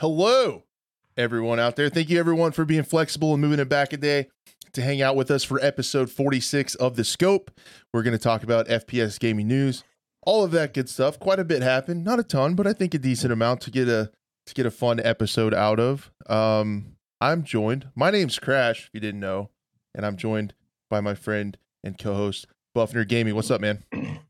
Hello, 0.00 0.64
everyone 1.18 1.60
out 1.60 1.76
there. 1.76 1.90
Thank 1.90 2.08
you, 2.08 2.18
everyone, 2.18 2.52
for 2.52 2.64
being 2.64 2.84
flexible 2.84 3.34
and 3.34 3.42
moving 3.42 3.58
it 3.58 3.68
back 3.68 3.92
a 3.92 3.98
day 3.98 4.28
to 4.72 4.80
hang 4.80 5.02
out 5.02 5.14
with 5.14 5.30
us 5.30 5.44
for 5.44 5.62
episode 5.62 6.10
46 6.10 6.74
of 6.76 6.96
The 6.96 7.04
Scope. 7.04 7.50
We're 7.92 8.02
going 8.02 8.16
to 8.16 8.18
talk 8.18 8.42
about 8.42 8.66
FPS 8.66 9.20
gaming 9.20 9.46
news, 9.46 9.84
all 10.22 10.42
of 10.42 10.52
that 10.52 10.72
good 10.72 10.88
stuff. 10.88 11.18
Quite 11.18 11.38
a 11.38 11.44
bit 11.44 11.60
happened, 11.60 12.02
not 12.02 12.18
a 12.18 12.22
ton, 12.22 12.54
but 12.54 12.66
I 12.66 12.72
think 12.72 12.94
a 12.94 12.98
decent 12.98 13.30
amount 13.30 13.60
to 13.60 13.70
get 13.70 13.88
a 13.88 14.10
to 14.46 14.54
get 14.54 14.64
a 14.64 14.70
fun 14.70 15.00
episode 15.04 15.52
out 15.52 15.78
of. 15.78 16.10
Um, 16.30 16.96
I'm 17.20 17.44
joined. 17.44 17.90
My 17.94 18.10
name's 18.10 18.38
Crash, 18.38 18.86
if 18.86 18.90
you 18.94 19.00
didn't 19.00 19.20
know, 19.20 19.50
and 19.94 20.06
I'm 20.06 20.16
joined 20.16 20.54
by 20.88 21.02
my 21.02 21.14
friend 21.14 21.58
and 21.84 21.98
co-host 21.98 22.46
BuffNerd 22.74 23.08
Gaming. 23.08 23.34
What's 23.34 23.50
up, 23.50 23.60
man? 23.60 23.84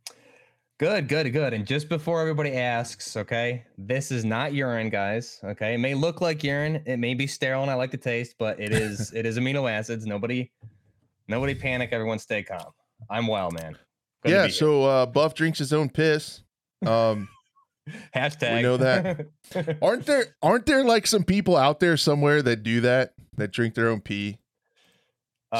Good, 0.80 1.09
good, 1.09 1.30
good. 1.34 1.52
And 1.52 1.66
just 1.66 1.91
before 1.91 2.23
everybody 2.23 2.57
asks, 2.57 3.15
okay, 3.15 3.65
this 3.77 4.11
is 4.11 4.25
not 4.25 4.55
urine, 4.55 4.89
guys. 4.89 5.39
Okay, 5.45 5.75
it 5.75 5.79
may 5.79 5.93
look 5.93 6.23
like 6.23 6.43
urine, 6.43 6.83
it 6.87 6.97
may 6.97 7.12
be 7.12 7.27
sterile, 7.27 7.61
and 7.61 7.70
I 7.70 7.75
like 7.75 7.91
the 7.91 7.98
taste, 7.98 8.36
but 8.39 8.59
it 8.59 8.73
is 8.73 9.12
it 9.14 9.27
is 9.27 9.39
amino 9.39 9.70
acids. 9.70 10.06
Nobody, 10.06 10.51
nobody 11.28 11.55
panic. 11.55 11.91
Everyone 11.92 12.19
stay 12.19 12.42
calm. 12.42 12.73
I'm 13.11 13.27
well, 13.27 13.51
man. 13.51 13.77
Good 14.23 14.33
yeah. 14.33 14.48
So 14.48 14.84
uh, 14.84 15.05
Buff 15.05 15.34
drinks 15.34 15.58
his 15.58 15.75
own 15.75 15.91
piss. 15.91 16.45
Um, 16.86 17.28
Hashtag. 18.17 18.56
We 18.56 18.62
know 18.62 18.78
that. 18.78 19.27
aren't 19.83 20.06
there 20.06 20.34
aren't 20.42 20.64
there 20.64 20.83
like 20.83 21.06
some 21.06 21.25
people 21.25 21.58
out 21.58 21.81
there 21.81 21.98
somewhere 21.98 22.41
that 22.41 22.62
do 22.62 22.81
that 22.81 23.12
that 23.36 23.53
drink 23.53 23.75
their 23.75 23.91
own 23.91 24.01
pee? 24.01 24.39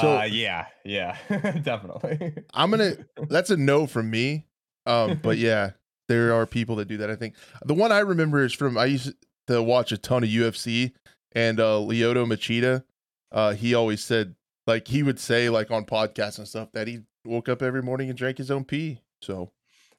So 0.01 0.17
uh, 0.17 0.23
yeah, 0.23 0.65
yeah, 0.83 1.19
definitely. 1.29 2.33
I'm 2.55 2.71
gonna. 2.71 2.97
That's 3.29 3.51
a 3.51 3.59
no 3.59 3.87
from 3.87 4.09
me. 4.09 4.47
Um, 4.87 5.21
but 5.23 5.39
yeah, 5.39 5.73
there 6.09 6.35
are 6.35 6.47
people 6.47 6.77
that 6.77 6.89
do 6.89 6.97
that. 6.99 7.11
I 7.11 7.17
think 7.17 7.35
the 7.65 7.75
one 7.75 7.93
I 7.93 8.01
remember 8.01 8.43
is 8.45 8.53
from 8.53 8.77
I 8.77 8.87
used 8.87 9.13
to 9.47 9.63
watch 9.63 9.93
a 9.93 9.99
ton 9.99 10.25
of 10.25 10.29
UFC 10.29 10.93
and 11.33 11.61
uh 11.61 11.79
Lyoto 11.79 12.27
Machida. 12.27 12.85
Uh, 13.33 13.53
he 13.53 13.75
always 13.75 14.03
said 14.03 14.35
like 14.67 14.89
he 14.89 15.03
would 15.03 15.21
say 15.21 15.49
like 15.49 15.71
on 15.71 15.85
podcasts 15.85 16.39
and 16.39 16.49
stuff 16.49 16.73
that 16.73 16.89
he 16.89 17.01
woke 17.25 17.49
up 17.49 17.63
every 17.63 17.83
morning 17.83 18.09
and 18.09 18.19
drank 18.19 18.39
his 18.39 18.51
own 18.51 18.65
pee. 18.65 19.01
So 19.23 19.53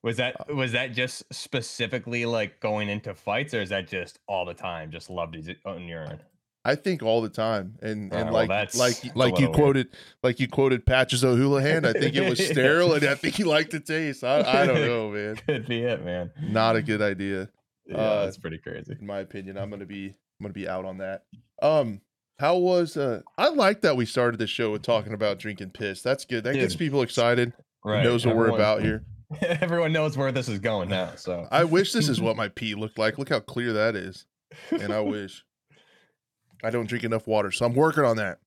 was 0.03 0.17
that 0.17 0.35
uh, 0.39 0.55
was 0.55 0.71
that 0.71 0.93
just 0.93 1.23
specifically 1.31 2.25
like 2.25 2.59
going 2.59 2.89
into 2.89 3.13
fights, 3.13 3.53
or 3.53 3.61
is 3.61 3.69
that 3.69 3.87
just 3.87 4.19
all 4.27 4.45
the 4.45 4.53
time? 4.53 4.91
Just 4.91 5.09
loved 5.09 5.35
his 5.35 5.49
own 5.65 5.87
urine. 5.87 6.19
I 6.63 6.75
think 6.75 7.01
all 7.01 7.21
the 7.21 7.29
time, 7.29 7.75
and 7.81 8.13
and 8.13 8.31
like 8.31 8.49
well, 8.49 8.67
like 8.75 9.15
like 9.15 9.39
you 9.39 9.49
quoted 9.49 9.87
weird. 9.87 9.97
like 10.21 10.39
you 10.39 10.47
quoted 10.47 10.85
Patches 10.85 11.23
O'Houlihan. 11.25 11.85
I 11.85 11.93
think 11.93 12.15
it 12.15 12.29
was 12.29 12.45
sterile, 12.51 12.93
and 12.93 13.03
I 13.03 13.15
think 13.15 13.35
he 13.35 13.43
liked 13.43 13.71
the 13.71 13.79
taste. 13.79 14.23
I, 14.23 14.41
I 14.41 14.67
don't 14.67 14.81
know, 14.81 15.09
man. 15.09 15.35
Could 15.47 15.67
be 15.67 15.81
it, 15.81 16.05
man. 16.05 16.31
Not 16.39 16.75
a 16.75 16.83
good 16.83 17.01
idea. 17.01 17.49
Yeah, 17.87 17.97
uh, 17.97 18.25
that's 18.25 18.37
pretty 18.37 18.59
crazy. 18.59 18.95
In 18.99 19.07
my 19.07 19.19
opinion, 19.19 19.57
I'm 19.57 19.71
gonna 19.71 19.87
be 19.87 20.07
I'm 20.09 20.43
gonna 20.43 20.53
be 20.53 20.67
out 20.67 20.85
on 20.85 20.99
that. 20.99 21.23
Um, 21.63 22.01
how 22.37 22.57
was 22.57 22.95
uh? 22.95 23.21
I 23.39 23.49
like 23.49 23.81
that 23.81 23.97
we 23.97 24.05
started 24.05 24.39
the 24.39 24.47
show 24.47 24.71
with 24.71 24.83
talking 24.83 25.13
about 25.13 25.39
drinking 25.39 25.71
piss. 25.71 26.03
That's 26.03 26.25
good. 26.25 26.43
That 26.43 26.53
Dude, 26.53 26.61
gets 26.61 26.75
people 26.75 27.01
excited. 27.01 27.53
Right. 27.83 28.03
Knows 28.03 28.23
what 28.23 28.33
Everyone, 28.33 28.51
we're 28.51 28.55
about 28.55 28.81
here. 28.83 29.03
Everyone 29.41 29.93
knows 29.93 30.15
where 30.15 30.31
this 30.31 30.47
is 30.47 30.59
going 30.59 30.89
now. 30.89 31.15
So 31.15 31.47
I 31.51 31.63
wish 31.63 31.91
this 31.91 32.07
is 32.07 32.21
what 32.21 32.35
my 32.35 32.49
pee 32.49 32.75
looked 32.75 32.99
like. 32.99 33.17
Look 33.17 33.29
how 33.29 33.39
clear 33.39 33.73
that 33.73 33.95
is, 33.95 34.25
and 34.69 34.93
I 34.93 34.99
wish. 34.99 35.43
I 36.63 36.69
don't 36.69 36.87
drink 36.87 37.03
enough 37.03 37.27
water, 37.27 37.51
so 37.51 37.65
I'm 37.65 37.73
working 37.73 38.03
on 38.03 38.17
that. 38.17 38.39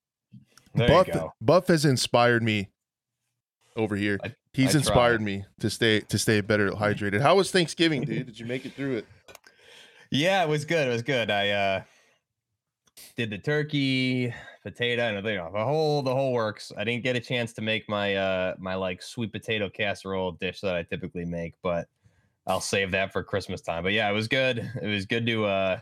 There 0.73 0.87
Buff, 0.87 1.07
you 1.07 1.13
go. 1.13 1.33
Buff 1.41 1.67
has 1.67 1.85
inspired 1.85 2.43
me 2.43 2.69
over 3.75 3.95
here. 3.95 4.19
I, 4.23 4.33
He's 4.53 4.73
I 4.73 4.79
inspired 4.79 5.21
me 5.21 5.43
to 5.59 5.69
stay 5.69 5.99
to 5.99 6.17
stay 6.17 6.39
better 6.39 6.71
hydrated. 6.71 7.19
How 7.21 7.35
was 7.35 7.51
Thanksgiving, 7.51 8.03
dude? 8.03 8.25
Did 8.25 8.39
you 8.39 8.45
make 8.45 8.65
it 8.65 8.73
through 8.73 8.97
it? 8.97 9.05
Yeah, 10.11 10.43
it 10.43 10.49
was 10.49 10.63
good. 10.63 10.87
It 10.87 10.91
was 10.91 11.01
good. 11.01 11.29
I 11.29 11.49
uh 11.49 11.83
did 13.17 13.31
the 13.31 13.37
turkey, 13.37 14.33
potato, 14.63 15.03
and 15.03 15.27
you 15.27 15.35
know, 15.35 15.51
the 15.51 15.63
whole 15.63 16.01
the 16.01 16.13
whole 16.13 16.31
works. 16.31 16.71
I 16.77 16.85
didn't 16.85 17.03
get 17.03 17.17
a 17.17 17.19
chance 17.19 17.51
to 17.53 17.61
make 17.61 17.89
my 17.89 18.15
uh 18.15 18.55
my 18.57 18.75
like 18.75 19.01
sweet 19.01 19.33
potato 19.33 19.69
casserole 19.69 20.31
dish 20.31 20.61
that 20.61 20.75
I 20.75 20.83
typically 20.83 21.25
make, 21.25 21.55
but 21.61 21.89
I'll 22.47 22.61
save 22.61 22.91
that 22.91 23.11
for 23.11 23.23
Christmas 23.23 23.59
time. 23.59 23.83
But 23.83 23.91
yeah, 23.91 24.09
it 24.09 24.13
was 24.13 24.29
good. 24.29 24.71
It 24.81 24.87
was 24.87 25.05
good 25.05 25.25
to 25.27 25.45
uh 25.45 25.79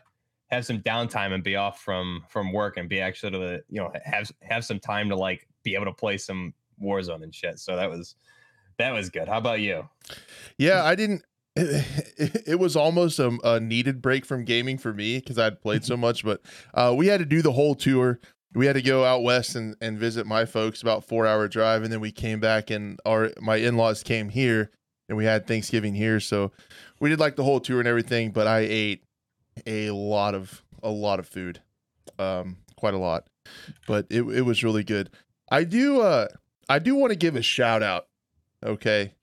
have 0.53 0.66
some 0.66 0.80
downtime 0.80 1.34
and 1.34 1.44
be 1.44 1.56
off 1.56 1.81
from 1.81 2.24
from 2.30 2.53
work 2.53 2.78
and 2.78 2.88
be 2.88 3.02
actually 3.02 3.31
to 3.31 3.38
the, 3.38 3.64
you 3.69 3.81
know 3.81 3.91
have 4.06 4.31
have 4.41 4.64
some 4.64 4.80
time 4.80 5.09
to 5.09 5.16
like 5.16 5.47
be 5.64 5.75
able 5.75 5.86
to 5.86 5.94
play 5.94 6.18
some 6.18 6.53
Warzone 6.81 7.24
and 7.24 7.34
shit. 7.34 7.59
So 7.59 7.75
that 7.75 7.90
was 7.90 8.16
that 8.78 8.94
was 8.94 9.09
good. 9.09 9.28
How 9.28 9.38
about 9.38 9.59
you? 9.59 9.88
Yeah, 10.58 10.84
I 10.84 10.96
didn't. 10.96 11.24
It, 11.56 12.44
it 12.47 12.59
was 12.59 12.75
almost 12.75 13.19
a, 13.19 13.38
a, 13.44 13.59
needed 13.59 14.02
break 14.02 14.25
from 14.25 14.44
gaming 14.44 14.78
for 14.78 14.94
me 14.94 15.19
because 15.19 15.38
I'd 15.38 15.62
played 15.62 15.86
so 15.86 15.97
much. 15.97 16.24
But 16.24 16.42
uh, 16.74 16.94
we 16.96 17.08
had 17.08 17.19
to 17.19 17.25
do 17.25 17.42
the 17.42 17.52
whole 17.52 17.75
tour. 17.75 18.19
We 18.56 18.68
had 18.68 18.74
to 18.74 18.81
go 18.81 19.03
out 19.03 19.24
west 19.24 19.56
and, 19.56 19.75
and 19.81 19.97
visit 19.97 20.28
my 20.28 20.46
folks, 20.46 20.81
about 20.81 21.06
four 21.06 21.25
hour 21.25 21.47
drive, 21.47 21.84
and 21.84 21.92
then 21.92 22.00
we 22.00 22.12
came 22.12 22.40
back 22.40 22.69
and 22.69 23.00
our 23.06 23.31
my 23.40 23.56
in 23.56 23.78
laws 23.78 24.03
came 24.03 24.30
here 24.30 24.72
and 25.09 25.18
we 25.18 25.25
had 25.25 25.47
Thanksgiving 25.47 25.96
here. 25.96 26.19
So 26.19 26.52
we 27.00 27.09
did 27.09 27.19
like 27.19 27.36
the 27.36 27.44
whole 27.44 27.59
tour 27.59 27.80
and 27.80 27.88
everything. 27.88 28.31
But 28.31 28.47
I 28.47 28.59
ate 28.59 29.03
a 29.66 29.91
lot 29.91 30.36
of 30.36 30.64
a 30.81 30.90
lot 30.90 31.19
of 31.19 31.28
food, 31.28 31.62
um, 32.19 32.58
quite 32.75 32.94
a 32.94 32.97
lot, 32.97 33.28
but 33.88 34.06
it 34.09 34.22
it 34.24 34.41
was 34.41 34.64
really 34.64 34.84
good. 34.84 35.09
I 35.50 35.64
do 35.64 36.02
uh 36.02 36.28
I 36.69 36.80
do 36.80 36.96
want 36.96 37.12
to 37.12 37.18
give 37.18 37.36
a 37.36 37.41
shout 37.41 37.84
out, 37.84 38.08
okay, 38.63 39.13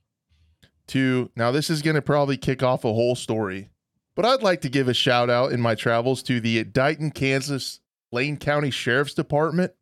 to 0.89 1.31
now 1.37 1.51
this 1.51 1.71
is 1.71 1.83
gonna 1.83 2.03
probably 2.03 2.37
kick 2.37 2.63
off 2.63 2.85
a 2.85 2.93
whole 2.93 3.15
story, 3.15 3.71
but 4.15 4.25
I'd 4.25 4.43
like 4.43 4.61
to 4.63 4.69
give 4.69 4.89
a 4.89 4.95
shout 4.95 5.31
out 5.31 5.53
in 5.53 5.61
my 5.61 5.75
travels 5.75 6.23
to 6.25 6.41
the 6.41 6.65
Dighton, 6.65 7.11
Kansas 7.13 7.81
Lane 8.13 8.37
County 8.37 8.71
Sheriff's 8.71 9.15
Department 9.15 9.73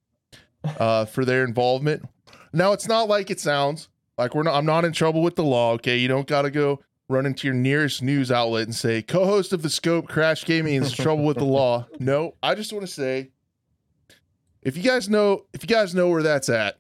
uh, 0.79 1.05
for 1.05 1.25
their 1.25 1.45
involvement. 1.45 2.09
Now 2.53 2.73
it's 2.73 2.89
not 2.89 3.09
like 3.09 3.31
it 3.31 3.41
sounds 3.41 3.89
like 4.17 4.35
we're 4.35 4.43
not. 4.43 4.55
I'm 4.55 4.67
not 4.67 4.85
in 4.85 4.93
trouble 4.93 5.23
with 5.23 5.37
the 5.37 5.45
law. 5.45 5.75
Okay, 5.75 5.97
you 5.97 6.09
don't 6.09 6.27
got 6.27 6.43
to 6.43 6.51
go 6.51 6.81
run 7.09 7.25
into 7.27 7.47
your 7.47 7.55
nearest 7.55 8.03
news 8.03 8.31
outlet 8.31 8.65
and 8.65 8.75
say, 8.75 9.03
co-host 9.03 9.53
of 9.53 9.63
the 9.63 9.71
Scope 9.71 10.09
Crash 10.09 10.45
Gaming 10.45 10.75
is 10.75 10.91
in 10.91 11.03
trouble 11.03 11.25
with 11.25 11.39
the 11.39 11.45
law. 11.45 11.87
No, 11.99 12.35
I 12.43 12.55
just 12.55 12.73
want 12.73 12.87
to 12.87 12.93
say, 12.93 13.31
if 14.63 14.77
you 14.77 14.83
guys 14.83 15.09
know, 15.09 15.47
if 15.53 15.63
you 15.63 15.69
guys 15.69 15.95
know 15.95 16.09
where 16.09 16.23
that's 16.23 16.49
at, 16.49 16.79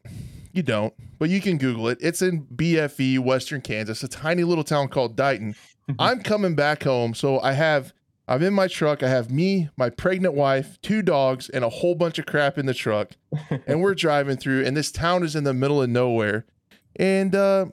you 0.52 0.62
don't, 0.62 0.92
but 1.18 1.30
you 1.30 1.40
can 1.40 1.56
Google 1.56 1.88
it. 1.88 1.98
It's 2.00 2.20
in 2.20 2.44
BFE, 2.44 3.20
Western 3.20 3.62
Kansas, 3.62 4.02
a 4.02 4.08
tiny 4.08 4.44
little 4.44 4.64
town 4.64 4.88
called 4.88 5.16
Dighton. 5.16 5.54
I'm 5.98 6.22
coming 6.22 6.54
back 6.54 6.82
home, 6.82 7.14
so 7.14 7.40
I 7.40 7.52
have. 7.52 7.92
I'm 8.30 8.42
in 8.42 8.52
my 8.52 8.68
truck. 8.68 9.02
I 9.02 9.08
have 9.08 9.30
me, 9.30 9.70
my 9.78 9.88
pregnant 9.88 10.34
wife, 10.34 10.78
two 10.82 11.00
dogs, 11.00 11.48
and 11.48 11.64
a 11.64 11.70
whole 11.70 11.94
bunch 11.94 12.18
of 12.18 12.26
crap 12.26 12.58
in 12.58 12.66
the 12.66 12.74
truck. 12.74 13.12
and 13.66 13.80
we're 13.80 13.94
driving 13.94 14.36
through, 14.36 14.66
and 14.66 14.76
this 14.76 14.92
town 14.92 15.24
is 15.24 15.34
in 15.34 15.44
the 15.44 15.54
middle 15.54 15.80
of 15.80 15.88
nowhere. 15.88 16.44
And 16.96 17.34
uh, 17.34 17.66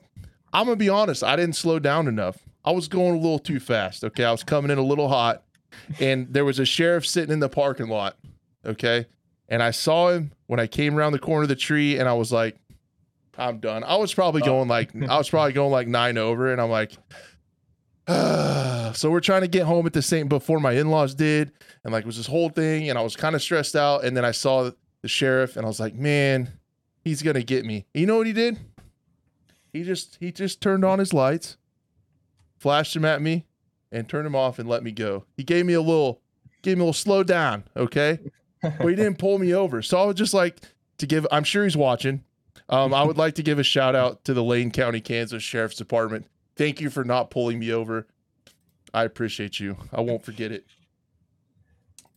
I'm 0.54 0.64
gonna 0.64 0.76
be 0.76 0.88
honest, 0.88 1.22
I 1.22 1.36
didn't 1.36 1.56
slow 1.56 1.78
down 1.78 2.08
enough. 2.08 2.45
I 2.66 2.72
was 2.72 2.88
going 2.88 3.14
a 3.14 3.18
little 3.18 3.38
too 3.38 3.60
fast. 3.60 4.04
Okay, 4.04 4.24
I 4.24 4.32
was 4.32 4.42
coming 4.42 4.70
in 4.70 4.78
a 4.78 4.82
little 4.82 5.08
hot, 5.08 5.44
and 6.00 6.26
there 6.32 6.44
was 6.44 6.58
a 6.58 6.64
sheriff 6.64 7.06
sitting 7.06 7.32
in 7.32 7.40
the 7.40 7.48
parking 7.48 7.88
lot. 7.88 8.16
Okay, 8.64 9.06
and 9.48 9.62
I 9.62 9.70
saw 9.70 10.10
him 10.10 10.32
when 10.46 10.60
I 10.60 10.66
came 10.66 10.96
around 10.96 11.12
the 11.12 11.18
corner 11.18 11.44
of 11.44 11.48
the 11.48 11.56
tree, 11.56 11.98
and 11.98 12.08
I 12.08 12.12
was 12.14 12.32
like, 12.32 12.56
"I'm 13.38 13.58
done." 13.58 13.84
I 13.84 13.96
was 13.96 14.12
probably 14.12 14.42
oh. 14.42 14.46
going 14.46 14.68
like 14.68 14.90
I 15.08 15.16
was 15.16 15.30
probably 15.30 15.52
going 15.52 15.72
like 15.72 15.88
nine 15.88 16.18
over, 16.18 16.52
and 16.52 16.60
I'm 16.60 16.70
like. 16.70 16.92
Ah. 18.08 18.92
so 18.94 19.10
we're 19.10 19.18
trying 19.18 19.40
to 19.40 19.48
get 19.48 19.64
home 19.64 19.84
at 19.84 19.92
the 19.92 20.00
same 20.00 20.28
before 20.28 20.60
my 20.60 20.70
in-laws 20.70 21.12
did 21.12 21.50
and 21.82 21.92
like 21.92 22.04
it 22.04 22.06
was 22.06 22.16
this 22.16 22.28
whole 22.28 22.48
thing 22.48 22.88
and 22.88 22.96
i 22.96 23.02
was 23.02 23.16
kind 23.16 23.34
of 23.34 23.42
stressed 23.42 23.74
out 23.74 24.04
and 24.04 24.16
then 24.16 24.24
i 24.24 24.30
saw 24.30 24.70
the 25.02 25.08
sheriff 25.08 25.56
and 25.56 25.66
i 25.66 25.68
was 25.68 25.80
like 25.80 25.92
man 25.96 26.48
he's 27.02 27.20
gonna 27.20 27.42
get 27.42 27.64
me 27.64 27.84
you 27.94 28.06
know 28.06 28.16
what 28.16 28.28
he 28.28 28.32
did 28.32 28.60
he 29.76 29.82
just 29.82 30.16
he 30.20 30.32
just 30.32 30.60
turned 30.60 30.84
on 30.84 30.98
his 30.98 31.12
lights, 31.12 31.58
flashed 32.66 32.94
them 32.94 33.04
at 33.04 33.22
me, 33.22 33.46
and 33.92 34.08
turned 34.08 34.26
them 34.26 34.34
off 34.34 34.58
and 34.58 34.68
let 34.68 34.82
me 34.82 34.90
go. 34.90 35.24
He 35.36 35.44
gave 35.44 35.64
me 35.64 35.74
a 35.74 35.80
little 35.80 36.20
gave 36.62 36.76
me 36.76 36.80
a 36.80 36.84
little 36.86 36.92
slow 36.92 37.22
down, 37.22 37.62
okay? 37.76 38.18
but 38.60 38.88
he 38.88 38.94
didn't 38.96 39.18
pull 39.18 39.38
me 39.38 39.54
over. 39.54 39.82
So 39.82 39.96
I 39.96 40.04
would 40.04 40.16
just 40.16 40.34
like 40.34 40.56
to 40.98 41.06
give 41.06 41.28
I'm 41.30 41.44
sure 41.44 41.62
he's 41.62 41.76
watching. 41.76 42.24
Um, 42.68 42.92
I 42.92 43.04
would 43.04 43.16
like 43.16 43.36
to 43.36 43.44
give 43.44 43.60
a 43.60 43.62
shout 43.62 43.94
out 43.94 44.24
to 44.24 44.34
the 44.34 44.42
Lane 44.42 44.72
County, 44.72 45.00
Kansas 45.00 45.44
Sheriff's 45.44 45.76
Department. 45.76 46.26
Thank 46.56 46.80
you 46.80 46.90
for 46.90 47.04
not 47.04 47.30
pulling 47.30 47.60
me 47.60 47.70
over. 47.70 48.08
I 48.92 49.04
appreciate 49.04 49.60
you. 49.60 49.76
I 49.92 50.00
won't 50.00 50.24
forget 50.24 50.50
it. 50.50 50.66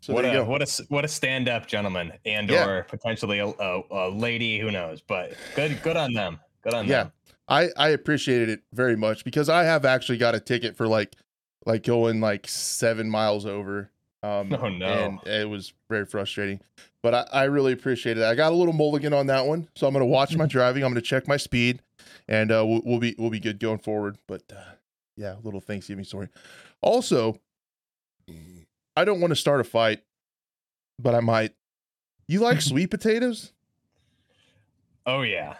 So 0.02 0.16
what 0.16 0.26
a 0.26 0.44
what 0.44 0.64
a 0.64 0.86
what 0.88 1.06
a 1.06 1.08
stand 1.08 1.48
up 1.48 1.68
gentleman 1.68 2.14
and 2.26 2.50
yeah. 2.50 2.68
or 2.68 2.84
potentially 2.86 3.38
a, 3.38 3.50
a, 3.50 3.82
a, 3.92 4.10
lady 4.10 4.58
who 4.58 4.72
knows, 4.72 5.00
but 5.00 5.34
good 5.56 5.80
good 5.84 5.96
on 5.96 6.12
them. 6.14 6.40
Good 6.64 6.74
on 6.74 6.88
yeah. 6.88 7.04
them. 7.04 7.12
I 7.50 7.70
I 7.76 7.90
appreciated 7.90 8.50
it 8.50 8.62
very 8.74 8.96
much 8.96 9.24
because 9.24 9.50
I 9.50 9.64
have 9.64 9.84
actually 9.86 10.18
got 10.18 10.36
a 10.36 10.40
ticket 10.40 10.78
for 10.78 10.88
like 10.88 11.16
like 11.66 11.84
going 11.84 12.22
like 12.22 12.48
seven 12.48 13.10
miles 13.10 13.46
over. 13.46 13.92
Um, 14.22 14.54
oh 14.62 14.70
no! 14.70 14.86
And 14.86 15.20
it 15.26 15.50
was 15.50 15.74
very 15.90 16.06
frustrating, 16.06 16.60
but 17.02 17.14
I, 17.14 17.26
I 17.32 17.44
really 17.46 17.74
appreciated 17.74 18.22
it. 18.22 18.26
I 18.26 18.36
got 18.36 18.52
a 18.52 18.56
little 18.56 18.74
mulligan 18.74 19.14
on 19.14 19.28
that 19.28 19.46
one, 19.46 19.68
so 19.76 19.88
I'm 19.88 19.94
gonna 19.94 20.06
watch 20.06 20.36
my 20.36 20.46
driving. 20.48 20.84
I'm 20.84 20.92
gonna 20.92 21.02
check 21.02 21.28
my 21.28 21.38
speed, 21.38 21.82
and 22.28 22.52
uh, 22.52 22.64
we'll, 22.66 22.82
we'll 22.86 23.00
be 23.00 23.16
we'll 23.18 23.30
be 23.30 23.40
good 23.40 23.60
going 23.60 23.80
forward. 23.80 24.18
But 24.28 24.44
uh, 24.56 24.74
yeah, 25.18 25.36
little 25.44 25.62
Thanksgiving 25.62 26.06
story. 26.06 26.30
Also, 26.82 27.40
I 28.96 29.06
don't 29.06 29.22
want 29.22 29.32
to 29.32 29.36
start 29.36 29.62
a 29.62 29.64
fight, 29.64 30.02
but 31.00 31.16
I 31.16 31.20
might. 31.20 31.54
You 32.28 32.42
like 32.42 32.62
sweet 32.62 32.92
potatoes? 32.92 33.54
Oh 35.06 35.22
yeah, 35.22 35.56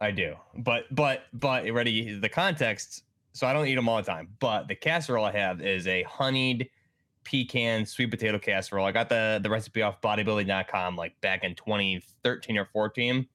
I 0.00 0.10
do. 0.10 0.34
But 0.58 0.84
but 0.94 1.24
but 1.32 1.70
ready 1.72 2.18
the 2.18 2.28
context. 2.28 3.04
So 3.32 3.46
I 3.46 3.52
don't 3.52 3.66
eat 3.66 3.74
them 3.74 3.88
all 3.88 3.96
the 3.98 4.02
time. 4.02 4.28
But 4.40 4.68
the 4.68 4.74
casserole 4.74 5.24
I 5.24 5.32
have 5.32 5.60
is 5.60 5.86
a 5.86 6.02
honeyed 6.04 6.70
pecan 7.24 7.84
sweet 7.84 8.10
potato 8.10 8.38
casserole. 8.38 8.86
I 8.86 8.92
got 8.92 9.08
the 9.08 9.40
the 9.42 9.50
recipe 9.50 9.82
off 9.82 10.00
bodybuilding.com 10.00 10.96
like 10.96 11.20
back 11.20 11.44
in 11.44 11.54
2013 11.54 12.56
or 12.56 12.66
14. 12.66 13.26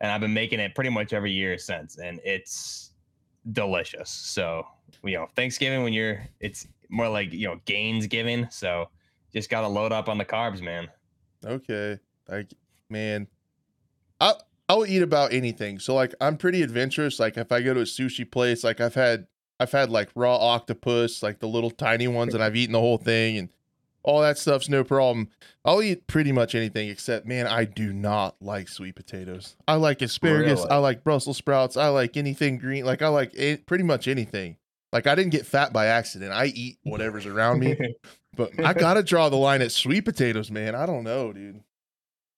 And 0.00 0.12
I've 0.12 0.20
been 0.20 0.34
making 0.34 0.60
it 0.60 0.74
pretty 0.74 0.90
much 0.90 1.12
every 1.12 1.32
year 1.32 1.58
since. 1.58 1.98
And 1.98 2.20
it's 2.24 2.92
delicious. 3.52 4.10
So, 4.10 4.64
you 5.02 5.16
know, 5.16 5.26
Thanksgiving 5.34 5.82
when 5.82 5.92
you're 5.92 6.26
it's 6.40 6.68
more 6.88 7.08
like, 7.08 7.32
you 7.32 7.48
know, 7.48 7.60
gains 7.64 8.06
giving. 8.06 8.48
So 8.50 8.88
just 9.32 9.50
gotta 9.50 9.68
load 9.68 9.92
up 9.92 10.08
on 10.08 10.18
the 10.18 10.24
carbs, 10.24 10.62
man. 10.62 10.88
Okay. 11.44 11.98
Like 12.28 12.52
man. 12.88 13.26
I 14.20 14.34
I'll 14.68 14.86
eat 14.86 15.02
about 15.02 15.32
anything. 15.32 15.78
So 15.78 15.94
like 15.94 16.14
I'm 16.20 16.36
pretty 16.36 16.62
adventurous. 16.62 17.18
Like 17.18 17.36
if 17.36 17.50
I 17.52 17.62
go 17.62 17.74
to 17.74 17.80
a 17.80 17.84
sushi 17.84 18.30
place, 18.30 18.62
like 18.64 18.80
I've 18.80 18.94
had 18.94 19.26
I've 19.60 19.72
had 19.72 19.90
like 19.90 20.10
raw 20.14 20.36
octopus, 20.36 21.22
like 21.22 21.40
the 21.40 21.48
little 21.48 21.70
tiny 21.70 22.06
ones, 22.08 22.34
and 22.34 22.42
I've 22.42 22.56
eaten 22.56 22.72
the 22.72 22.80
whole 22.80 22.98
thing 22.98 23.38
and 23.38 23.48
all 24.04 24.20
that 24.22 24.38
stuff's 24.38 24.68
no 24.68 24.84
problem. 24.84 25.28
I'll 25.64 25.82
eat 25.82 26.06
pretty 26.06 26.32
much 26.32 26.54
anything 26.54 26.88
except 26.88 27.26
man, 27.26 27.46
I 27.46 27.64
do 27.64 27.92
not 27.92 28.36
like 28.40 28.68
sweet 28.68 28.94
potatoes. 28.94 29.56
I 29.66 29.74
like 29.74 30.00
asparagus, 30.02 30.60
Really? 30.60 30.70
I 30.70 30.76
like 30.76 31.02
Brussels 31.04 31.36
sprouts, 31.36 31.76
I 31.76 31.88
like 31.88 32.16
anything 32.16 32.58
green. 32.58 32.84
Like 32.84 33.02
I 33.02 33.08
like 33.08 33.32
a- 33.36 33.56
pretty 33.58 33.84
much 33.84 34.06
anything. 34.06 34.56
Like 34.92 35.06
I 35.06 35.14
didn't 35.14 35.32
get 35.32 35.44
fat 35.46 35.72
by 35.72 35.86
accident. 35.86 36.32
I 36.32 36.46
eat 36.46 36.78
whatever's 36.84 37.26
around 37.26 37.60
me. 37.60 37.76
But 38.36 38.52
I 38.64 38.72
gotta 38.72 39.02
draw 39.02 39.28
the 39.30 39.36
line 39.36 39.62
at 39.62 39.72
sweet 39.72 40.04
potatoes, 40.04 40.48
man. 40.48 40.76
I 40.76 40.86
don't 40.86 41.02
know, 41.02 41.32
dude. 41.32 41.60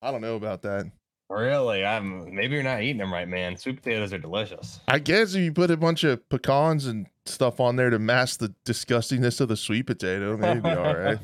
I 0.01 0.11
don't 0.11 0.23
know 0.23 0.37
about 0.37 0.63
that. 0.63 0.87
Really? 1.31 1.85
I'm 1.85 2.35
maybe 2.35 2.55
you're 2.55 2.63
not 2.63 2.83
eating 2.83 2.99
them 2.99 3.13
right, 3.13 3.29
man. 3.29 3.57
Sweet 3.57 3.77
potatoes 3.83 4.13
are 4.13 4.19
delicious. 4.19 4.81
I 4.89 4.99
guess 4.99 5.35
if 5.35 5.41
you 5.43 5.53
put 5.53 5.71
a 5.71 5.77
bunch 5.77 6.05
of 6.05 6.29
pecans 6.29 6.87
and 6.87 7.07
stuff 7.27 7.61
on 7.61 7.77
there 7.77 7.91
to 7.91 7.99
mask 7.99 8.41
the 8.41 8.55
disgustingness 8.67 9.41
of 9.41 9.49
the 9.49 9.57
sweet 9.57 9.87
potato, 9.87 10.37
maybe 10.37 10.69
all 10.69 10.95
right. 10.97 11.19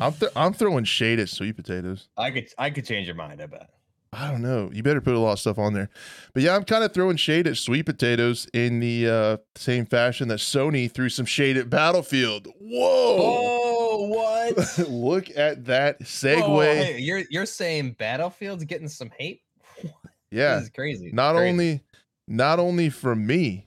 I'm 0.00 0.12
th- 0.12 0.32
I'm 0.36 0.52
throwing 0.52 0.84
shade 0.84 1.18
at 1.18 1.28
sweet 1.28 1.56
potatoes. 1.56 2.08
I 2.16 2.30
could 2.30 2.48
I 2.58 2.70
could 2.70 2.84
change 2.86 3.06
your 3.06 3.16
mind, 3.16 3.42
I 3.42 3.46
bet. 3.46 3.70
I 4.12 4.28
don't 4.28 4.42
know. 4.42 4.70
You 4.72 4.82
better 4.82 5.00
put 5.00 5.14
a 5.14 5.18
lot 5.20 5.34
of 5.34 5.38
stuff 5.38 5.56
on 5.56 5.72
there. 5.72 5.88
But 6.34 6.42
yeah, 6.42 6.56
I'm 6.56 6.64
kind 6.64 6.82
of 6.82 6.92
throwing 6.92 7.16
shade 7.16 7.46
at 7.46 7.56
sweet 7.56 7.86
potatoes 7.86 8.48
in 8.52 8.80
the 8.80 9.08
uh, 9.08 9.36
same 9.54 9.86
fashion 9.86 10.26
that 10.28 10.40
Sony 10.40 10.90
threw 10.90 11.08
some 11.08 11.26
shade 11.26 11.56
at 11.56 11.70
Battlefield. 11.70 12.48
Whoa! 12.60 13.16
Oh, 13.20 13.79
what? 14.10 14.78
Look 14.88 15.36
at 15.36 15.64
that 15.66 16.00
segue. 16.00 16.46
Whoa, 16.48 16.60
hey, 16.60 16.98
you're 16.98 17.22
you're 17.30 17.46
saying 17.46 17.96
Battlefield's 17.98 18.64
getting 18.64 18.88
some 18.88 19.10
hate? 19.18 19.42
yeah. 20.30 20.56
This 20.56 20.64
is 20.64 20.70
crazy. 20.70 21.10
not 21.12 21.34
Crazy. 21.36 21.50
only 21.50 21.84
not 22.28 22.58
only 22.58 22.90
from 22.90 23.26
me 23.26 23.66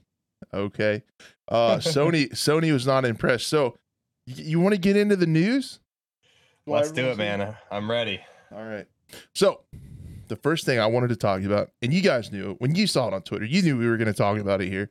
okay 0.54 1.02
uh 1.48 1.76
sony 1.78 2.30
sony 2.30 2.72
was 2.72 2.86
not 2.86 3.04
impressed 3.04 3.48
so 3.48 3.76
y- 4.26 4.34
you 4.38 4.60
want 4.60 4.74
to 4.74 4.80
get 4.80 4.96
into 4.96 5.16
the 5.16 5.26
news 5.26 5.80
While 6.64 6.80
let's 6.80 6.92
do 6.92 7.02
it, 7.02 7.10
everyone's 7.10 7.38
man. 7.40 7.56
I'm 7.70 7.90
ready. 7.90 8.20
all 8.54 8.64
right 8.64 8.86
so 9.34 9.60
the 10.28 10.36
first 10.36 10.64
thing 10.64 10.78
i 10.78 10.86
wanted 10.86 11.08
to 11.08 11.16
talk 11.16 11.42
about 11.42 11.70
and 11.82 11.92
you 11.92 12.00
guys 12.00 12.30
knew 12.32 12.52
it 12.52 12.60
when 12.60 12.74
you 12.74 12.86
saw 12.86 13.08
it 13.08 13.12
on 13.14 13.20
twitter 13.22 13.44
you 13.44 13.60
knew 13.62 13.76
we 13.76 13.86
were 13.86 13.96
going 13.98 14.06
to 14.06 14.14
talk 14.16 14.38
about 14.38 14.62
it 14.62 14.68
here 14.68 14.90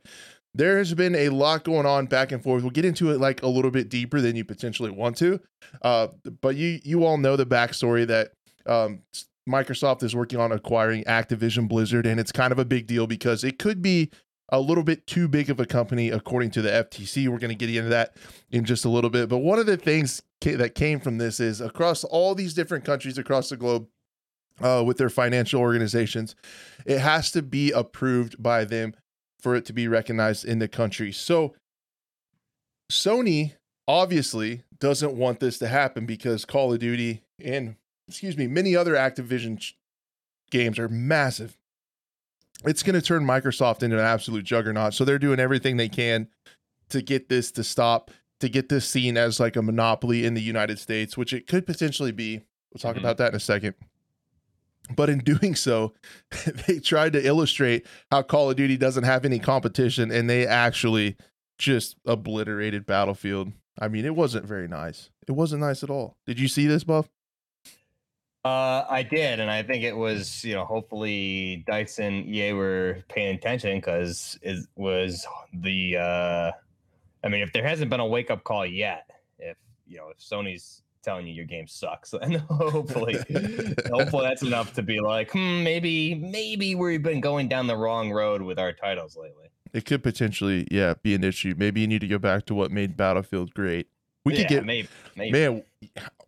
there 0.55 0.77
has 0.77 0.93
been 0.93 1.15
a 1.15 1.29
lot 1.29 1.63
going 1.63 1.85
on 1.85 2.05
back 2.05 2.31
and 2.31 2.43
forth 2.43 2.63
we'll 2.63 2.71
get 2.71 2.85
into 2.85 3.11
it 3.11 3.19
like 3.19 3.41
a 3.43 3.47
little 3.47 3.71
bit 3.71 3.89
deeper 3.89 4.21
than 4.21 4.35
you 4.35 4.45
potentially 4.45 4.91
want 4.91 5.17
to 5.17 5.39
uh 5.81 6.07
but 6.41 6.55
you 6.55 6.79
you 6.83 7.05
all 7.05 7.17
know 7.17 7.35
the 7.35 7.45
backstory 7.45 8.05
that 8.05 8.31
um 8.65 9.01
Microsoft 9.47 10.03
is 10.03 10.15
working 10.15 10.39
on 10.39 10.51
acquiring 10.51 11.03
Activision 11.03 11.67
Blizzard, 11.67 12.05
and 12.05 12.19
it's 12.19 12.31
kind 12.31 12.51
of 12.51 12.59
a 12.59 12.65
big 12.65 12.87
deal 12.87 13.07
because 13.07 13.43
it 13.43 13.59
could 13.59 13.81
be 13.81 14.09
a 14.49 14.59
little 14.59 14.83
bit 14.83 15.05
too 15.07 15.27
big 15.27 15.49
of 15.49 15.59
a 15.59 15.65
company, 15.65 16.09
according 16.09 16.51
to 16.51 16.61
the 16.61 16.69
FTC. 16.69 17.27
We're 17.27 17.39
going 17.39 17.49
to 17.49 17.55
get 17.55 17.73
into 17.75 17.89
that 17.89 18.15
in 18.51 18.65
just 18.65 18.85
a 18.85 18.89
little 18.89 19.09
bit. 19.09 19.29
But 19.29 19.39
one 19.39 19.59
of 19.59 19.65
the 19.65 19.77
things 19.77 20.21
ca- 20.43 20.55
that 20.57 20.75
came 20.75 20.99
from 20.99 21.17
this 21.17 21.39
is 21.39 21.59
across 21.59 22.03
all 22.03 22.35
these 22.35 22.53
different 22.53 22.85
countries 22.85 23.17
across 23.17 23.49
the 23.49 23.57
globe, 23.57 23.87
uh, 24.61 24.83
with 24.85 24.97
their 24.97 25.09
financial 25.09 25.59
organizations, 25.59 26.35
it 26.85 26.99
has 26.99 27.31
to 27.31 27.41
be 27.41 27.71
approved 27.71 28.41
by 28.41 28.63
them 28.63 28.93
for 29.43 29.55
it 29.55 29.65
to 29.65 29.73
be 29.73 29.89
recognized 29.89 30.45
in 30.45 30.59
the 30.59 30.69
country. 30.69 31.11
So, 31.11 31.53
Sony 32.91 33.53
obviously 33.87 34.63
doesn't 34.79 35.13
want 35.13 35.41
this 35.41 35.57
to 35.59 35.67
happen 35.67 36.05
because 36.05 36.45
Call 36.45 36.71
of 36.73 36.79
Duty 36.79 37.21
and 37.43 37.75
excuse 38.07 38.37
me, 38.37 38.47
many 38.47 38.75
other 38.75 38.93
Activision 38.93 39.59
ch- 39.59 39.75
games 40.49 40.79
are 40.79 40.87
massive. 40.87 41.57
It's 42.65 42.83
going 42.83 42.95
to 42.95 43.01
turn 43.01 43.25
Microsoft 43.25 43.83
into 43.83 43.97
an 43.97 44.05
absolute 44.05 44.45
juggernaut. 44.45 44.93
So 44.93 45.03
they're 45.03 45.19
doing 45.19 45.39
everything 45.39 45.75
they 45.77 45.89
can 45.89 46.29
to 46.89 47.01
get 47.01 47.27
this 47.27 47.51
to 47.53 47.63
stop, 47.63 48.11
to 48.39 48.47
get 48.47 48.69
this 48.69 48.87
seen 48.87 49.17
as 49.17 49.39
like 49.39 49.55
a 49.55 49.61
monopoly 49.61 50.25
in 50.25 50.33
the 50.33 50.41
United 50.41 50.79
States, 50.79 51.17
which 51.17 51.33
it 51.33 51.47
could 51.47 51.65
potentially 51.65 52.11
be. 52.11 52.43
We'll 52.73 52.79
talk 52.79 52.95
Mhm. 52.95 52.99
about 52.99 53.17
that 53.17 53.29
in 53.29 53.35
a 53.35 53.39
second. 53.39 53.75
But 54.95 55.09
in 55.09 55.19
doing 55.19 55.55
so, 55.55 55.93
they 56.67 56.79
tried 56.79 57.13
to 57.13 57.25
illustrate 57.25 57.85
how 58.11 58.21
Call 58.21 58.49
of 58.49 58.57
Duty 58.57 58.77
doesn't 58.77 59.05
have 59.05 59.25
any 59.25 59.39
competition 59.39 60.11
and 60.11 60.29
they 60.29 60.45
actually 60.45 61.15
just 61.57 61.95
obliterated 62.05 62.85
Battlefield. 62.85 63.53
I 63.79 63.87
mean, 63.87 64.05
it 64.05 64.15
wasn't 64.15 64.45
very 64.45 64.67
nice. 64.67 65.09
It 65.27 65.31
wasn't 65.31 65.61
nice 65.61 65.83
at 65.83 65.89
all. 65.89 66.17
Did 66.25 66.39
you 66.39 66.47
see 66.47 66.67
this, 66.67 66.83
Buff? 66.83 67.09
Uh, 68.45 68.85
I 68.89 69.03
did, 69.03 69.39
and 69.39 69.49
I 69.49 69.63
think 69.63 69.85
it 69.85 69.95
was 69.95 70.43
you 70.43 70.53
know 70.53 70.65
hopefully 70.65 71.63
Dice 71.65 71.99
and 71.99 72.25
EA 72.25 72.51
were 72.51 72.97
paying 73.07 73.35
attention 73.35 73.77
because 73.77 74.37
it 74.41 74.65
was 74.75 75.25
the 75.53 75.95
uh, 75.95 76.51
I 77.23 77.29
mean 77.29 77.41
if 77.41 77.53
there 77.53 77.65
hasn't 77.65 77.89
been 77.89 78.01
a 78.01 78.05
wake 78.05 78.29
up 78.29 78.43
call 78.43 78.65
yet, 78.65 79.09
if 79.39 79.55
you 79.87 79.95
know 79.95 80.09
if 80.09 80.17
Sony's 80.17 80.82
telling 81.03 81.27
you 81.27 81.33
your 81.33 81.45
game 81.45 81.67
sucks, 81.67 82.13
and 82.21 82.37
hopefully 82.37 83.15
hopefully 83.91 84.25
that's 84.25 84.43
enough 84.43 84.73
to 84.73 84.81
be 84.81 84.99
like 84.99 85.31
hmm 85.31 85.63
maybe 85.63 86.15
maybe 86.15 86.75
we've 86.75 87.03
been 87.03 87.21
going 87.21 87.47
down 87.47 87.67
the 87.67 87.77
wrong 87.77 88.11
road 88.11 88.41
with 88.41 88.59
our 88.59 88.73
titles 88.73 89.15
lately. 89.15 89.49
It 89.73 89.85
could 89.85 90.03
potentially, 90.03 90.67
yeah, 90.69 90.93
be 91.01 91.15
an 91.15 91.23
issue. 91.23 91.55
Maybe 91.57 91.81
you 91.81 91.87
need 91.87 92.01
to 92.01 92.07
go 92.07 92.19
back 92.19 92.45
to 92.45 92.53
what 92.53 92.69
made 92.71 92.95
Battlefield 92.95 93.55
great. 93.55 93.87
We 94.23 94.33
yeah, 94.33 94.39
could 94.39 94.47
get 94.49 94.65
maybe 94.65 94.87
maybe 95.15 95.31
man. 95.31 95.63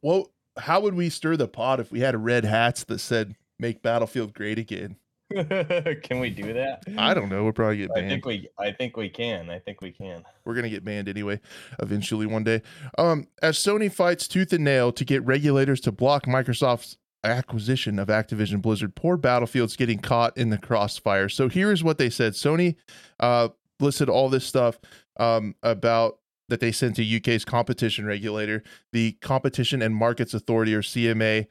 Well, 0.01 0.31
how 0.57 0.79
would 0.81 0.95
we 0.95 1.09
stir 1.09 1.37
the 1.37 1.47
pot 1.47 1.79
if 1.79 1.91
we 1.91 1.99
had 1.99 2.23
red 2.23 2.45
hats 2.45 2.83
that 2.85 2.99
said 2.99 3.35
"Make 3.59 3.81
Battlefield 3.81 4.33
Great 4.33 4.57
Again"? 4.57 4.97
can 6.03 6.19
we 6.19 6.29
do 6.29 6.53
that? 6.53 6.83
I 6.97 7.13
don't 7.13 7.29
know. 7.29 7.43
We'll 7.43 7.53
probably 7.53 7.77
get 7.77 7.93
banned. 7.93 8.05
I 8.05 8.09
think 8.09 8.25
we 8.25 8.47
I 8.59 8.71
think 8.71 8.95
we 8.95 9.09
can. 9.09 9.49
I 9.49 9.59
think 9.59 9.81
we 9.81 9.91
can. 9.91 10.23
We're 10.43 10.53
gonna 10.53 10.69
get 10.69 10.85
banned 10.85 11.09
anyway, 11.09 11.39
eventually 11.79 12.25
one 12.25 12.43
day. 12.43 12.61
Um, 12.97 13.27
as 13.41 13.57
Sony 13.57 13.91
fights 13.91 14.27
tooth 14.27 14.53
and 14.53 14.63
nail 14.63 14.91
to 14.91 15.03
get 15.03 15.23
regulators 15.25 15.81
to 15.81 15.91
block 15.91 16.25
Microsoft's 16.25 16.97
acquisition 17.23 17.97
of 17.97 18.09
Activision 18.09 18.61
Blizzard, 18.61 18.95
poor 18.95 19.17
Battlefield's 19.17 19.75
getting 19.75 19.97
caught 19.97 20.37
in 20.37 20.51
the 20.51 20.59
crossfire. 20.59 21.27
So 21.27 21.49
here 21.49 21.71
is 21.71 21.83
what 21.83 21.97
they 21.97 22.11
said: 22.11 22.33
Sony 22.33 22.75
uh, 23.19 23.49
listed 23.79 24.09
all 24.09 24.29
this 24.29 24.45
stuff 24.45 24.79
um, 25.17 25.55
about 25.63 26.19
that 26.49 26.59
they 26.59 26.71
sent 26.71 26.95
to 26.97 27.17
UK's 27.17 27.43
competition 27.43 28.05
regulator, 28.05 28.63
the 28.91 29.13
Competition 29.13 29.81
and 29.81 29.95
Markets 29.95 30.35
Authority 30.35 30.75
or 30.75 30.83
CMA. 30.83 31.47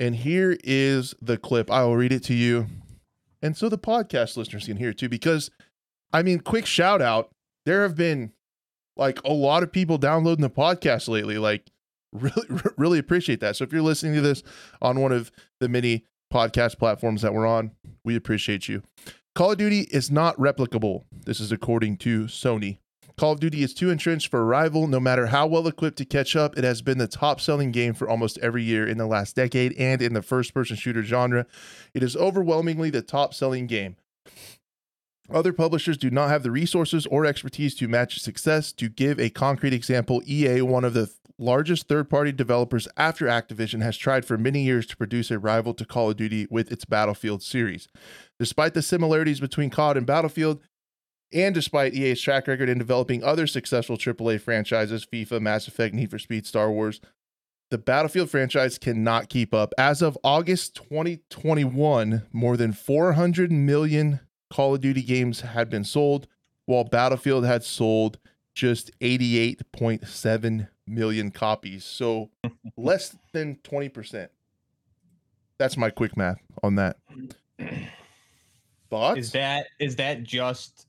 And 0.00 0.16
here 0.16 0.56
is 0.64 1.14
the 1.20 1.36
clip. 1.36 1.70
I 1.70 1.84
will 1.84 1.96
read 1.96 2.12
it 2.12 2.24
to 2.24 2.34
you. 2.34 2.66
And 3.42 3.56
so 3.56 3.68
the 3.68 3.78
podcast 3.78 4.36
listeners 4.36 4.66
can 4.66 4.76
hear 4.76 4.92
too, 4.92 5.08
because 5.08 5.50
I 6.12 6.22
mean, 6.22 6.40
quick 6.40 6.66
shout 6.66 7.02
out. 7.02 7.30
There 7.66 7.82
have 7.82 7.94
been 7.94 8.32
like 8.96 9.22
a 9.24 9.32
lot 9.32 9.62
of 9.62 9.72
people 9.72 9.98
downloading 9.98 10.42
the 10.42 10.50
podcast 10.50 11.08
lately. 11.08 11.38
Like, 11.38 11.70
really, 12.12 12.46
really 12.76 12.98
appreciate 12.98 13.40
that. 13.40 13.56
So 13.56 13.64
if 13.64 13.72
you're 13.72 13.82
listening 13.82 14.14
to 14.14 14.20
this 14.20 14.42
on 14.80 15.00
one 15.00 15.12
of 15.12 15.30
the 15.60 15.68
many 15.68 16.04
podcast 16.32 16.78
platforms 16.78 17.22
that 17.22 17.34
we're 17.34 17.46
on, 17.46 17.72
we 18.04 18.16
appreciate 18.16 18.68
you. 18.68 18.82
Call 19.34 19.52
of 19.52 19.58
Duty 19.58 19.80
is 19.90 20.10
not 20.10 20.36
replicable. 20.36 21.04
This 21.12 21.38
is 21.38 21.52
according 21.52 21.98
to 21.98 22.24
Sony. 22.24 22.78
Call 23.18 23.32
of 23.32 23.40
Duty 23.40 23.64
is 23.64 23.74
too 23.74 23.90
entrenched 23.90 24.28
for 24.28 24.40
a 24.40 24.44
rival. 24.44 24.86
No 24.86 25.00
matter 25.00 25.26
how 25.26 25.46
well 25.46 25.66
equipped 25.66 25.98
to 25.98 26.04
catch 26.04 26.36
up, 26.36 26.56
it 26.56 26.62
has 26.62 26.82
been 26.82 26.98
the 26.98 27.08
top 27.08 27.40
selling 27.40 27.72
game 27.72 27.92
for 27.92 28.08
almost 28.08 28.38
every 28.38 28.62
year 28.62 28.86
in 28.86 28.96
the 28.96 29.06
last 29.06 29.34
decade 29.34 29.72
and 29.72 30.00
in 30.00 30.14
the 30.14 30.22
first 30.22 30.54
person 30.54 30.76
shooter 30.76 31.02
genre. 31.02 31.44
It 31.92 32.04
is 32.04 32.16
overwhelmingly 32.16 32.90
the 32.90 33.02
top 33.02 33.34
selling 33.34 33.66
game. 33.66 33.96
Other 35.30 35.52
publishers 35.52 35.98
do 35.98 36.10
not 36.10 36.30
have 36.30 36.44
the 36.44 36.52
resources 36.52 37.06
or 37.06 37.26
expertise 37.26 37.74
to 37.76 37.88
match 37.88 38.20
success. 38.20 38.72
To 38.74 38.88
give 38.88 39.18
a 39.18 39.30
concrete 39.30 39.74
example, 39.74 40.22
EA, 40.24 40.62
one 40.62 40.84
of 40.84 40.94
the 40.94 41.06
th- 41.06 41.16
largest 41.38 41.88
third 41.88 42.08
party 42.08 42.32
developers 42.32 42.88
after 42.96 43.26
Activision, 43.26 43.82
has 43.82 43.96
tried 43.96 44.24
for 44.24 44.38
many 44.38 44.62
years 44.62 44.86
to 44.86 44.96
produce 44.96 45.30
a 45.30 45.38
rival 45.38 45.74
to 45.74 45.84
Call 45.84 46.10
of 46.10 46.16
Duty 46.16 46.46
with 46.50 46.72
its 46.72 46.84
Battlefield 46.84 47.42
series. 47.42 47.88
Despite 48.38 48.74
the 48.74 48.80
similarities 48.80 49.40
between 49.40 49.70
COD 49.70 49.98
and 49.98 50.06
Battlefield, 50.06 50.62
and 51.32 51.54
despite 51.54 51.94
EA's 51.94 52.20
track 52.20 52.46
record 52.46 52.68
in 52.68 52.78
developing 52.78 53.22
other 53.22 53.46
successful 53.46 53.96
AAA 53.96 54.40
franchises, 54.40 55.06
FIFA, 55.06 55.40
Mass 55.40 55.68
Effect, 55.68 55.94
Need 55.94 56.10
for 56.10 56.18
Speed, 56.18 56.46
Star 56.46 56.70
Wars, 56.70 57.00
the 57.70 57.78
Battlefield 57.78 58.30
franchise 58.30 58.78
cannot 58.78 59.28
keep 59.28 59.52
up. 59.52 59.74
As 59.76 60.00
of 60.00 60.16
August 60.24 60.74
2021, 60.76 62.22
more 62.32 62.56
than 62.56 62.72
400 62.72 63.52
million 63.52 64.20
Call 64.50 64.74
of 64.74 64.80
Duty 64.80 65.02
games 65.02 65.42
had 65.42 65.68
been 65.68 65.84
sold, 65.84 66.26
while 66.64 66.84
Battlefield 66.84 67.44
had 67.44 67.62
sold 67.62 68.18
just 68.54 68.90
88.7 69.00 70.68
million 70.86 71.30
copies. 71.30 71.84
So 71.84 72.30
less 72.76 73.14
than 73.32 73.56
20%. 73.56 74.28
That's 75.58 75.76
my 75.76 75.90
quick 75.90 76.16
math 76.16 76.40
on 76.62 76.76
that. 76.76 76.96
Thoughts? 78.90 79.18
Is 79.18 79.32
that 79.32 79.66
is 79.78 79.96
that 79.96 80.22
just 80.22 80.87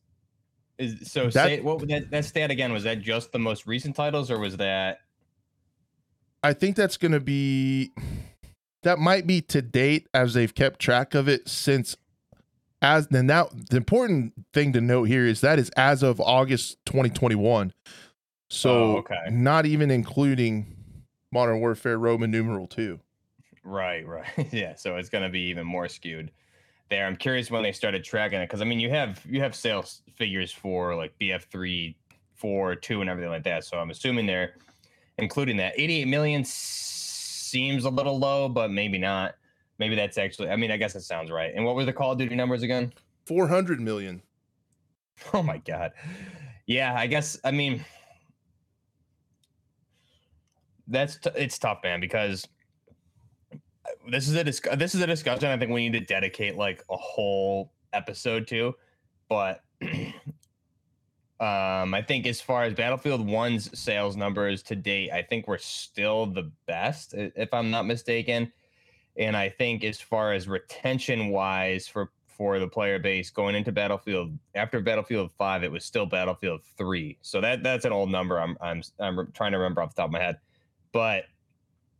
is 0.80 1.12
so 1.12 1.26
That- 1.26 1.34
say 1.34 1.60
what 1.62 1.88
that 1.90 2.10
that 2.10 2.26
stat 2.26 2.50
again 2.52 2.72
was 2.74 2.84
that 2.84 3.02
just 3.02 3.32
the 3.32 3.40
most 3.40 3.68
recent 3.68 3.96
titles 3.96 4.32
or 4.32 4.40
was 4.40 4.58
that 4.58 5.00
I 6.42 6.54
think 6.54 6.76
that's 6.76 6.98
going 6.98 7.12
to 7.12 7.20
be 7.20 7.92
that 8.84 8.98
might 8.98 9.28
be 9.28 9.42
to 9.42 9.62
date 9.62 10.08
as 10.14 10.34
they've 10.34 10.54
kept 10.56 10.80
track 10.80 11.14
of 11.14 11.28
it 11.28 11.48
since 11.50 11.98
as 12.82 13.08
then 13.10 13.28
now 13.28 13.50
the 13.70 13.76
important 13.78 14.34
thing 14.54 14.72
to 14.74 14.80
note 14.82 15.04
here 15.04 15.26
is 15.26 15.42
that 15.42 15.60
is 15.60 15.70
as 15.76 16.02
of 16.02 16.22
August 16.22 16.78
2021. 16.86 17.74
So 18.50 18.72
Oh, 18.72 18.98
okay. 19.00 19.28
not 19.30 19.66
even 19.66 19.92
including 19.92 20.76
Modern 21.32 21.60
Warfare 21.60 22.00
Roman 22.00 22.32
numeral 22.32 22.68
2. 22.68 23.00
right 23.66 24.08
right 24.08 24.26
yeah 24.54 24.74
so 24.76 24.96
it's 24.96 25.10
going 25.10 25.24
to 25.26 25.30
be 25.30 25.42
even 25.50 25.68
more 25.68 25.90
skewed 25.90 26.32
there. 26.90 27.06
I'm 27.06 27.16
curious 27.16 27.50
when 27.52 27.64
they 27.64 27.72
started 27.72 28.04
tracking 28.04 28.40
it 28.40 28.46
because 28.48 28.62
I 28.62 28.66
mean 28.66 28.80
you 28.80 28.90
have 28.90 29.24
you 29.28 29.42
have 29.42 29.56
sales 29.56 30.02
figures 30.16 30.52
for 30.52 30.96
like 30.96 31.14
BF3 31.20 31.96
4 32.36 32.76
2 32.76 33.02
and 33.02 33.10
everything 33.10 33.32
like 33.32 33.44
that 33.44 33.64
so 33.64 33.78
I'm 33.78 33.90
assuming 33.90 34.26
they're 34.26 34.56
including 35.18 35.58
that. 35.58 35.74
88 35.78 36.08
million 36.08 36.44
seems 36.46 37.86
a 37.86 37.90
little 37.90 38.18
low 38.18 38.50
but 38.50 38.72
maybe 38.72 38.98
not. 38.98 39.36
Maybe 39.78 39.96
that's 39.96 40.18
actually 40.18 40.50
I 40.50 40.56
mean 40.56 40.72
I 40.72 40.78
guess 40.78 40.96
it 40.96 41.02
sounds 41.02 41.32
right. 41.32 41.54
And 41.56 41.64
what 41.66 41.76
were 41.76 41.86
the 41.86 41.94
Call 41.94 42.14
of 42.14 42.18
Duty 42.18 42.36
numbers 42.36 42.64
again? 42.64 42.94
400 43.26 43.80
million. 43.80 44.22
Oh 45.34 45.44
my 45.44 45.58
god. 45.58 45.92
Yeah, 46.66 46.96
I 46.98 47.06
guess 47.08 47.38
I 47.44 47.52
mean 47.52 47.84
that's 50.88 51.18
t- 51.18 51.30
it's 51.36 51.60
tough, 51.60 51.80
man, 51.84 52.00
because 52.00 52.48
this 54.10 54.28
is 54.28 54.36
a 54.36 54.44
dis- 54.44 54.62
this 54.76 54.96
is 54.96 55.02
a 55.02 55.08
discussion 55.08 55.50
I 55.50 55.58
think 55.58 55.72
we 55.72 55.88
need 55.88 56.00
to 56.00 56.06
dedicate 56.06 56.56
like 56.56 56.84
a 56.90 56.98
whole 56.98 57.72
episode 57.94 58.48
to, 58.48 58.76
but 59.28 59.64
um 61.40 61.94
I 61.94 62.04
think 62.06 62.28
as 62.28 62.42
far 62.42 62.64
as 62.64 62.74
Battlefield 62.74 63.26
1's 63.28 63.78
sales 63.80 64.16
numbers 64.16 64.64
to 64.64 64.76
date, 64.76 65.12
I 65.12 65.22
think 65.22 65.48
we're 65.48 65.58
still 65.58 66.26
the 66.26 66.52
best 66.66 67.14
if 67.16 67.54
I'm 67.54 67.72
not 67.72 67.86
mistaken. 67.86 68.52
And 69.18 69.36
I 69.36 69.50
think 69.50 69.84
as 69.84 70.00
far 70.00 70.34
as 70.34 70.48
retention 70.48 71.30
wise 71.30 71.88
for 71.88 72.12
for 72.28 72.58
the 72.58 72.68
player 72.68 73.00
base 73.00 73.30
going 73.30 73.54
into 73.54 73.72
Battlefield 73.72 74.32
after 74.56 74.80
Battlefield 74.80 75.30
5 75.38 75.64
it 75.64 75.72
was 75.72 75.84
still 75.84 76.06
Battlefield 76.06 76.62
3. 76.78 77.18
So 77.22 77.42
that 77.42 77.64
that's 77.64 77.86
an 77.86 77.92
old 77.92 78.10
number 78.10 78.40
I'm 78.40 78.58
I'm 78.62 78.82
I'm 79.00 79.32
trying 79.34 79.52
to 79.52 79.58
remember 79.58 79.82
off 79.82 79.94
the 79.94 80.02
top 80.02 80.10
of 80.10 80.14
my 80.14 80.20
head. 80.20 80.38
But 80.92 81.26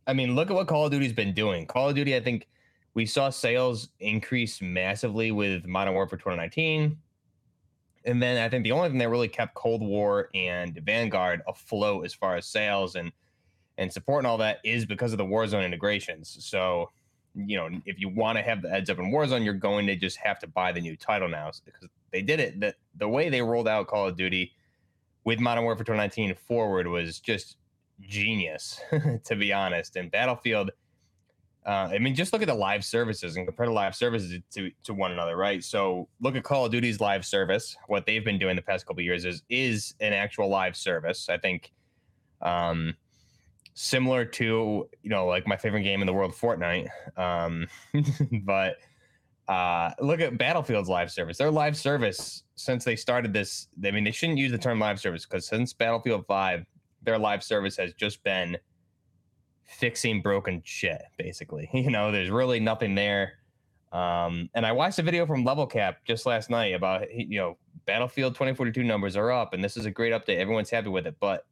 I 0.06 0.12
mean, 0.12 0.34
look 0.34 0.50
at 0.50 0.56
what 0.56 0.66
Call 0.66 0.86
of 0.86 0.92
Duty's 0.92 1.12
been 1.12 1.34
doing. 1.34 1.66
Call 1.66 1.88
of 1.88 1.94
Duty 1.94 2.16
I 2.16 2.20
think 2.20 2.48
we 2.94 3.06
saw 3.06 3.30
sales 3.30 3.88
increase 4.00 4.60
massively 4.60 5.30
with 5.30 5.66
Modern 5.66 5.94
Warfare 5.94 6.18
2019. 6.18 6.98
And 8.06 8.22
then 8.22 8.42
I 8.42 8.48
think 8.48 8.64
the 8.64 8.72
only 8.72 8.88
thing 8.88 8.98
that 8.98 9.10
really 9.10 9.28
kept 9.28 9.54
Cold 9.54 9.82
War 9.82 10.30
and 10.34 10.74
Vanguard 10.84 11.42
afloat 11.46 12.04
as 12.04 12.14
far 12.14 12.36
as 12.36 12.46
sales 12.46 12.96
and 12.96 13.12
and 13.78 13.90
support 13.90 14.20
and 14.20 14.26
all 14.26 14.38
that 14.38 14.58
is 14.62 14.84
because 14.84 15.12
of 15.12 15.18
the 15.18 15.24
Warzone 15.24 15.64
integrations. 15.64 16.36
So 16.40 16.90
you 17.34 17.56
know, 17.56 17.70
if 17.86 18.00
you 18.00 18.08
want 18.08 18.38
to 18.38 18.42
have 18.42 18.62
the 18.62 18.68
heads 18.68 18.90
up 18.90 18.98
in 18.98 19.12
Warzone, 19.12 19.44
you're 19.44 19.54
going 19.54 19.86
to 19.86 19.96
just 19.96 20.16
have 20.18 20.38
to 20.40 20.46
buy 20.48 20.72
the 20.72 20.80
new 20.80 20.96
title 20.96 21.28
now 21.28 21.50
because 21.64 21.88
they 22.10 22.22
did 22.22 22.40
it. 22.40 22.60
The, 22.60 22.74
the 22.96 23.08
way 23.08 23.28
they 23.28 23.40
rolled 23.42 23.68
out 23.68 23.86
Call 23.86 24.08
of 24.08 24.16
Duty 24.16 24.52
with 25.24 25.38
Modern 25.38 25.64
Warfare 25.64 25.84
2019 25.84 26.34
forward 26.34 26.88
was 26.88 27.20
just 27.20 27.56
genius, 28.00 28.80
to 29.24 29.36
be 29.36 29.52
honest. 29.52 29.96
And 29.96 30.10
Battlefield, 30.10 30.70
uh, 31.66 31.88
I 31.92 31.98
mean, 31.98 32.14
just 32.14 32.32
look 32.32 32.42
at 32.42 32.48
the 32.48 32.54
live 32.54 32.84
services 32.84 33.36
and 33.36 33.46
compare 33.46 33.66
the 33.66 33.72
live 33.72 33.94
services 33.94 34.40
to, 34.52 34.70
to 34.84 34.94
one 34.94 35.12
another, 35.12 35.36
right? 35.36 35.62
So 35.62 36.08
look 36.20 36.36
at 36.36 36.42
Call 36.42 36.66
of 36.66 36.72
Duty's 36.72 37.00
live 37.00 37.24
service. 37.24 37.76
What 37.86 38.06
they've 38.06 38.24
been 38.24 38.38
doing 38.38 38.56
the 38.56 38.62
past 38.62 38.86
couple 38.86 39.02
years 39.02 39.24
is 39.24 39.42
is 39.48 39.94
an 40.00 40.12
actual 40.12 40.48
live 40.48 40.76
service. 40.76 41.28
I 41.28 41.38
think. 41.38 41.72
Um, 42.42 42.94
similar 43.74 44.24
to 44.24 44.88
you 45.02 45.10
know 45.10 45.26
like 45.26 45.46
my 45.46 45.56
favorite 45.56 45.82
game 45.82 46.02
in 46.02 46.06
the 46.06 46.12
world 46.12 46.32
fortnite 46.32 46.88
um 47.16 47.66
but 48.44 48.76
uh 49.48 49.90
look 50.00 50.20
at 50.20 50.36
battlefield's 50.36 50.88
live 50.88 51.10
service 51.10 51.38
their 51.38 51.50
live 51.50 51.76
service 51.76 52.42
since 52.56 52.84
they 52.84 52.96
started 52.96 53.32
this 53.32 53.68
i 53.86 53.90
mean 53.90 54.04
they 54.04 54.10
shouldn't 54.10 54.38
use 54.38 54.52
the 54.52 54.58
term 54.58 54.78
live 54.78 55.00
service 55.00 55.24
because 55.24 55.46
since 55.46 55.72
battlefield 55.72 56.26
5 56.26 56.66
their 57.02 57.18
live 57.18 57.42
service 57.42 57.76
has 57.76 57.92
just 57.94 58.22
been 58.24 58.56
fixing 59.64 60.22
broken 60.22 60.62
shit 60.64 61.02
basically. 61.18 61.68
You 61.74 61.90
know 61.90 62.12
there's 62.12 62.30
really 62.30 62.60
nothing 62.60 62.94
there. 62.94 63.34
Um 63.92 64.48
and 64.54 64.64
i 64.64 64.70
watched 64.70 65.00
a 65.00 65.02
video 65.02 65.26
from 65.26 65.44
LevelCap 65.44 65.96
just 66.06 66.24
last 66.24 66.48
night 66.48 66.74
about 66.74 67.12
you 67.12 67.38
know 67.38 67.58
battlefield 67.86 68.34
2042 68.34 68.84
numbers 68.84 69.16
are 69.16 69.32
up 69.32 69.52
and 69.52 69.64
this 69.64 69.76
is 69.76 69.86
a 69.86 69.90
great 69.90 70.12
update. 70.12 70.38
Everyone's 70.38 70.70
happy 70.70 70.88
with 70.88 71.06
it. 71.06 71.16
But 71.20 71.44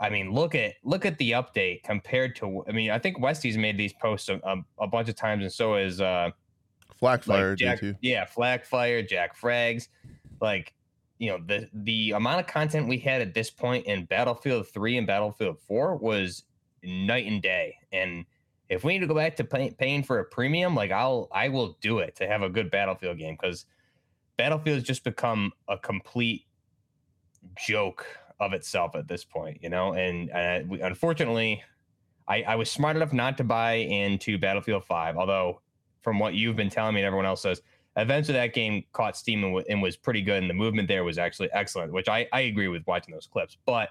I 0.00 0.10
mean, 0.10 0.32
look 0.32 0.54
at 0.54 0.74
look 0.84 1.04
at 1.04 1.18
the 1.18 1.32
update 1.32 1.82
compared 1.82 2.36
to. 2.36 2.64
I 2.68 2.72
mean, 2.72 2.90
I 2.90 2.98
think 2.98 3.18
Westy's 3.18 3.58
made 3.58 3.76
these 3.76 3.92
posts 3.92 4.28
a, 4.28 4.40
a, 4.44 4.84
a 4.84 4.86
bunch 4.86 5.08
of 5.08 5.16
times, 5.16 5.42
and 5.42 5.52
so 5.52 5.74
is 5.74 6.00
uh, 6.00 6.30
Flakfire 7.02 7.50
like 7.50 7.58
Jack, 7.58 7.80
yeah, 8.00 8.24
Flakfire, 8.24 9.06
Jack 9.06 9.38
Frags, 9.38 9.88
like 10.40 10.72
you 11.18 11.30
know 11.30 11.38
the 11.46 11.68
the 11.72 12.12
amount 12.12 12.40
of 12.40 12.46
content 12.46 12.88
we 12.88 12.98
had 12.98 13.20
at 13.20 13.34
this 13.34 13.50
point 13.50 13.86
in 13.86 14.04
Battlefield 14.04 14.68
Three 14.68 14.96
and 14.96 15.06
Battlefield 15.06 15.58
Four 15.60 15.96
was 15.96 16.44
night 16.82 17.26
and 17.26 17.42
day. 17.42 17.76
And 17.92 18.24
if 18.68 18.84
we 18.84 18.92
need 18.92 19.00
to 19.00 19.06
go 19.06 19.14
back 19.14 19.36
to 19.36 19.44
pay, 19.44 19.70
paying 19.70 20.02
for 20.02 20.20
a 20.20 20.24
premium, 20.24 20.74
like 20.74 20.90
I'll 20.90 21.28
I 21.32 21.48
will 21.48 21.76
do 21.80 21.98
it 21.98 22.16
to 22.16 22.26
have 22.26 22.42
a 22.42 22.48
good 22.48 22.70
Battlefield 22.70 23.18
game 23.18 23.36
because 23.40 23.64
Battlefield's 24.36 24.84
just 24.84 25.04
become 25.04 25.52
a 25.68 25.76
complete 25.76 26.46
joke 27.56 28.06
of 28.40 28.52
itself 28.52 28.94
at 28.94 29.08
this 29.08 29.24
point, 29.24 29.58
you 29.62 29.68
know. 29.68 29.94
And 29.94 30.30
uh, 30.30 30.60
we, 30.68 30.80
unfortunately, 30.80 31.62
I, 32.28 32.42
I 32.42 32.54
was 32.56 32.70
smart 32.70 32.96
enough 32.96 33.12
not 33.12 33.36
to 33.38 33.44
buy 33.44 33.74
into 33.74 34.38
Battlefield 34.38 34.84
Five, 34.84 35.16
although 35.16 35.60
from 36.02 36.18
what 36.18 36.34
you've 36.34 36.56
been 36.56 36.70
telling 36.70 36.94
me 36.94 37.00
and 37.00 37.06
everyone 37.06 37.26
else 37.26 37.42
says, 37.42 37.62
eventually 37.98 38.38
that 38.38 38.54
game 38.54 38.84
caught 38.92 39.16
steam 39.16 39.44
and, 39.44 39.52
w- 39.52 39.66
and 39.68 39.82
was 39.82 39.96
pretty 39.96 40.22
good, 40.22 40.38
and 40.42 40.48
the 40.48 40.54
movement 40.54 40.88
there 40.88 41.04
was 41.04 41.18
actually 41.18 41.50
excellent, 41.52 41.92
which 41.92 42.08
I, 42.08 42.26
I 42.32 42.42
agree 42.42 42.68
with 42.68 42.86
watching 42.86 43.12
those 43.12 43.26
clips. 43.26 43.58
But 43.66 43.90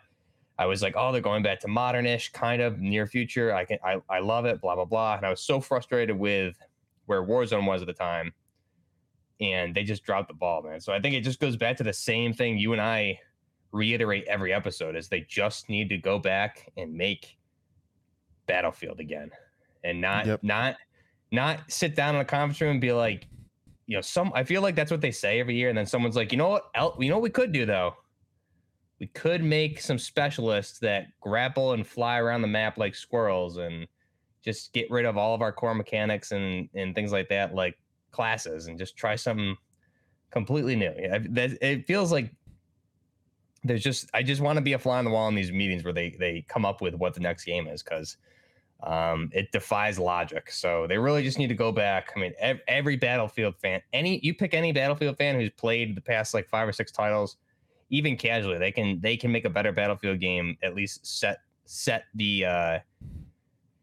I 0.58 0.66
was 0.66 0.82
like, 0.82 0.96
oh, 0.98 1.12
they're 1.12 1.22
going 1.22 1.44
back 1.44 1.60
to 1.62 1.68
modernish, 1.68 2.32
kind 2.34 2.62
of 2.62 2.80
near 2.80 3.06
future. 3.06 3.54
I 3.54 3.66
can 3.66 3.78
I, 3.84 4.02
I 4.10 4.20
love 4.20 4.46
it, 4.46 4.60
blah 4.62 4.76
blah 4.76 4.86
blah. 4.86 5.16
And 5.18 5.26
I 5.26 5.30
was 5.30 5.42
so 5.42 5.60
frustrated 5.62 6.18
with 6.18 6.56
where 7.06 7.22
Warzone 7.24 7.68
was 7.68 7.82
at 7.82 7.88
the 7.88 7.94
time, 7.94 8.34
and 9.40 9.76
they 9.76 9.84
just 9.84 10.04
dropped 10.04 10.30
the 10.30 10.34
ball, 10.34 10.64
man. 10.64 10.80
So 10.82 10.94
I 10.94 11.00
think 11.00 11.14
it 11.16 11.22
just 11.22 11.40
goes 11.40 11.56
back 11.56 11.78
to 11.78 11.84
the 11.84 11.94
same 11.94 12.34
thing 12.34 12.58
you 12.58 12.74
and 12.74 12.82
I 12.82 13.20
reiterate 13.72 14.24
every 14.28 14.54
episode: 14.54 14.96
is 14.96 15.08
they 15.10 15.22
just 15.22 15.70
need 15.70 15.90
to 15.90 15.98
go 15.98 16.18
back 16.18 16.72
and 16.78 16.94
make 16.94 17.38
Battlefield 18.48 19.00
again, 19.00 19.30
and 19.84 20.00
not 20.02 20.26
Yep. 20.26 20.44
not 20.44 20.76
not 21.32 21.60
sit 21.70 21.94
down 21.96 22.16
in 22.16 22.22
a 22.22 22.26
conference 22.26 22.62
room 22.62 22.72
and 22.72 22.82
be 22.82 22.94
like, 22.94 23.28
you 23.88 23.96
know, 23.96 24.02
some. 24.02 24.32
I 24.36 24.44
feel 24.44 24.62
like 24.62 24.76
that's 24.76 24.92
what 24.92 25.02
they 25.02 25.12
say 25.12 25.40
every 25.40 25.56
year, 25.56 25.70
and 25.70 25.78
then 25.78 25.86
someone's 25.86 26.16
like, 26.16 26.32
you 26.32 26.38
know 26.38 26.50
what, 26.50 26.70
El- 26.76 26.98
you 27.00 27.10
know 27.10 27.16
what 27.16 27.24
we 27.24 27.30
could 27.30 27.52
do 27.52 27.66
though. 27.66 27.96
We 29.00 29.08
could 29.08 29.44
make 29.44 29.80
some 29.80 29.98
specialists 29.98 30.80
that 30.80 31.08
grapple 31.22 31.74
and 31.74 31.88
fly 31.88 32.18
around 32.18 32.42
the 32.42 32.48
map 32.48 32.78
like 32.78 32.96
squirrels, 32.96 33.58
and 33.58 33.88
just 34.44 34.74
get 34.74 34.92
rid 34.92 35.06
of 35.06 35.18
all 35.18 35.34
of 35.34 35.42
our 35.42 35.54
core 35.54 35.74
mechanics 35.74 36.32
and 36.34 36.70
and 36.76 36.94
things 36.94 37.12
like 37.12 37.30
that, 37.30 37.56
like 37.56 37.78
classes, 38.12 38.68
and 38.68 38.78
just 38.78 38.98
try 38.98 39.16
something 39.16 39.56
completely 40.32 40.76
new. 40.76 40.92
It 40.96 41.88
feels 41.88 42.12
like 42.12 42.32
there's 43.64 43.84
just 43.84 44.10
I 44.14 44.22
just 44.22 44.42
want 44.42 44.58
to 44.58 44.62
be 44.62 44.74
a 44.74 44.80
fly 44.80 44.98
on 44.98 45.06
the 45.06 45.12
wall 45.12 45.30
in 45.30 45.36
these 45.36 45.52
meetings 45.52 45.84
where 45.84 45.94
they 45.94 46.16
they 46.20 46.46
come 46.50 46.66
up 46.66 46.82
with 46.82 46.96
what 46.96 47.14
the 47.14 47.22
next 47.22 47.46
game 47.46 47.68
is 47.68 47.84
because 47.84 48.18
um, 48.84 49.30
it 49.34 49.52
defies 49.52 49.98
logic. 49.98 50.52
So 50.52 50.86
they 50.88 50.98
really 50.98 51.24
just 51.24 51.40
need 51.40 51.48
to 51.48 51.56
go 51.56 51.72
back. 51.72 52.12
I 52.16 52.20
mean, 52.20 52.34
ev- 52.40 52.62
every 52.68 52.96
Battlefield 52.96 53.56
fan, 53.58 53.82
any 53.94 54.20
you 54.24 54.34
pick 54.34 54.54
any 54.54 54.72
Battlefield 54.72 55.18
fan 55.18 55.36
who's 55.36 55.50
played 55.52 55.96
the 55.96 56.02
past 56.02 56.34
like 56.34 56.48
five 56.48 56.68
or 56.68 56.74
six 56.74 56.92
titles, 56.92 57.38
even 57.90 58.16
casually, 58.18 58.58
they 58.58 58.72
can 58.72 59.00
they 59.02 59.18
can 59.18 59.32
make 59.32 59.46
a 59.46 59.50
better 59.50 59.72
Battlefield 59.72 60.20
game. 60.20 60.58
At 60.62 60.76
least 60.76 61.06
set 61.06 61.40
set 61.66 62.06
the 62.16 62.46
uh, 62.46 62.80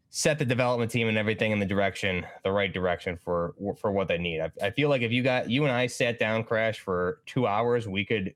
set 0.09 0.39
the 0.39 0.45
development 0.45 0.89
team 0.89 1.09
and 1.09 1.17
everything 1.17 1.51
in 1.51 1.59
the 1.59 1.65
direction, 1.65 2.25
the 2.43 2.51
right 2.51 2.73
direction 2.73 3.17
for 3.17 3.53
for 3.77 3.91
what 3.91 4.07
they 4.07 4.17
need. 4.17 4.39
I, 4.39 4.51
I 4.61 4.69
feel 4.71 4.89
like 4.89 5.01
if 5.01 5.11
you 5.11 5.23
got 5.23 5.49
you 5.49 5.63
and 5.63 5.73
I 5.73 5.87
sat 5.87 6.19
down, 6.19 6.43
Crash, 6.45 6.79
for 6.79 7.19
two 7.25 7.47
hours, 7.47 7.87
we 7.87 8.05
could 8.05 8.33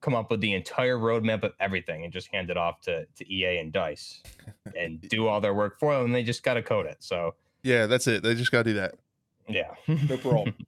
come 0.00 0.14
up 0.14 0.30
with 0.30 0.40
the 0.40 0.52
entire 0.54 0.98
roadmap 0.98 1.42
of 1.42 1.52
everything 1.60 2.04
and 2.04 2.12
just 2.12 2.28
hand 2.32 2.50
it 2.50 2.56
off 2.56 2.80
to, 2.82 3.06
to 3.16 3.32
EA 3.32 3.58
and 3.58 3.72
Dice 3.72 4.22
and 4.76 5.00
do 5.00 5.26
all 5.26 5.40
their 5.40 5.54
work 5.54 5.78
for 5.78 5.94
them. 5.96 6.12
They 6.12 6.22
just 6.22 6.42
got 6.42 6.54
to 6.54 6.62
code 6.62 6.86
it. 6.86 6.96
So, 7.00 7.34
yeah, 7.62 7.86
that's 7.86 8.06
it. 8.06 8.22
They 8.22 8.34
just 8.34 8.52
got 8.52 8.64
to 8.64 8.70
do 8.70 8.74
that. 8.74 8.94
Yeah. 9.48 9.70
No 10.08 10.16
problem. 10.16 10.54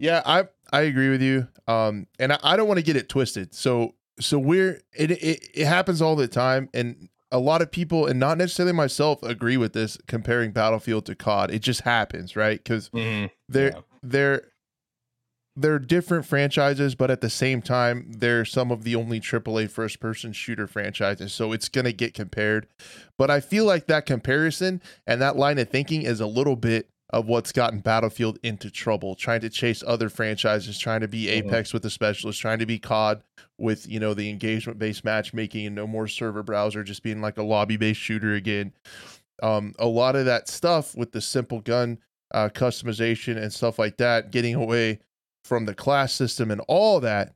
Yeah, 0.00 0.22
I 0.24 0.44
I 0.72 0.82
agree 0.82 1.10
with 1.10 1.20
you. 1.22 1.48
Um, 1.66 2.06
and 2.20 2.32
I, 2.32 2.38
I 2.44 2.56
don't 2.56 2.68
want 2.68 2.78
to 2.78 2.84
get 2.84 2.94
it 2.94 3.08
twisted. 3.08 3.52
So 3.52 3.96
so 4.20 4.38
we're 4.38 4.80
it, 4.94 5.10
it 5.10 5.48
it 5.54 5.66
happens 5.66 6.00
all 6.00 6.14
the 6.14 6.28
time, 6.28 6.68
and 6.72 7.08
a 7.32 7.40
lot 7.40 7.62
of 7.62 7.72
people, 7.72 8.06
and 8.06 8.20
not 8.20 8.38
necessarily 8.38 8.72
myself, 8.72 9.20
agree 9.24 9.56
with 9.56 9.72
this 9.72 9.98
comparing 10.06 10.52
Battlefield 10.52 11.04
to 11.06 11.16
COD. 11.16 11.50
It 11.52 11.58
just 11.62 11.80
happens, 11.80 12.36
right? 12.36 12.62
Because 12.62 12.90
Mhm. 12.90 13.30
they're 13.48 13.72
Yeah. 13.72 13.80
they're 14.04 14.42
they're 15.60 15.78
different 15.78 16.26
franchises, 16.26 16.94
but 16.94 17.10
at 17.10 17.20
the 17.20 17.30
same 17.30 17.62
time, 17.62 18.12
they're 18.16 18.44
some 18.44 18.70
of 18.70 18.84
the 18.84 18.94
only 18.94 19.20
AAA 19.20 19.68
first 19.70 20.00
person 20.00 20.32
shooter 20.32 20.66
franchises. 20.66 21.32
So 21.32 21.52
it's 21.52 21.68
gonna 21.68 21.92
get 21.92 22.14
compared. 22.14 22.66
But 23.16 23.30
I 23.30 23.40
feel 23.40 23.64
like 23.64 23.86
that 23.86 24.06
comparison 24.06 24.80
and 25.06 25.20
that 25.20 25.36
line 25.36 25.58
of 25.58 25.68
thinking 25.68 26.02
is 26.02 26.20
a 26.20 26.26
little 26.26 26.56
bit 26.56 26.88
of 27.10 27.26
what's 27.26 27.52
gotten 27.52 27.80
Battlefield 27.80 28.38
into 28.42 28.70
trouble, 28.70 29.14
trying 29.14 29.40
to 29.40 29.48
chase 29.48 29.82
other 29.86 30.10
franchises, 30.10 30.78
trying 30.78 31.00
to 31.00 31.08
be 31.08 31.24
Mhm. 31.26 31.46
Apex 31.46 31.72
with 31.72 31.82
the 31.82 31.88
specialist, 31.88 32.38
trying 32.38 32.58
to 32.58 32.66
be 32.66 32.78
COD 32.78 33.22
with, 33.56 33.88
you 33.88 33.98
know, 33.98 34.12
the 34.12 34.28
engagement 34.28 34.78
based 34.78 35.04
matchmaking 35.04 35.66
and 35.66 35.74
no 35.74 35.86
more 35.86 36.06
server 36.06 36.42
browser, 36.42 36.84
just 36.84 37.02
being 37.02 37.22
like 37.22 37.38
a 37.38 37.42
lobby 37.42 37.78
based 37.78 38.00
shooter 38.00 38.34
again. 38.34 38.72
Um, 39.42 39.74
a 39.78 39.86
lot 39.86 40.16
of 40.16 40.26
that 40.26 40.48
stuff 40.48 40.94
with 40.94 41.12
the 41.12 41.20
simple 41.20 41.60
gun 41.60 41.98
uh, 42.34 42.50
customization 42.50 43.38
and 43.42 43.50
stuff 43.52 43.78
like 43.78 43.96
that, 43.96 44.30
getting 44.30 44.54
away 44.54 44.98
from 45.44 45.66
the 45.66 45.74
class 45.74 46.12
system 46.12 46.50
and 46.50 46.60
all 46.68 47.00
that 47.00 47.34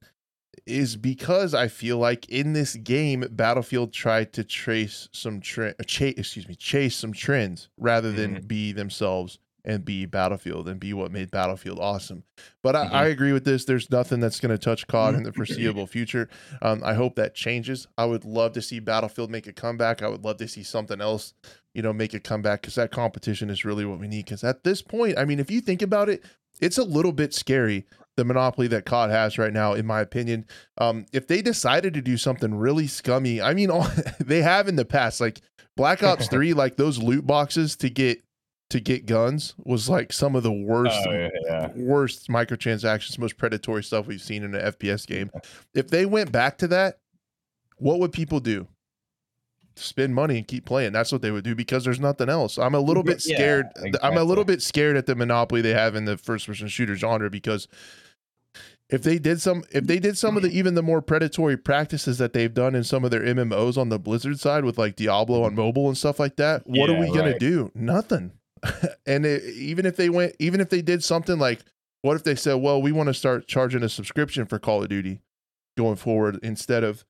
is 0.66 0.96
because 0.96 1.54
I 1.54 1.68
feel 1.68 1.98
like 1.98 2.28
in 2.28 2.52
this 2.52 2.76
game, 2.76 3.24
Battlefield 3.30 3.92
tried 3.92 4.32
to 4.34 4.44
trace 4.44 5.08
some 5.12 5.40
trend, 5.40 5.74
cha- 5.86 6.12
excuse 6.16 6.46
me, 6.46 6.54
chase 6.54 6.94
some 6.94 7.12
trends 7.12 7.68
rather 7.78 8.12
than 8.12 8.40
be 8.42 8.72
themselves 8.72 9.38
and 9.64 9.84
be 9.84 10.06
Battlefield 10.06 10.68
and 10.68 10.78
be 10.78 10.92
what 10.92 11.10
made 11.12 11.30
Battlefield 11.30 11.78
awesome. 11.78 12.24
But 12.62 12.74
I, 12.76 12.86
Mhm. 12.86 12.92
I 12.92 13.06
agree 13.06 13.32
with 13.32 13.44
this. 13.44 13.64
There's 13.64 13.90
nothing 13.90 14.18
that's 14.20 14.40
going 14.40 14.50
to 14.50 14.58
touch 14.58 14.86
COD 14.88 15.14
in 15.14 15.22
the 15.22 15.32
foreseeable 15.32 15.86
future. 15.86 16.28
Um, 16.60 16.82
I 16.84 16.94
hope 16.94 17.14
that 17.16 17.34
changes. 17.34 17.86
I 17.96 18.04
would 18.04 18.24
love 18.24 18.52
to 18.54 18.62
see 18.62 18.78
Battlefield 18.80 19.30
make 19.30 19.46
a 19.46 19.52
comeback. 19.52 20.02
I 20.02 20.08
would 20.08 20.24
love 20.24 20.36
to 20.38 20.48
see 20.48 20.64
something 20.64 21.00
else, 21.00 21.32
you 21.74 21.82
know, 21.82 21.92
make 21.92 22.12
a 22.12 22.20
comeback 22.20 22.60
because 22.62 22.74
that 22.74 22.90
competition 22.90 23.50
is 23.50 23.64
really 23.64 23.84
what 23.84 24.00
we 24.00 24.08
need. 24.08 24.24
Because 24.26 24.42
at 24.44 24.64
this 24.64 24.82
point, 24.82 25.16
I 25.16 25.24
mean, 25.24 25.38
if 25.40 25.50
you 25.50 25.60
think 25.60 25.80
about 25.80 26.08
it, 26.08 26.24
it's 26.62 26.78
a 26.78 26.84
little 26.84 27.12
bit 27.12 27.34
scary 27.34 27.84
the 28.16 28.24
monopoly 28.24 28.66
that 28.68 28.84
COD 28.84 29.10
has 29.10 29.38
right 29.38 29.52
now, 29.52 29.72
in 29.72 29.86
my 29.86 30.00
opinion. 30.00 30.46
Um, 30.78 31.06
if 31.12 31.26
they 31.26 31.42
decided 31.42 31.94
to 31.94 32.02
do 32.02 32.16
something 32.16 32.54
really 32.54 32.86
scummy, 32.86 33.40
I 33.40 33.54
mean, 33.54 33.70
all, 33.70 33.86
they 34.20 34.42
have 34.42 34.68
in 34.68 34.76
the 34.76 34.84
past, 34.84 35.20
like 35.20 35.40
Black 35.76 36.02
Ops 36.02 36.28
Three, 36.28 36.54
like 36.54 36.76
those 36.76 36.98
loot 36.98 37.26
boxes 37.26 37.76
to 37.76 37.90
get 37.90 38.22
to 38.70 38.80
get 38.80 39.04
guns 39.04 39.54
was 39.58 39.86
like 39.86 40.14
some 40.14 40.34
of 40.34 40.42
the 40.42 40.52
worst 40.52 40.98
Oh, 41.06 41.12
yeah, 41.12 41.28
yeah. 41.44 41.70
worst 41.74 42.28
microtransactions, 42.28 43.18
most 43.18 43.36
predatory 43.36 43.84
stuff 43.84 44.06
we've 44.06 44.22
seen 44.22 44.42
in 44.42 44.54
an 44.54 44.72
FPS 44.72 45.06
game. 45.06 45.30
If 45.74 45.88
they 45.88 46.06
went 46.06 46.32
back 46.32 46.56
to 46.58 46.68
that, 46.68 46.98
what 47.76 47.98
would 47.98 48.12
people 48.12 48.40
do? 48.40 48.66
Spend 49.76 50.14
money 50.14 50.38
and 50.38 50.46
keep 50.46 50.64
playing. 50.64 50.92
That's 50.92 51.12
what 51.12 51.22
they 51.22 51.30
would 51.30 51.44
do 51.44 51.54
because 51.54 51.84
there's 51.84 52.00
nothing 52.00 52.28
else. 52.28 52.58
I'm 52.58 52.74
a 52.74 52.80
little 52.80 53.02
bit 53.02 53.22
Yeah, 53.24 53.36
scared. 53.36 53.66
I'm 54.02 54.16
a 54.16 54.24
little 54.24 54.44
bit 54.44 54.62
scared 54.62 54.96
at 54.96 55.06
the 55.06 55.14
monopoly 55.14 55.60
they 55.62 55.74
have 55.74 55.94
in 55.94 56.04
the 56.04 56.16
first 56.16 56.46
person 56.46 56.68
shooter 56.68 56.96
genre 56.96 57.30
because 57.30 57.68
if 58.90 59.02
they 59.02 59.18
did 59.18 59.40
some 59.40 59.64
if 59.70 59.86
they 59.86 59.98
did 59.98 60.18
some 60.18 60.36
of 60.36 60.42
the 60.42 60.50
even 60.50 60.74
the 60.74 60.82
more 60.82 61.00
predatory 61.00 61.56
practices 61.56 62.18
that 62.18 62.34
they've 62.34 62.52
done 62.52 62.74
in 62.74 62.84
some 62.84 63.04
of 63.04 63.10
their 63.10 63.22
MMOs 63.22 63.78
on 63.78 63.88
the 63.88 63.98
Blizzard 63.98 64.38
side 64.38 64.64
with 64.64 64.76
like 64.76 64.96
Diablo 64.96 65.44
on 65.44 65.54
mobile 65.54 65.88
and 65.88 65.96
stuff 65.96 66.20
like 66.20 66.36
that, 66.36 66.66
what 66.66 66.90
are 66.90 66.94
Yeah, 66.94 67.00
we 67.00 67.06
going 67.06 67.32
to 67.32 67.38
do? 67.38 67.70
Nothing. 67.74 68.32
and 69.06 69.24
it, 69.26 69.42
even 69.44 69.86
if 69.86 69.96
they 69.96 70.10
went 70.10 70.36
even 70.38 70.60
if 70.60 70.68
they 70.68 70.82
did 70.82 71.02
something 71.02 71.38
like 71.38 71.60
what 72.02 72.16
if 72.16 72.24
they 72.24 72.34
said, 72.34 72.54
"Well, 72.54 72.82
we 72.82 72.90
want 72.92 73.06
to 73.08 73.14
start 73.14 73.46
charging 73.46 73.82
a 73.84 73.88
subscription 73.88 74.44
for 74.44 74.58
Call 74.58 74.82
of 74.82 74.88
Duty 74.88 75.22
going 75.76 75.96
forward 75.96 76.38
instead 76.42 76.82
of 76.84 77.04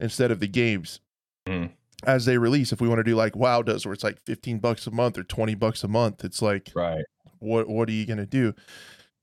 instead 0.00 0.30
of 0.30 0.40
the 0.40 0.48
games." 0.48 1.00
Mhm. 1.48 1.70
As 2.04 2.24
they 2.24 2.38
release, 2.38 2.72
if 2.72 2.80
we 2.80 2.88
want 2.88 2.98
to 2.98 3.04
do 3.04 3.14
like 3.14 3.36
WoW 3.36 3.62
does, 3.62 3.86
where 3.86 3.92
it's 3.92 4.04
like 4.04 4.20
fifteen 4.26 4.58
bucks 4.58 4.86
a 4.86 4.90
month 4.90 5.18
or 5.18 5.22
twenty 5.24 5.54
bucks 5.54 5.84
a 5.84 5.88
month, 5.88 6.24
it's 6.24 6.42
like 6.42 6.70
Right. 6.74 7.04
what 7.38 7.68
what 7.68 7.88
are 7.88 7.92
you 7.92 8.06
gonna 8.06 8.26
do? 8.26 8.54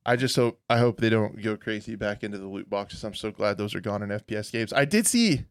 I 0.06 0.16
just 0.16 0.36
hope 0.36 0.60
I 0.70 0.78
hope 0.78 1.00
they 1.00 1.10
don't 1.10 1.42
go 1.42 1.58
crazy 1.58 1.96
back 1.96 2.24
into 2.24 2.38
the 2.38 2.48
loot 2.48 2.70
boxes. 2.70 3.04
I'm 3.04 3.14
so 3.14 3.32
glad 3.32 3.58
those 3.58 3.76
are 3.76 3.82
gone 3.82 4.02
in 4.02 4.10
FPS 4.10 4.52
games. 4.52 4.72
I 4.74 4.86
did 4.86 5.06
see, 5.06 5.46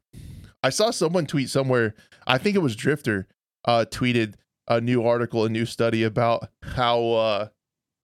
I 0.63 0.71
saw 0.71 0.91
someone 0.91 1.27
tweet 1.27 1.51
somewhere. 1.51 1.95
I 2.27 2.39
think 2.39 2.57
it 2.57 2.61
was 2.61 2.75
Drifter, 2.75 3.29
uh, 3.67 3.85
tweeted 3.91 4.35
a 4.67 4.81
new 4.81 5.05
article, 5.07 5.45
a 5.45 5.49
new 5.49 5.67
study 5.67 6.03
about 6.03 6.49
how 6.63 7.05
uh, 7.11 7.49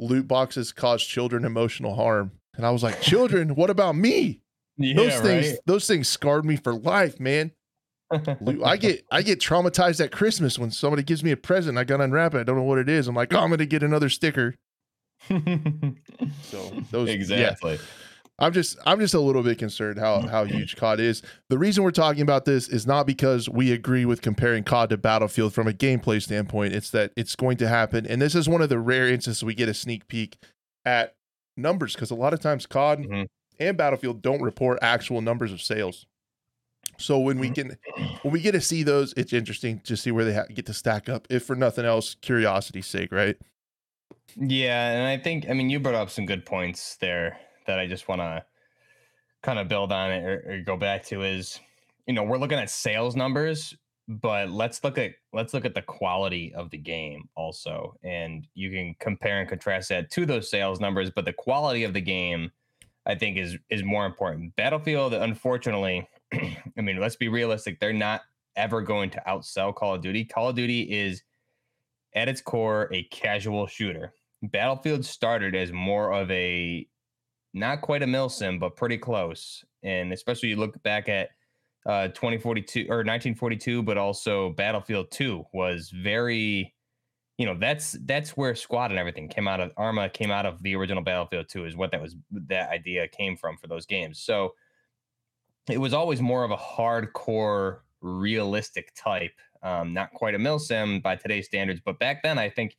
loot 0.00 0.28
boxes 0.28 0.70
cause 0.72 1.02
children 1.04 1.44
emotional 1.44 1.94
harm, 1.94 2.32
and 2.56 2.64
I 2.66 2.70
was 2.70 2.82
like, 2.82 3.00
children, 3.00 3.54
what 3.54 3.70
about 3.70 3.96
me? 3.96 4.40
Yeah, 4.76 4.94
Those 4.96 5.20
things, 5.20 5.46
right? 5.50 5.58
those 5.66 5.86
things 5.86 6.08
scarred 6.08 6.44
me 6.44 6.56
for 6.56 6.74
life, 6.74 7.20
man. 7.20 7.52
I 8.12 8.76
get 8.76 9.04
I 9.10 9.22
get 9.22 9.40
traumatized 9.40 10.02
at 10.04 10.12
Christmas 10.12 10.58
when 10.58 10.70
somebody 10.70 11.02
gives 11.02 11.24
me 11.24 11.30
a 11.30 11.36
present. 11.36 11.78
I 11.78 11.84
gotta 11.84 12.04
unwrap 12.04 12.34
it. 12.34 12.38
I 12.40 12.42
don't 12.44 12.56
know 12.56 12.62
what 12.62 12.78
it 12.78 12.88
is. 12.88 13.08
I'm 13.08 13.14
like, 13.14 13.32
oh, 13.34 13.38
I'm 13.40 13.50
gonna 13.50 13.66
get 13.66 13.82
another 13.82 14.08
sticker. 14.08 14.54
So 15.28 15.34
those 16.90 17.08
yeah. 17.08 17.14
exactly. 17.14 17.78
I'm 18.38 18.52
just 18.52 18.76
I'm 18.84 18.98
just 18.98 19.14
a 19.14 19.20
little 19.20 19.42
bit 19.42 19.58
concerned 19.58 19.98
how 19.98 20.20
how 20.22 20.44
huge 20.44 20.76
COD 20.80 21.00
is. 21.00 21.22
The 21.50 21.58
reason 21.58 21.84
we're 21.84 21.92
talking 21.92 22.22
about 22.22 22.44
this 22.44 22.68
is 22.68 22.86
not 22.86 23.06
because 23.06 23.48
we 23.48 23.72
agree 23.72 24.04
with 24.04 24.22
comparing 24.22 24.64
COD 24.64 24.90
to 24.90 24.96
Battlefield 24.96 25.54
from 25.54 25.68
a 25.68 25.72
gameplay 25.72 26.20
standpoint. 26.20 26.74
It's 26.74 26.90
that 26.90 27.12
it's 27.16 27.36
going 27.36 27.56
to 27.58 27.68
happen, 27.68 28.06
and 28.06 28.20
this 28.20 28.34
is 28.34 28.48
one 28.48 28.60
of 28.60 28.68
the 28.68 28.78
rare 28.78 29.08
instances 29.08 29.44
we 29.44 29.54
get 29.54 29.68
a 29.68 29.74
sneak 29.74 30.08
peek 30.08 30.36
at 30.84 31.14
numbers 31.56 31.94
because 31.94 32.10
a 32.10 32.14
lot 32.16 32.34
of 32.34 32.40
times 32.40 32.66
COD 32.66 33.06
Mhm. 33.06 33.26
and 33.60 33.76
Battlefield 33.76 34.20
don't 34.20 34.42
report 34.42 34.80
actual 34.82 35.20
numbers 35.20 35.52
of 35.52 35.62
sales. 35.62 36.04
So 36.96 37.18
when 37.18 37.38
we 37.38 37.50
mm-hmm. 37.50 37.70
can 37.70 38.16
when 38.22 38.32
we 38.32 38.40
get 38.40 38.52
to 38.52 38.60
see 38.60 38.82
those, 38.82 39.12
it's 39.16 39.32
interesting 39.32 39.80
to 39.80 39.96
see 39.96 40.10
where 40.10 40.24
they 40.24 40.34
ha- 40.34 40.46
get 40.52 40.66
to 40.66 40.74
stack 40.74 41.08
up. 41.08 41.26
If 41.30 41.44
for 41.44 41.56
nothing 41.56 41.84
else, 41.84 42.16
curiosity's 42.20 42.86
sake, 42.86 43.12
right? 43.12 43.36
Yeah, 44.36 44.90
and 44.90 45.06
I 45.06 45.22
think 45.22 45.48
I 45.48 45.52
mean 45.52 45.70
you 45.70 45.80
brought 45.80 45.94
up 45.94 46.10
some 46.10 46.26
good 46.26 46.46
points 46.46 46.96
there 46.96 47.38
that 47.66 47.78
I 47.78 47.86
just 47.86 48.08
want 48.08 48.20
to 48.20 48.44
kind 49.42 49.58
of 49.58 49.68
build 49.68 49.92
on 49.92 50.10
it 50.10 50.24
or, 50.24 50.44
or 50.46 50.60
go 50.62 50.76
back 50.76 51.04
to 51.04 51.22
is 51.22 51.60
you 52.06 52.14
know 52.14 52.22
we're 52.22 52.38
looking 52.38 52.58
at 52.58 52.70
sales 52.70 53.16
numbers, 53.16 53.76
but 54.08 54.50
let's 54.50 54.82
look 54.82 54.98
at 54.98 55.12
let's 55.32 55.54
look 55.54 55.64
at 55.64 55.74
the 55.74 55.82
quality 55.82 56.52
of 56.54 56.70
the 56.70 56.78
game 56.78 57.28
also, 57.36 57.96
and 58.02 58.46
you 58.54 58.70
can 58.70 58.94
compare 59.00 59.40
and 59.40 59.48
contrast 59.48 59.88
that 59.90 60.10
to 60.12 60.26
those 60.26 60.50
sales 60.50 60.80
numbers. 60.80 61.10
But 61.10 61.24
the 61.24 61.32
quality 61.32 61.84
of 61.84 61.92
the 61.92 62.00
game, 62.00 62.50
I 63.06 63.14
think, 63.14 63.36
is 63.36 63.56
is 63.70 63.82
more 63.82 64.06
important. 64.06 64.56
Battlefield, 64.56 65.14
unfortunately, 65.14 66.08
I 66.78 66.80
mean, 66.80 67.00
let's 67.00 67.16
be 67.16 67.28
realistic; 67.28 67.80
they're 67.80 67.92
not 67.92 68.22
ever 68.56 68.82
going 68.82 69.10
to 69.10 69.22
outsell 69.26 69.74
Call 69.74 69.94
of 69.94 70.02
Duty. 70.02 70.24
Call 70.24 70.48
of 70.50 70.56
Duty 70.56 70.82
is 70.82 71.22
at 72.14 72.28
its 72.28 72.40
core 72.40 72.88
a 72.92 73.04
casual 73.04 73.66
shooter. 73.66 74.12
Battlefield 74.42 75.04
started 75.04 75.54
as 75.54 75.72
more 75.72 76.12
of 76.12 76.30
a 76.30 76.86
not 77.52 77.80
quite 77.80 78.02
a 78.02 78.06
mil 78.06 78.28
sim, 78.28 78.58
but 78.58 78.76
pretty 78.76 78.98
close. 78.98 79.64
And 79.82 80.12
especially 80.12 80.50
you 80.50 80.56
look 80.56 80.80
back 80.82 81.08
at 81.08 81.30
uh 81.86 82.08
2042 82.08 82.86
or 82.88 82.98
1942, 82.98 83.82
but 83.82 83.98
also 83.98 84.50
Battlefield 84.50 85.10
2 85.10 85.44
was 85.52 85.90
very, 85.90 86.74
you 87.38 87.46
know, 87.46 87.56
that's 87.58 87.96
that's 88.04 88.36
where 88.36 88.54
squad 88.54 88.90
and 88.90 88.98
everything 88.98 89.28
came 89.28 89.48
out 89.48 89.60
of 89.60 89.72
Arma 89.76 90.08
came 90.08 90.30
out 90.30 90.46
of 90.46 90.62
the 90.62 90.74
original 90.74 91.02
Battlefield 91.02 91.48
2 91.48 91.66
is 91.66 91.76
what 91.76 91.90
that 91.92 92.02
was 92.02 92.16
that 92.30 92.70
idea 92.70 93.08
came 93.08 93.36
from 93.36 93.56
for 93.56 93.66
those 93.66 93.86
games. 93.86 94.20
So 94.20 94.54
it 95.68 95.78
was 95.78 95.94
always 95.94 96.20
more 96.20 96.44
of 96.44 96.50
a 96.50 96.56
hardcore 96.56 97.78
realistic 98.00 98.92
type 98.94 99.32
um, 99.62 99.94
not 99.94 100.12
quite 100.12 100.34
a 100.34 100.38
milsim 100.38 101.02
by 101.02 101.16
today's 101.16 101.46
standards 101.46 101.80
but 101.84 101.98
back 101.98 102.22
then 102.22 102.38
i 102.38 102.48
think 102.48 102.76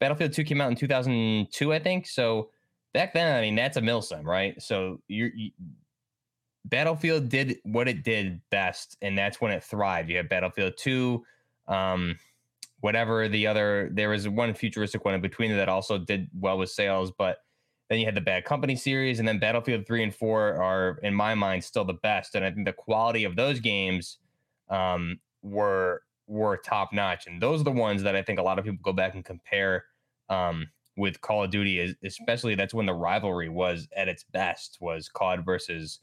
battlefield 0.00 0.32
2 0.32 0.44
came 0.44 0.60
out 0.60 0.70
in 0.70 0.76
2002 0.76 1.72
i 1.72 1.78
think 1.78 2.06
so 2.06 2.50
back 2.94 3.12
then 3.12 3.36
i 3.36 3.40
mean 3.42 3.54
that's 3.54 3.76
a 3.76 3.80
milsim, 3.80 4.24
right? 4.24 4.60
So 4.62 5.00
you're, 5.08 5.30
you 5.34 5.50
battlefield 6.64 7.28
did 7.28 7.58
what 7.64 7.88
it 7.88 8.02
did 8.04 8.40
best 8.50 8.96
and 9.02 9.18
that's 9.18 9.38
when 9.38 9.52
it 9.52 9.62
thrived. 9.62 10.08
You 10.08 10.16
have 10.16 10.30
battlefield 10.30 10.74
2 10.78 11.22
um 11.68 12.18
whatever 12.80 13.28
the 13.28 13.46
other 13.46 13.90
there 13.92 14.10
was 14.10 14.28
one 14.28 14.52
futuristic 14.52 15.04
one 15.04 15.14
in 15.14 15.20
between 15.20 15.50
that 15.50 15.68
also 15.68 15.96
did 15.96 16.28
well 16.38 16.58
with 16.58 16.68
sales 16.68 17.10
but 17.16 17.38
then 17.88 17.98
you 17.98 18.06
had 18.06 18.14
the 18.14 18.20
bad 18.20 18.44
company 18.44 18.76
series 18.76 19.18
and 19.18 19.28
then 19.28 19.38
battlefield 19.38 19.86
3 19.86 20.04
and 20.04 20.14
4 20.14 20.62
are 20.62 20.98
in 21.02 21.14
my 21.14 21.34
mind 21.34 21.62
still 21.62 21.84
the 21.84 21.94
best 21.94 22.34
and 22.34 22.44
i 22.44 22.50
think 22.50 22.66
the 22.66 22.72
quality 22.72 23.24
of 23.24 23.36
those 23.36 23.60
games 23.60 24.18
um 24.70 25.18
were 25.42 26.02
were 26.26 26.56
top 26.56 26.92
notch 26.92 27.26
and 27.26 27.40
those 27.40 27.60
are 27.60 27.64
the 27.64 27.70
ones 27.70 28.02
that 28.02 28.16
i 28.16 28.22
think 28.22 28.38
a 28.38 28.42
lot 28.42 28.58
of 28.58 28.64
people 28.64 28.78
go 28.82 28.92
back 28.92 29.14
and 29.14 29.24
compare 29.24 29.84
um 30.30 30.66
with 30.96 31.20
call 31.20 31.44
of 31.44 31.50
duty 31.50 31.94
especially 32.04 32.54
that's 32.54 32.72
when 32.72 32.86
the 32.86 32.94
rivalry 32.94 33.48
was 33.48 33.88
at 33.96 34.08
its 34.08 34.24
best 34.32 34.78
was 34.80 35.08
cod 35.08 35.44
versus 35.44 36.00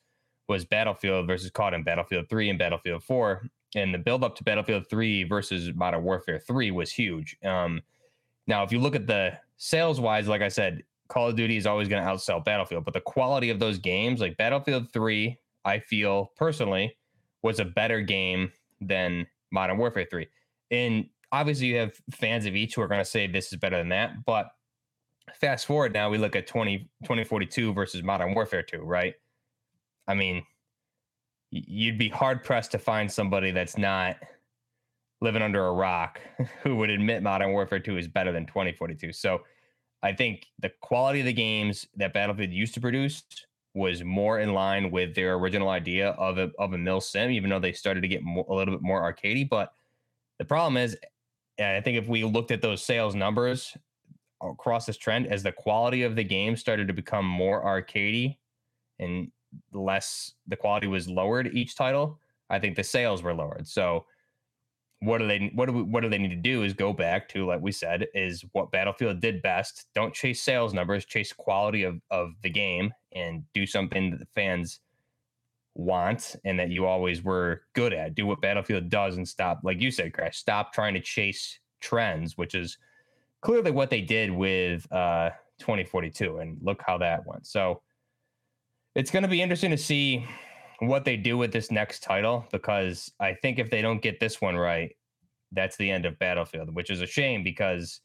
was 0.52 0.66
Battlefield 0.66 1.28
versus 1.28 1.50
COD 1.50 1.74
and 1.76 1.86
Battlefield 1.86 2.30
3 2.30 2.50
and 2.50 2.60
Battlefield 2.60 3.04
4. 3.04 3.44
And 3.76 3.94
the 3.94 3.98
build 3.98 4.24
up 4.24 4.36
to 4.36 4.44
Battlefield 4.44 4.88
3 4.90 5.24
versus 5.24 5.74
Modern 5.74 6.04
Warfare 6.04 6.40
3 6.40 6.72
was 6.72 6.92
huge. 6.92 7.38
Um, 7.44 7.82
now, 8.48 8.64
if 8.64 8.72
you 8.72 8.80
look 8.80 8.96
at 8.96 9.08
the 9.08 9.32
sales 9.56 10.00
wise, 10.00 10.28
like 10.28 10.42
I 10.42 10.50
said, 10.50 10.84
Call 11.12 11.28
of 11.28 11.36
Duty 11.36 11.58
is 11.58 11.68
always 11.68 11.90
going 11.90 12.02
to 12.02 12.10
outsell 12.10 12.44
Battlefield, 12.44 12.86
but 12.86 12.94
the 12.94 13.02
quality 13.02 13.50
of 13.50 13.60
those 13.60 13.78
games, 13.78 14.22
like 14.22 14.38
Battlefield 14.38 14.94
3, 14.94 15.38
I 15.66 15.80
feel 15.80 16.32
personally 16.38 16.96
was 17.44 17.60
a 17.60 17.66
better 17.66 18.00
game 18.00 18.52
than 18.80 19.28
Modern 19.52 19.78
Warfare 19.78 20.08
3. 20.10 20.26
And 20.72 21.10
obviously, 21.34 21.68
you 21.68 21.78
have 21.78 21.92
fans 22.12 22.46
of 22.46 22.56
each 22.56 22.76
who 22.76 22.82
are 22.82 22.88
going 22.88 23.02
to 23.02 23.06
say 23.06 23.28
this 23.28 23.52
is 23.52 23.60
better 23.60 23.78
than 23.78 23.90
that. 23.90 24.24
But 24.26 24.48
fast 25.34 25.66
forward 25.66 25.94
now, 25.94 26.10
we 26.10 26.18
look 26.18 26.38
at 26.38 26.48
20, 26.48 26.78
2042 27.04 27.74
versus 27.74 28.04
Modern 28.04 28.34
Warfare 28.34 28.64
2, 28.64 28.78
right? 28.78 29.16
I 30.08 30.14
mean, 30.14 30.44
you'd 31.50 31.98
be 31.98 32.08
hard 32.08 32.42
pressed 32.42 32.72
to 32.72 32.80
find 32.80 33.12
somebody 33.12 33.52
that's 33.52 33.78
not 33.78 34.16
living 35.20 35.42
under 35.42 35.68
a 35.68 35.74
rock 35.74 36.22
who 36.64 36.78
would 36.78 36.90
admit 36.90 37.22
Modern 37.22 37.52
Warfare 37.52 37.80
2 37.80 37.98
is 37.98 38.08
better 38.08 38.32
than 38.32 38.46
2042. 38.46 39.12
So 39.12 39.42
I 40.04 40.14
think 40.14 40.48
the 40.60 40.72
quality 40.82 41.20
of 41.20 41.26
the 41.26 41.34
games 41.34 41.88
that 41.96 42.14
Battlefield 42.14 42.52
used 42.52 42.74
to 42.74 42.82
produce 42.82 43.24
was 43.74 44.04
more 44.04 44.40
in 44.40 44.54
line 44.54 44.92
with 44.92 45.16
their 45.16 45.36
original 45.36 45.70
idea 45.70 46.10
of 46.12 46.38
a, 46.38 46.52
of 46.60 46.74
a 46.74 46.78
mil 46.78 47.00
sim, 47.00 47.32
even 47.32 47.50
though 47.50 47.60
they 47.60 47.72
started 47.72 48.02
to 48.02 48.08
get 48.08 48.22
a 48.24 48.54
little 48.54 48.74
bit 48.74 48.82
more 48.82 49.02
arcadey. 49.02 49.48
But 49.48 49.74
the 50.40 50.46
problem 50.46 50.78
is, 50.78 50.98
eh, 51.58 51.78
I 51.78 51.82
think 51.82 51.98
if 51.98 52.08
we 52.08 52.24
looked 52.24 52.52
at 52.52 52.62
those 52.62 52.84
sales 52.84 53.16
numbers 53.16 53.78
across 54.42 54.86
this 54.86 54.98
trend, 54.98 55.28
as 55.28 55.44
the 55.44 55.52
quality 55.52 56.04
of 56.04 56.16
the 56.16 56.24
game 56.24 56.56
started 56.56 56.88
to 56.88 56.94
become 56.94 57.26
more 57.26 57.64
arcadey 57.64 58.38
and 59.00 59.32
less, 59.72 60.34
the 60.48 60.58
quality 60.58 60.88
was 60.88 61.08
lowered 61.08 61.54
each 61.54 61.76
title. 61.76 62.20
I 62.50 62.60
think 62.60 62.76
the 62.76 62.84
sales 62.84 63.24
were 63.24 63.34
lowered. 63.34 63.68
So 63.68 64.06
what 65.02 65.18
do 65.18 65.28
they 65.28 65.52
what 65.56 65.66
do 65.66 65.74
we, 65.74 65.82
what 65.82 66.02
do 66.02 66.10
they 66.10 66.18
need 66.18 66.30
to 66.30 66.36
do 66.36 66.64
is 66.64 66.74
go 66.74 66.94
back 66.94 67.28
to 67.30 67.46
like 67.46 67.62
we 67.62 67.72
said 67.72 68.08
is 68.14 68.46
what 68.52 68.72
battlefield 68.72 69.20
did 69.20 69.42
best. 69.42 69.88
Don't 69.96 70.14
chase 70.14 70.44
sales 70.44 70.74
numbers 70.74 71.06
chase 71.06 71.34
quality 71.34 71.84
of 71.84 72.00
of 72.12 72.34
the 72.44 72.50
game 72.50 72.94
and 73.14 73.44
do 73.54 73.66
something 73.66 74.12
that 74.12 74.20
the 74.20 74.28
fans 74.36 74.80
want 75.74 76.36
and 76.46 76.60
that 76.60 76.70
you 76.70 76.86
always 76.86 77.24
were 77.24 77.64
good 77.74 77.94
at. 77.94 78.14
Do 78.14 78.28
what 78.28 78.42
battlefield 78.42 78.90
does 78.90 79.18
and 79.18 79.28
stop 79.28 79.62
like 79.64 79.82
you 79.82 79.90
said 79.90 80.14
crash 80.14 80.38
stop 80.38 80.72
trying 80.72 80.94
to 80.94 81.02
chase 81.02 81.60
trends 81.80 82.38
which 82.38 82.54
is 82.54 82.78
clearly 83.42 83.72
what 83.72 83.90
they 83.90 84.02
did 84.02 84.30
with 84.30 84.92
uh 84.92 85.32
2042 85.58 86.38
and 86.38 86.58
look 86.62 86.82
how 86.86 86.98
that 87.00 87.26
went. 87.26 87.48
So 87.48 87.82
it's 88.94 89.10
going 89.10 89.24
to 89.24 89.30
be 89.30 89.42
interesting 89.42 89.72
to 89.72 89.78
see 89.78 90.28
what 90.82 91.06
they 91.06 91.16
do 91.16 91.38
with 91.38 91.52
this 91.52 91.70
next 91.70 92.02
title 92.02 92.46
because 92.52 93.12
I 93.20 93.36
think 93.36 93.60
if 93.60 93.70
they 93.70 93.82
don't 93.82 94.02
get 94.02 94.20
this 94.20 94.42
one 94.42 94.56
right, 94.56 94.96
that's 95.52 95.78
the 95.78 95.90
end 95.90 96.06
of 96.06 96.18
Battlefield, 96.18 96.74
which 96.74 96.90
is 96.90 97.02
a 97.02 97.08
shame 97.08 97.44
because 97.44 98.02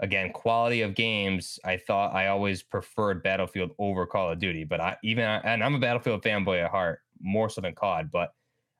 again, 0.00 0.32
quality 0.32 0.82
of 0.82 0.94
games, 0.94 1.58
I 1.64 1.76
thought 1.76 2.14
I 2.14 2.28
always 2.28 2.62
preferred 2.62 3.22
Battlefield 3.22 3.72
over 3.78 4.06
Call 4.06 4.30
of 4.30 4.38
Duty, 4.38 4.64
but 4.64 4.80
I 4.80 4.96
even 5.04 5.24
and 5.24 5.62
I'm 5.62 5.74
a 5.74 5.78
Battlefield 5.78 6.22
fanboy 6.22 6.64
at 6.64 6.70
heart, 6.70 7.00
more 7.20 7.50
so 7.50 7.60
than 7.60 7.74
COD, 7.74 8.10
but 8.10 8.30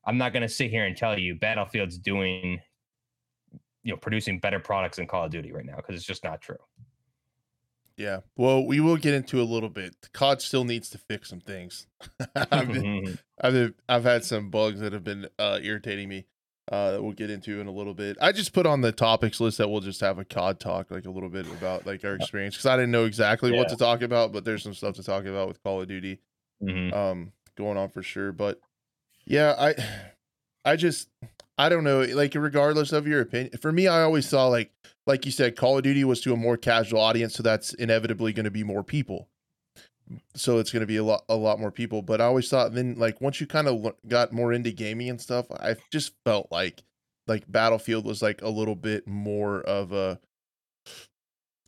I'm 0.07 0.17
not 0.19 0.33
going 0.33 0.43
to 0.43 0.49
sit 0.49 0.71
here 0.71 0.87
and 0.87 0.97
tell 0.97 1.19
you 1.19 1.35
Battlefield's 1.35 1.99
doing 1.99 2.61
you 3.83 3.93
know 3.93 3.97
producing 3.99 4.39
better 4.39 4.59
products 4.59 4.97
than 4.97 5.07
Call 5.07 5.25
of 5.25 5.31
Duty 5.31 5.53
right 5.53 5.67
now 5.67 5.77
because 5.77 5.97
it's 5.97 6.05
just 6.05 6.25
not 6.25 6.41
true. 6.41 6.57
Yeah. 7.97 8.21
Well, 8.37 8.65
we 8.65 8.81
will 8.81 8.97
get 8.97 9.15
into 9.15 9.41
a 9.41 9.45
little 9.45 9.71
bit. 9.71 9.95
COD 10.13 10.43
still 10.43 10.65
needs 10.65 10.91
to 10.91 10.99
fix 10.99 11.31
some 11.31 11.41
things. 11.41 11.87
I've, 12.37 12.69
been, 12.69 13.19
I've, 13.41 13.53
been, 13.53 13.75
I've 13.89 14.05
had 14.05 14.25
some 14.25 14.51
bugs 14.51 14.81
that 14.81 14.93
have 14.93 15.05
been 15.05 15.29
uh, 15.39 15.61
irritating 15.63 16.09
me 16.09 16.27
uh, 16.71 16.93
that 16.93 17.03
we'll 17.03 17.13
get 17.13 17.31
into 17.31 17.61
in 17.61 17.67
a 17.67 17.73
little 17.73 17.95
bit. 17.95 18.17
I 18.21 18.33
just 18.33 18.53
put 18.53 18.67
on 18.67 18.81
the 18.81 18.93
topics 18.93 19.41
list 19.41 19.59
that 19.59 19.69
we'll 19.69 19.81
just 19.81 20.01
have 20.01 20.19
a 20.19 20.25
COD 20.25 20.61
talk, 20.61 20.91
like 20.91 21.07
a 21.07 21.11
little 21.11 21.29
bit 21.29 21.47
about 21.47 21.87
like 21.87 22.05
our 22.05 22.15
experience 22.17 22.55
because 22.55 22.67
I 22.67 22.77
didn't 22.77 22.91
know 22.91 23.05
exactly 23.05 23.53
yeah. 23.53 23.59
what 23.59 23.69
to 23.71 23.77
talk 23.77 24.03
about, 24.03 24.33
but 24.33 24.45
there's 24.45 24.63
some 24.63 24.75
stuff 24.75 24.97
to 24.97 25.03
talk 25.03 25.25
about 25.25 25.49
with 25.49 25.63
Call 25.63 25.81
of 25.81 25.89
Duty 25.89 26.21
mm-hmm. 26.63 26.95
um, 26.95 27.33
going 27.57 27.79
on 27.79 27.89
for 27.89 28.03
sure. 28.03 28.33
But 28.33 28.61
yeah, 29.25 29.55
I, 29.59 29.75
I 30.73 30.77
just 30.77 31.09
I 31.59 31.69
don't 31.69 31.85
know, 31.85 32.03
like 32.03 32.35
regardless 32.35 32.93
of 32.93 33.07
your 33.07 33.21
opinion, 33.21 33.57
for 33.59 33.73
me, 33.73 33.89
I 33.89 34.03
always 34.03 34.29
saw 34.29 34.49
like 34.49 34.73
like 35.07 35.25
you 35.25 35.33
said, 35.33 35.57
Call 35.57 35.79
of 35.79 35.85
Duty 35.85 36.05
was 36.05 36.21
to 36.23 36.33
a 36.33 36.37
more 36.37 36.57
casual 36.57 37.01
audience, 37.01 37.35
so 37.35 37.43
that's 37.43 37.73
inevitably 37.75 38.33
going 38.33 38.45
to 38.45 38.51
be 38.51 38.65
more 38.65 38.83
people. 38.83 39.29
So 40.35 40.59
it's 40.59 40.71
going 40.71 40.81
to 40.81 40.87
be 40.87 40.97
a 40.97 41.05
lot 41.05 41.25
a 41.29 41.37
lot 41.37 41.59
more 41.59 41.71
people. 41.71 42.03
But 42.03 42.21
I 42.21 42.25
always 42.25 42.49
thought 42.49 42.75
then 42.75 42.97
like 42.99 43.21
once 43.21 43.41
you 43.41 43.47
kind 43.47 43.69
of 43.69 43.95
got 44.07 44.33
more 44.33 44.53
into 44.53 44.71
gaming 44.71 45.09
and 45.09 45.21
stuff, 45.21 45.47
I 45.51 45.77
just 45.91 46.13
felt 46.25 46.49
like 46.51 46.83
like 47.27 47.51
Battlefield 47.51 48.05
was 48.05 48.23
like 48.23 48.43
a 48.43 48.49
little 48.49 48.77
bit 48.77 49.07
more 49.07 49.61
of 49.63 49.93
a 49.93 50.21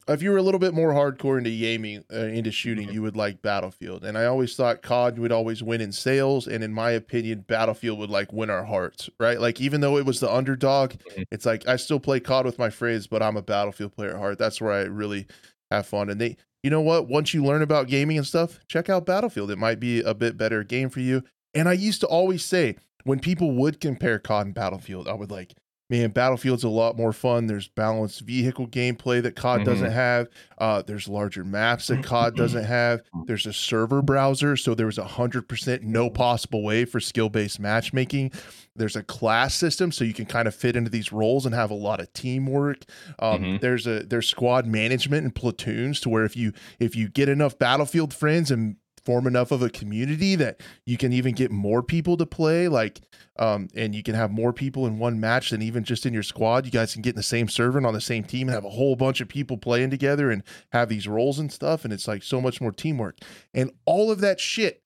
if 0.08 0.22
you 0.22 0.30
were 0.30 0.36
a 0.36 0.42
little 0.42 0.58
bit 0.58 0.74
more 0.74 0.92
hardcore 0.92 1.38
into 1.38 1.50
gaming, 1.50 2.04
uh, 2.12 2.18
into 2.18 2.50
shooting, 2.50 2.86
mm-hmm. 2.86 2.94
you 2.94 3.02
would 3.02 3.16
like 3.16 3.42
Battlefield. 3.42 4.04
And 4.04 4.16
I 4.16 4.26
always 4.26 4.54
thought 4.56 4.82
COD 4.82 5.18
would 5.18 5.32
always 5.32 5.62
win 5.62 5.80
in 5.80 5.92
sales, 5.92 6.46
and 6.46 6.64
in 6.64 6.72
my 6.72 6.90
opinion, 6.90 7.44
Battlefield 7.46 7.98
would 7.98 8.10
like 8.10 8.32
win 8.32 8.50
our 8.50 8.64
hearts, 8.64 9.10
right? 9.20 9.40
Like 9.40 9.60
even 9.60 9.80
though 9.80 9.96
it 9.96 10.06
was 10.06 10.20
the 10.20 10.32
underdog, 10.32 10.92
mm-hmm. 10.92 11.22
it's 11.30 11.46
like 11.46 11.66
I 11.68 11.76
still 11.76 12.00
play 12.00 12.20
COD 12.20 12.44
with 12.46 12.58
my 12.58 12.70
friends, 12.70 13.06
but 13.06 13.22
I'm 13.22 13.36
a 13.36 13.42
Battlefield 13.42 13.94
player 13.94 14.10
at 14.10 14.16
heart. 14.16 14.38
That's 14.38 14.60
where 14.60 14.72
I 14.72 14.82
really 14.82 15.26
have 15.70 15.86
fun. 15.86 16.08
And 16.10 16.20
they, 16.20 16.36
you 16.62 16.70
know 16.70 16.80
what? 16.80 17.08
Once 17.08 17.34
you 17.34 17.44
learn 17.44 17.62
about 17.62 17.88
gaming 17.88 18.18
and 18.18 18.26
stuff, 18.26 18.60
check 18.68 18.88
out 18.88 19.06
Battlefield. 19.06 19.50
It 19.50 19.58
might 19.58 19.80
be 19.80 20.00
a 20.00 20.14
bit 20.14 20.36
better 20.36 20.64
game 20.64 20.90
for 20.90 21.00
you. 21.00 21.22
And 21.54 21.68
I 21.68 21.72
used 21.72 22.00
to 22.00 22.06
always 22.06 22.44
say 22.44 22.76
when 23.04 23.20
people 23.20 23.52
would 23.52 23.80
compare 23.80 24.18
COD 24.18 24.46
and 24.46 24.54
Battlefield, 24.54 25.08
I 25.08 25.14
would 25.14 25.30
like 25.30 25.54
man, 25.90 26.10
Battlefield's 26.10 26.64
a 26.64 26.68
lot 26.68 26.96
more 26.96 27.12
fun. 27.12 27.46
There's 27.46 27.68
balanced 27.68 28.20
vehicle 28.20 28.66
gameplay 28.66 29.22
that 29.22 29.36
COD 29.36 29.60
mm-hmm. 29.60 29.70
doesn't 29.70 29.90
have. 29.90 30.28
Uh, 30.58 30.82
there's 30.82 31.08
larger 31.08 31.44
maps 31.44 31.86
that 31.86 32.04
COD 32.04 32.36
doesn't 32.36 32.64
have. 32.64 33.02
There's 33.26 33.46
a 33.46 33.52
server 33.52 34.02
browser, 34.02 34.56
so 34.56 34.74
there 34.74 34.86
was 34.86 34.98
a 34.98 35.04
hundred 35.04 35.48
percent 35.48 35.82
no 35.82 36.10
possible 36.10 36.62
way 36.62 36.84
for 36.84 37.00
skill 37.00 37.28
based 37.28 37.58
matchmaking. 37.58 38.32
There's 38.76 38.96
a 38.96 39.02
class 39.02 39.54
system, 39.54 39.90
so 39.90 40.04
you 40.04 40.14
can 40.14 40.26
kind 40.26 40.46
of 40.46 40.54
fit 40.54 40.76
into 40.76 40.90
these 40.90 41.12
roles 41.12 41.46
and 41.46 41.54
have 41.54 41.70
a 41.70 41.74
lot 41.74 42.00
of 42.00 42.12
teamwork. 42.12 42.84
Um, 43.18 43.42
mm-hmm. 43.42 43.56
There's 43.58 43.86
a 43.86 44.04
there's 44.04 44.28
squad 44.28 44.66
management 44.66 45.24
and 45.24 45.34
platoons 45.34 46.00
to 46.00 46.08
where 46.08 46.24
if 46.24 46.36
you 46.36 46.52
if 46.78 46.94
you 46.94 47.08
get 47.08 47.28
enough 47.28 47.58
Battlefield 47.58 48.14
friends 48.14 48.50
and 48.50 48.76
form 49.04 49.26
enough 49.26 49.50
of 49.50 49.62
a 49.62 49.70
community 49.70 50.34
that 50.36 50.60
you 50.86 50.96
can 50.96 51.12
even 51.12 51.34
get 51.34 51.50
more 51.50 51.82
people 51.82 52.16
to 52.16 52.26
play 52.26 52.68
like 52.68 53.00
um 53.38 53.68
and 53.74 53.94
you 53.94 54.02
can 54.02 54.14
have 54.14 54.30
more 54.30 54.52
people 54.52 54.86
in 54.86 54.98
one 54.98 55.18
match 55.20 55.50
than 55.50 55.62
even 55.62 55.84
just 55.84 56.06
in 56.06 56.14
your 56.14 56.22
squad. 56.22 56.64
You 56.64 56.72
guys 56.72 56.92
can 56.92 57.02
get 57.02 57.10
in 57.10 57.16
the 57.16 57.22
same 57.22 57.48
server 57.48 57.78
and 57.78 57.86
on 57.86 57.94
the 57.94 58.00
same 58.00 58.24
team 58.24 58.48
and 58.48 58.54
have 58.54 58.64
a 58.64 58.70
whole 58.70 58.96
bunch 58.96 59.20
of 59.20 59.28
people 59.28 59.56
playing 59.56 59.90
together 59.90 60.30
and 60.30 60.42
have 60.72 60.88
these 60.88 61.08
roles 61.08 61.38
and 61.38 61.52
stuff 61.52 61.84
and 61.84 61.92
it's 61.92 62.08
like 62.08 62.22
so 62.22 62.40
much 62.40 62.60
more 62.60 62.72
teamwork. 62.72 63.18
And 63.54 63.70
all 63.84 64.10
of 64.10 64.20
that 64.20 64.40
shit 64.40 64.82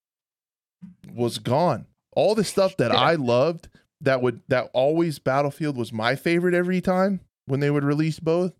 was 1.13 1.39
gone. 1.39 1.87
All 2.15 2.35
the 2.35 2.45
stuff 2.45 2.77
that 2.77 2.93
i 2.93 3.15
loved 3.15 3.69
that 4.03 4.21
would 4.21 4.43
that 4.49 4.69
always 4.75 5.19
battlefield 5.19 5.77
was 5.77 5.93
my 5.93 6.15
favorite 6.17 6.55
every 6.55 6.81
time 6.81 7.21
when 7.47 7.61
they 7.61 7.71
would 7.71 7.85
release 7.85 8.19
both 8.19 8.53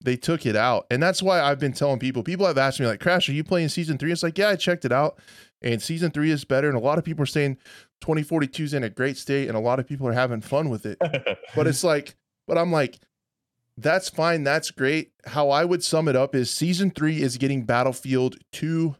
they 0.00 0.16
took 0.16 0.46
it 0.46 0.56
out. 0.56 0.86
And 0.90 1.02
that's 1.02 1.22
why 1.22 1.40
I've 1.40 1.58
been 1.58 1.72
telling 1.72 1.98
people, 1.98 2.22
people 2.22 2.46
have 2.46 2.58
asked 2.58 2.80
me, 2.80 2.86
like, 2.86 3.00
Crash, 3.00 3.28
are 3.28 3.32
you 3.32 3.44
playing 3.44 3.68
season 3.68 3.98
three? 3.98 4.12
It's 4.12 4.22
like, 4.22 4.38
yeah, 4.38 4.50
I 4.50 4.56
checked 4.56 4.84
it 4.84 4.92
out. 4.92 5.18
And 5.62 5.82
season 5.82 6.10
three 6.10 6.30
is 6.30 6.44
better. 6.44 6.68
And 6.68 6.76
a 6.76 6.80
lot 6.80 6.98
of 6.98 7.04
people 7.04 7.22
are 7.22 7.26
saying 7.26 7.56
2042 8.02 8.64
is 8.64 8.74
in 8.74 8.84
a 8.84 8.90
great 8.90 9.16
state 9.16 9.48
and 9.48 9.56
a 9.56 9.60
lot 9.60 9.78
of 9.78 9.86
people 9.86 10.06
are 10.06 10.12
having 10.12 10.42
fun 10.42 10.68
with 10.68 10.84
it. 10.84 10.98
but 11.54 11.66
it's 11.66 11.82
like, 11.84 12.16
but 12.46 12.58
I'm 12.58 12.70
like, 12.70 12.98
that's 13.76 14.08
fine. 14.08 14.44
That's 14.44 14.70
great. 14.70 15.12
How 15.26 15.50
I 15.50 15.64
would 15.64 15.82
sum 15.82 16.06
it 16.08 16.16
up 16.16 16.34
is 16.34 16.50
season 16.50 16.90
three 16.90 17.22
is 17.22 17.38
getting 17.38 17.64
Battlefield 17.64 18.36
to 18.52 18.96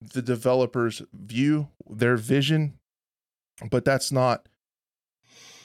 the 0.00 0.22
developers' 0.22 1.02
view, 1.12 1.68
their 1.88 2.16
vision, 2.16 2.78
but 3.70 3.84
that's 3.84 4.12
not 4.12 4.46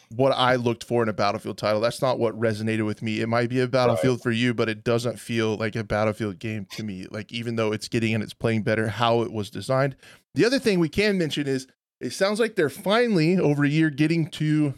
what 0.10 0.32
I 0.32 0.56
looked 0.56 0.84
for 0.84 1.04
in 1.04 1.10
a 1.10 1.14
Battlefield 1.14 1.58
title. 1.58 1.82
That's 1.82 2.02
not 2.02 2.20
what 2.20 2.40
resonated 2.40 2.86
with 2.86 3.02
me. 3.02 3.22
It 3.22 3.28
might 3.28 3.50
be 3.50 3.60
a 3.60 3.68
Battlefield 3.68 4.18
right. 4.18 4.24
for 4.24 4.32
you, 4.32 4.54
but 4.54 4.70
it 4.70 4.84
doesn't 4.84 5.20
feel 5.20 5.56
like 5.58 5.76
a 5.76 5.84
Battlefield 5.84 6.40
game 6.40 6.68
to 6.72 6.84
me. 6.84 7.08
Like 7.10 7.32
even 7.32 7.56
though 7.56 7.72
it's 7.72 7.88
getting 7.88 8.14
and 8.14 8.24
it's 8.24 8.34
playing 8.34 8.64
better, 8.64 8.88
how 8.88 9.22
it 9.22 9.32
was 9.32 9.50
designed. 9.50 9.96
The 10.34 10.46
other 10.46 10.60
thing 10.60 10.80
we 10.80 10.90
can 10.90 11.18
mention 11.18 11.48
is 11.48 11.68
it 12.00 12.12
sounds 12.12 12.40
like 12.40 12.56
they're 12.56 12.70
finally 12.70 13.38
over 13.38 13.64
a 13.64 13.70
year 13.70 13.90
getting 13.90 14.30
to 14.32 14.74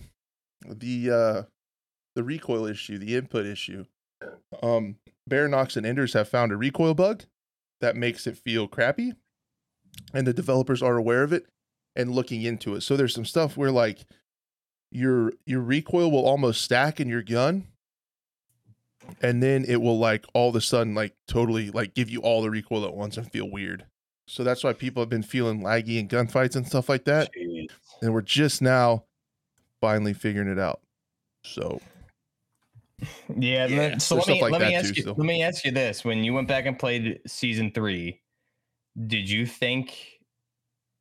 the 0.65 1.11
uh 1.11 1.43
the 2.15 2.23
recoil 2.23 2.65
issue, 2.65 2.97
the 2.97 3.15
input 3.15 3.45
issue. 3.45 3.85
Um 4.61 4.97
Baranox 5.29 5.75
and 5.75 5.85
Enders 5.85 6.13
have 6.13 6.29
found 6.29 6.51
a 6.51 6.57
recoil 6.57 6.93
bug 6.93 7.23
that 7.81 7.95
makes 7.95 8.27
it 8.27 8.37
feel 8.37 8.67
crappy. 8.67 9.13
And 10.13 10.25
the 10.25 10.33
developers 10.33 10.81
are 10.81 10.97
aware 10.97 11.23
of 11.23 11.33
it 11.33 11.47
and 11.95 12.11
looking 12.11 12.43
into 12.43 12.75
it. 12.75 12.81
So 12.81 12.95
there's 12.95 13.13
some 13.13 13.25
stuff 13.25 13.57
where 13.57 13.71
like 13.71 14.05
your 14.91 15.34
your 15.45 15.62
recoil 15.62 16.10
will 16.12 16.26
almost 16.26 16.62
stack 16.62 17.00
in 17.00 17.08
your 17.10 17.23
gun 17.23 17.67
and 19.21 19.41
then 19.41 19.63
it 19.65 19.82
will 19.82 19.97
like 20.00 20.26
all 20.34 20.50
of 20.50 20.56
a 20.56 20.62
sudden 20.62 20.93
like 20.95 21.13
totally 21.28 21.71
like 21.71 21.93
give 21.93 22.10
you 22.10 22.19
all 22.21 22.41
the 22.41 22.50
recoil 22.50 22.86
at 22.86 22.93
once 22.93 23.17
and 23.17 23.32
feel 23.32 23.50
weird 23.50 23.86
So 24.28 24.43
that's 24.43 24.63
why 24.63 24.73
people 24.73 25.02
have 25.02 25.10
been 25.10 25.23
feeling 25.23 25.62
laggy 25.62 25.97
in 26.00 26.08
gunfights 26.08 26.56
and 26.56 26.67
stuff 26.67 26.89
like 26.89 27.06
that. 27.06 27.32
Jeez. 27.34 27.67
And 28.02 28.13
we're 28.13 28.21
just 28.21 28.62
now 28.62 29.06
finally 29.80 30.13
figuring 30.13 30.50
it 30.50 30.60
out. 30.60 30.82
So 31.43 31.80
Yeah. 33.36 33.67
Yeah, 33.67 33.97
so 34.00 34.15
let 34.15 34.28
me 34.28 34.41
like 34.41 34.52
let 34.52 34.62
me 34.62 34.73
ask 34.76 34.89
too, 34.89 34.93
you 34.95 35.02
still. 35.04 35.15
let 35.17 35.26
me 35.26 35.41
ask 35.43 35.63
you 35.63 35.71
this: 35.71 36.04
When 36.04 36.23
you 36.23 36.34
went 36.34 36.47
back 36.47 36.65
and 36.65 36.78
played 36.78 37.21
season 37.28 37.71
three, 37.71 38.21
did 39.06 39.30
you 39.30 39.45
think 39.45 40.16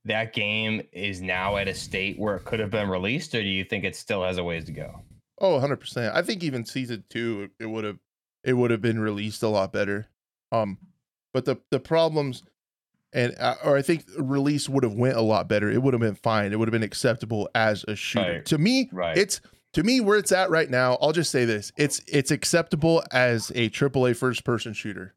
that 0.06 0.32
game 0.32 0.82
is 0.92 1.20
now 1.20 1.56
at 1.56 1.68
a 1.68 1.74
state 1.74 2.18
where 2.18 2.36
it 2.36 2.44
could 2.44 2.60
have 2.60 2.70
been 2.70 2.88
released, 2.88 3.34
or 3.34 3.42
do 3.42 3.48
you 3.48 3.64
think 3.64 3.84
it 3.84 3.94
still 3.96 4.22
has 4.24 4.38
a 4.38 4.44
ways 4.44 4.64
to 4.64 4.72
go? 4.72 5.02
Oh, 5.40 5.58
100%. 5.60 6.14
I 6.14 6.22
think 6.22 6.42
even 6.42 6.64
season 6.64 7.04
2 7.10 7.50
it 7.60 7.66
would 7.66 7.84
have 7.84 7.98
it 8.44 8.54
would 8.54 8.70
have 8.70 8.80
been 8.80 8.98
released 9.00 9.42
a 9.42 9.48
lot 9.48 9.72
better. 9.72 10.08
Um 10.52 10.78
but 11.34 11.44
the 11.44 11.56
the 11.70 11.80
problems 11.80 12.42
and 13.12 13.34
uh, 13.38 13.56
or 13.64 13.76
I 13.76 13.82
think 13.82 14.04
release 14.18 14.68
would 14.68 14.82
have 14.84 14.94
went 14.94 15.16
a 15.16 15.20
lot 15.22 15.48
better. 15.48 15.70
It 15.70 15.82
would 15.82 15.92
have 15.94 16.00
been 16.00 16.14
fine. 16.14 16.52
It 16.52 16.58
would 16.58 16.68
have 16.68 16.72
been 16.72 16.82
acceptable 16.82 17.48
as 17.54 17.84
a 17.88 17.94
shooter. 17.96 18.32
Right. 18.34 18.44
To 18.46 18.58
me, 18.58 18.88
Right. 18.92 19.16
it's 19.18 19.40
to 19.74 19.82
me 19.82 20.00
where 20.00 20.16
it's 20.18 20.32
at 20.32 20.48
right 20.50 20.70
now. 20.70 20.96
I'll 21.02 21.12
just 21.12 21.30
say 21.30 21.44
this. 21.44 21.70
It's 21.76 22.00
it's 22.06 22.30
acceptable 22.30 23.02
as 23.12 23.50
a 23.54 23.68
AAA 23.68 24.16
first 24.16 24.44
person 24.44 24.72
shooter. 24.72 25.14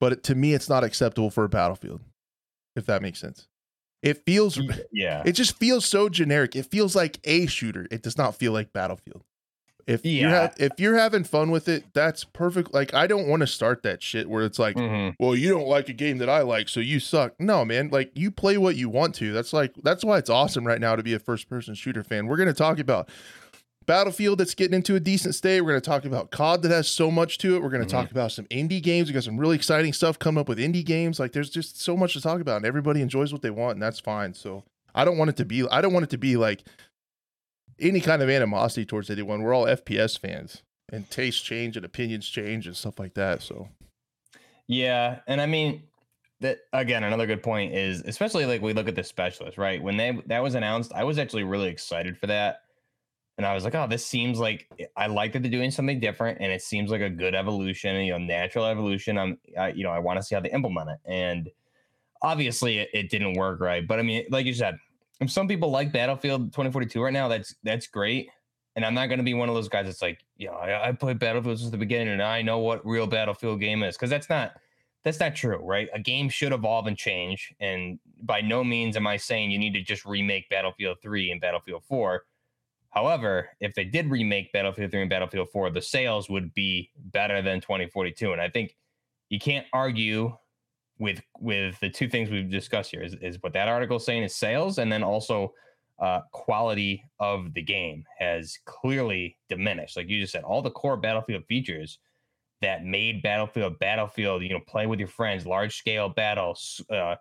But 0.00 0.22
to 0.24 0.34
me 0.34 0.54
it's 0.54 0.68
not 0.68 0.84
acceptable 0.84 1.30
for 1.30 1.44
a 1.44 1.48
Battlefield. 1.48 2.00
If 2.76 2.86
that 2.86 3.02
makes 3.02 3.18
sense. 3.20 3.46
It 4.04 4.22
feels 4.24 4.60
Yeah. 4.92 5.22
it 5.24 5.32
just 5.32 5.56
feels 5.58 5.84
so 5.86 6.08
generic. 6.08 6.54
It 6.54 6.66
feels 6.66 6.94
like 6.94 7.18
a 7.24 7.46
shooter. 7.46 7.86
It 7.90 8.02
does 8.02 8.16
not 8.18 8.36
feel 8.36 8.52
like 8.52 8.72
Battlefield. 8.72 9.22
If 9.86 10.06
you 10.06 10.12
Yeah. 10.22 10.30
have 10.30 10.54
if 10.58 10.72
you're 10.78 10.96
having 10.96 11.24
fun 11.24 11.50
with 11.50 11.68
it, 11.68 11.84
that's 11.92 12.24
perfect. 12.24 12.72
Like 12.72 12.94
I 12.94 13.06
don't 13.06 13.26
want 13.28 13.40
to 13.40 13.46
start 13.46 13.82
that 13.82 14.02
shit 14.02 14.28
where 14.30 14.44
it's 14.44 14.58
like, 14.58 14.76
Mhm. 14.76 15.14
well, 15.18 15.34
you 15.34 15.50
don't 15.50 15.66
like 15.68 15.88
a 15.90 15.92
game 15.92 16.18
that 16.18 16.28
I 16.30 16.40
like, 16.40 16.68
so 16.70 16.80
you 16.80 17.00
suck. 17.00 17.34
No, 17.38 17.64
man. 17.66 17.88
Like 17.92 18.10
you 18.14 18.30
play 18.30 18.56
what 18.56 18.76
you 18.76 18.88
want 18.88 19.14
to. 19.16 19.32
That's 19.32 19.52
like 19.52 19.72
that's 19.82 20.02
why 20.04 20.18
it's 20.18 20.30
awesome 20.30 20.66
right 20.66 20.80
now 20.80 20.96
to 20.96 21.02
be 21.02 21.12
a 21.14 21.18
first 21.18 21.48
person 21.50 21.74
shooter 21.74 22.02
fan. 22.02 22.26
We're 22.28 22.36
gonna 22.38 22.54
talk 22.54 22.78
about 22.78 23.10
Battlefield 23.86 24.38
that's 24.38 24.54
getting 24.54 24.74
into 24.74 24.94
a 24.94 25.00
decent 25.00 25.34
state. 25.34 25.60
We're 25.60 25.70
gonna 25.72 25.80
talk 25.80 26.04
about 26.04 26.30
COD 26.30 26.62
that 26.62 26.70
has 26.70 26.88
so 26.88 27.10
much 27.10 27.38
to 27.38 27.56
it. 27.56 27.62
We're 27.62 27.70
gonna 27.70 27.84
Mhm. 27.84 27.88
talk 27.88 28.10
about 28.10 28.32
some 28.32 28.46
indie 28.46 28.82
games. 28.82 29.08
We 29.08 29.14
got 29.14 29.24
some 29.24 29.38
really 29.38 29.56
exciting 29.56 29.92
stuff 29.92 30.18
coming 30.18 30.40
up 30.40 30.48
with 30.48 30.58
indie 30.58 30.84
games. 30.84 31.18
Like 31.20 31.32
there's 31.32 31.50
just 31.50 31.80
so 31.80 31.96
much 31.96 32.14
to 32.14 32.20
talk 32.20 32.40
about, 32.40 32.56
and 32.58 32.66
everybody 32.66 33.00
enjoys 33.00 33.32
what 33.32 33.42
they 33.42 33.50
want, 33.50 33.74
and 33.74 33.82
that's 33.82 34.00
fine. 34.00 34.34
So 34.34 34.64
I 34.94 35.04
don't 35.04 35.18
want 35.18 35.30
it 35.30 35.36
to 35.36 35.44
be. 35.44 35.66
I 35.68 35.80
don't 35.80 35.92
want 35.92 36.04
it 36.04 36.10
to 36.10 36.18
be 36.18 36.36
like 36.36 36.62
any 37.80 38.00
kind 38.00 38.22
of 38.22 38.30
animosity 38.30 38.84
towards 38.86 39.10
anyone. 39.10 39.42
We're 39.42 39.54
all 39.54 39.66
FPS 39.66 40.16
fans, 40.16 40.62
and 40.92 41.10
tastes 41.10 41.42
change 41.42 41.76
and 41.76 41.84
opinions 41.84 42.28
change 42.28 42.66
and 42.66 42.76
stuff 42.76 42.98
like 42.98 43.14
that. 43.14 43.42
So 43.42 43.68
Yeah, 44.66 45.20
and 45.26 45.40
I 45.40 45.46
mean 45.46 45.82
that 46.40 46.60
again. 46.72 47.04
Another 47.04 47.26
good 47.26 47.42
point 47.42 47.74
is, 47.74 48.00
especially 48.02 48.46
like 48.46 48.62
we 48.62 48.72
look 48.72 48.88
at 48.88 48.94
the 48.96 49.04
specialist, 49.04 49.58
right? 49.58 49.82
When 49.82 49.96
they 49.96 50.18
that 50.26 50.42
was 50.42 50.54
announced, 50.54 50.92
I 50.94 51.04
was 51.04 51.18
actually 51.18 51.44
really 51.44 51.68
excited 51.68 52.16
for 52.18 52.26
that, 52.28 52.62
and 53.36 53.46
I 53.46 53.54
was 53.54 53.64
like, 53.64 53.74
"Oh, 53.74 53.86
this 53.86 54.04
seems 54.04 54.38
like 54.38 54.68
eh, 54.78 54.86
I 54.96 55.06
like 55.06 55.32
that 55.32 55.42
they're 55.42 55.50
doing 55.50 55.70
something 55.70 56.00
different, 56.00 56.38
and 56.40 56.52
it 56.52 56.62
seems 56.62 56.90
like 56.90 57.00
a 57.00 57.10
good 57.10 57.34
evolution, 57.34 57.96
you 58.04 58.12
know, 58.12 58.18
natural 58.18 58.64
evolution." 58.64 59.18
I'm, 59.18 59.38
I, 59.58 59.68
you 59.68 59.84
know, 59.84 59.90
I 59.90 59.98
want 59.98 60.18
to 60.18 60.22
see 60.22 60.34
how 60.34 60.40
they 60.40 60.50
implement 60.50 60.90
it, 60.90 60.98
and 61.04 61.50
obviously 62.24 62.78
it, 62.78 62.88
it 62.92 63.10
didn't 63.10 63.34
work 63.34 63.60
right. 63.60 63.86
But 63.86 64.00
I 64.00 64.02
mean, 64.02 64.24
like 64.30 64.46
you 64.46 64.54
said, 64.54 64.76
if 65.20 65.30
some 65.30 65.46
people 65.46 65.70
like 65.70 65.92
Battlefield 65.92 66.52
2042 66.52 67.02
right 67.02 67.12
now, 67.12 67.28
that's 67.28 67.54
that's 67.62 67.86
great. 67.86 68.28
And 68.76 68.84
I'm 68.84 68.94
not 68.94 69.06
going 69.06 69.18
to 69.18 69.24
be 69.24 69.34
one 69.34 69.48
of 69.48 69.54
those 69.54 69.68
guys 69.68 69.86
that's 69.86 70.02
like, 70.02 70.18
you 70.36 70.48
know, 70.48 70.54
I, 70.54 70.88
I 70.88 70.92
played 70.92 71.20
Battlefield 71.20 71.60
since 71.60 71.70
the 71.70 71.78
beginning 71.78 72.08
and 72.08 72.22
I 72.22 72.42
know 72.42 72.58
what 72.58 72.84
real 72.84 73.06
Battlefield 73.06 73.60
game 73.60 73.84
is 73.84 73.96
because 73.96 74.10
that's 74.10 74.28
not 74.28 74.54
that's 75.04 75.20
not 75.20 75.36
true, 75.36 75.58
right? 75.58 75.88
A 75.94 76.00
game 76.00 76.28
should 76.28 76.52
evolve 76.52 76.86
and 76.86 76.96
change. 76.96 77.54
And 77.60 78.00
by 78.22 78.40
no 78.40 78.64
means 78.64 78.96
am 78.96 79.06
I 79.06 79.16
saying 79.18 79.50
you 79.50 79.58
need 79.58 79.74
to 79.74 79.82
just 79.82 80.04
remake 80.04 80.48
Battlefield 80.48 80.96
3 81.02 81.30
and 81.30 81.40
Battlefield 81.40 81.84
4. 81.84 82.24
However, 82.94 83.48
if 83.60 83.74
they 83.74 83.84
did 83.84 84.08
remake 84.08 84.52
Battlefield 84.52 84.92
3 84.92 85.00
and 85.02 85.10
Battlefield 85.10 85.48
4, 85.50 85.70
the 85.70 85.82
sales 85.82 86.30
would 86.30 86.54
be 86.54 86.90
better 86.96 87.42
than 87.42 87.60
2042. 87.60 88.32
And 88.32 88.40
I 88.40 88.48
think 88.48 88.76
you 89.30 89.40
can't 89.40 89.66
argue 89.72 90.36
with 91.00 91.20
with 91.40 91.78
the 91.80 91.90
two 91.90 92.08
things 92.08 92.30
we've 92.30 92.48
discussed 92.48 92.92
here 92.92 93.02
is, 93.02 93.14
is 93.20 93.42
what 93.42 93.52
that 93.52 93.66
article 93.66 93.96
is 93.96 94.04
saying 94.04 94.22
is 94.22 94.36
sales 94.36 94.78
and 94.78 94.92
then 94.92 95.02
also 95.02 95.52
uh, 95.98 96.20
quality 96.30 97.02
of 97.18 97.52
the 97.54 97.62
game 97.62 98.04
has 98.16 98.58
clearly 98.64 99.36
diminished. 99.48 99.96
Like 99.96 100.08
you 100.08 100.20
just 100.20 100.32
said, 100.32 100.44
all 100.44 100.62
the 100.62 100.70
core 100.70 100.96
Battlefield 100.96 101.44
features 101.46 101.98
that 102.62 102.84
made 102.84 103.22
Battlefield 103.22 103.76
Battlefield, 103.80 104.44
you 104.44 104.50
know, 104.50 104.60
play 104.68 104.86
with 104.86 105.00
your 105.00 105.08
friends, 105.08 105.46
large 105.46 105.76
scale 105.76 106.08
battles, 106.08 106.80
uh, 106.90 107.16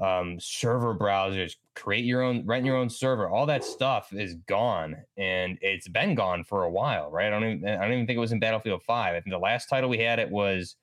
um, 0.00 0.38
server 0.40 0.94
browsers, 0.94 1.56
create 1.74 2.04
your 2.04 2.22
own, 2.22 2.44
rent 2.46 2.64
your 2.64 2.76
own 2.76 2.88
server, 2.88 3.28
all 3.28 3.46
that 3.46 3.64
stuff 3.64 4.12
is 4.12 4.34
gone, 4.46 4.96
and 5.16 5.58
it's 5.60 5.88
been 5.88 6.14
gone 6.14 6.44
for 6.44 6.64
a 6.64 6.70
while, 6.70 7.10
right? 7.10 7.26
I 7.26 7.30
don't 7.30 7.44
even, 7.44 7.68
I 7.68 7.82
don't 7.82 7.92
even 7.92 8.06
think 8.06 8.16
it 8.16 8.20
was 8.20 8.32
in 8.32 8.40
Battlefield 8.40 8.82
Five. 8.82 9.14
I 9.14 9.20
think 9.20 9.32
the 9.32 9.38
last 9.38 9.68
title 9.68 9.88
we 9.88 9.98
had 9.98 10.18
it 10.18 10.30
was, 10.30 10.76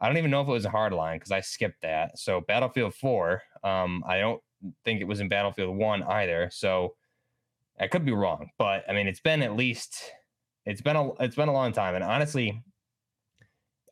I 0.00 0.06
don't 0.06 0.18
even 0.18 0.30
know 0.30 0.40
if 0.40 0.48
it 0.48 0.52
was 0.52 0.64
a 0.64 0.70
hardline 0.70 1.16
because 1.16 1.32
I 1.32 1.40
skipped 1.40 1.82
that. 1.82 2.18
So 2.18 2.40
Battlefield 2.40 2.94
Four, 2.94 3.42
um, 3.64 4.02
I 4.06 4.18
don't 4.18 4.42
think 4.84 5.00
it 5.00 5.06
was 5.06 5.20
in 5.20 5.28
Battlefield 5.28 5.76
One 5.76 6.02
either. 6.02 6.50
So 6.52 6.94
I 7.78 7.86
could 7.86 8.04
be 8.04 8.12
wrong, 8.12 8.50
but 8.58 8.84
I 8.88 8.92
mean, 8.92 9.06
it's 9.06 9.20
been 9.20 9.42
at 9.42 9.56
least 9.56 10.12
it's 10.66 10.82
been 10.82 10.96
a 10.96 11.12
it's 11.14 11.36
been 11.36 11.48
a 11.48 11.52
long 11.52 11.72
time, 11.72 11.94
and 11.94 12.04
honestly, 12.04 12.62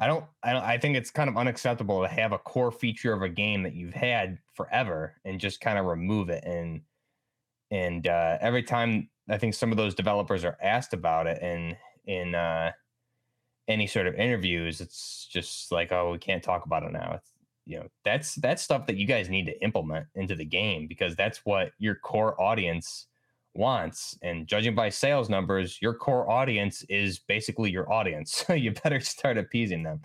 I 0.00 0.06
don't 0.06 0.24
I 0.42 0.52
don't 0.52 0.62
I 0.62 0.78
think 0.78 0.96
it's 0.96 1.10
kind 1.10 1.28
of 1.28 1.36
unacceptable 1.36 2.02
to 2.02 2.08
have 2.08 2.32
a 2.32 2.38
core 2.38 2.70
feature 2.70 3.12
of 3.12 3.22
a 3.22 3.28
game 3.28 3.62
that 3.64 3.74
you've 3.74 3.94
had 3.94 4.38
forever 4.54 5.14
and 5.24 5.40
just 5.40 5.60
kind 5.60 5.78
of 5.78 5.86
remove 5.86 6.28
it 6.28 6.44
and 6.44 6.82
and 7.70 8.06
uh, 8.06 8.38
every 8.40 8.62
time 8.62 9.10
I 9.28 9.36
think 9.36 9.54
some 9.54 9.70
of 9.70 9.76
those 9.76 9.94
developers 9.94 10.44
are 10.44 10.56
asked 10.62 10.94
about 10.94 11.26
it 11.26 11.38
and 11.42 11.76
in 12.06 12.34
uh, 12.34 12.72
any 13.68 13.86
sort 13.86 14.06
of 14.06 14.14
interviews, 14.14 14.80
it's 14.80 15.28
just 15.30 15.70
like, 15.70 15.92
oh, 15.92 16.12
we 16.12 16.18
can't 16.18 16.42
talk 16.42 16.64
about 16.64 16.82
it 16.82 16.92
now. 16.92 17.12
It's 17.16 17.30
you 17.66 17.78
know 17.78 17.86
that's 18.02 18.34
that's 18.36 18.62
stuff 18.62 18.86
that 18.86 18.96
you 18.96 19.06
guys 19.06 19.28
need 19.28 19.44
to 19.44 19.62
implement 19.62 20.06
into 20.14 20.34
the 20.34 20.44
game 20.44 20.86
because 20.86 21.14
that's 21.14 21.44
what 21.44 21.72
your 21.78 21.94
core 21.96 22.40
audience 22.40 23.06
wants 23.54 24.16
and 24.22 24.46
judging 24.46 24.74
by 24.74 24.88
sales 24.88 25.28
numbers 25.28 25.80
your 25.82 25.94
core 25.94 26.30
audience 26.30 26.84
is 26.88 27.18
basically 27.18 27.70
your 27.70 27.90
audience 27.92 28.44
so 28.46 28.52
you 28.64 28.72
better 28.84 29.00
start 29.00 29.36
appeasing 29.38 29.82
them 29.82 30.00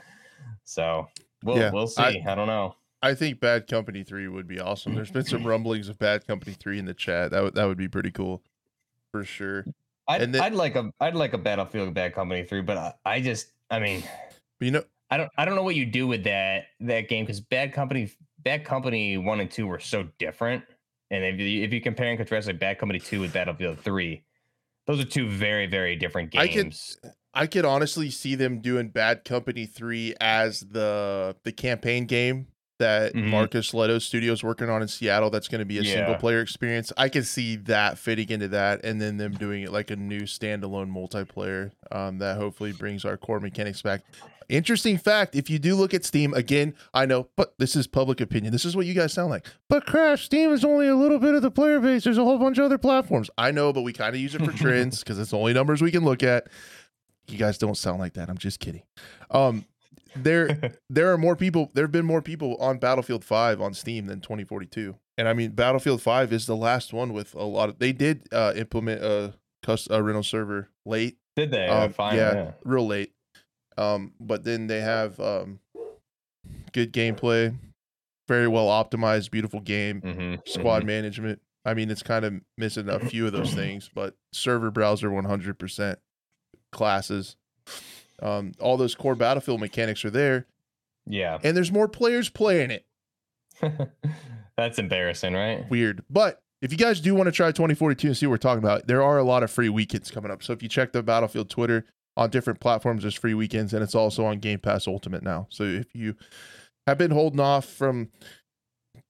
so 0.63 1.07
we'll 1.43 1.57
Yeah, 1.57 1.71
we'll 1.71 1.87
see 1.87 2.01
I- 2.01 2.23
I, 2.27 2.35
don't 2.35 2.47
know 2.47 2.75
I 3.01 3.13
think 3.13 3.41
Bad 3.41 3.67
Company 3.67 4.03
Three 4.05 4.29
would 4.29 4.47
be 4.47 4.61
awesome. 4.61 4.95
There's 4.95 5.11
been 5.11 5.25
some 5.25 5.43
rumblings 5.45 5.89
of 5.89 5.99
Bad 5.99 6.25
Company 6.25 6.53
Three 6.57 6.79
in 6.79 6.85
the 6.85 6.93
chat. 6.93 7.31
That 7.31 7.43
would 7.43 7.53
that 7.55 7.65
would 7.65 7.77
be 7.77 7.89
pretty 7.89 8.11
cool, 8.11 8.41
for 9.11 9.25
sure. 9.25 9.65
I'd, 10.07 10.31
then- 10.31 10.41
I'd 10.41 10.53
like 10.53 10.75
a 10.77 10.89
i'd 11.01 11.13
like 11.15 11.33
a 11.33 11.37
battlefield 11.37 11.93
bad 11.93 12.13
company 12.13 12.43
3 12.43 12.61
but 12.61 12.77
I, 12.77 12.93
I 13.05 13.21
just 13.21 13.51
i 13.69 13.79
mean 13.79 14.03
you 14.59 14.71
know, 14.71 14.83
i 15.09 15.17
don't 15.17 15.29
i 15.37 15.45
don't 15.45 15.55
know 15.55 15.63
what 15.63 15.75
you 15.75 15.85
do 15.85 16.07
with 16.07 16.23
that 16.25 16.65
that 16.81 17.07
game 17.09 17.25
because 17.25 17.39
bad 17.41 17.73
company 17.73 18.11
bad 18.39 18.65
company 18.65 19.17
1 19.17 19.39
and 19.39 19.49
2 19.51 19.65
were 19.67 19.79
so 19.79 20.07
different 20.17 20.63
and 21.13 21.23
if 21.23 21.39
you, 21.39 21.63
if 21.63 21.71
you 21.73 21.79
compare 21.81 22.07
and 22.09 22.17
contrast 22.17 22.47
like 22.47 22.59
bad 22.59 22.77
company 22.79 22.99
2 22.99 23.21
with 23.21 23.33
battlefield 23.33 23.79
3 23.79 24.23
those 24.87 24.99
are 24.99 25.05
two 25.05 25.27
very 25.29 25.67
very 25.67 25.95
different 25.95 26.31
games. 26.31 26.43
I 26.43 26.47
could- 27.07 27.11
I 27.35 27.47
could 27.47 27.65
honestly 27.65 28.11
see 28.11 28.35
them 28.35 28.59
doing 28.61 28.89
Bad 28.89 29.25
Company 29.25 29.65
Three 29.65 30.13
as 30.21 30.59
the 30.59 31.35
the 31.43 31.51
campaign 31.51 32.05
game 32.05 32.45
that 32.77 33.13
Mhm. 33.15 33.29
Marcus 33.29 33.71
Lehto 33.71 33.99
Studios 33.99 34.43
working 34.43 34.69
on 34.69 34.83
in 34.83 34.87
Seattle. 34.87 35.31
That's 35.31 35.47
going 35.47 35.57
to 35.59 35.65
be 35.65 35.79
a 35.79 35.81
Yeah. 35.81 35.93
single 35.95 36.13
player 36.15 36.41
experience. 36.41 36.93
I 36.95 37.09
could 37.09 37.25
see 37.25 37.55
that 37.55 37.97
fitting 37.97 38.29
into 38.29 38.49
that, 38.49 38.85
and 38.85 39.01
then 39.01 39.17
them 39.17 39.31
doing 39.33 39.63
it 39.63 39.71
like 39.71 39.89
a 39.89 39.95
new 39.95 40.21
standalone 40.23 40.91
multiplayer 40.91 41.71
um, 41.91 42.19
that 42.19 42.37
hopefully 42.37 42.71
brings 42.71 43.03
our 43.03 43.17
core 43.17 43.39
mechanics 43.39 43.81
back. 43.81 44.01
Interesting 44.49 44.97
fact: 44.97 45.35
if 45.35 45.49
you 45.49 45.59
do 45.59 45.75
look 45.75 45.93
at 45.93 46.05
Steam 46.05 46.33
again, 46.33 46.73
I 46.93 47.05
know, 47.05 47.29
but 47.35 47.53
this 47.57 47.75
is 47.75 47.87
public 47.87 48.21
opinion. 48.21 48.51
This 48.51 48.65
is 48.65 48.75
what 48.75 48.85
you 48.85 48.93
guys 48.93 49.13
sound 49.13 49.29
like. 49.29 49.47
But 49.69 49.85
Crash, 49.85 50.25
Steam 50.25 50.51
is 50.51 50.63
only 50.63 50.87
a 50.87 50.95
little 50.95 51.19
bit 51.19 51.35
of 51.35 51.41
the 51.41 51.51
player 51.51 51.79
base. 51.79 52.03
There's 52.03 52.17
a 52.17 52.23
whole 52.23 52.37
bunch 52.37 52.57
of 52.57 52.65
other 52.65 52.77
platforms. 52.77 53.29
I 53.37 53.51
know, 53.51 53.73
but 53.73 53.81
we 53.81 53.93
kind 53.93 54.15
of 54.15 54.21
use 54.21 54.35
it 54.35 54.43
for 54.43 54.51
trends 54.57 54.99
because 54.99 55.19
it's 55.19 55.31
the 55.31 55.37
only 55.37 55.53
numbers 55.53 55.81
we 55.81 55.91
can 55.91 56.05
look 56.05 56.23
at. 56.23 56.47
You 57.27 57.37
guys 57.37 57.57
don't 57.57 57.77
sound 57.77 57.99
like 57.99 58.13
that. 58.13 58.29
I'm 58.29 58.37
just 58.37 58.59
kidding. 58.59 58.83
Um, 59.31 59.65
there 60.15 60.73
there 60.89 61.11
are 61.13 61.17
more 61.17 61.35
people. 61.35 61.71
There 61.73 61.83
have 61.83 61.91
been 61.91 62.05
more 62.05 62.21
people 62.21 62.57
on 62.57 62.77
Battlefield 62.77 63.23
5 63.23 63.61
on 63.61 63.73
Steam 63.73 64.07
than 64.07 64.19
2042. 64.19 64.95
And 65.17 65.27
I 65.27 65.33
mean, 65.33 65.51
Battlefield 65.51 66.01
5 66.01 66.33
is 66.33 66.47
the 66.47 66.55
last 66.55 66.93
one 66.93 67.13
with 67.13 67.35
a 67.35 67.43
lot 67.43 67.69
of. 67.69 67.79
They 67.79 67.91
did 67.91 68.27
uh, 68.31 68.53
implement 68.55 69.03
a 69.03 69.33
cus 69.61 69.87
a 69.89 70.03
rental 70.03 70.23
server 70.23 70.69
late 70.85 71.17
did 71.35 71.51
they 71.51 71.67
um, 71.67 71.93
yeah, 71.99 72.13
yeah. 72.13 72.51
real 72.63 72.85
late. 72.85 73.11
Um, 73.77 74.13
but 74.19 74.43
then 74.43 74.67
they 74.67 74.81
have 74.81 75.19
um, 75.19 75.59
good 76.71 76.93
gameplay, 76.93 77.55
very 78.27 78.47
well 78.47 78.67
optimized, 78.67 79.31
beautiful 79.31 79.59
game, 79.59 80.01
Mhm, 80.01 80.47
squad 80.47 80.83
mhm. 80.83 80.87
management. 80.87 81.41
I 81.65 81.73
mean, 81.73 81.89
it's 81.89 82.03
kind 82.03 82.25
of 82.25 82.33
missing 82.57 82.89
a 82.89 82.99
few 82.99 83.25
of 83.25 83.31
those 83.31 83.53
things, 83.53 83.89
but 83.93 84.15
server 84.33 84.69
browser 84.69 85.09
100% 85.09 85.95
classes. 86.71 87.35
Um, 88.21 88.51
all 88.59 88.77
those 88.77 88.95
core 88.95 89.15
battlefield 89.15 89.59
mechanics 89.59 90.03
are 90.05 90.09
there, 90.09 90.45
yeah 91.07 91.37
and 91.43 91.55
there's 91.57 91.71
more 91.71 91.87
players 91.87 92.29
playing 92.29 92.71
it. 92.71 92.85
That's 94.57 94.77
embarrassing, 94.79 95.33
right? 95.33 95.67
Weird. 95.69 96.03
But 96.09 96.41
if 96.61 96.71
you 96.71 96.77
guys 96.77 96.99
do 97.01 97.15
want 97.15 97.27
to 97.27 97.31
try 97.31 97.47
2042 97.51 98.07
and 98.07 98.17
see 98.17 98.25
what 98.27 98.31
we're 98.31 98.37
talking 98.37 98.63
about, 98.63 98.87
there 98.87 99.01
are 99.01 99.17
a 99.17 99.23
lot 99.23 99.43
of 99.43 99.51
free 99.51 99.69
weekends 99.69 100.11
coming 100.11 100.31
up. 100.31 100.43
So 100.43 100.53
if 100.53 100.61
you 100.61 100.69
check 100.69 100.91
the 100.91 101.01
Battlefield 101.03 101.49
Twitter 101.49 101.85
on 102.15 102.29
different 102.29 102.59
platforms, 102.59 103.01
there's 103.03 103.15
free 103.15 103.33
weekends, 103.33 103.73
and 103.73 103.83
it's 103.83 103.95
also 103.95 104.25
on 104.25 104.39
Game 104.39 104.59
Pass 104.59 104.87
Ultimate 104.87 105.23
now. 105.23 105.47
So 105.49 105.63
if 105.63 105.93
you 105.95 106.15
have 106.87 106.97
been 106.97 107.11
holding 107.11 107.39
off 107.39 107.65
from 107.65 108.09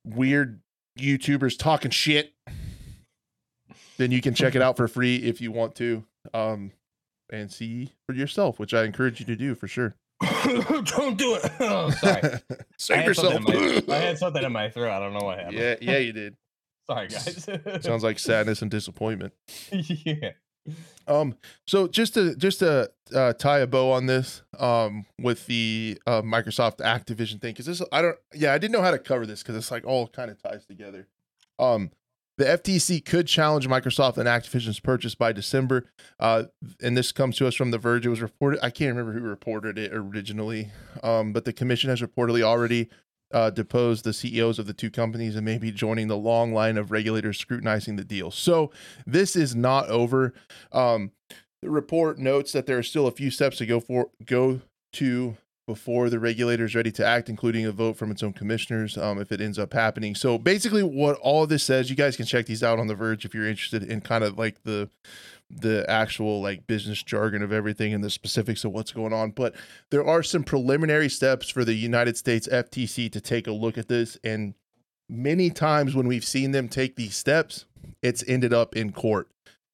weird 0.05 0.61
YouTubers 0.97 1.57
talking 1.57 1.91
shit, 1.91 2.33
then 3.97 4.11
you 4.11 4.21
can 4.21 4.33
check 4.33 4.55
it 4.55 4.61
out 4.61 4.77
for 4.77 4.87
free 4.89 5.17
if 5.17 5.41
you 5.41 5.51
want 5.51 5.75
to, 5.75 6.03
um, 6.33 6.71
and 7.31 7.51
see 7.51 7.91
for 8.07 8.13
yourself, 8.15 8.59
which 8.59 8.73
I 8.73 8.83
encourage 8.83 9.19
you 9.19 9.25
to 9.27 9.35
do 9.35 9.55
for 9.55 9.67
sure. 9.67 9.95
Don't 10.45 11.17
do 11.17 11.35
it. 11.35 11.51
Oh, 11.59 11.89
sorry. 11.91 12.21
Save 12.77 12.99
I 12.99 13.03
yourself. 13.05 13.41
My, 13.41 13.83
I 13.95 13.97
had 13.99 14.17
something 14.17 14.43
in 14.43 14.51
my 14.51 14.69
throat. 14.69 14.91
I 14.91 14.99
don't 14.99 15.13
know 15.13 15.25
what 15.25 15.39
happened. 15.39 15.57
yeah, 15.57 15.75
yeah, 15.81 15.97
you 15.97 16.13
did. 16.13 16.35
Sorry, 16.89 17.07
guys. 17.07 17.47
Sounds 17.81 18.03
like 18.03 18.19
sadness 18.19 18.61
and 18.61 18.69
disappointment. 18.69 19.33
yeah. 19.71 20.31
Um, 21.07 21.35
so 21.67 21.87
just 21.87 22.13
to 22.13 22.35
just 22.35 22.59
to 22.59 22.89
uh, 23.13 23.33
tie 23.33 23.59
a 23.59 23.67
bow 23.67 23.91
on 23.91 24.05
this, 24.05 24.41
um, 24.59 25.05
with 25.19 25.45
the 25.47 25.99
uh, 26.07 26.21
Microsoft 26.21 26.77
Activision 26.77 27.41
thing, 27.41 27.53
because 27.53 27.65
this 27.65 27.81
I 27.91 28.01
don't, 28.01 28.17
yeah, 28.33 28.53
I 28.53 28.57
didn't 28.57 28.73
know 28.73 28.81
how 28.81 28.91
to 28.91 28.99
cover 28.99 29.25
this 29.25 29.41
because 29.41 29.55
it's 29.55 29.71
like 29.71 29.85
all 29.85 30.07
kind 30.07 30.31
of 30.31 30.41
ties 30.41 30.65
together. 30.65 31.07
Um, 31.59 31.91
the 32.37 32.45
FTC 32.45 33.05
could 33.05 33.27
challenge 33.27 33.67
Microsoft 33.67 34.17
and 34.17 34.27
Activision's 34.27 34.79
purchase 34.79 35.13
by 35.13 35.31
December. 35.31 35.85
Uh, 36.19 36.45
and 36.81 36.97
this 36.97 37.11
comes 37.11 37.37
to 37.37 37.47
us 37.47 37.53
from 37.53 37.71
The 37.71 37.77
Verge. 37.77 38.07
It 38.07 38.09
was 38.09 38.21
reported, 38.21 38.59
I 38.63 38.71
can't 38.71 38.95
remember 38.95 39.17
who 39.17 39.23
reported 39.23 39.77
it 39.77 39.93
originally, 39.93 40.71
um, 41.03 41.31
but 41.31 41.45
the 41.45 41.53
commission 41.53 41.91
has 41.91 42.01
reportedly 42.01 42.41
already 42.41 42.89
uh, 43.33 43.49
deposed 43.49 44.05
the 44.05 44.13
CEOs 44.13 44.59
of 44.59 44.67
the 44.67 44.73
two 44.73 44.89
companies 44.89 45.35
and 45.35 45.43
maybe 45.43 45.71
joining 45.71 46.07
the 46.07 46.17
long 46.17 46.53
line 46.53 46.77
of 46.77 46.91
regulators 46.91 47.37
scrutinizing 47.37 47.95
the 47.95 48.03
deal. 48.03 48.31
So 48.31 48.71
this 49.05 49.35
is 49.35 49.55
not 49.55 49.89
over. 49.89 50.33
Um, 50.71 51.11
the 51.61 51.69
report 51.69 52.19
notes 52.19 52.51
that 52.51 52.65
there 52.65 52.77
are 52.77 52.83
still 52.83 53.07
a 53.07 53.11
few 53.11 53.31
steps 53.31 53.57
to 53.57 53.65
go 53.65 53.79
for 53.79 54.09
go 54.25 54.61
to 54.93 55.37
before 55.65 56.09
the 56.09 56.19
regulator 56.19 56.65
is 56.65 56.75
ready 56.75 56.91
to 56.91 57.05
act, 57.05 57.29
including 57.29 57.65
a 57.65 57.71
vote 57.71 57.95
from 57.95 58.11
its 58.11 58.21
own 58.21 58.33
commissioners 58.33 58.97
um, 58.97 59.19
if 59.19 59.31
it 59.31 59.39
ends 59.39 59.57
up 59.57 59.73
happening. 59.73 60.13
So 60.13 60.37
basically, 60.37 60.83
what 60.83 61.15
all 61.21 61.47
this 61.47 61.63
says, 61.63 61.89
you 61.89 61.95
guys 61.95 62.17
can 62.17 62.25
check 62.25 62.47
these 62.47 62.63
out 62.63 62.79
on 62.79 62.87
the 62.87 62.95
Verge 62.95 63.23
if 63.23 63.33
you're 63.33 63.47
interested 63.47 63.83
in 63.83 64.01
kind 64.01 64.23
of 64.23 64.37
like 64.37 64.63
the 64.63 64.89
the 65.61 65.85
actual 65.89 66.41
like 66.41 66.67
business 66.67 67.01
jargon 67.03 67.41
of 67.41 67.51
everything 67.51 67.93
and 67.93 68.03
the 68.03 68.09
specifics 68.09 68.63
of 68.63 68.71
what's 68.71 68.91
going 68.91 69.13
on. 69.13 69.31
But 69.31 69.55
there 69.89 70.05
are 70.05 70.23
some 70.23 70.43
preliminary 70.43 71.09
steps 71.09 71.49
for 71.49 71.63
the 71.63 71.73
United 71.73 72.17
States 72.17 72.47
FTC 72.47 73.11
to 73.11 73.21
take 73.21 73.47
a 73.47 73.51
look 73.51 73.77
at 73.77 73.87
this. 73.87 74.17
And 74.23 74.55
many 75.09 75.49
times 75.49 75.95
when 75.95 76.07
we've 76.07 76.25
seen 76.25 76.51
them 76.51 76.67
take 76.67 76.95
these 76.95 77.15
steps, 77.15 77.65
it's 78.01 78.23
ended 78.27 78.53
up 78.53 78.75
in 78.75 78.91
court. 78.91 79.27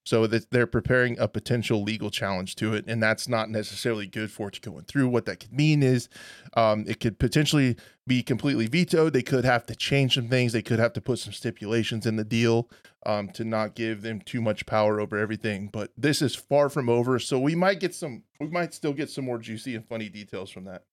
So 0.06 0.26
that 0.28 0.50
they're 0.50 0.66
preparing 0.66 1.18
a 1.18 1.28
potential 1.28 1.82
legal 1.82 2.10
challenge 2.10 2.56
to 2.56 2.72
it, 2.72 2.86
and 2.88 3.02
that's 3.02 3.28
not 3.28 3.50
necessarily 3.50 4.06
good 4.06 4.32
for 4.32 4.48
it 4.48 4.60
going 4.62 4.84
through. 4.84 5.08
What 5.08 5.26
that 5.26 5.40
could 5.40 5.52
mean 5.52 5.82
is, 5.82 6.08
um, 6.54 6.86
it 6.88 7.00
could 7.00 7.18
potentially 7.18 7.76
be 8.06 8.22
completely 8.22 8.66
vetoed. 8.66 9.12
They 9.12 9.22
could 9.22 9.44
have 9.44 9.66
to 9.66 9.74
change 9.74 10.14
some 10.14 10.28
things. 10.28 10.54
They 10.54 10.62
could 10.62 10.78
have 10.78 10.94
to 10.94 11.02
put 11.02 11.18
some 11.18 11.34
stipulations 11.34 12.06
in 12.06 12.16
the 12.16 12.24
deal 12.24 12.68
um, 13.06 13.28
to 13.30 13.44
not 13.44 13.74
give 13.74 14.02
them 14.02 14.20
too 14.20 14.40
much 14.40 14.66
power 14.66 15.00
over 15.00 15.16
everything. 15.18 15.68
But 15.72 15.90
this 15.96 16.22
is 16.22 16.34
far 16.34 16.68
from 16.68 16.88
over, 16.88 17.18
so 17.18 17.38
we 17.38 17.54
might 17.54 17.80
get 17.80 17.94
some. 17.94 18.24
We 18.38 18.48
might 18.48 18.74
still 18.74 18.92
get 18.92 19.10
some 19.10 19.24
more 19.24 19.38
juicy 19.38 19.74
and 19.74 19.86
funny 19.86 20.08
details 20.08 20.50
from 20.50 20.64
that. 20.64 20.84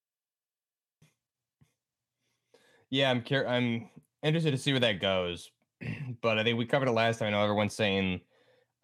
Yeah, 2.90 3.10
I'm 3.10 3.22
cur- 3.22 3.46
I'm 3.46 3.88
interested 4.22 4.52
to 4.52 4.58
see 4.58 4.72
where 4.72 4.80
that 4.80 5.00
goes. 5.00 5.50
but 6.22 6.38
I 6.38 6.44
think 6.44 6.58
we 6.58 6.66
covered 6.66 6.88
it 6.88 6.92
last 6.92 7.18
time. 7.18 7.28
I 7.28 7.30
know 7.30 7.42
everyone's 7.42 7.74
saying 7.74 8.20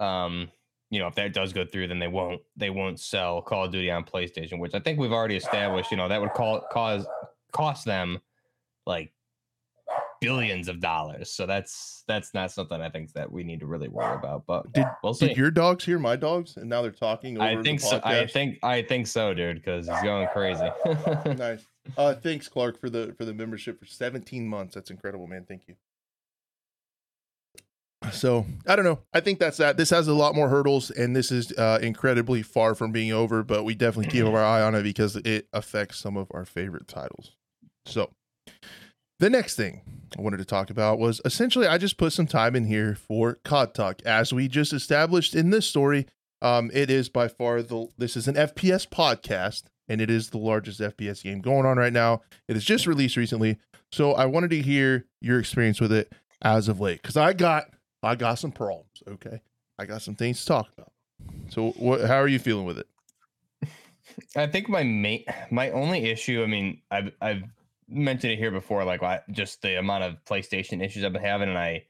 um, 0.00 0.50
you 0.90 1.00
know, 1.00 1.08
if 1.08 1.14
that 1.16 1.32
does 1.32 1.52
go 1.52 1.64
through, 1.64 1.88
then 1.88 1.98
they 1.98 2.08
won't 2.08 2.40
they 2.56 2.70
won't 2.70 3.00
sell 3.00 3.42
Call 3.42 3.64
of 3.64 3.72
Duty 3.72 3.90
on 3.90 4.04
PlayStation, 4.04 4.58
which 4.58 4.74
I 4.74 4.80
think 4.80 4.98
we've 4.98 5.12
already 5.12 5.36
established. 5.36 5.90
You 5.90 5.96
know, 5.96 6.08
that 6.08 6.20
would 6.20 6.32
call 6.34 6.60
cause 6.70 7.06
cost 7.52 7.84
them 7.84 8.20
like 8.86 9.12
billions 10.24 10.68
of 10.68 10.80
dollars. 10.80 11.30
So 11.30 11.46
that's 11.46 12.04
that's 12.06 12.34
not 12.34 12.50
something 12.50 12.80
I 12.80 12.90
think 12.90 13.12
that 13.12 13.30
we 13.30 13.44
need 13.44 13.60
to 13.60 13.66
really 13.66 13.88
worry 13.88 14.14
about. 14.14 14.44
But 14.46 14.72
did, 14.72 14.86
we'll 15.02 15.14
see. 15.14 15.28
Did 15.28 15.36
your 15.36 15.50
dogs 15.50 15.84
hear 15.84 15.98
my 15.98 16.16
dogs, 16.16 16.56
and 16.56 16.68
now 16.68 16.82
they're 16.82 16.90
talking? 16.90 17.40
I 17.40 17.60
think 17.62 17.80
so. 17.80 18.00
I 18.04 18.26
think 18.26 18.58
I 18.62 18.82
think 18.82 19.06
so, 19.06 19.34
dude, 19.34 19.56
because 19.56 19.88
he's 19.88 20.02
going 20.02 20.28
crazy. 20.28 20.68
nice. 21.36 21.66
Uh, 21.96 22.14
thanks, 22.14 22.48
Clark, 22.48 22.80
for 22.80 22.90
the 22.90 23.14
for 23.16 23.24
the 23.24 23.34
membership 23.34 23.78
for 23.78 23.86
17 23.86 24.46
months. 24.46 24.74
That's 24.74 24.90
incredible, 24.90 25.26
man. 25.26 25.44
Thank 25.46 25.68
you. 25.68 25.74
So 28.12 28.46
I 28.66 28.76
don't 28.76 28.84
know. 28.84 29.00
I 29.12 29.20
think 29.20 29.38
that's 29.38 29.56
that. 29.58 29.76
This 29.76 29.90
has 29.90 30.08
a 30.08 30.14
lot 30.14 30.34
more 30.34 30.48
hurdles, 30.48 30.90
and 30.90 31.14
this 31.16 31.30
is 31.32 31.52
uh, 31.52 31.78
incredibly 31.80 32.42
far 32.42 32.74
from 32.74 32.92
being 32.92 33.12
over. 33.12 33.42
But 33.42 33.64
we 33.64 33.74
definitely 33.74 34.10
keep 34.10 34.26
our 34.26 34.44
eye 34.44 34.62
on 34.62 34.74
it 34.74 34.82
because 34.82 35.16
it 35.16 35.48
affects 35.52 35.98
some 35.98 36.16
of 36.16 36.28
our 36.32 36.44
favorite 36.44 36.88
titles. 36.88 37.32
So 37.86 38.10
the 39.20 39.30
next 39.30 39.56
thing 39.56 39.82
I 40.16 40.22
wanted 40.22 40.38
to 40.38 40.44
talk 40.44 40.70
about 40.70 40.98
was 40.98 41.20
essentially 41.24 41.66
I 41.66 41.78
just 41.78 41.96
put 41.96 42.12
some 42.12 42.26
time 42.26 42.54
in 42.54 42.66
here 42.66 42.94
for 42.94 43.38
COD 43.44 43.74
Talk, 43.74 44.02
as 44.04 44.32
we 44.32 44.48
just 44.48 44.72
established 44.72 45.34
in 45.34 45.50
this 45.50 45.66
story. 45.66 46.06
Um, 46.42 46.70
it 46.74 46.90
is 46.90 47.08
by 47.08 47.28
far 47.28 47.62
the 47.62 47.88
this 47.98 48.16
is 48.16 48.28
an 48.28 48.34
FPS 48.34 48.88
podcast, 48.88 49.64
and 49.88 50.00
it 50.00 50.10
is 50.10 50.30
the 50.30 50.38
largest 50.38 50.80
FPS 50.80 51.22
game 51.22 51.40
going 51.40 51.66
on 51.66 51.78
right 51.78 51.92
now. 51.92 52.20
It 52.48 52.56
is 52.56 52.64
just 52.64 52.86
released 52.86 53.16
recently, 53.16 53.58
so 53.90 54.12
I 54.12 54.26
wanted 54.26 54.50
to 54.50 54.62
hear 54.62 55.06
your 55.20 55.38
experience 55.40 55.80
with 55.80 55.92
it 55.92 56.12
as 56.42 56.68
of 56.68 56.80
late 56.80 57.02
because 57.02 57.16
I 57.16 57.32
got 57.32 57.70
I 58.02 58.14
got 58.14 58.34
some 58.34 58.52
problems. 58.52 59.02
Okay, 59.08 59.40
I 59.78 59.86
got 59.86 60.02
some 60.02 60.14
things 60.14 60.40
to 60.40 60.46
talk 60.46 60.68
about. 60.76 60.92
So, 61.48 61.70
what? 61.72 62.02
How 62.02 62.16
are 62.16 62.28
you 62.28 62.38
feeling 62.38 62.66
with 62.66 62.78
it? 62.78 62.86
I 64.36 64.46
think 64.46 64.68
my 64.68 64.82
main, 64.82 65.24
my 65.50 65.70
only 65.70 66.10
issue. 66.10 66.42
I 66.42 66.46
mean, 66.46 66.82
I've 66.90 67.12
I've 67.20 67.42
mentioned 67.88 68.32
it 68.32 68.38
here 68.38 68.50
before, 68.50 68.84
like 68.84 69.00
just 69.30 69.62
the 69.62 69.78
amount 69.78 70.04
of 70.04 70.24
PlayStation 70.24 70.84
issues 70.84 71.04
I've 71.04 71.12
been 71.12 71.22
having, 71.22 71.48
and 71.48 71.58
I 71.58 71.84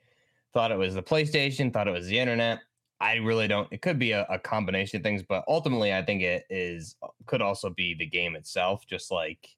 thought 0.53 0.73
it 0.73 0.79
was 0.79 0.95
the 0.95 1.03
PlayStation, 1.03 1.73
thought 1.73 1.89
it 1.89 1.93
was 1.93 2.07
the 2.07 2.19
internet. 2.19 2.61
I 3.01 3.17
really 3.17 3.49
don't. 3.49 3.69
It 3.73 3.83
could 3.83 3.99
be 3.99 4.13
a, 4.13 4.25
a 4.31 4.39
combination 4.39 4.99
of 4.99 5.03
things, 5.03 5.23
but 5.23 5.45
ultimately, 5.49 5.93
I 5.93 6.03
think 6.03 6.23
it 6.23 6.45
is 6.49 6.97
could 7.27 7.43
also 7.43 7.71
be 7.71 7.95
the 7.95 8.07
game 8.07 8.37
itself. 8.37 8.87
Just 8.87 9.11
like 9.11 9.49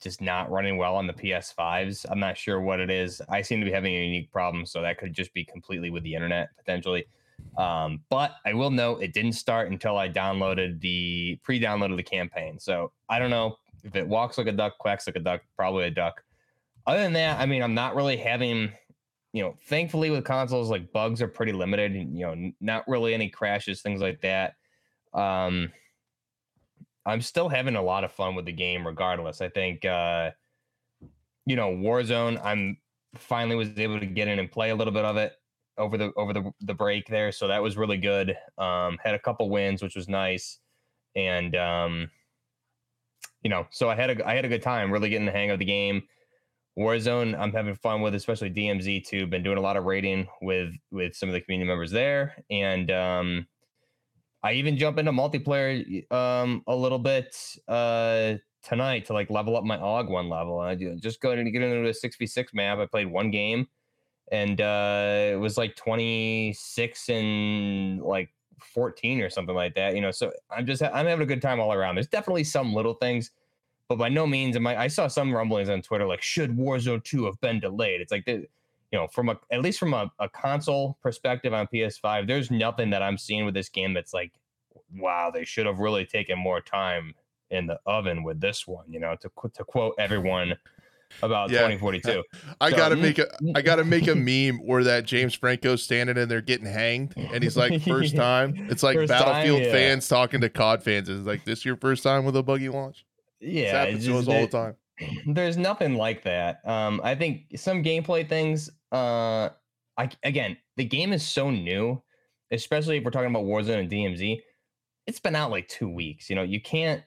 just 0.00 0.20
not 0.20 0.50
running 0.50 0.76
well 0.76 0.96
on 0.96 1.06
the 1.06 1.12
PS5s. 1.12 2.04
I'm 2.10 2.20
not 2.20 2.36
sure 2.36 2.60
what 2.60 2.80
it 2.80 2.90
is. 2.90 3.22
I 3.28 3.42
seem 3.42 3.60
to 3.60 3.64
be 3.64 3.72
having 3.72 3.94
a 3.94 4.04
unique 4.04 4.32
problem, 4.32 4.66
so 4.66 4.82
that 4.82 4.98
could 4.98 5.14
just 5.14 5.32
be 5.32 5.44
completely 5.44 5.90
with 5.90 6.02
the 6.02 6.14
internet 6.14 6.48
potentially. 6.56 7.06
Um, 7.56 8.00
but 8.10 8.32
I 8.44 8.52
will 8.52 8.70
note 8.70 9.02
it 9.02 9.14
didn't 9.14 9.32
start 9.32 9.70
until 9.70 9.96
I 9.96 10.08
downloaded 10.08 10.80
the 10.80 11.38
pre-downloaded 11.42 11.96
the 11.96 12.02
campaign. 12.02 12.58
So 12.58 12.92
I 13.08 13.18
don't 13.18 13.30
know 13.30 13.56
if 13.86 13.96
it 13.96 14.06
walks 14.06 14.36
like 14.38 14.46
a 14.46 14.52
duck, 14.52 14.78
quacks 14.78 15.06
like 15.06 15.16
a 15.16 15.20
duck, 15.20 15.42
probably 15.56 15.86
a 15.86 15.90
duck. 15.90 16.22
Other 16.86 17.02
than 17.02 17.14
that, 17.14 17.40
I 17.40 17.46
mean, 17.46 17.62
I'm 17.62 17.74
not 17.74 17.96
really 17.96 18.16
having, 18.16 18.72
you 19.32 19.42
know, 19.42 19.56
thankfully 19.68 20.10
with 20.10 20.24
consoles 20.24 20.70
like 20.70 20.92
bugs 20.92 21.22
are 21.22 21.28
pretty 21.28 21.52
limited. 21.52 21.92
And, 21.92 22.18
you 22.18 22.26
know, 22.26 22.52
not 22.60 22.86
really 22.86 23.14
any 23.14 23.28
crashes, 23.28 23.82
things 23.82 24.00
like 24.00 24.20
that. 24.20 24.54
Um, 25.14 25.72
I'm 27.06 27.22
still 27.22 27.48
having 27.48 27.76
a 27.76 27.82
lot 27.82 28.02
of 28.04 28.12
fun 28.12 28.34
with 28.34 28.44
the 28.44 28.52
game 28.52 28.86
regardless. 28.86 29.40
I 29.40 29.48
think 29.48 29.84
uh 29.84 30.32
you 31.48 31.54
know, 31.54 31.70
Warzone, 31.70 32.44
I'm 32.44 32.76
finally 33.14 33.54
was 33.54 33.78
able 33.78 34.00
to 34.00 34.06
get 34.06 34.26
in 34.26 34.40
and 34.40 34.50
play 34.50 34.70
a 34.70 34.74
little 34.74 34.92
bit 34.92 35.04
of 35.04 35.16
it 35.16 35.32
over 35.78 35.96
the 35.96 36.12
over 36.16 36.32
the 36.32 36.50
the 36.60 36.74
break 36.74 37.06
there, 37.06 37.30
so 37.30 37.46
that 37.48 37.62
was 37.62 37.76
really 37.76 37.96
good. 37.96 38.36
Um 38.58 38.98
had 39.02 39.14
a 39.14 39.20
couple 39.20 39.48
wins, 39.48 39.82
which 39.82 39.94
was 39.94 40.08
nice. 40.08 40.58
And 41.14 41.54
um 41.54 42.10
you 43.46 43.50
know, 43.50 43.64
so 43.70 43.88
I 43.88 43.94
had 43.94 44.10
a 44.10 44.28
I 44.28 44.34
had 44.34 44.44
a 44.44 44.48
good 44.48 44.60
time 44.60 44.90
really 44.90 45.08
getting 45.08 45.24
the 45.24 45.30
hang 45.30 45.52
of 45.52 45.60
the 45.60 45.64
game. 45.64 46.02
Warzone, 46.76 47.38
I'm 47.38 47.52
having 47.52 47.76
fun 47.76 48.00
with, 48.00 48.16
especially 48.16 48.50
DMZ 48.50 49.06
too. 49.06 49.24
Been 49.28 49.44
doing 49.44 49.56
a 49.56 49.60
lot 49.60 49.76
of 49.76 49.84
raiding 49.84 50.26
with 50.42 50.72
with 50.90 51.14
some 51.14 51.28
of 51.28 51.32
the 51.32 51.40
community 51.40 51.68
members 51.68 51.92
there, 51.92 52.42
and 52.50 52.90
um, 52.90 53.46
I 54.42 54.54
even 54.54 54.76
jump 54.76 54.98
into 54.98 55.12
multiplayer 55.12 56.12
um 56.12 56.64
a 56.66 56.74
little 56.74 56.98
bit 56.98 57.36
uh 57.68 58.34
tonight 58.64 59.04
to 59.04 59.12
like 59.12 59.30
level 59.30 59.56
up 59.56 59.62
my 59.62 59.78
AUG 59.78 60.10
one 60.10 60.28
level. 60.28 60.60
And 60.60 60.68
I 60.68 60.74
do 60.74 60.96
just 60.96 61.20
go 61.20 61.30
and 61.30 61.52
get 61.52 61.62
into 61.62 61.88
a 61.88 61.92
6v6 61.92 62.46
map. 62.52 62.78
I 62.78 62.86
played 62.86 63.06
one 63.06 63.30
game 63.30 63.68
and 64.32 64.60
uh 64.60 65.34
it 65.34 65.38
was 65.38 65.56
like 65.56 65.76
26 65.76 67.08
and 67.10 68.02
like 68.02 68.28
14 68.60 69.20
or 69.20 69.30
something 69.30 69.54
like 69.54 69.74
that, 69.74 69.94
you 69.94 70.00
know. 70.00 70.10
So 70.10 70.32
I'm 70.50 70.66
just 70.66 70.82
I'm 70.82 71.06
having 71.06 71.22
a 71.22 71.26
good 71.26 71.42
time 71.42 71.60
all 71.60 71.72
around. 71.72 71.96
There's 71.96 72.06
definitely 72.06 72.44
some 72.44 72.72
little 72.72 72.94
things, 72.94 73.30
but 73.88 73.98
by 73.98 74.08
no 74.08 74.26
means 74.26 74.56
am 74.56 74.66
I 74.66 74.82
I 74.82 74.86
saw 74.88 75.08
some 75.08 75.34
rumblings 75.34 75.68
on 75.68 75.82
Twitter 75.82 76.06
like 76.06 76.22
should 76.22 76.56
Warzone 76.56 77.04
2 77.04 77.26
have 77.26 77.40
been 77.40 77.60
delayed? 77.60 78.00
It's 78.00 78.12
like 78.12 78.24
the 78.24 78.46
you 78.92 78.98
know, 78.98 79.08
from 79.08 79.28
a 79.28 79.38
at 79.50 79.62
least 79.62 79.78
from 79.78 79.94
a, 79.94 80.10
a 80.18 80.28
console 80.28 80.96
perspective 81.02 81.52
on 81.52 81.66
PS5, 81.66 82.26
there's 82.26 82.50
nothing 82.50 82.90
that 82.90 83.02
I'm 83.02 83.18
seeing 83.18 83.44
with 83.44 83.54
this 83.54 83.68
game 83.68 83.92
that's 83.92 84.14
like, 84.14 84.32
wow, 84.94 85.30
they 85.32 85.44
should 85.44 85.66
have 85.66 85.80
really 85.80 86.06
taken 86.06 86.38
more 86.38 86.60
time 86.60 87.14
in 87.50 87.66
the 87.66 87.78
oven 87.86 88.22
with 88.22 88.40
this 88.40 88.66
one. 88.66 88.84
You 88.88 89.00
know, 89.00 89.16
to 89.20 89.30
to 89.54 89.64
quote 89.64 89.94
everyone 89.98 90.56
about 91.22 91.50
Yeah. 91.50 91.58
2042. 91.68 92.22
I 92.60 92.70
So- 92.70 92.76
gotta 92.76 92.96
make 92.96 93.18
a 93.18 93.26
I 93.54 93.62
gotta 93.62 93.84
make 93.84 94.06
a 94.08 94.14
meme 94.16 94.58
where 94.66 94.84
that 94.84 95.04
James 95.04 95.34
Franco's 95.34 95.82
standing 95.82 96.16
in 96.16 96.28
there 96.28 96.40
getting 96.40 96.66
hanged, 96.66 97.14
and 97.16 97.42
he's 97.42 97.56
like, 97.56 97.82
first 97.82 98.14
time. 98.16 98.54
It's 98.70 98.82
like 98.82 98.96
First 98.96 99.12
time, 99.12 99.22
Battlefield 99.22 99.62
yeah. 99.62 99.72
fans 99.72 100.08
talking 100.08 100.40
to 100.40 100.48
COD 100.48 100.82
fans. 100.82 101.08
It's 101.08 101.26
like, 101.26 101.44
this 101.44 101.64
your 101.64 101.76
first 101.76 102.02
time 102.02 102.24
with 102.24 102.36
a 102.36 102.42
buggy 102.42 102.68
launch? 102.68 103.04
This 103.40 103.50
Yeah, 103.52 103.72
happens 103.80 103.98
it's 103.98 104.06
to 104.06 104.18
us 104.18 104.28
all 104.28 104.40
the 104.42 104.46
time. 104.48 104.76
there's 105.34 105.56
nothing 105.56 105.94
like 105.96 106.22
that. 106.24 106.66
Um, 106.66 107.00
I 107.04 107.14
think 107.14 107.42
some 107.56 107.82
gameplay 107.84 108.26
things. 108.28 108.70
Uh, 108.92 109.50
I 109.98 110.08
again, 110.22 110.56
the 110.76 110.84
game 110.84 111.12
is 111.12 111.22
so 111.26 111.50
new, 111.50 112.02
especially 112.50 112.96
if 112.98 113.04
we're 113.04 113.10
talking 113.10 113.30
about 113.30 113.44
Warzone 113.44 113.80
and 113.80 113.90
DMZ. 113.90 114.40
It's 115.06 115.20
been 115.20 115.36
out 115.36 115.50
like 115.50 115.68
two 115.68 115.88
weeks. 115.88 116.28
You 116.30 116.36
know, 116.36 116.42
you 116.42 116.60
can't. 116.60 117.02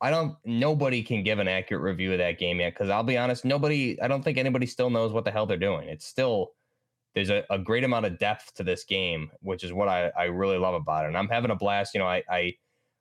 I 0.00 0.10
don't. 0.10 0.36
Nobody 0.44 1.02
can 1.02 1.22
give 1.22 1.38
an 1.38 1.48
accurate 1.48 1.82
review 1.82 2.12
of 2.12 2.18
that 2.18 2.38
game 2.38 2.60
yet 2.60 2.74
because 2.74 2.88
I'll 2.88 3.02
be 3.02 3.18
honest. 3.18 3.44
Nobody. 3.44 4.00
I 4.00 4.08
don't 4.08 4.22
think 4.22 4.38
anybody 4.38 4.66
still 4.66 4.90
knows 4.90 5.12
what 5.12 5.24
the 5.24 5.30
hell 5.30 5.46
they're 5.46 5.56
doing. 5.56 5.88
It's 5.88 6.06
still 6.06 6.52
there's 7.14 7.30
a, 7.30 7.44
a 7.50 7.58
great 7.58 7.84
amount 7.84 8.06
of 8.06 8.18
depth 8.18 8.54
to 8.54 8.64
this 8.64 8.84
game, 8.84 9.30
which 9.40 9.64
is 9.64 9.72
what 9.72 9.88
I, 9.88 10.10
I 10.16 10.24
really 10.24 10.58
love 10.58 10.74
about 10.74 11.04
it. 11.04 11.08
And 11.08 11.18
I'm 11.18 11.28
having 11.28 11.50
a 11.50 11.56
blast. 11.56 11.94
You 11.94 12.00
know, 12.00 12.06
I, 12.06 12.22
I 12.30 12.54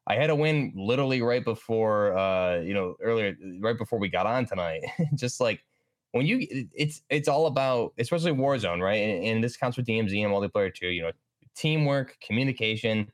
I 0.08 0.16
had 0.16 0.30
a 0.30 0.36
win 0.36 0.74
literally 0.76 1.22
right 1.22 1.44
before 1.44 2.18
uh, 2.18 2.60
you 2.60 2.74
know, 2.74 2.96
earlier 3.02 3.36
right 3.60 3.78
before 3.78 4.00
we 4.00 4.10
got 4.10 4.26
on 4.26 4.46
tonight. 4.46 4.82
Just 5.16 5.40
like 5.40 5.64
when 6.12 6.26
you 6.26 6.68
it's 6.74 7.02
it's 7.10 7.28
all 7.28 7.46
about 7.46 7.94
especially 8.00 8.32
Warzone, 8.32 8.82
right? 8.82 8.96
And, 8.96 9.24
and 9.24 9.44
this 9.44 9.56
counts 9.56 9.76
for 9.76 9.84
DMZ 9.84 10.24
and 10.24 10.34
multiplayer 10.34 10.74
too, 10.74 10.88
you 10.88 11.04
know, 11.04 11.12
teamwork, 11.56 12.18
communication. 12.22 13.12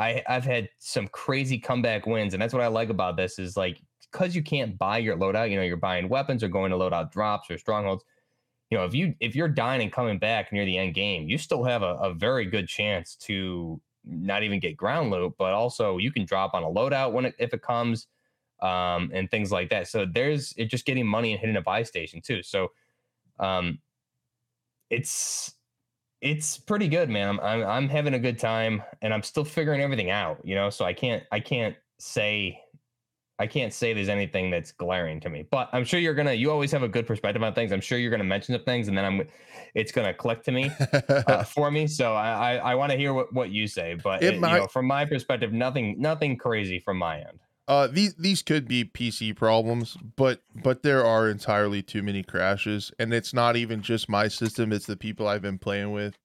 I 0.00 0.22
I've 0.28 0.44
had 0.44 0.68
some 0.78 1.08
crazy 1.08 1.58
comeback 1.58 2.06
wins, 2.06 2.34
and 2.34 2.42
that's 2.42 2.54
what 2.54 2.62
I 2.62 2.68
like 2.68 2.88
about 2.88 3.16
this 3.16 3.38
is 3.38 3.56
like 3.56 3.80
because 4.10 4.34
you 4.34 4.42
can't 4.42 4.76
buy 4.76 4.98
your 4.98 5.16
loadout, 5.16 5.50
you 5.50 5.56
know, 5.56 5.62
you're 5.62 5.76
buying 5.76 6.08
weapons 6.08 6.42
or 6.42 6.48
going 6.48 6.72
to 6.72 6.76
loadout 6.76 7.12
drops 7.12 7.50
or 7.50 7.58
strongholds 7.58 8.04
you 8.70 8.78
know, 8.78 8.84
if 8.84 8.94
you 8.94 9.14
if 9.20 9.34
you're 9.34 9.48
dying 9.48 9.82
and 9.82 9.92
coming 9.92 10.18
back 10.18 10.52
near 10.52 10.64
the 10.64 10.78
end 10.78 10.94
game, 10.94 11.28
you 11.28 11.38
still 11.38 11.64
have 11.64 11.82
a, 11.82 11.94
a 11.96 12.14
very 12.14 12.44
good 12.46 12.68
chance 12.68 13.16
to 13.16 13.80
not 14.04 14.42
even 14.42 14.60
get 14.60 14.76
ground 14.76 15.10
loot, 15.10 15.34
but 15.38 15.52
also 15.52 15.98
you 15.98 16.12
can 16.12 16.24
drop 16.24 16.54
on 16.54 16.62
a 16.62 16.66
loadout 16.66 17.12
when 17.12 17.24
it 17.24 17.34
if 17.38 17.52
it 17.52 17.62
comes, 17.62 18.06
um, 18.62 19.10
and 19.12 19.30
things 19.30 19.50
like 19.50 19.70
that. 19.70 19.88
So 19.88 20.06
there's 20.06 20.54
it 20.56 20.66
just 20.66 20.86
getting 20.86 21.06
money 21.06 21.32
and 21.32 21.40
hitting 21.40 21.56
a 21.56 21.60
buy 21.60 21.82
station 21.82 22.20
too. 22.20 22.42
So, 22.42 22.70
um, 23.40 23.80
it's 24.88 25.54
it's 26.20 26.58
pretty 26.58 26.88
good, 26.88 27.08
man. 27.10 27.28
I'm, 27.28 27.40
I'm 27.40 27.66
I'm 27.66 27.88
having 27.88 28.14
a 28.14 28.18
good 28.18 28.38
time, 28.38 28.82
and 29.02 29.12
I'm 29.14 29.22
still 29.22 29.44
figuring 29.44 29.80
everything 29.80 30.10
out. 30.10 30.38
You 30.44 30.54
know, 30.54 30.70
so 30.70 30.84
I 30.84 30.92
can't 30.92 31.22
I 31.32 31.40
can't 31.40 31.76
say 31.98 32.60
I 33.38 33.46
can't 33.46 33.72
say 33.72 33.94
there's 33.94 34.10
anything 34.10 34.50
that's 34.50 34.70
glaring 34.70 35.18
to 35.20 35.30
me, 35.30 35.46
but 35.50 35.70
I'm 35.72 35.84
sure 35.84 35.98
you're 35.98 36.14
gonna. 36.14 36.34
You 36.34 36.50
always 36.50 36.70
have 36.72 36.82
a 36.82 36.88
good 36.88 37.06
perspective 37.06 37.42
on 37.42 37.54
things. 37.54 37.72
I'm 37.72 37.80
sure 37.80 37.98
you're 37.98 38.10
gonna 38.10 38.22
mention 38.24 38.54
some 38.54 38.64
things, 38.64 38.88
and 38.88 38.98
then 38.98 39.04
I'm, 39.06 39.22
it's 39.74 39.92
gonna 39.92 40.12
click 40.12 40.42
to 40.44 40.52
me 40.52 40.70
uh, 41.26 41.42
for 41.54 41.70
me. 41.70 41.86
So 41.86 42.12
I 42.14 42.56
I, 42.56 42.72
I 42.72 42.74
want 42.74 42.92
to 42.92 42.98
hear 42.98 43.14
what, 43.14 43.32
what 43.32 43.50
you 43.50 43.66
say, 43.66 43.94
but 43.94 44.22
It 44.22 44.34
it- 44.34 44.34
you 44.34 44.40
know, 44.40 44.66
from 44.66 44.86
my 44.86 45.06
perspective, 45.06 45.52
nothing 45.54 45.98
nothing 45.98 46.36
crazy 46.36 46.78
from 46.80 46.98
my 46.98 47.20
end. 47.20 47.40
Uh, 47.68 47.86
these 47.86 48.14
these 48.16 48.42
could 48.42 48.66
be 48.66 48.84
PC 48.84 49.34
problems, 49.36 49.96
but 50.16 50.42
but 50.62 50.82
there 50.82 51.04
are 51.04 51.28
entirely 51.28 51.82
too 51.82 52.02
many 52.02 52.22
crashes, 52.22 52.90
and 52.98 53.14
it's 53.14 53.32
not 53.32 53.56
even 53.56 53.80
just 53.80 54.08
my 54.08 54.26
system; 54.28 54.72
it's 54.72 54.86
the 54.86 54.96
people 54.96 55.28
I've 55.28 55.42
been 55.42 55.58
playing 55.58 55.92
with. 55.92 56.16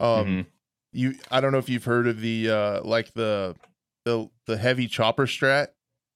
Um, 0.00 0.26
Mhm. 0.26 0.46
you, 0.92 1.14
I 1.30 1.40
don't 1.40 1.50
know 1.52 1.58
if 1.58 1.68
you've 1.68 1.84
heard 1.84 2.06
of 2.06 2.20
the 2.20 2.48
uh, 2.50 2.80
like 2.84 3.12
the 3.14 3.56
the 4.04 4.28
the 4.46 4.56
heavy 4.56 4.86
chopper 4.86 5.26
strat 5.26 5.68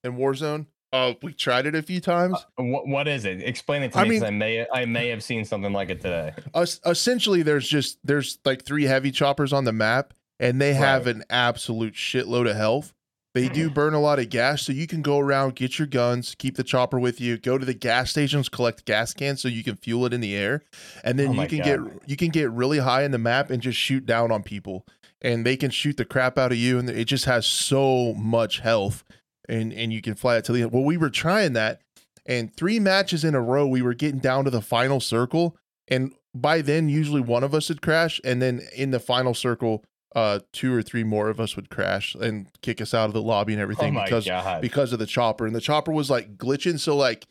in 0.05 0.13
Warzone. 0.17 0.67
Uh, 0.93 1.15
we 1.23 1.33
tried 1.35 1.67
it 1.67 1.75
a 1.75 1.83
few 1.83 2.01
times. 2.01 2.39
What 2.57 2.87
what 2.87 3.09
is 3.09 3.25
it? 3.25 3.43
Explain 3.43 3.83
it 3.83 3.93
to 3.93 3.99
I 3.99 4.05
me. 4.05 4.11
mean- 4.11 4.25
I 4.25 4.31
may 4.31 4.67
I 4.73 4.85
may 4.85 5.09
have 5.09 5.25
seen 5.25 5.45
something 5.45 5.73
like 5.73 5.91
it 5.91 6.01
today. 6.01 6.35
Es- 6.55 6.81
essentially, 6.87 7.43
there's 7.43 7.69
just 7.69 7.99
there's 8.05 8.39
like 8.45 8.65
three 8.65 8.85
heavy 8.85 9.11
choppers 9.11 9.53
on 9.53 9.65
the 9.65 9.73
map, 9.73 10.15
and 10.39 10.61
they 10.61 10.75
have 10.75 11.07
Right. 11.07 11.17
an 11.17 11.25
absolute 11.31 11.95
shitload 11.95 12.49
of 12.49 12.57
health. 12.57 12.95
They 13.39 13.49
do 13.49 13.67
mm-hmm. 13.67 13.75
burn 13.75 13.95
a 13.95 14.01
lot 14.01 14.19
of 14.19 14.31
gas, 14.31 14.63
so 14.63 14.73
you 14.73 14.89
can 14.89 15.01
go 15.01 15.21
around, 15.21 15.55
get 15.55 15.79
your 15.79 15.87
guns, 15.87 16.35
keep 16.37 16.57
the 16.57 16.65
chopper 16.65 16.99
with 16.99 17.21
you, 17.21 17.39
go 17.39 17.57
to 17.57 17.65
the 17.65 17.73
gas 17.73 18.11
stations, 18.11 18.49
collect 18.49 18.85
gas 18.85 19.15
cans 19.15 19.41
so 19.41 19.47
you 19.47 19.63
can 19.63 19.77
fuel 19.77 20.07
it 20.07 20.13
in 20.13 20.21
the 20.21 20.35
air, 20.35 20.63
and 21.05 21.21
then 21.21 21.29
Oh 21.29 21.43
you 21.43 21.47
can 21.47 21.59
God. 21.59 21.65
get 21.65 22.09
you 22.09 22.17
can 22.17 22.31
get 22.31 22.51
really 22.51 22.79
high 22.79 23.05
in 23.05 23.13
the 23.13 23.19
map 23.19 23.51
and 23.51 23.63
just 23.63 23.79
shoot 23.79 24.05
down 24.05 24.33
on 24.33 24.43
people, 24.43 24.85
and 25.23 25.47
they 25.47 25.57
can 25.57 25.71
shoot 25.71 25.97
the 25.97 26.05
crap 26.05 26.37
out 26.37 26.51
of 26.51 26.59
you, 26.59 26.81
and 26.81 26.91
it 26.91 27.05
just 27.05 27.27
has 27.27 27.47
so 27.47 28.13
much 28.15 28.59
health, 28.59 29.05
and 29.49 29.73
and 29.73 29.93
you 29.93 30.03
can 30.03 30.17
fly 30.17 30.37
it 30.37 30.45
to 30.47 30.53
the 30.53 30.63
end. 30.63 30.73
Well, 30.73 30.83
we 30.83 30.97
were 30.97 31.09
trying 31.09 31.53
that, 31.53 31.81
and 32.27 32.53
three 32.53 32.81
matches 32.81 33.23
in 33.23 33.37
a 33.37 33.41
row, 33.41 33.69
we 33.69 33.83
were 33.83 33.95
getting 33.95 34.19
down 34.19 34.47
to 34.47 34.51
the 34.51 34.63
final 34.63 34.99
circle, 34.99 35.57
and 35.87 36.13
by 36.35 36.61
then 36.61 36.89
usually 36.89 37.21
one 37.21 37.45
of 37.45 37.55
us 37.55 37.69
would 37.69 37.83
crash, 37.83 38.21
and 38.25 38.43
then 38.43 38.63
in 38.75 38.91
the 38.91 38.99
final 38.99 39.33
circle 39.33 39.85
uh 40.15 40.41
two 40.53 40.75
or 40.75 40.83
three 40.83 41.05
more 41.05 41.29
of 41.29 41.39
us 41.39 41.55
would 41.57 41.69
crash 41.71 42.15
and 42.15 42.49
kick 42.63 42.81
us 42.81 42.95
out 42.95 43.07
of 43.07 43.13
the 43.13 43.23
lobby 43.23 43.53
and 43.53 43.61
Oh 43.61 43.65
everything 43.65 43.95
my 43.95 44.05
because 44.05 44.27
god! 44.27 44.61
because 44.63 44.93
of 44.93 44.99
the 44.99 45.07
chopper. 45.07 45.47
And 45.47 45.55
the 45.55 45.61
chopper 45.61 45.93
was 45.93 46.09
like 46.11 46.37
glitching. 46.39 46.79
So 46.81 46.97
like 46.97 47.27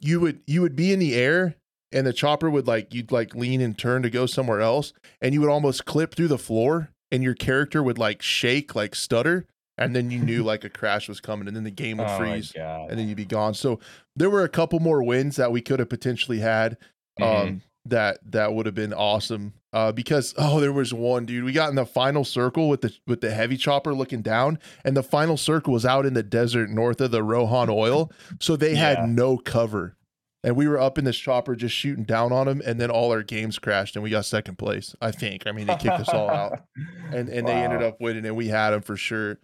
you 0.00 0.18
would 0.20 0.40
you 0.46 0.62
would 0.62 0.74
be 0.76 0.92
in 0.92 0.98
the 0.98 1.14
air 1.14 1.54
and 1.92 2.06
the 2.06 2.12
chopper 2.12 2.50
would 2.50 2.66
like 2.66 2.92
you'd 2.92 3.12
like 3.12 3.34
lean 3.34 3.60
and 3.60 3.78
turn 3.78 4.02
to 4.02 4.10
go 4.10 4.26
somewhere 4.26 4.60
else 4.60 4.92
and 5.20 5.32
you 5.34 5.40
would 5.40 5.50
almost 5.50 5.84
clip 5.84 6.14
through 6.14 6.28
the 6.28 6.38
floor 6.38 6.90
and 7.12 7.22
your 7.22 7.34
character 7.34 7.82
would 7.82 7.98
like 7.98 8.20
shake 8.22 8.74
like 8.74 8.94
stutter. 8.94 9.46
And 9.78 9.96
then 9.96 10.10
you 10.10 10.18
knew 10.18 10.42
like 10.44 10.64
a 10.64 10.68
crash 10.68 11.08
was 11.08 11.20
coming 11.20 11.46
and 11.48 11.56
then 11.56 11.64
the 11.64 11.70
game 11.70 11.96
would 11.98 12.08
oh 12.08 12.16
freeze 12.18 12.52
and 12.90 12.98
then 12.98 13.08
you'd 13.08 13.16
be 13.16 13.24
gone. 13.24 13.54
So 13.54 13.78
there 14.16 14.28
were 14.30 14.42
a 14.44 14.48
couple 14.48 14.80
more 14.80 15.02
wins 15.02 15.36
that 15.36 15.50
we 15.52 15.60
could 15.60 15.78
have 15.78 15.88
potentially 15.88 16.40
had. 16.40 16.76
Um 17.20 17.26
Mhm. 17.26 17.60
That 17.84 18.18
that 18.30 18.54
would 18.54 18.66
have 18.66 18.74
been 18.76 18.92
awesome 18.92 19.54
uh 19.72 19.90
because 19.90 20.34
oh 20.38 20.60
there 20.60 20.72
was 20.72 20.94
one 20.94 21.26
dude. 21.26 21.42
We 21.44 21.52
got 21.52 21.68
in 21.70 21.74
the 21.76 21.84
final 21.86 22.24
circle 22.24 22.68
with 22.68 22.82
the 22.82 22.92
with 23.06 23.20
the 23.20 23.32
heavy 23.32 23.56
chopper 23.56 23.92
looking 23.94 24.22
down 24.22 24.58
and 24.84 24.96
the 24.96 25.02
final 25.02 25.36
circle 25.36 25.72
was 25.72 25.84
out 25.84 26.06
in 26.06 26.14
the 26.14 26.22
desert 26.22 26.70
north 26.70 27.00
of 27.00 27.10
the 27.10 27.22
rohan 27.24 27.68
oil. 27.70 28.12
So 28.40 28.54
they 28.56 28.72
Yeah. 28.72 28.94
had 29.00 29.08
no 29.08 29.36
cover. 29.36 29.96
And 30.44 30.56
we 30.56 30.66
were 30.66 30.78
up 30.78 30.98
in 30.98 31.04
this 31.04 31.16
chopper 31.16 31.54
just 31.56 31.74
shooting 31.74 32.04
down 32.04 32.32
on 32.32 32.46
them 32.46 32.62
and 32.64 32.80
then 32.80 32.90
all 32.90 33.10
our 33.12 33.22
games 33.22 33.58
crashed 33.60 33.94
and 33.96 34.02
we 34.02 34.10
got 34.10 34.24
second 34.24 34.58
place 34.58 34.94
i 35.00 35.10
think. 35.10 35.46
I 35.46 35.52
mean 35.52 35.66
they 35.66 35.76
kicked 35.76 35.98
us 36.00 36.08
all 36.08 36.30
out. 36.30 36.60
And 37.12 37.28
and 37.28 37.46
they 37.48 37.62
ended 37.64 37.80
Wow. 37.80 37.88
up 37.88 38.00
winning 38.00 38.24
and 38.26 38.36
we 38.36 38.48
had 38.48 38.70
them 38.70 38.82
for 38.82 38.96
sure. 38.96 39.38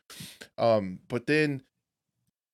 Um 0.57 1.01
but 1.09 1.27
then 1.27 1.63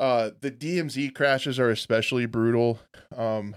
uh 0.01 0.31
the 0.41 0.51
dmz 0.51 1.15
crashes 1.15 1.59
are 1.59 1.71
especially 1.71 2.27
brutal. 2.27 2.81
Um 3.17 3.55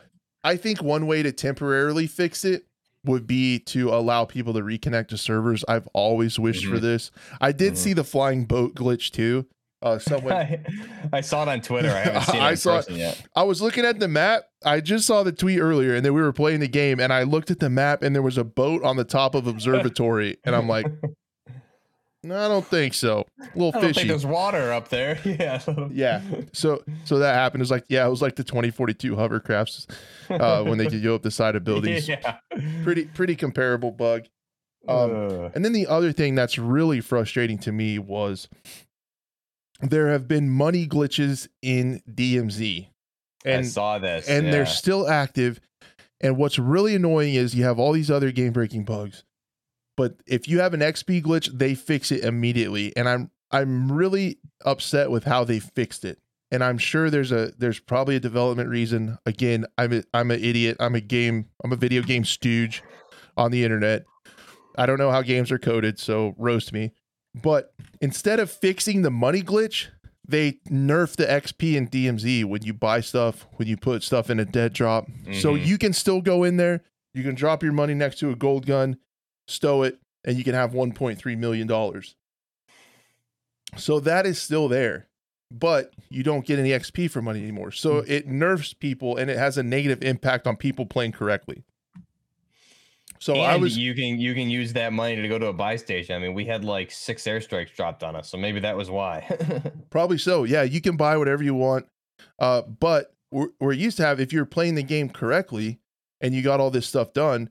i 0.48 0.56
think 0.56 0.82
one 0.82 1.06
way 1.08 1.22
to 1.24 1.32
temporarily 1.32 2.08
fix 2.08 2.44
it 2.46 2.66
would 3.06 3.26
be 3.28 3.60
to 3.60 3.90
allow 3.90 4.26
people 4.26 4.54
to 4.54 4.62
reconnect 4.62 5.08
to 5.10 5.18
servers 5.18 5.64
i've 5.68 5.88
always 5.94 6.38
wished 6.40 6.66
for 6.66 6.78
Mhm. 6.78 6.82
this 6.82 7.12
i 7.40 7.52
did 7.52 7.74
Mhm. 7.74 7.78
see 7.78 7.94
the 7.94 8.04
flying 8.04 8.46
boat 8.46 8.76
glitch 8.76 9.12
too 9.12 9.46
uh 9.84 10.00
someone 10.00 10.34
I, 10.34 10.60
I 11.14 11.22
saw 11.22 11.44
it 11.44 11.50
on 11.50 11.62
Twitter. 11.62 11.90
I 11.92 12.00
haven't 12.00 12.24
seen 12.32 12.36
it 12.42 12.42
I 12.42 12.56
saw 12.56 12.80
it. 12.80 12.90
yet. 12.90 13.22
I 13.36 13.44
was 13.44 13.62
looking 13.62 13.86
at 13.86 14.00
the 14.00 14.08
map. 14.08 14.42
I 14.66 14.82
just 14.82 15.06
saw 15.06 15.22
the 15.22 15.32
tweet 15.32 15.60
earlier, 15.60 15.94
and 15.94 16.04
then 16.04 16.16
we 16.16 16.22
were 16.24 16.34
playing 16.34 16.62
the 16.62 16.68
game, 16.68 17.00
and 17.00 17.14
I 17.14 17.22
looked 17.22 17.52
at 17.52 17.60
the 17.60 17.70
map, 17.70 18.02
and 18.02 18.16
there 18.16 18.24
was 18.24 18.40
a 18.40 18.44
boat 18.44 18.82
on 18.84 18.98
the 18.98 19.04
top 19.04 19.36
of 19.36 19.46
observatory, 19.46 20.38
and 20.44 20.56
I'm 20.56 20.68
like, 20.68 20.88
no, 22.24 22.38
I 22.38 22.48
don't 22.48 22.66
think 22.66 22.94
so. 22.94 23.26
A 23.40 23.44
little 23.58 23.70
I 23.70 23.72
don't 23.72 23.82
think 23.82 23.96
fishy. 23.96 24.08
there's 24.08 24.26
water 24.26 24.74
up 24.74 24.90
there. 24.90 25.20
yeah. 25.26 25.62
Yeah. 25.92 26.22
So, 26.54 26.84
so 27.06 27.20
that 27.20 27.36
happened. 27.36 27.62
It 27.62 27.64
was 27.64 27.72
like, 27.72 27.86
yeah, 27.90 28.06
it 28.06 28.10
was 28.10 28.22
like 28.22 28.36
the 28.36 28.44
2042 28.44 29.16
hovercrafts 29.16 29.90
uh, 30.30 30.64
when 30.64 30.78
they 30.78 30.88
could 30.88 31.04
go 31.04 31.16
up 31.16 31.22
the 31.22 31.32
side 31.32 31.56
of 31.56 31.64
buildings. 31.66 32.08
Yeah. 32.08 32.38
Pretty, 32.84 33.06
pretty 33.06 33.36
comparable 33.36 33.92
bug. 33.92 34.26
Um, 34.88 35.52
And 35.54 35.64
then 35.66 35.74
the 35.74 35.88
other 35.88 36.12
thing 36.12 36.36
that's 36.36 36.58
really 36.58 37.02
frustrating 37.02 37.58
to 37.60 37.72
me 37.72 38.00
was 38.00 38.48
there 39.82 40.08
have 40.10 40.28
been 40.28 40.50
money 40.50 40.88
glitches 40.88 41.48
in 41.62 42.02
DMZ. 42.10 42.88
I 43.46 43.50
And 43.50 43.68
saw 43.68 44.00
this. 44.00 44.28
and 44.28 44.46
yeah. 44.46 44.52
they're 44.52 44.66
still 44.66 45.08
active. 45.08 45.60
And 46.20 46.36
what's 46.38 46.58
really 46.58 46.96
annoying 46.96 47.36
is 47.36 47.54
you 47.54 47.64
have 47.66 47.78
all 47.80 47.92
these 47.94 48.10
other 48.10 48.32
game 48.32 48.52
breaking 48.54 48.86
bugs. 48.86 49.24
But 49.98 50.16
if 50.28 50.48
you 50.48 50.60
have 50.60 50.74
an 50.74 50.80
XP 50.80 51.24
glitch, 51.24 51.50
they 51.58 51.76
fix 51.76 52.12
it 52.12 52.24
immediately. 52.24 52.96
And 52.96 53.10
I'm 53.10 53.32
I'm 53.52 53.92
really 53.92 54.40
upset 54.66 55.10
with 55.12 55.24
how 55.26 55.44
they 55.44 55.60
fixed 55.60 56.06
it. 56.06 56.20
And 56.52 56.64
I'm 56.64 56.78
sure 56.78 57.10
there's 57.10 57.32
a 57.32 57.52
there's 57.58 57.80
probably 57.80 58.16
a 58.16 58.20
development 58.22 58.70
reason. 58.70 59.18
Again, 59.26 59.66
I'm 59.78 59.92
a, 59.94 60.04
I'm 60.14 60.32
an 60.32 60.42
idiot. 60.44 60.78
I'm 60.80 60.96
a 60.96 61.02
game 61.02 61.48
I'm 61.64 61.74
a 61.74 61.76
video 61.76 62.02
game 62.04 62.24
stooge 62.24 62.84
on 63.36 63.52
the 63.52 63.64
internet. 63.64 64.06
I 64.78 64.86
don't 64.86 65.00
know 65.00 65.12
how 65.12 65.24
games 65.24 65.52
are 65.52 65.58
coded, 65.60 66.00
so 66.00 66.36
roast 66.38 66.72
me. 66.72 66.92
But 67.34 67.74
instead 68.00 68.40
of 68.40 68.52
fixing 68.52 69.02
the 69.02 69.10
money 69.12 69.42
glitch, 69.42 69.88
they 70.28 70.60
nerf 70.70 71.16
the 71.16 71.26
XP 71.26 71.78
and 71.78 71.90
DMZ 71.90 72.46
when 72.46 72.62
you 72.64 72.74
buy 72.74 73.02
stuff, 73.02 73.48
when 73.54 73.68
you 73.68 73.78
put 73.78 74.04
stuff 74.04 74.30
in 74.30 74.40
a 74.40 74.46
dead 74.46 74.74
drop. 74.74 75.08
So 75.34 75.56
Mhm. 75.56 75.66
you 75.66 75.78
can 75.78 75.94
still 75.94 76.22
go 76.22 76.44
in 76.44 76.58
there, 76.58 76.84
you 77.14 77.24
can 77.24 77.34
drop 77.36 77.64
your 77.64 77.72
money 77.74 77.94
next 77.96 78.20
to 78.20 78.30
a 78.30 78.36
gold 78.36 78.66
gun, 78.66 78.98
stow 79.48 79.84
it, 79.84 79.98
and 80.26 80.38
you 80.38 80.44
can 80.44 80.54
have 80.54 80.72
$1.3 80.72 81.38
million. 81.38 82.02
So 83.76 84.00
that 84.00 84.26
is 84.26 84.42
still 84.42 84.68
there. 84.68 85.08
but 85.50 85.94
you 86.10 86.24
don't 86.24 86.46
get 86.46 86.60
any 86.60 86.72
XP 86.72 87.10
for 87.10 87.22
money 87.22 87.42
anymore. 87.42 87.72
So 87.72 88.02
Hmm. 88.02 88.12
it 88.12 88.28
nerfs 88.28 88.74
people 88.74 89.16
and 89.16 89.30
it 89.32 89.38
has 89.38 89.58
a 89.58 89.64
negative 89.64 90.04
impact 90.04 90.46
on 90.46 90.58
people 90.58 90.86
playing 90.86 91.14
correctly. 91.14 91.64
So 93.20 93.34
and 93.36 93.44
I 93.46 93.56
was 93.56 93.78
you 93.78 93.96
can 93.96 94.20
you 94.20 94.34
can 94.34 94.50
use 94.50 94.74
that 94.74 94.92
money 94.92 95.16
to 95.16 95.28
go 95.30 95.40
to 95.40 95.48
a 95.48 95.54
buy 95.54 95.78
station. 95.78 96.16
I 96.18 96.20
mean, 96.20 96.34
we 96.34 96.44
had 96.46 96.66
like 96.66 96.92
six 96.92 97.24
airstrikes 97.24 97.74
dropped 97.74 98.04
on 98.04 98.14
us, 98.18 98.30
so 98.30 98.38
maybe 98.38 98.60
that 98.60 98.76
was 98.76 98.90
why. 98.92 99.26
Probably 99.90 100.18
so. 100.18 100.44
Yeah, 100.44 100.64
you 100.64 100.82
can 100.82 100.98
buy 100.98 101.16
whatever 101.16 101.44
you 101.44 101.56
want. 101.56 101.88
Uh, 102.38 102.64
but 102.64 103.16
we're, 103.32 103.48
we're 103.62 103.72
used 103.72 103.96
to 103.98 104.06
have 104.06 104.20
if 104.20 104.34
you're 104.34 104.46
playing 104.46 104.76
the 104.76 104.84
game 104.84 105.10
correctly 105.10 105.80
and 106.20 106.34
you 106.36 106.42
got 106.42 106.60
all 106.60 106.72
this 106.72 106.88
stuff 106.88 107.14
done, 107.14 107.50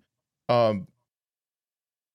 um, 0.51 0.86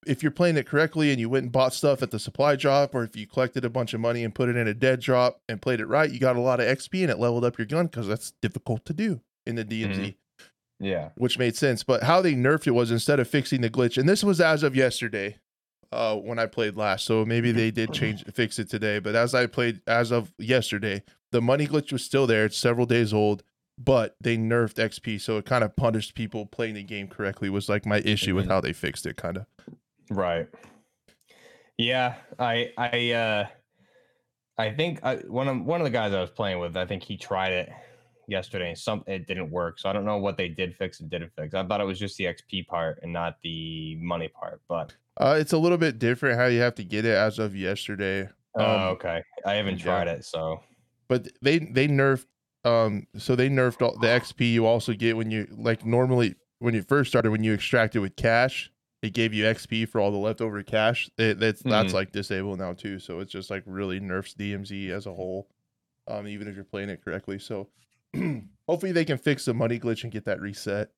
if 0.06 0.24
you're 0.24 0.32
playing 0.32 0.58
it 0.58 0.66
correctly 0.66 1.12
and 1.12 1.20
you 1.20 1.30
went 1.30 1.44
and 1.44 1.52
bought 1.52 1.74
stuff 1.74 2.02
at 2.02 2.12
the 2.12 2.20
supply 2.20 2.56
drop, 2.56 2.96
or 2.96 3.04
if 3.04 3.16
you 3.16 3.28
collected 3.28 3.64
a 3.66 3.70
bunch 3.70 3.94
of 3.94 4.00
money 4.00 4.24
and 4.24 4.34
put 4.34 4.50
it 4.50 4.56
in 4.56 4.68
a 4.68 4.74
dead 4.74 5.00
drop 5.00 5.42
and 5.48 5.62
played 5.62 5.80
it 5.80 5.86
right, 5.86 6.12
you 6.12 6.20
got 6.20 6.36
a 6.36 6.42
lot 6.42 6.60
of 6.60 6.66
XP 6.66 7.02
and 7.02 7.12
it 7.12 7.20
leveled 7.20 7.46
up 7.46 7.58
your 7.58 7.68
gun 7.68 7.88
because 7.88 8.08
that's 8.08 8.32
difficult 8.42 8.84
to 8.86 8.94
do 8.94 9.22
in 9.46 9.56
the 9.56 9.66
DMZ, 9.66 10.16
yeah. 10.80 11.10
which 11.16 11.38
made 11.38 11.56
sense. 11.56 11.84
But 11.84 12.04
how 12.04 12.22
they 12.22 12.34
nerfed 12.34 12.68
it 12.68 12.72
was 12.72 12.90
instead 12.92 13.20
of 13.20 13.28
fixing 13.28 13.62
the 13.62 13.70
glitch, 13.70 13.98
and 13.98 14.08
this 14.10 14.24
was 14.24 14.42
as 14.42 14.64
of 14.64 14.76
yesterday, 14.76 15.38
uh, 15.92 16.16
when 16.16 16.40
I 16.40 16.46
played 16.46 16.78
last. 16.78 17.06
So 17.06 17.26
maybe 17.26 17.52
they 17.52 17.70
did 17.70 17.94
change 17.94 18.24
fix 18.34 18.58
it 18.60 18.70
today. 18.70 19.00
But 19.00 19.14
as 19.16 19.36
I 19.36 19.46
played 19.46 19.82
as 19.86 20.12
of 20.12 20.34
yesterday, 20.38 21.04
the 21.32 21.42
money 21.42 21.68
glitch 21.68 21.92
was 21.92 22.04
still 22.04 22.26
there. 22.28 22.46
It's 22.46 22.58
several 22.58 22.86
days 22.86 23.14
old, 23.14 23.44
but 23.78 24.16
they 24.22 24.38
nerfed 24.38 24.76
XP, 24.76 25.20
so 25.20 25.38
it 25.38 25.46
kind 25.46 25.64
of 25.64 25.76
punished 25.76 26.16
people 26.16 26.46
playing 26.46 26.76
the 26.76 26.84
game 26.84 27.08
correctly. 27.08 27.50
Was 27.50 27.68
like 27.70 27.86
my 27.86 27.98
issue 28.00 28.36
with 28.36 28.46
Mhm. 28.46 28.50
how 28.52 28.62
they 28.62 28.74
fixed 28.74 29.06
it, 29.06 29.18
kind 29.18 29.38
of. 29.38 29.46
Right. 30.12 30.48
Yeah, 31.78 32.16
I 32.38 32.72
I 32.78 33.12
uh 33.12 33.48
I 34.58 34.72
think 34.72 35.00
I, 35.04 35.16
one 35.16 35.48
of 35.48 35.64
one 35.64 35.80
of 35.80 35.86
the 35.86 35.92
guys 35.92 36.14
I 36.14 36.20
was 36.20 36.30
playing 36.30 36.60
with, 36.60 36.76
I 36.76 36.86
think 36.86 37.02
he 37.02 37.18
tried 37.18 37.54
it 37.54 37.70
yesterday 38.28 38.70
and 38.70 38.78
some 38.78 39.04
it 39.08 39.26
didn't 39.26 39.50
work. 39.50 39.80
So 39.80 39.90
I 39.90 39.94
don't 39.94 40.06
know 40.06 40.18
what 40.18 40.38
they 40.38 40.50
did 40.50 40.76
fix 40.76 41.00
and 41.00 41.10
didn't 41.10 41.32
fix. 41.36 41.54
I 41.56 41.66
thought 41.66 41.82
it 41.82 41.86
was 41.86 41.98
just 41.98 42.18
the 42.18 42.26
XP 42.26 42.68
part 42.68 43.00
and 43.02 43.12
not 43.14 43.38
the 43.42 43.96
money 44.02 44.28
part. 44.28 44.62
But 44.68 44.94
Uh, 45.20 45.38
it's 45.40 45.54
a 45.54 45.58
little 45.58 45.78
bit 45.78 45.98
different 45.98 46.38
how 46.38 46.46
you 46.48 46.60
have 46.60 46.76
to 46.76 46.84
get 46.84 47.06
it 47.06 47.16
as 47.16 47.40
of 47.40 47.56
yesterday. 47.56 48.30
oh, 48.56 48.64
Um, 48.66 48.82
okay. 48.96 49.24
I 49.46 49.54
haven't 49.54 49.78
yeah. 49.80 49.86
tried 49.86 50.08
it, 50.10 50.26
so 50.26 50.62
but 51.08 51.30
they 51.42 51.60
they 51.60 51.88
nerfed 51.88 52.26
um 52.64 53.08
so 53.18 53.36
they 53.36 53.50
nerfed 53.50 53.82
all 53.82 53.98
the 53.98 54.08
xp 54.08 54.40
you 54.52 54.68
also 54.68 54.94
get 54.94 55.18
when 55.18 55.32
you 55.32 55.48
like 55.50 55.84
normally 55.84 56.36
when 56.60 56.76
you 56.76 56.84
first 56.84 57.10
started 57.10 57.32
when 57.32 57.44
you 57.44 57.54
extracted 57.56 58.02
with 58.04 58.16
cash 58.16 58.72
it 59.02 59.14
gave 59.14 59.34
you 59.34 59.44
xp 59.46 59.88
for 59.90 60.00
all 60.00 60.12
the 60.12 60.18
leftover 60.18 60.62
cash. 60.64 61.10
It, 61.18 61.40
that's 61.40 61.62
that's 61.64 61.92
Mhm. 61.92 61.96
like 61.96 62.12
disabled 62.12 62.60
now 62.60 62.74
too 62.74 63.00
so 63.00 63.20
it's 63.20 63.32
just 63.32 63.50
like 63.50 63.64
really 63.66 64.00
nerfs 64.00 64.34
dmz 64.36 64.90
as 64.90 65.06
a 65.08 65.14
whole 65.14 65.48
um 66.08 66.28
even 66.28 66.48
if 66.48 66.56
you're 66.56 66.64
playing 66.64 66.90
it 66.90 67.04
correctly. 67.04 67.40
So 67.40 67.68
hopefully 68.68 68.92
they 68.92 69.06
can 69.06 69.18
fix 69.18 69.46
the 69.46 69.54
money 69.54 69.80
glitch 69.80 70.04
and 70.04 70.12
get 70.12 70.26
that 70.26 70.42
reset 70.42 70.90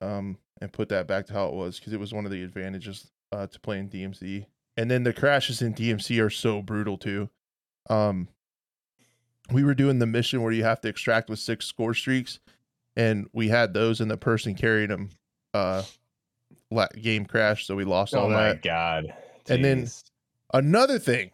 um 0.00 0.38
and 0.60 0.72
put 0.72 0.88
that 0.90 1.06
back 1.06 1.26
to 1.26 1.32
how 1.32 1.48
it 1.48 1.54
was 1.54 1.78
because 1.78 1.92
it 1.92 2.00
was 2.00 2.12
one 2.12 2.24
of 2.24 2.30
the 2.30 2.42
advantages 2.42 3.10
uh 3.32 3.46
to 3.46 3.60
playing 3.60 3.88
dmz 3.88 4.46
and 4.76 4.90
then 4.90 5.02
the 5.04 5.12
crashes 5.12 5.60
in 5.62 5.74
dmz 5.74 6.20
are 6.24 6.30
so 6.30 6.62
brutal 6.62 6.96
too. 6.98 7.28
Um 7.90 8.28
we 9.50 9.64
were 9.64 9.74
doing 9.74 9.98
the 9.98 10.06
mission 10.06 10.42
where 10.42 10.52
you 10.52 10.62
have 10.64 10.80
to 10.82 10.88
extract 10.88 11.30
with 11.30 11.38
six 11.38 11.64
score 11.66 11.94
streaks 11.94 12.38
and 12.96 13.28
we 13.32 13.48
had 13.48 13.72
those 13.72 14.00
and 14.00 14.10
the 14.10 14.16
person 14.16 14.54
carrying 14.54 14.88
them 14.88 15.10
uh 15.54 15.82
game 17.00 17.24
crashed 17.24 17.66
so 17.66 17.76
we 17.76 17.84
lost 17.84 18.14
oh 18.14 18.20
all 18.20 18.28
my 18.30 18.48
that. 18.48 18.62
God. 18.62 19.14
And 19.48 19.64
then- 19.64 19.88
another 20.52 20.98
thing 20.98 21.30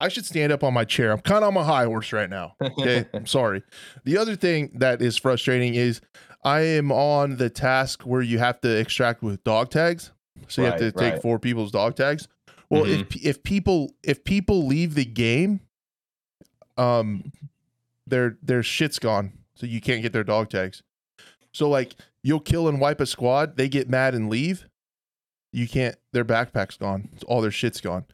i 0.00 0.08
should 0.08 0.26
stand 0.26 0.50
up 0.50 0.64
on 0.64 0.74
my 0.74 0.84
chair. 0.84 1.12
I'm 1.12 1.20
kind 1.20 1.44
of 1.44 1.48
on 1.48 1.54
my 1.54 1.62
high 1.62 1.84
horse 1.84 2.12
right 2.12 2.28
now 2.28 2.56
okay? 2.60 3.06
I'm 3.14 3.26
sorry. 3.26 3.62
The 4.04 4.18
other 4.18 4.34
thing 4.34 4.72
that 4.74 5.00
is 5.00 5.16
frustrating 5.16 5.74
is 5.74 6.00
i 6.44 6.60
am 6.60 6.90
on 6.90 7.36
the 7.36 7.48
task 7.48 8.02
where 8.02 8.22
you 8.22 8.38
have 8.38 8.60
to 8.62 8.68
extract 8.68 9.22
with 9.22 9.42
dog 9.44 9.70
tags. 9.70 10.10
So 10.48 10.62
you 10.62 10.66
have 10.68 10.80
to 10.80 10.90
take 10.90 11.14
right. 11.14 11.22
four 11.22 11.38
people's 11.38 11.70
dog 11.70 11.94
tags. 11.94 12.28
Well 12.68 12.84
if 12.84 13.14
if 13.24 13.42
people 13.42 13.94
if 14.02 14.24
people 14.24 14.66
leave 14.66 14.94
the 14.94 15.04
game 15.04 15.60
um 16.76 17.30
their 18.06 18.38
their 18.42 18.62
shit's 18.62 18.98
gone 18.98 19.32
so 19.54 19.66
you 19.66 19.80
can't 19.80 20.02
get 20.02 20.12
their 20.12 20.24
dog 20.24 20.50
tags. 20.50 20.82
So 21.52 21.68
like 21.68 21.94
you'll 22.22 22.40
kill 22.40 22.68
and 22.68 22.80
wipe 22.80 23.00
a 23.00 23.06
squad 23.06 23.56
they 23.56 23.68
get 23.68 23.88
mad 23.88 24.14
and 24.14 24.28
leave. 24.30 24.66
You 25.52 25.68
can't 25.68 25.96
their 26.12 26.24
backpack's 26.24 26.76
gone. 26.76 27.08
All 27.26 27.40
their 27.42 27.50
shit's 27.50 27.80
gone. 27.80 28.04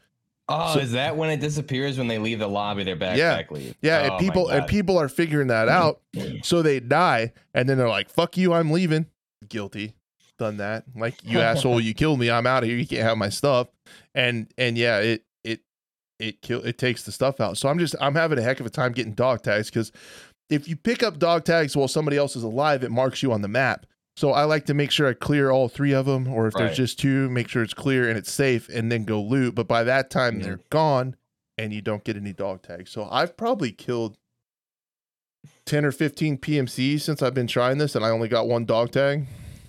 Oh, 0.51 0.73
so- 0.73 0.79
is 0.79 0.91
that 0.93 1.15
when 1.15 1.29
it 1.29 1.39
disappears 1.39 1.97
when 1.97 2.07
they 2.07 2.17
leave 2.17 2.39
the 2.39 2.47
lobby? 2.47 2.83
Their 2.83 2.95
backpack 2.97 3.17
Yeah. 3.17 3.43
leave. 3.51 3.75
yeah 3.81 3.99
Oh, 4.01 4.13
and 4.15 4.19
people 4.19 4.49
and 4.49 4.67
people 4.67 4.97
are 4.99 5.07
figuring 5.07 5.47
that 5.47 5.69
out 5.69 6.01
so 6.43 6.61
they 6.61 6.79
die 6.79 7.33
and 7.53 7.69
then 7.69 7.77
they're 7.77 7.87
like 7.89 8.09
fuck 8.09 8.35
you 8.37 8.53
i'm 8.53 8.71
leaving. 8.71 9.05
Guilty. 9.47 9.93
Done 10.37 10.57
that. 10.57 10.85
Like 10.95 11.15
you 11.23 11.39
asshole 11.41 11.79
you 11.79 11.93
killed 11.93 12.19
me 12.19 12.29
i'm 12.31 12.47
out 12.47 12.63
of 12.63 12.69
here 12.69 12.77
you 12.77 12.87
can't 12.87 13.03
have 13.03 13.17
my 13.17 13.29
stuff. 13.29 13.67
And 14.15 14.51
and 14.57 14.77
yeah 14.77 14.97
it 14.99 15.23
it 15.43 15.61
it 16.17 16.41
kill 16.41 16.61
it 16.65 16.77
takes 16.77 17.03
the 17.03 17.11
stuff 17.11 17.39
out. 17.39 17.57
So 17.57 17.69
i'm 17.69 17.77
just 17.79 17.95
i'm 18.01 18.15
having 18.15 18.37
a 18.39 18.41
heck 18.41 18.59
of 18.59 18.65
a 18.65 18.69
time 18.71 18.91
getting 18.91 19.13
dog 19.13 19.43
tags 19.43 19.69
because 19.69 19.91
if 20.49 20.67
you 20.67 20.75
pick 20.75 21.03
up 21.03 21.19
dog 21.19 21.45
tags 21.45 21.77
while 21.77 21.87
somebody 21.87 22.17
else 22.17 22.35
is 22.35 22.41
alive 22.43 22.83
it 22.83 22.89
marks 22.91 23.21
you 23.21 23.31
on 23.31 23.43
the 23.43 23.47
map 23.47 23.85
so 24.19 24.31
i 24.33 24.43
like 24.43 24.65
to 24.65 24.73
make 24.73 24.91
sure 24.91 25.07
i 25.07 25.13
clear 25.13 25.49
all 25.49 25.69
three 25.69 25.93
of 25.93 26.05
them 26.05 26.27
or 26.27 26.47
if 26.47 26.53
Right. 26.55 26.65
there's 26.65 26.77
just 26.77 26.99
two 26.99 27.29
make 27.29 27.47
sure 27.47 27.63
it's 27.63 27.73
clear 27.73 28.09
and 28.09 28.17
it's 28.17 28.31
safe 28.31 28.67
and 28.69 28.91
then 28.91 29.03
go 29.05 29.21
loot 29.21 29.55
but 29.55 29.67
by 29.67 29.83
that 29.85 30.09
time 30.09 30.39
they're 30.41 30.59
gone 30.69 31.15
and 31.57 31.71
you 31.73 31.81
don't 31.81 32.03
get 32.03 32.17
any 32.17 32.33
dog 32.33 32.61
tags 32.61 32.91
so 32.91 33.07
i've 33.11 33.35
probably 33.37 33.71
killed 33.71 34.17
10 35.65 35.85
or 35.85 35.91
15 35.91 36.37
PMCs 36.39 37.01
since 37.01 37.21
I've 37.21 37.33
been 37.33 37.47
trying 37.47 37.77
this 37.77 37.95
and 37.95 38.03
I 38.03 38.09
only 38.09 38.27
got 38.27 38.47
one 38.47 38.65
dog 38.65 38.91
tag 38.91 39.25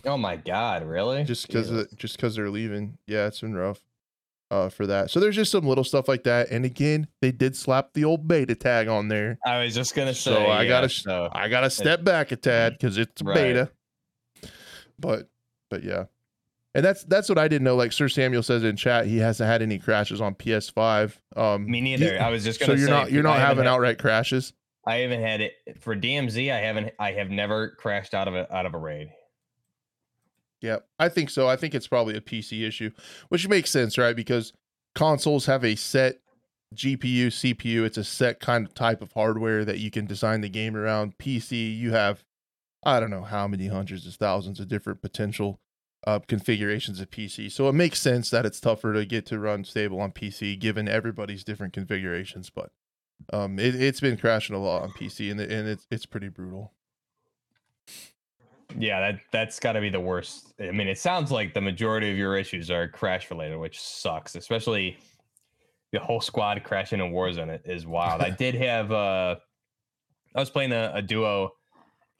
Oh 0.07 0.17
my 0.17 0.37
god, 0.37 0.83
really? 0.85 1.25
just 1.25 1.47
because 1.47 1.87
just 1.95 2.17
because 2.17 2.35
they're 2.35 2.49
leaving. 2.49 2.97
Yeah, 3.07 3.27
it's 3.27 3.43
been 3.43 3.55
rough 3.55 3.81
uh 4.51 4.71
for 4.71 4.87
that. 4.87 5.11
So 5.11 5.21
there's 5.21 5.37
just 5.37 5.53
some 5.53 5.67
little 5.67 5.85
stuff 5.85 6.09
like 6.09 6.25
that. 6.25 6.49
And 6.51 6.65
again, 6.65 7.07
they 7.21 7.31
did 7.33 7.55
slap 7.55 7.93
the 7.93 8.05
old 8.05 8.27
beta 8.27 8.55
tag 8.55 8.89
on 8.89 9.09
there. 9.09 9.39
I 9.47 9.63
was 9.63 9.75
just 9.75 9.95
gonna 9.95 10.15
say. 10.15 10.33
So 10.33 10.47
I 10.47 10.63
yeah, 10.63 10.69
gotta 10.69 10.89
so- 10.89 11.29
I 11.33 11.49
gotta 11.51 11.69
step 11.69 12.03
back 12.03 12.33
a 12.33 12.37
tad 12.37 12.73
because 12.73 12.97
it's 12.97 13.21
Right. 13.23 13.35
beta. 13.35 13.71
But 15.01 15.29
but 15.71 15.83
yeah. 15.83 16.05
And 16.75 16.85
that's 16.85 17.03
that's 17.05 17.29
what 17.29 17.39
I 17.39 17.49
didn't 17.49 17.65
know. 17.65 17.75
Like 17.77 17.93
Sir 17.93 18.09
Samuel 18.09 18.43
says 18.45 18.63
in 18.63 18.77
chat, 18.77 19.07
he 19.07 19.19
hasn't 19.19 19.49
had 19.49 19.61
any 19.63 19.79
crashes 19.79 20.21
on 20.21 20.35
PS5. 20.35 21.19
Um 21.37 21.69
Me 21.69 21.79
you- 21.79 21.85
neither. 21.99 22.21
I 22.21 22.31
was 22.31 22.45
just 22.45 22.61
so 22.61 22.67
gonna 22.69 22.79
you're 22.79 22.89
say. 22.89 22.93
not 22.93 23.13
you're 23.13 23.23
not 23.23 23.39
having 23.39 23.65
had- 23.65 23.71
outright 23.73 23.99
crashes. 23.99 24.53
I 24.87 24.97
haven't 24.99 25.21
had 25.23 25.41
it 25.43 25.53
for 25.81 25.95
DMZ. 25.95 26.51
I 26.53 26.59
haven't. 26.61 26.93
I 26.99 27.13
have 27.13 27.29
never 27.31 27.69
crashed 27.71 28.15
out 28.15 28.29
of 28.29 28.35
a 28.35 28.53
out 28.55 28.65
of 28.67 28.75
a 28.75 28.79
raid. 28.79 29.11
Yeah, 30.63 30.79
I 30.99 31.09
think 31.09 31.31
so. 31.31 31.49
I 31.49 31.57
think 31.57 31.75
it's 31.75 31.87
probably 31.87 32.17
a 32.17 32.21
PC 32.21 32.67
issue, 32.67 32.91
which 33.29 33.49
makes 33.49 33.71
sense, 33.71 33.97
right? 33.97 34.15
Because 34.15 34.53
consoles 34.95 35.47
have 35.47 35.65
a 35.65 35.75
set 35.75 36.19
GPU, 36.75 37.27
CPU. 37.29 37.85
It's 37.85 37.97
a 37.99 38.05
set 38.05 38.41
kind 38.41 38.67
of 38.67 38.75
type 38.75 39.01
of 39.03 39.13
hardware 39.13 39.65
that 39.65 39.79
you 39.79 39.91
can 39.91 40.07
design 40.07 40.41
the 40.43 40.49
game 40.51 40.77
around. 40.77 41.17
PC, 41.19 41.77
you 41.77 41.93
have, 41.93 42.25
I 42.83 43.01
don't 43.01 43.11
know 43.11 43.25
how 43.25 43.47
many 43.47 43.67
hundreds 43.69 44.07
of 44.07 44.15
thousands 44.15 44.61
of 44.61 44.69
different 44.69 45.03
potential 45.03 45.61
uh, 46.07 46.19
configurations 46.21 47.01
of 47.01 47.11
PC. 47.11 47.53
So 47.53 47.69
it 47.69 47.75
makes 47.75 48.01
sense 48.01 48.31
that 48.31 48.47
it's 48.47 48.61
tougher 48.61 48.95
to 48.95 49.05
get 49.05 49.27
to 49.27 49.39
run 49.39 49.65
stable 49.65 50.01
on 50.01 50.13
PC 50.13 50.59
given 50.59 50.89
everybody's 50.89 51.45
different 51.45 51.73
configurations. 51.73 52.51
But 52.51 52.71
um, 53.33 53.59
it, 53.59 53.75
it's 53.75 54.01
been 54.01 54.17
crashing 54.17 54.57
a 54.57 54.59
lot 54.59 54.83
on 54.83 54.91
PC, 54.93 55.31
and, 55.31 55.41
it, 55.41 55.51
and 55.53 55.69
it's 55.69 55.87
it's 55.91 56.07
pretty 56.07 56.29
brutal. 56.29 56.73
Yeah, 58.79 59.01
that 59.01 59.21
that's 59.33 59.59
got 59.59 59.73
to 59.73 59.81
be 59.81 59.91
the 59.91 60.01
worst. 60.01 60.55
I 60.61 60.71
mean, 60.71 60.89
it 60.89 60.99
sounds 60.99 61.31
like 61.31 61.53
the 61.55 61.61
majority 61.61 62.11
of 62.11 62.17
your 62.17 62.37
issues 62.37 62.71
are 62.71 62.89
crash 62.89 63.31
related, 63.31 63.59
which 63.59 63.81
sucks. 63.81 64.37
Especially 64.37 64.97
the 65.93 65.99
whole 65.99 66.21
squad 66.21 66.63
crashing 66.65 67.01
in 67.01 67.13
Warzone 67.13 67.61
is 67.65 67.87
wild. 67.87 68.23
I 68.23 68.31
did 68.31 68.55
have. 68.55 68.91
uh 68.93 69.37
I 70.35 70.39
was 70.39 70.49
playing 70.49 70.71
a, 70.71 70.93
a 70.95 71.03
duo, 71.03 71.51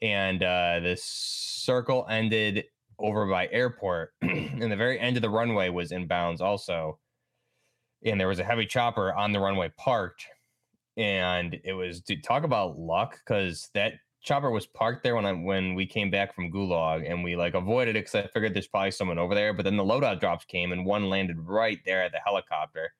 and 0.01 0.43
uh 0.43 0.79
the 0.79 0.97
circle 1.01 2.05
ended 2.09 2.65
over 2.99 3.25
by 3.27 3.47
airport, 3.51 4.13
and 4.21 4.71
the 4.71 4.75
very 4.75 4.99
end 4.99 5.15
of 5.17 5.21
the 5.21 5.29
runway 5.29 5.69
was 5.69 5.91
inbounds 5.91 6.41
also, 6.41 6.99
and 8.05 8.19
there 8.19 8.27
was 8.27 8.39
a 8.39 8.43
heavy 8.43 8.65
chopper 8.65 9.13
on 9.13 9.31
the 9.31 9.39
runway 9.39 9.71
parked, 9.77 10.25
and 10.97 11.59
it 11.63 11.73
was 11.73 12.01
to 12.01 12.15
talk 12.21 12.43
about 12.43 12.77
luck 12.77 13.19
because 13.25 13.69
that 13.73 13.93
chopper 14.21 14.51
was 14.51 14.67
parked 14.67 15.03
there 15.03 15.15
when 15.15 15.25
I 15.25 15.33
when 15.33 15.73
we 15.73 15.85
came 15.85 16.11
back 16.11 16.35
from 16.35 16.51
Gulag 16.51 17.09
and 17.09 17.23
we 17.23 17.35
like 17.35 17.55
avoided 17.55 17.95
it 17.95 18.05
because 18.05 18.15
I 18.15 18.27
figured 18.27 18.53
there's 18.53 18.67
probably 18.67 18.91
someone 18.91 19.17
over 19.17 19.35
there. 19.35 19.53
But 19.53 19.63
then 19.63 19.77
the 19.77 19.83
loadout 19.83 20.19
drops 20.19 20.45
came 20.45 20.71
and 20.71 20.85
one 20.85 21.09
landed 21.09 21.37
right 21.39 21.79
there 21.85 22.03
at 22.03 22.11
the 22.11 22.19
helicopter, 22.23 22.93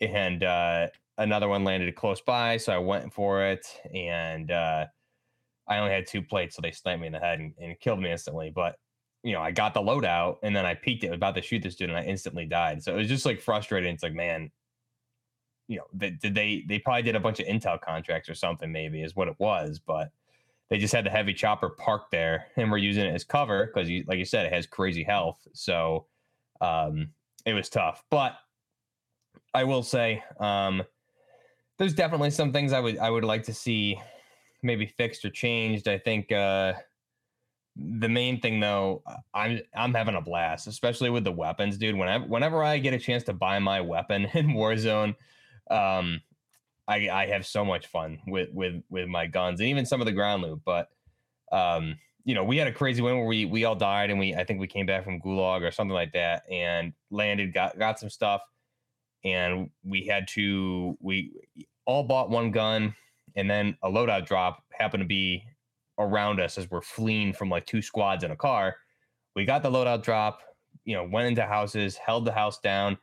and 0.00 0.42
uh, 0.42 0.88
another 1.18 1.48
one 1.48 1.64
landed 1.64 1.94
close 1.96 2.20
by. 2.20 2.56
So 2.58 2.72
I 2.72 2.78
went 2.78 3.12
for 3.12 3.44
it, 3.44 3.66
and 3.94 4.50
uh, 4.50 4.86
I 5.66 5.78
only 5.78 5.92
had 5.92 6.06
two 6.06 6.22
plates, 6.22 6.56
so 6.56 6.62
they 6.62 6.70
sniped 6.70 7.00
me 7.00 7.06
in 7.06 7.12
the 7.12 7.18
head 7.18 7.40
and, 7.40 7.54
and 7.60 7.78
killed 7.80 8.00
me 8.00 8.10
instantly. 8.10 8.50
But 8.54 8.76
you 9.22 9.32
know, 9.32 9.40
I 9.40 9.50
got 9.52 9.72
the 9.72 9.80
loadout, 9.80 10.36
and 10.42 10.54
then 10.54 10.66
I 10.66 10.74
peeked 10.74 11.04
it 11.04 11.12
about 11.12 11.34
to 11.36 11.42
shoot 11.42 11.62
this 11.62 11.76
dude, 11.76 11.88
and 11.88 11.98
I 11.98 12.02
instantly 12.02 12.44
died. 12.44 12.82
So 12.82 12.92
it 12.92 12.98
was 12.98 13.08
just 13.08 13.24
like 13.24 13.40
frustrating. 13.40 13.94
It's 13.94 14.02
like, 14.02 14.12
man, 14.12 14.50
you 15.66 15.78
know, 15.78 15.84
they, 15.92 16.10
did 16.10 16.34
they 16.34 16.64
they 16.68 16.78
probably 16.78 17.02
did 17.02 17.16
a 17.16 17.20
bunch 17.20 17.40
of 17.40 17.46
intel 17.46 17.80
contracts 17.80 18.28
or 18.28 18.34
something 18.34 18.70
maybe 18.70 19.02
is 19.02 19.16
what 19.16 19.28
it 19.28 19.36
was, 19.38 19.80
but 19.84 20.10
they 20.70 20.78
just 20.78 20.94
had 20.94 21.04
the 21.04 21.10
heavy 21.10 21.32
chopper 21.34 21.70
parked 21.70 22.10
there 22.10 22.46
and 22.56 22.70
we're 22.70 22.78
using 22.78 23.04
it 23.04 23.14
as 23.14 23.24
cover 23.24 23.66
because 23.66 23.88
you 23.88 24.04
like 24.06 24.18
you 24.18 24.24
said 24.24 24.46
it 24.46 24.52
has 24.52 24.66
crazy 24.66 25.02
health. 25.02 25.38
So 25.52 26.06
um 26.60 27.10
it 27.46 27.54
was 27.54 27.68
tough. 27.68 28.02
But 28.10 28.34
I 29.54 29.64
will 29.64 29.82
say, 29.82 30.22
um 30.40 30.82
there's 31.78 31.94
definitely 31.94 32.30
some 32.30 32.52
things 32.52 32.72
I 32.72 32.80
would 32.80 32.98
I 32.98 33.10
would 33.10 33.24
like 33.24 33.44
to 33.44 33.54
see 33.54 33.98
maybe 34.64 34.86
fixed 34.86 35.24
or 35.24 35.30
changed. 35.30 35.86
I 35.86 35.98
think 35.98 36.32
uh 36.32 36.74
the 37.76 38.08
main 38.08 38.40
thing 38.40 38.60
though, 38.60 39.02
I'm 39.32 39.60
I'm 39.76 39.94
having 39.94 40.14
a 40.14 40.20
blast, 40.20 40.66
especially 40.66 41.10
with 41.10 41.24
the 41.24 41.32
weapons, 41.32 41.76
dude. 41.76 41.96
Whenever 41.96 42.24
whenever 42.24 42.62
I 42.62 42.78
get 42.78 42.94
a 42.94 42.98
chance 42.98 43.24
to 43.24 43.32
buy 43.32 43.58
my 43.58 43.80
weapon 43.80 44.26
in 44.34 44.48
Warzone, 44.48 45.16
um, 45.70 46.20
I 46.86 47.08
I 47.08 47.26
have 47.26 47.46
so 47.46 47.64
much 47.64 47.88
fun 47.88 48.18
with 48.26 48.50
with 48.52 48.82
with 48.90 49.08
my 49.08 49.26
guns 49.26 49.60
and 49.60 49.68
even 49.68 49.86
some 49.86 50.00
of 50.00 50.06
the 50.06 50.12
ground 50.12 50.42
loot. 50.42 50.60
But 50.64 50.88
um, 51.50 51.96
you 52.24 52.34
know, 52.34 52.44
we 52.44 52.56
had 52.56 52.68
a 52.68 52.72
crazy 52.72 53.02
win 53.02 53.16
where 53.16 53.26
we 53.26 53.44
we 53.44 53.64
all 53.64 53.76
died 53.76 54.10
and 54.10 54.20
we 54.20 54.34
I 54.34 54.44
think 54.44 54.60
we 54.60 54.68
came 54.68 54.86
back 54.86 55.04
from 55.04 55.20
Gulag 55.20 55.62
or 55.62 55.72
something 55.72 55.94
like 55.94 56.12
that 56.12 56.44
and 56.50 56.92
landed, 57.10 57.52
got 57.52 57.76
got 57.76 57.98
some 57.98 58.10
stuff, 58.10 58.42
and 59.24 59.68
we 59.82 60.06
had 60.06 60.28
to 60.28 60.96
we 61.00 61.32
all 61.86 62.04
bought 62.04 62.30
one 62.30 62.52
gun 62.52 62.94
and 63.36 63.50
then 63.50 63.76
a 63.82 63.88
loadout 63.90 64.26
drop 64.26 64.62
happened 64.72 65.02
to 65.02 65.06
be 65.06 65.44
around 65.98 66.40
us 66.40 66.58
as 66.58 66.70
we're 66.70 66.82
fleeing 66.82 67.32
from 67.32 67.48
like 67.48 67.66
two 67.66 67.82
squads 67.82 68.24
in 68.24 68.30
a 68.30 68.36
car. 68.36 68.76
We 69.36 69.44
got 69.44 69.62
the 69.62 69.70
loadout 69.70 70.02
drop, 70.02 70.40
you 70.84 70.94
know, 70.94 71.04
went 71.04 71.28
into 71.28 71.42
houses, 71.42 71.96
held 71.96 72.24
the 72.24 72.32
house 72.32 72.58
down, 72.60 72.98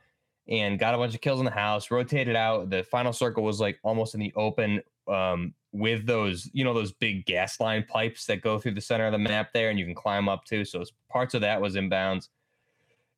and 0.47 0.79
got 0.79 0.93
a 0.93 0.97
bunch 0.97 1.13
of 1.15 1.21
kills 1.21 1.39
in 1.39 1.45
the 1.45 1.51
house, 1.51 1.91
rotated 1.91 2.35
out. 2.35 2.69
The 2.69 2.83
final 2.83 3.13
circle 3.13 3.43
was 3.43 3.59
like 3.59 3.79
almost 3.83 4.13
in 4.13 4.19
the 4.19 4.33
open 4.35 4.81
um, 5.07 5.53
with 5.71 6.05
those, 6.05 6.49
you 6.53 6.63
know, 6.63 6.73
those 6.73 6.91
big 6.91 7.25
gas 7.25 7.59
line 7.59 7.85
pipes 7.87 8.25
that 8.25 8.41
go 8.41 8.59
through 8.59 8.73
the 8.73 8.81
center 8.81 9.05
of 9.05 9.11
the 9.11 9.17
map 9.17 9.51
there 9.53 9.69
and 9.69 9.79
you 9.79 9.85
can 9.85 9.95
climb 9.95 10.27
up 10.27 10.45
to. 10.45 10.65
So 10.65 10.83
parts 11.09 11.33
of 11.33 11.41
that 11.41 11.61
was 11.61 11.75
inbounds. 11.75 12.29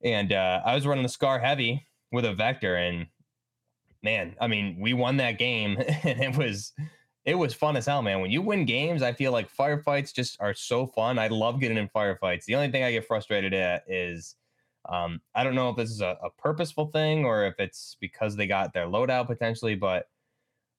And 0.03 0.33
uh, 0.33 0.61
I 0.65 0.75
was 0.75 0.85
running 0.85 1.03
the 1.03 1.09
Scar 1.09 1.39
heavy 1.39 1.87
with 2.11 2.25
a 2.25 2.33
Vector. 2.33 2.75
And 2.75 3.07
man, 4.03 4.35
I 4.39 4.47
mean, 4.47 4.77
we 4.79 4.93
won 4.93 5.17
that 5.17 5.39
game 5.39 5.77
and 6.03 6.21
it 6.21 6.37
was 6.37 6.73
it 7.25 7.35
was 7.35 7.53
fun 7.53 7.77
as 7.77 7.85
hell, 7.85 8.01
man. 8.01 8.19
When 8.19 8.31
you 8.31 8.41
win 8.41 8.65
games, 8.65 9.01
I 9.01 9.13
feel 9.13 9.31
like 9.31 9.53
firefights 9.53 10.13
just 10.13 10.37
are 10.41 10.53
so 10.53 10.85
fun. 10.85 11.17
I 11.17 11.27
love 11.27 11.59
getting 11.59 11.77
in 11.77 11.87
firefights. 11.89 12.45
The 12.45 12.55
only 12.55 12.69
thing 12.69 12.83
I 12.83 12.91
get 12.91 13.07
frustrated 13.07 13.53
at 13.53 13.83
is 13.87 14.35
um, 14.89 15.21
I 15.33 15.43
don't 15.43 15.55
know 15.55 15.69
if 15.69 15.77
this 15.77 15.89
is 15.89 16.01
a, 16.01 16.17
a, 16.21 16.29
purposeful 16.29 16.87
thing 16.87 17.23
or 17.23 17.45
if 17.45 17.55
it's 17.57 17.95
because 18.01 18.35
they 18.35 18.47
got 18.47 18.73
their 18.73 18.85
loadout 18.85 19.27
potentially, 19.27 19.75
but 19.75 20.07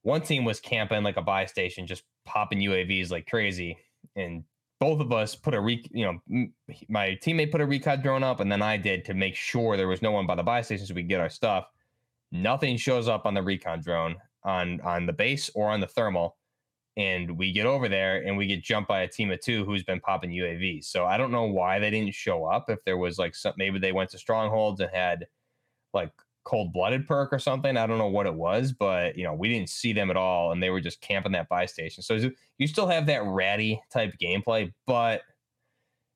one 0.03 0.21
team 0.21 0.45
was 0.45 0.59
camping 0.59 1.01
like 1.01 1.17
a 1.17 1.23
buy 1.23 1.47
station, 1.47 1.87
just 1.87 2.03
popping 2.23 2.59
UAVs 2.59 3.09
like 3.09 3.25
crazy. 3.25 3.75
And 4.15 4.43
both 4.79 4.99
of 4.99 5.11
us 5.11 5.33
put 5.33 5.55
a 5.55 5.59
re, 5.59 5.83
you 5.91 6.05
know, 6.05 6.47
my 6.87 7.17
teammate 7.23 7.51
put 7.51 7.61
a 7.61 7.65
recon 7.65 8.03
drone 8.03 8.21
up, 8.21 8.39
and 8.39 8.51
then 8.51 8.61
I 8.61 8.77
did 8.77 9.05
to 9.05 9.15
make 9.15 9.35
sure 9.35 9.75
there 9.75 9.87
was 9.87 10.03
no 10.03 10.11
one 10.11 10.27
by 10.27 10.35
the 10.35 10.43
buy 10.43 10.61
station 10.61 10.85
so 10.85 10.93
we 10.93 11.01
could 11.01 11.09
get 11.09 11.21
our 11.21 11.29
stuff. 11.29 11.65
Nothing 12.31 12.77
shows 12.77 13.07
up 13.07 13.25
on 13.25 13.33
the 13.33 13.41
recon 13.41 13.81
drone 13.81 14.15
on 14.45 14.79
on 14.81 15.05
the 15.05 15.13
base 15.13 15.49
or 15.55 15.69
on 15.69 15.81
the 15.81 15.87
thermal 15.87 16.37
and 16.97 17.37
we 17.37 17.51
get 17.51 17.65
over 17.65 17.89
there 17.89 18.25
and 18.25 18.37
we 18.37 18.47
get 18.47 18.63
jumped 18.63 18.87
by 18.87 19.01
a 19.01 19.07
team 19.07 19.31
of 19.31 19.41
two 19.41 19.65
who's 19.65 19.83
been 19.83 19.99
popping 19.99 20.29
UAVs. 20.29 20.85
So 20.85 21.05
I 21.05 21.17
don't 21.17 21.31
know 21.31 21.43
why 21.43 21.77
they 21.79 21.89
didn't 21.89 22.13
show 22.13 22.45
up. 22.45 22.69
If 22.69 22.83
there 22.85 22.97
was 22.97 23.17
like 23.17 23.35
some, 23.35 23.53
maybe 23.57 23.79
they 23.79 23.91
went 23.91 24.11
to 24.11 24.17
strongholds 24.17 24.79
and 24.79 24.89
had 24.93 25.27
like 25.93 26.11
cold 26.45 26.71
blooded 26.71 27.05
perk 27.05 27.33
or 27.33 27.39
something. 27.39 27.75
I 27.75 27.85
don't 27.85 27.97
know 27.97 28.07
what 28.07 28.27
it 28.27 28.33
was, 28.33 28.71
but 28.71 29.17
you 29.17 29.25
know 29.25 29.33
we 29.33 29.49
didn't 29.49 29.69
see 29.69 29.91
them 29.91 30.09
at 30.09 30.17
all, 30.17 30.53
and 30.53 30.63
they 30.63 30.69
were 30.69 30.81
just 30.81 31.01
camping 31.01 31.33
that 31.33 31.49
buy 31.49 31.65
station. 31.65 32.01
So 32.01 32.31
you 32.57 32.67
still 32.67 32.87
have 32.87 33.07
that 33.07 33.23
ratty 33.25 33.81
type 33.91 34.13
gameplay, 34.21 34.71
but 34.87 35.21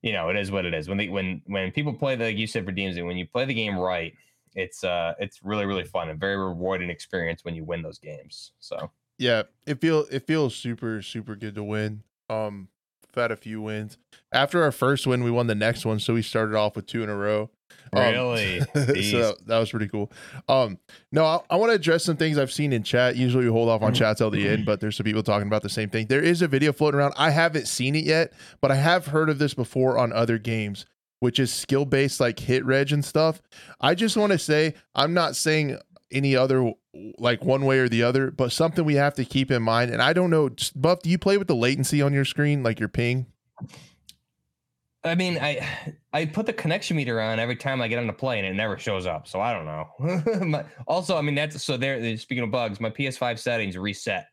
you 0.02 0.14
know 0.14 0.30
it 0.30 0.38
is 0.38 0.50
what 0.50 0.66
it 0.66 0.74
is. 0.74 0.88
When 0.88 0.98
they 0.98 1.10
when 1.10 1.42
when 1.48 1.72
people 1.72 1.94
play 1.94 2.16
the 2.16 2.26
like 2.26 2.38
you 2.38 2.48
said 2.48 2.66
for 2.66 2.72
DMZ, 2.72 3.06
when 3.06 3.18
you 3.18 3.28
play 3.28 3.44
the 3.44 3.54
game 3.54 3.78
right, 3.78 4.14
it's 4.56 4.84
uh 4.84 5.14
it's 5.20 5.43
really 5.43 5.66
really 5.66 5.84
fun 5.84 6.10
and 6.10 6.20
very 6.20 6.38
rewarding 6.38 6.89
experience 6.89 7.43
when 7.43 7.56
you 7.56 7.64
win 7.64 7.82
those 7.82 8.00
games. 8.00 8.52
So 8.60 8.91
yeah, 9.18 9.43
it 9.68 9.82
feel 9.82 10.06
it 10.12 10.26
feels 10.26 10.56
super 10.56 11.02
super 11.02 11.36
good 11.36 11.56
to 11.56 11.64
win. 11.64 12.04
Um, 12.30 12.70
we've 13.02 13.22
had 13.22 13.32
a 13.32 13.36
few 13.36 13.62
wins. 13.62 13.97
After 14.32 14.64
our 14.64 14.72
first 14.72 15.08
win, 15.08 15.24
we 15.24 15.32
won 15.32 15.47
the 15.47 15.56
next 15.56 15.86
one, 15.86 16.00
so 16.00 16.14
we 16.14 16.22
started 16.22 16.56
off 16.56 16.76
with 16.76 16.86
two 16.86 17.04
in 17.04 17.10
a 17.10 17.16
row. 17.16 17.50
Um, 17.91 18.02
really? 18.02 18.60
so 19.12 19.36
that 19.45 19.60
was 19.60 19.72
pretty 19.72 19.88
cool. 19.88 20.12
Um, 20.47 20.78
no, 21.12 21.26
I, 21.26 21.39
I 21.50 21.56
want 21.56 21.72
to 21.72 21.76
address 21.76 22.04
some 22.04 22.18
things 22.18 22.38
I've 22.38 22.52
seen 22.52 22.72
in 22.72 22.84
chat. 22.84 23.16
Usually 23.16 23.45
we 23.45 23.52
hold 23.52 23.70
off 23.70 23.82
on 23.82 23.93
chat 23.93 24.18
till 24.18 24.30
the 24.30 24.47
end, 24.47 24.66
but 24.66 24.80
there's 24.80 24.95
some 24.95 25.06
people 25.06 25.24
talking 25.24 25.47
about 25.47 25.64
the 25.64 25.70
same 25.70 25.89
thing. 25.89 26.08
There 26.08 26.22
is 26.22 26.41
a 26.41 26.47
video 26.47 26.72
floating 26.72 27.00
around. 27.00 27.14
I 27.18 27.32
haven't 27.32 27.68
seen 27.68 27.95
it 27.95 28.06
yet, 28.06 28.34
but 28.62 28.72
I 28.72 28.76
have 28.76 29.08
heard 29.08 29.30
of 29.30 29.39
this 29.39 29.54
before 29.54 29.97
on 29.97 30.14
other 30.14 30.38
games 30.38 30.86
which 31.20 31.39
is 31.39 31.53
skill 31.53 31.86
based 31.86 32.20
like 32.20 32.39
hit 32.39 32.65
reg 32.65 32.91
and 32.91 33.03
stuff. 33.03 33.41
I 33.80 33.95
just 33.95 34.17
want 34.17 34.32
to 34.32 34.39
say 34.39 34.76
I'm 34.95 35.13
not 35.13 35.36
saying 35.36 35.78
any 36.11 36.36
other 36.36 36.74
like 37.17 37.43
one 37.43 37.65
way 37.65 37.80
or 37.80 37.89
the 37.89 38.03
other, 38.03 38.32
but 38.32 38.51
something 38.51 38.84
we 38.84 38.95
have 38.95 39.13
to 39.15 39.26
keep 39.26 39.51
in 39.51 39.61
mind. 39.61 39.91
And 39.91 40.01
I 40.01 40.13
don't 40.13 40.30
know, 40.30 40.49
Buff, 40.76 41.01
do 41.01 41.09
you 41.09 41.17
play 41.17 41.38
with 41.38 41.47
the 41.47 41.55
latency 41.55 42.01
on 42.01 42.13
your 42.13 42.26
screen, 42.26 42.63
like 42.63 42.80
your 42.80 42.89
ping? 42.89 43.28
I 45.03 45.15
mean, 45.15 45.38
I 45.38 45.65
I 46.11 46.26
put 46.26 46.45
the 46.45 46.53
connection 46.53 46.97
meter 46.97 47.22
on 47.22 47.39
every 47.39 47.55
time 47.55 47.82
I 47.82 47.88
get 47.88 47.99
on 47.99 48.07
the 48.07 48.13
plane, 48.13 48.43
and 48.43 48.53
it 48.53 48.57
never 48.57 48.78
shows 48.78 49.05
up. 49.05 49.28
So 49.28 49.39
I 49.39 49.53
don't 49.53 49.65
know. 49.65 50.63
also, 50.88 51.17
I 51.17 51.22
mean 51.22 51.36
that's 51.36 51.63
so 51.63 51.78
there. 51.78 52.17
Speaking 52.17 52.43
of 52.43 52.51
bugs, 52.51 52.82
my 52.82 52.89
PS5 52.89 53.39
settings 53.39 53.78
reset 53.78 54.28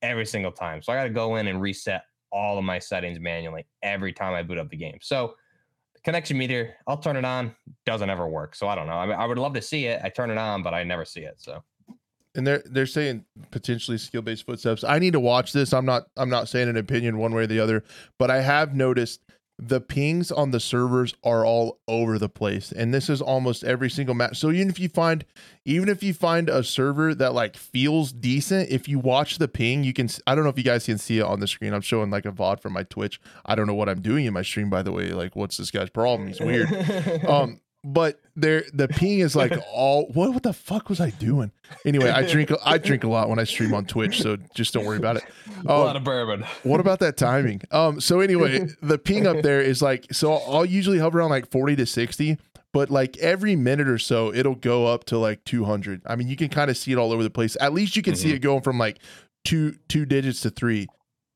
every 0.00 0.24
single 0.24 0.52
time, 0.52 0.80
so 0.80 0.92
I 0.92 0.96
got 0.96 1.04
to 1.04 1.10
go 1.10 1.36
in 1.36 1.48
and 1.48 1.60
reset 1.60 2.02
all 2.32 2.58
of 2.58 2.64
my 2.64 2.78
settings 2.78 3.20
manually 3.20 3.66
every 3.82 4.12
time 4.12 4.32
I 4.32 4.42
boot 4.42 4.58
up 4.58 4.70
the 4.70 4.76
game. 4.76 4.98
So 5.02 5.34
connection 6.06 6.38
meter, 6.38 6.76
I'll 6.86 6.96
turn 6.96 7.16
it 7.16 7.24
on. 7.24 7.54
Doesn't 7.84 8.08
ever 8.08 8.28
work. 8.28 8.54
So 8.54 8.68
I 8.68 8.76
don't 8.76 8.86
know. 8.86 8.92
I 8.92 9.06
mean, 9.06 9.16
I 9.16 9.26
would 9.26 9.38
love 9.38 9.54
to 9.54 9.60
see 9.60 9.86
it. 9.86 10.00
I 10.04 10.08
turn 10.08 10.30
it 10.30 10.38
on, 10.38 10.62
but 10.62 10.72
I 10.72 10.84
never 10.84 11.04
see 11.04 11.22
it. 11.22 11.34
So. 11.38 11.64
And 12.36 12.46
they're 12.46 12.62
they're 12.64 12.86
saying 12.86 13.24
potentially 13.50 13.98
skill 13.98 14.22
based 14.22 14.46
footsteps. 14.46 14.84
I 14.84 15.00
need 15.00 15.14
to 15.14 15.20
watch 15.20 15.52
this. 15.52 15.72
I'm 15.72 15.84
not 15.84 16.04
I'm 16.16 16.30
not 16.30 16.48
saying 16.48 16.68
an 16.68 16.76
opinion 16.76 17.18
one 17.18 17.34
way 17.34 17.42
or 17.42 17.46
the 17.48 17.58
other, 17.58 17.82
but 18.18 18.30
I 18.30 18.40
have 18.40 18.72
noticed 18.72 19.20
the 19.58 19.80
pings 19.80 20.30
on 20.30 20.50
the 20.50 20.60
servers 20.60 21.14
are 21.24 21.46
all 21.46 21.78
over 21.88 22.18
the 22.18 22.28
place 22.28 22.72
and 22.72 22.92
this 22.92 23.08
is 23.08 23.22
almost 23.22 23.64
every 23.64 23.88
single 23.88 24.14
match 24.14 24.36
so 24.36 24.50
even 24.50 24.68
if 24.68 24.78
you 24.78 24.88
find 24.88 25.24
even 25.64 25.88
if 25.88 26.02
you 26.02 26.12
find 26.12 26.50
a 26.50 26.62
server 26.62 27.14
that 27.14 27.32
like 27.32 27.56
feels 27.56 28.12
decent 28.12 28.68
if 28.70 28.86
you 28.86 28.98
watch 28.98 29.38
the 29.38 29.48
ping 29.48 29.82
you 29.82 29.94
can 29.94 30.10
i 30.26 30.34
don't 30.34 30.44
know 30.44 30.50
if 30.50 30.58
you 30.58 30.64
guys 30.64 30.84
can 30.84 30.98
see 30.98 31.20
it 31.20 31.22
on 31.22 31.40
the 31.40 31.46
screen. 31.46 31.72
I'm 31.72 31.80
showing 31.80 32.10
like 32.10 32.26
a 32.26 32.32
vod 32.32 32.60
from 32.60 32.74
my 32.74 32.82
twitch. 32.82 33.18
I 33.46 33.54
don't 33.54 33.66
know 33.66 33.74
what 33.74 33.88
i'm 33.88 34.02
doing 34.02 34.26
in 34.26 34.34
my 34.34 34.42
stream 34.42 34.68
by 34.68 34.82
the 34.82 34.92
way. 34.92 35.08
Like 35.12 35.34
what's 35.34 35.56
this 35.56 35.70
guy's 35.70 35.90
problem? 35.90 36.28
He's 36.28 36.40
weird. 36.40 36.68
Um 37.26 37.60
but 37.86 38.20
there 38.34 38.64
the 38.74 38.88
ping 38.88 39.20
is 39.20 39.36
like 39.36 39.52
all 39.72 40.06
what 40.12 40.34
what 40.34 40.42
the 40.42 40.52
fuck 40.52 40.88
was 40.88 41.00
I 41.00 41.10
doing? 41.10 41.52
Anyway, 41.84 42.10
I 42.10 42.26
drink 42.26 42.50
I 42.64 42.78
drink 42.78 43.04
a 43.04 43.08
lot 43.08 43.28
when 43.28 43.38
I 43.38 43.44
stream 43.44 43.72
on 43.72 43.86
Twitch, 43.86 44.20
so 44.20 44.36
just 44.54 44.74
don't 44.74 44.84
worry 44.84 44.96
about 44.96 45.16
it. 45.16 45.24
Um, 45.60 45.66
a 45.66 45.78
lot 45.78 45.96
of 45.96 46.02
bourbon. 46.02 46.44
what 46.64 46.80
about 46.80 46.98
that 46.98 47.16
timing? 47.16 47.62
Um 47.70 48.00
so 48.00 48.20
anyway, 48.20 48.66
the 48.82 48.98
ping 48.98 49.26
up 49.26 49.42
there 49.42 49.62
is 49.62 49.82
like 49.82 50.12
so 50.12 50.34
I'll 50.34 50.66
usually 50.66 50.98
hover 50.98 51.20
around 51.20 51.30
like 51.30 51.48
40 51.48 51.76
to 51.76 51.86
60, 51.86 52.38
but 52.72 52.90
like 52.90 53.16
every 53.18 53.54
minute 53.54 53.88
or 53.88 53.98
so 53.98 54.34
it'll 54.34 54.56
go 54.56 54.86
up 54.86 55.04
to 55.04 55.18
like 55.18 55.44
200. 55.44 56.02
I 56.06 56.16
mean, 56.16 56.26
you 56.26 56.36
can 56.36 56.48
kind 56.48 56.70
of 56.70 56.76
see 56.76 56.90
it 56.90 56.98
all 56.98 57.12
over 57.12 57.22
the 57.22 57.30
place. 57.30 57.56
At 57.60 57.72
least 57.72 57.94
you 57.94 58.02
can 58.02 58.14
mm-hmm. 58.14 58.22
see 58.22 58.34
it 58.34 58.40
going 58.40 58.62
from 58.62 58.78
like 58.78 58.98
two 59.44 59.76
two 59.88 60.04
digits 60.04 60.40
to 60.40 60.50
3. 60.50 60.88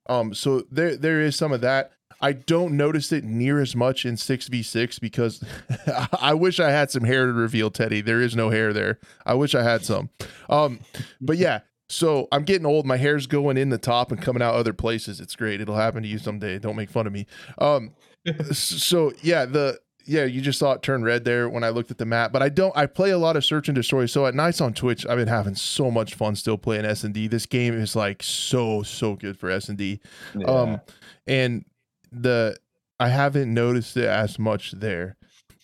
Um 0.08 0.34
so 0.34 0.64
there 0.70 0.96
there 0.96 1.20
is 1.20 1.36
some 1.36 1.52
of 1.52 1.60
that. 1.60 1.92
I 2.20 2.32
don't 2.32 2.76
notice 2.76 3.12
it 3.12 3.24
near 3.24 3.60
as 3.60 3.74
much 3.74 4.04
in 4.04 4.14
6v6 4.16 5.00
because 5.00 5.42
I 6.20 6.34
wish 6.34 6.60
I 6.60 6.70
had 6.70 6.90
some 6.90 7.04
hair 7.04 7.26
to 7.26 7.32
reveal 7.32 7.70
Teddy. 7.70 8.00
There 8.00 8.20
is 8.20 8.36
no 8.36 8.50
hair 8.50 8.72
there. 8.72 8.98
I 9.24 9.34
wish 9.34 9.54
I 9.54 9.62
had 9.62 9.84
some. 9.84 10.10
Um, 10.48 10.80
but 11.20 11.38
yeah, 11.38 11.60
so 11.88 12.28
I'm 12.30 12.44
getting 12.44 12.66
old. 12.66 12.86
My 12.86 12.96
hair's 12.96 13.26
going 13.26 13.56
in 13.56 13.70
the 13.70 13.78
top 13.78 14.12
and 14.12 14.20
coming 14.20 14.42
out 14.42 14.54
other 14.54 14.72
places. 14.72 15.20
It's 15.20 15.34
great. 15.34 15.60
It'll 15.60 15.76
happen 15.76 16.02
to 16.02 16.08
you 16.08 16.18
someday. 16.18 16.58
Don't 16.58 16.76
make 16.76 16.90
fun 16.90 17.06
of 17.06 17.12
me. 17.12 17.26
Um, 17.58 17.94
so 18.52 19.12
yeah, 19.22 19.44
the 19.44 19.80
yeah, 20.04 20.24
you 20.24 20.40
just 20.40 20.58
saw 20.58 20.72
it 20.72 20.82
turn 20.82 21.02
red 21.02 21.24
there 21.24 21.48
when 21.48 21.62
I 21.62 21.68
looked 21.70 21.90
at 21.90 21.98
the 21.98 22.04
map. 22.04 22.32
But 22.32 22.42
I 22.42 22.48
don't. 22.48 22.76
I 22.76 22.86
play 22.86 23.10
a 23.10 23.18
lot 23.18 23.36
of 23.36 23.44
search 23.44 23.68
and 23.68 23.74
destroy. 23.74 24.06
So 24.06 24.26
at 24.26 24.34
nights 24.34 24.60
on 24.60 24.72
Twitch, 24.72 25.06
I've 25.06 25.18
been 25.18 25.28
having 25.28 25.54
so 25.54 25.90
much 25.90 26.14
fun 26.14 26.36
still 26.36 26.58
playing 26.58 26.84
S 26.84 27.04
and 27.04 27.14
D. 27.14 27.28
This 27.28 27.46
game 27.46 27.74
is 27.74 27.96
like 27.96 28.22
so 28.22 28.82
so 28.82 29.16
good 29.16 29.38
for 29.38 29.50
S 29.50 29.68
and 29.68 29.78
D. 29.78 30.00
Yeah. 30.36 30.46
Um, 30.46 30.80
and 31.26 31.64
the 32.12 32.56
I 32.98 33.08
haven't 33.08 33.52
noticed 33.52 33.96
it 33.96 34.04
as 34.04 34.38
much 34.38 34.72
there. 34.72 35.16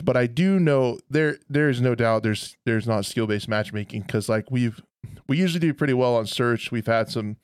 But 0.03 0.17
I 0.17 0.27
do 0.27 0.59
know 0.59 0.99
there 1.09 1.39
there 1.49 1.69
is 1.69 1.81
no 1.81 1.95
doubt 1.95 2.23
there's 2.23 2.57
there's 2.67 2.87
not 2.87 3.07
skill 3.07 3.27
based 3.27 3.49
matchmaking 3.49 4.03
because 4.03 4.29
like 4.29 4.51
we've 4.51 4.83
we 5.29 5.39
usually 5.39 5.61
do 5.61 5.73
pretty 5.75 5.95
well 5.95 6.17
on 6.17 6.27
search. 6.27 6.71
We've 6.71 6.87
had 6.87 7.11
some 7.11 7.37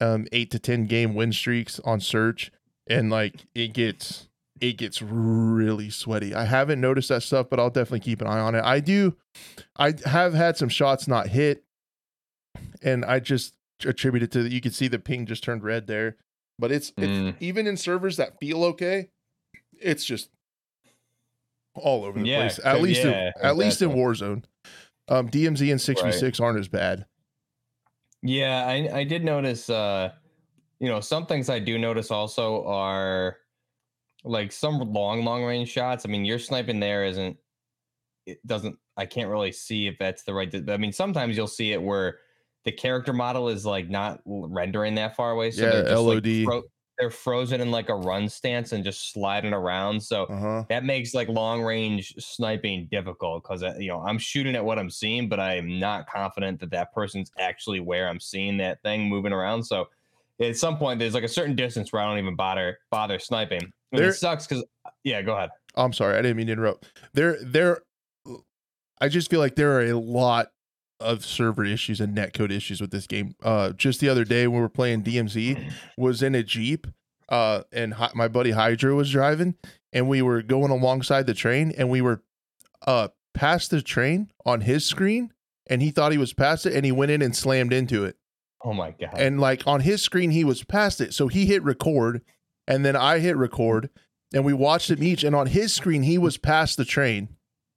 um 0.00 0.26
eight 0.32 0.50
to 0.50 0.58
ten 0.58 0.86
game 0.86 1.14
win 1.14 1.32
streaks 1.32 1.80
on 1.84 2.00
search 2.00 2.50
and 2.86 3.10
like 3.10 3.46
it 3.54 3.72
gets 3.72 4.28
it 4.60 4.76
gets 4.76 5.00
really 5.02 5.90
sweaty. 5.90 6.34
I 6.34 6.44
haven't 6.44 6.80
noticed 6.80 7.08
that 7.08 7.22
stuff, 7.22 7.48
but 7.50 7.58
I'll 7.58 7.70
definitely 7.70 8.00
keep 8.00 8.20
an 8.20 8.26
eye 8.26 8.38
on 8.38 8.54
it. 8.54 8.64
I 8.64 8.80
do 8.80 9.16
I 9.76 9.94
have 10.04 10.34
had 10.34 10.56
some 10.56 10.68
shots 10.68 11.08
not 11.08 11.28
hit 11.28 11.64
and 12.82 13.04
I 13.04 13.18
just 13.20 13.54
attribute 13.84 14.22
it 14.22 14.30
to 14.32 14.48
you 14.48 14.60
can 14.60 14.72
see 14.72 14.88
the 14.88 14.98
ping 14.98 15.26
just 15.26 15.42
turned 15.42 15.64
red 15.64 15.86
there. 15.86 16.16
But 16.62 16.70
it's, 16.70 16.92
it's 16.96 17.18
Mm. 17.18 17.34
even 17.40 17.66
in 17.66 17.76
servers 17.76 18.18
that 18.18 18.38
feel 18.38 18.62
okay, 18.62 19.08
it's 19.80 20.04
just 20.04 20.30
all 21.74 22.04
over 22.04 22.20
the 22.20 22.24
Yeah, 22.24 22.36
place. 22.38 22.60
At 22.64 22.80
least 22.80 23.02
yeah, 23.02 23.32
in, 23.36 23.44
at 23.44 23.56
least 23.56 23.82
in. 23.82 23.90
Warzone. 23.90 24.44
Um 25.08 25.28
DMZ 25.28 25.72
and 25.72 25.80
6v6 25.80 26.40
aren't 26.40 26.60
as 26.60 26.68
bad. 26.68 27.04
Yeah, 28.22 28.64
I 28.64 29.00
I 29.00 29.02
did 29.02 29.24
notice 29.24 29.68
uh 29.68 30.12
you 30.78 30.88
know, 30.88 31.00
some 31.00 31.26
things 31.26 31.50
I 31.50 31.58
do 31.58 31.78
notice 31.78 32.12
also 32.12 32.64
are 32.64 33.38
like 34.22 34.52
some 34.52 34.78
long 34.78 35.24
long 35.24 35.42
range 35.42 35.68
shots. 35.68 36.06
I 36.06 36.10
mean, 36.10 36.24
your 36.24 36.38
sniping 36.38 36.78
there 36.78 37.04
isn't 37.04 37.36
it 38.26 38.38
doesn't 38.46 38.78
I 38.96 39.06
can't 39.06 39.28
really 39.28 39.50
see 39.50 39.88
if 39.88 39.98
that's 39.98 40.22
the 40.22 40.32
right 40.32 40.54
I 40.70 40.76
mean, 40.76 40.92
sometimes 40.92 41.36
you'll 41.36 41.48
see 41.48 41.72
it 41.72 41.82
where 41.82 42.20
the 42.64 42.72
character 42.72 43.12
model 43.12 43.48
is 43.48 43.64
like 43.66 43.88
not 43.88 44.20
rendering 44.24 44.94
that 44.96 45.16
far 45.16 45.32
away 45.32 45.50
so 45.50 45.62
Yeah, 45.64 45.70
they're 45.70 45.82
just 45.84 46.02
like 46.02 46.24
LOD. 46.24 46.44
fro- 46.44 46.62
they're 46.98 47.10
frozen 47.10 47.60
in 47.60 47.70
like 47.70 47.88
a 47.88 47.94
run 47.94 48.28
stance 48.28 48.72
and 48.72 48.84
just 48.84 49.12
sliding 49.12 49.52
around. 49.52 50.00
So 50.00 50.24
Uh-huh. 50.24 50.64
that 50.68 50.84
makes 50.84 51.14
like 51.14 51.28
long 51.28 51.62
range 51.62 52.14
sniping 52.18 52.86
difficult 52.90 53.42
because 53.42 53.62
you 53.80 53.88
know 53.88 54.00
I'm 54.02 54.18
shooting 54.18 54.54
at 54.54 54.64
what 54.64 54.78
I'm 54.78 54.90
seeing, 54.90 55.28
but 55.28 55.40
I 55.40 55.56
am 55.56 55.80
not 55.80 56.06
confident 56.08 56.60
that 56.60 56.70
that 56.70 56.92
person's 56.92 57.32
actually 57.38 57.80
where 57.80 58.08
I'm 58.08 58.20
seeing 58.20 58.56
that 58.58 58.80
thing 58.82 59.08
moving 59.08 59.32
around. 59.32 59.64
So 59.64 59.88
at 60.40 60.56
some 60.56 60.76
point, 60.76 60.98
there's 61.00 61.14
like 61.14 61.24
a 61.24 61.28
certain 61.28 61.56
distance 61.56 61.92
where 61.92 62.02
I 62.02 62.04
don't 62.08 62.18
even 62.18 62.36
bother 62.36 62.78
bother 62.90 63.18
sniping. 63.18 63.72
There- 63.90 64.10
it 64.10 64.14
sucks 64.14 64.46
because 64.46 64.64
yeah, 65.02 65.22
go 65.22 65.34
ahead. 65.34 65.50
I'm 65.74 65.92
sorry, 65.94 66.16
I 66.18 66.22
didn't 66.22 66.36
mean 66.36 66.46
to 66.48 66.52
interrupt. 66.52 66.84
There 67.14 67.38
there 67.42 67.80
I 69.00 69.08
just 69.08 69.30
feel 69.30 69.40
like 69.40 69.56
there 69.56 69.72
are 69.78 69.86
a 69.86 69.94
lot 69.98 70.48
of 71.02 71.24
server 71.24 71.64
issues 71.64 72.00
and 72.00 72.16
netcode 72.16 72.50
issues 72.50 72.80
with 72.80 72.90
this 72.90 73.06
game. 73.06 73.34
Uh 73.42 73.70
just 73.72 74.00
the 74.00 74.08
other 74.08 74.24
day 74.24 74.46
when 74.46 74.56
we 74.56 74.62
were 74.62 74.68
playing 74.68 75.02
DMZ 75.02 75.70
was 75.96 76.22
in 76.22 76.34
a 76.34 76.42
Jeep 76.42 76.86
uh 77.28 77.62
and 77.72 77.94
Hy- 77.94 78.12
my 78.14 78.28
buddy 78.28 78.50
Hydra 78.52 78.94
was 78.94 79.10
driving 79.10 79.54
and 79.92 80.08
we 80.08 80.22
were 80.22 80.42
going 80.42 80.70
alongside 80.70 81.26
the 81.26 81.34
train 81.34 81.72
and 81.76 81.88
we 81.90 82.00
were 82.00 82.22
uh 82.86 83.08
past 83.34 83.70
the 83.70 83.82
train 83.82 84.30
on 84.44 84.62
his 84.62 84.84
screen 84.84 85.32
and 85.66 85.80
he 85.82 85.90
thought 85.90 86.12
he 86.12 86.18
was 86.18 86.32
past 86.32 86.66
it 86.66 86.74
and 86.74 86.84
he 86.84 86.92
went 86.92 87.10
in 87.10 87.22
and 87.22 87.34
slammed 87.36 87.72
into 87.72 88.04
it. 88.04 88.16
Oh 88.64 88.72
my 88.72 88.90
god. 88.92 89.14
And 89.16 89.40
like 89.40 89.66
on 89.66 89.80
his 89.80 90.02
screen 90.02 90.30
he 90.30 90.44
was 90.44 90.64
past 90.64 91.00
it. 91.00 91.14
So 91.14 91.28
he 91.28 91.46
hit 91.46 91.62
record 91.62 92.22
and 92.68 92.84
then 92.84 92.96
I 92.96 93.18
hit 93.18 93.36
record 93.36 93.90
and 94.34 94.44
we 94.44 94.52
watched 94.52 94.88
them 94.88 95.02
each 95.02 95.24
and 95.24 95.34
on 95.36 95.46
his 95.48 95.72
screen 95.72 96.02
he 96.02 96.18
was 96.18 96.36
past 96.38 96.76
the 96.76 96.84
train 96.84 97.28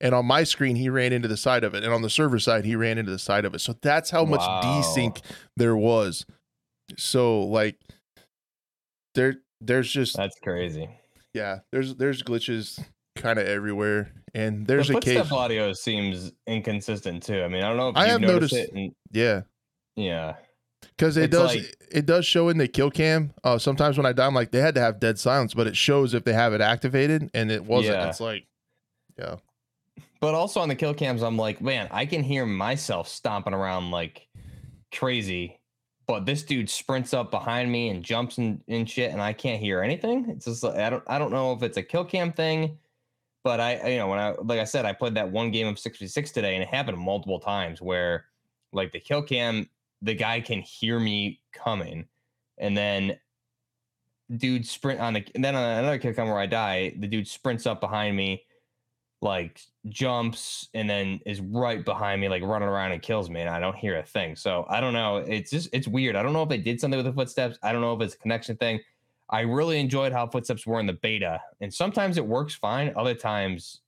and 0.01 0.13
on 0.15 0.25
my 0.25 0.43
screen 0.43 0.75
he 0.75 0.89
ran 0.89 1.13
into 1.13 1.27
the 1.27 1.37
side 1.37 1.63
of 1.63 1.73
it 1.73 1.83
and 1.83 1.93
on 1.93 2.01
the 2.01 2.09
server 2.09 2.39
side 2.39 2.65
he 2.65 2.75
ran 2.75 2.97
into 2.97 3.11
the 3.11 3.19
side 3.19 3.45
of 3.45 3.53
it. 3.55 3.59
So 3.59 3.73
that's 3.81 4.09
how 4.09 4.25
much 4.25 4.41
Wow. 4.41 4.61
desync 4.63 5.21
there 5.57 5.75
was. 5.75 6.25
So 6.97 7.41
like 7.43 7.77
there 9.15 9.35
there's 9.61 9.89
just 9.91 10.15
That's 10.17 10.37
crazy. 10.39 10.89
yeah, 11.33 11.59
there's 11.71 11.95
there's 11.95 12.21
glitches 12.23 12.83
kind 13.15 13.39
of 13.39 13.47
everywhere 13.47 14.11
and 14.33 14.67
there's 14.67 14.89
the 14.89 14.97
a 14.97 15.01
case 15.01 15.31
audio 15.31 15.71
seems 15.73 16.31
inconsistent 16.45 17.23
too. 17.23 17.41
I 17.43 17.47
mean, 17.47 17.63
I 17.63 17.69
don't 17.69 17.77
know 17.77 17.89
if 17.89 17.95
I 17.95 18.07
have 18.07 18.19
noticed, 18.21 18.53
noticed- 18.53 18.73
it. 18.73 18.77
And, 18.77 18.91
yeah 19.11 19.41
yeah. 19.95 20.35
because 20.97 21.15
it 21.15 21.25
It's 21.25 21.31
does 21.37 21.55
like- 21.55 21.75
it 21.89 22.05
does 22.05 22.25
show 22.25 22.49
in 22.49 22.57
the 22.57 22.67
kill 22.67 22.91
cam 22.91 23.33
uh 23.45 23.57
sometimes 23.57 23.95
when 23.95 24.05
i 24.05 24.11
die 24.11 24.25
i'm 24.27 24.35
like 24.35 24.51
they 24.51 24.59
had 24.59 24.75
to 24.75 24.81
have 24.81 24.99
dead 24.99 25.17
silence 25.17 25.53
but 25.53 25.67
it 25.67 25.77
shows 25.77 26.13
if 26.13 26.25
they 26.25 26.33
have 26.33 26.53
it 26.53 26.59
activated 26.59 27.29
and 27.33 27.49
it 27.49 27.63
wasn't 27.63 27.95
Yeah. 27.95 28.09
it's 28.09 28.19
like 28.19 28.45
yeah 29.17 29.35
But 30.25 30.33
also 30.33 30.59
on 30.59 30.69
the 30.69 30.75
kill 30.75 30.95
cams, 30.95 31.21
I'm 31.21 31.37
like, 31.37 31.61
man, 31.61 31.87
I 31.91 32.07
can 32.07 32.23
hear 32.23 32.47
myself 32.47 33.07
stomping 33.07 33.53
around 33.53 33.91
like 33.91 34.27
crazy. 34.91 35.59
But 36.07 36.25
this 36.25 36.41
dude 36.41 36.67
sprints 36.67 37.13
up 37.13 37.29
behind 37.29 37.71
me 37.71 37.89
and 37.89 38.01
jumps 38.03 38.39
and, 38.39 38.59
shit, 38.89 39.11
and 39.11 39.21
I 39.21 39.33
can't 39.33 39.61
hear 39.61 39.83
anything. 39.83 40.25
It's 40.31 40.45
just 40.45 40.65
I 40.65 40.89
don't 40.89 41.03
I 41.05 41.19
don't 41.19 41.29
know 41.29 41.53
if 41.53 41.61
it's 41.61 41.77
a 41.77 41.83
kill 41.83 42.05
cam 42.05 42.33
thing, 42.33 42.79
but 43.43 43.59
I 43.59 43.75
I- 43.75 43.87
you 43.89 43.97
know 43.99 44.07
when 44.07 44.17
I 44.17 44.31
like 44.31 44.59
I 44.59 44.63
said 44.63 44.83
I 44.83 44.93
played 44.93 45.13
that 45.13 45.29
one 45.29 45.51
game 45.51 45.67
of 45.67 45.77
66 45.77 46.31
today, 46.31 46.55
and 46.55 46.63
it 46.63 46.69
happened 46.69 46.97
multiple 46.97 47.39
times 47.39 47.79
where 47.79 48.25
like 48.73 48.93
the 48.93 48.99
kill 48.99 49.21
cam, 49.21 49.69
the 50.01 50.15
guy 50.15 50.41
can 50.41 50.59
hear 50.63 50.99
me 50.99 51.39
coming, 51.53 52.07
and 52.57 52.75
then 52.75 53.19
dude 54.37 54.65
sprint 54.65 54.99
on 54.99 55.13
the 55.13 55.23
and 55.35 55.45
then 55.45 55.55
on 55.55 55.63
another 55.63 55.99
kill 55.99 56.15
cam 56.15 56.29
where 56.29 56.39
I 56.39 56.47
die, 56.47 56.95
the 56.97 57.05
dude 57.05 57.27
sprints 57.27 57.67
up 57.67 57.79
behind 57.79 58.17
me 58.17 58.41
like 59.21 59.61
jumps 59.89 60.69
and 60.73 60.89
then 60.89 61.19
is 61.25 61.41
right 61.41 61.83
behind 61.83 62.21
me, 62.21 62.29
like 62.29 62.43
running 62.43 62.67
around 62.67 62.91
and 62.91 63.01
kills 63.01 63.29
me, 63.29 63.41
and 63.41 63.49
I 63.49 63.59
don't 63.59 63.75
hear 63.75 63.97
a 63.97 64.03
thing. 64.03 64.35
So 64.35 64.65
I 64.69 64.79
don't 64.79 64.93
know. 64.93 65.17
It's 65.17 65.51
just 65.51 65.69
it's 65.73 65.87
weird. 65.87 66.15
I 66.15 66.23
don't 66.23 66.33
know 66.33 66.43
if 66.43 66.49
they 66.49 66.57
did 66.57 66.79
something 66.79 66.97
with 66.97 67.05
the 67.05 67.13
footsteps. 67.13 67.57
I 67.63 67.71
don't 67.71 67.81
know 67.81 67.93
if 67.93 68.01
it's 68.01 68.15
a 68.15 68.17
connection 68.17 68.57
thing. 68.57 68.79
I 69.29 69.41
really 69.41 69.79
enjoyed 69.79 70.11
how 70.11 70.27
footsteps 70.27 70.67
were 70.67 70.79
in 70.79 70.85
the 70.85 70.93
beta, 70.93 71.41
and 71.61 71.73
sometimes 71.73 72.17
it 72.17 72.25
works 72.25 72.53
fine. 72.55 72.93
Other 72.95 73.15
times, 73.15 73.81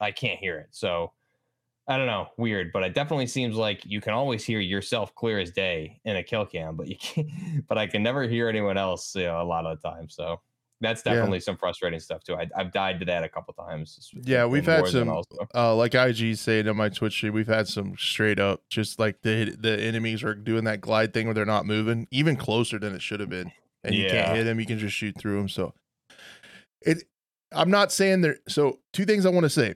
I 0.00 0.12
can't 0.12 0.38
hear 0.38 0.58
it. 0.58 0.68
So 0.70 1.12
I 1.86 1.96
don't 1.96 2.06
know, 2.06 2.28
weird. 2.36 2.72
But 2.72 2.84
it 2.84 2.94
definitely 2.94 3.26
seems 3.26 3.56
like 3.56 3.82
you 3.84 4.00
can 4.00 4.14
always 4.14 4.44
hear 4.44 4.60
yourself 4.60 5.14
clear 5.14 5.38
as 5.38 5.50
day 5.50 6.00
in 6.04 6.16
a 6.16 6.22
kill 6.22 6.46
cam, 6.46 6.76
but 6.76 6.88
you 6.88 6.96
can't. 6.96 7.28
But 7.68 7.78
I 7.78 7.86
can 7.86 8.02
never 8.02 8.28
hear 8.28 8.48
anyone 8.48 8.78
else, 8.78 9.14
you 9.14 9.24
know, 9.24 9.42
a 9.42 9.44
lot 9.44 9.66
of 9.66 9.80
the 9.80 9.88
time. 9.88 10.08
So. 10.08 10.40
That's 10.80 11.02
Yeah. 11.04 11.14
definitely 11.14 11.40
some 11.40 11.56
frustrating 11.56 11.98
stuff 12.00 12.22
too. 12.22 12.34
I, 12.36 12.48
I've 12.56 12.72
died 12.72 13.00
to 13.00 13.06
that 13.06 13.24
a 13.24 13.28
couple 13.28 13.52
times. 13.54 14.10
Yeah, 14.24 14.46
we've 14.46 14.64
had 14.66 14.84
Warzone 14.84 15.24
some- 15.32 15.48
uh 15.54 15.74
like 15.74 15.94
ig 15.94 16.36
saying 16.36 16.68
on 16.68 16.76
my 16.76 16.88
twitch 16.88 17.14
stream 17.14 17.32
we've 17.32 17.46
had 17.48 17.66
some 17.68 17.96
straight 17.98 18.38
up 18.38 18.62
just 18.70 18.98
like 18.98 19.22
the 19.22 19.56
the 19.58 19.80
enemies 19.80 20.22
are 20.22 20.34
doing 20.34 20.64
that 20.64 20.80
glide 20.80 21.12
thing 21.12 21.26
where 21.26 21.34
they're 21.34 21.44
not 21.44 21.66
moving 21.66 22.06
even 22.10 22.36
closer 22.36 22.78
than 22.78 22.94
it 22.94 23.02
should 23.02 23.20
have 23.20 23.28
been 23.30 23.50
and 23.84 23.94
you 23.94 24.08
can't 24.08 24.36
hit 24.36 24.44
them 24.44 24.60
you 24.60 24.66
can 24.66 24.78
just 24.78 24.94
shoot 24.94 25.16
through 25.18 25.36
them 25.38 25.48
so 25.48 25.72
it 26.82 27.04
i'm 27.52 27.70
not 27.70 27.90
saying 27.92 28.20
there 28.20 28.36
so 28.48 28.78
two 28.92 29.04
things 29.04 29.24
i 29.26 29.28
want 29.30 29.44
to 29.44 29.50
say 29.50 29.74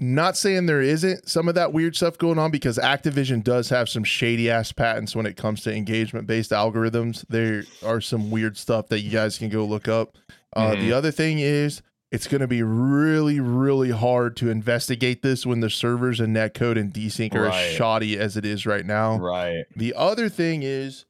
not 0.00 0.36
saying 0.36 0.66
there 0.66 0.82
isn't 0.82 1.28
some 1.28 1.48
of 1.48 1.54
that 1.54 1.72
weird 1.72 1.94
stuff 1.94 2.18
going 2.18 2.36
on 2.36 2.50
because 2.50 2.78
Activision 2.78 3.44
does 3.44 3.68
have 3.68 3.88
some 3.88 4.02
shady 4.02 4.50
ass 4.50 4.72
patents 4.72 5.14
when 5.14 5.24
it 5.24 5.36
comes 5.36 5.62
to 5.62 5.72
engagement 5.72 6.26
based 6.26 6.50
algorithms. 6.50 7.24
There 7.28 7.62
are 7.84 8.00
some 8.00 8.28
weird 8.32 8.56
stuff 8.58 8.88
that 8.88 9.02
you 9.02 9.10
guys 9.12 9.38
can 9.38 9.50
go 9.50 9.64
look 9.64 9.86
up. 9.86 10.16
Uh, 10.54 10.72
Mhm. 10.72 10.80
The 10.80 10.92
other 10.92 11.10
thing 11.10 11.38
is, 11.38 11.82
it's 12.12 12.28
going 12.28 12.40
to 12.42 12.46
be 12.46 12.62
really, 12.62 13.40
really 13.40 13.90
hard 13.90 14.36
to 14.36 14.48
investigate 14.48 15.22
this 15.22 15.44
when 15.44 15.60
the 15.60 15.70
servers 15.70 16.20
and 16.20 16.34
netcode 16.36 16.78
and 16.78 16.92
desync 16.92 17.34
are 17.34 17.44
Right. 17.44 17.64
as 17.70 17.74
shoddy 17.74 18.16
as 18.18 18.36
it 18.36 18.44
is 18.44 18.66
right 18.66 18.86
now. 18.86 19.18
Right. 19.18 19.64
The 19.76 19.94
other 19.96 20.28
thing 20.28 20.62
is, 20.62 21.06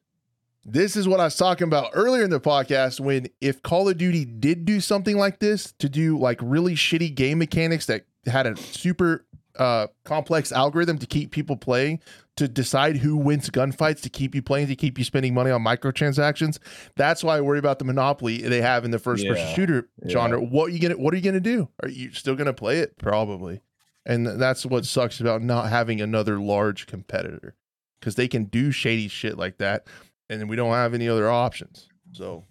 this 0.65 0.95
is 0.95 1.07
what 1.07 1.19
I 1.19 1.25
was 1.25 1.35
talking 1.35 1.67
about 1.67 1.91
earlier 1.93 2.23
in 2.23 2.31
the 2.31 2.39
podcast 2.39 2.99
when 2.99 3.27
if 3.39 3.61
Call 3.61 3.87
of 3.87 3.99
Duty 3.99 4.25
did 4.25 4.65
do 4.65 4.79
something 4.79 5.15
like 5.15 5.37
this 5.37 5.73
to 5.77 5.87
do 5.87 6.17
like 6.17 6.39
really 6.41 6.73
shitty 6.73 7.13
game 7.13 7.37
mechanics 7.37 7.85
that 7.85 8.05
had 8.25 8.47
a 8.47 8.57
super 8.57 9.24
uh 9.57 9.87
complex 10.03 10.51
algorithm 10.51 10.97
to 10.97 11.05
keep 11.05 11.31
people 11.31 11.55
playing 11.55 11.99
to 12.37 12.47
decide 12.47 12.97
who 12.97 13.15
wins 13.15 13.49
gunfights 13.49 14.01
to 14.01 14.09
keep 14.09 14.35
you 14.35 14.41
playing 14.41 14.67
to 14.67 14.75
keep 14.75 14.97
you 14.97 15.03
spending 15.05 15.33
money 15.33 15.51
on 15.51 15.63
microtransactions. 15.63 16.59
That's 16.97 17.23
why 17.23 17.37
I 17.37 17.41
worry 17.41 17.59
about 17.59 17.79
the 17.79 17.85
monopoly 17.85 18.41
they 18.41 18.61
have 18.61 18.83
in 18.83 18.91
the 18.91 18.99
first 18.99 19.25
person 19.25 19.47
Yeah. 19.47 19.53
shooter 19.53 19.89
Yeah. 20.03 20.09
genre. 20.11 20.41
What 20.41 20.65
are 20.67 20.69
you 20.73 20.79
gonna 20.79 20.97
what 20.97 21.13
are 21.13 21.17
you 21.17 21.23
gonna 21.23 21.39
do? 21.39 21.69
Are 21.81 21.89
you 21.89 22.11
still 22.11 22.35
gonna 22.35 22.53
play 22.53 22.79
it? 22.79 22.97
Probably. 22.97 23.61
And 24.05 24.27
that's 24.27 24.65
what 24.65 24.85
sucks 24.85 25.19
about 25.19 25.41
not 25.41 25.69
having 25.69 26.01
another 26.01 26.39
large 26.39 26.85
competitor 26.87 27.55
because 27.99 28.15
they 28.15 28.27
can 28.27 28.43
do 28.45 28.71
shady 28.71 29.07
shit 29.07 29.37
like 29.37 29.57
that 29.59 29.87
and 30.29 30.49
we 30.49 30.55
don't 30.55 30.73
have 30.73 30.93
any 30.93 31.07
other 31.09 31.29
options. 31.29 31.87
So 32.11 32.43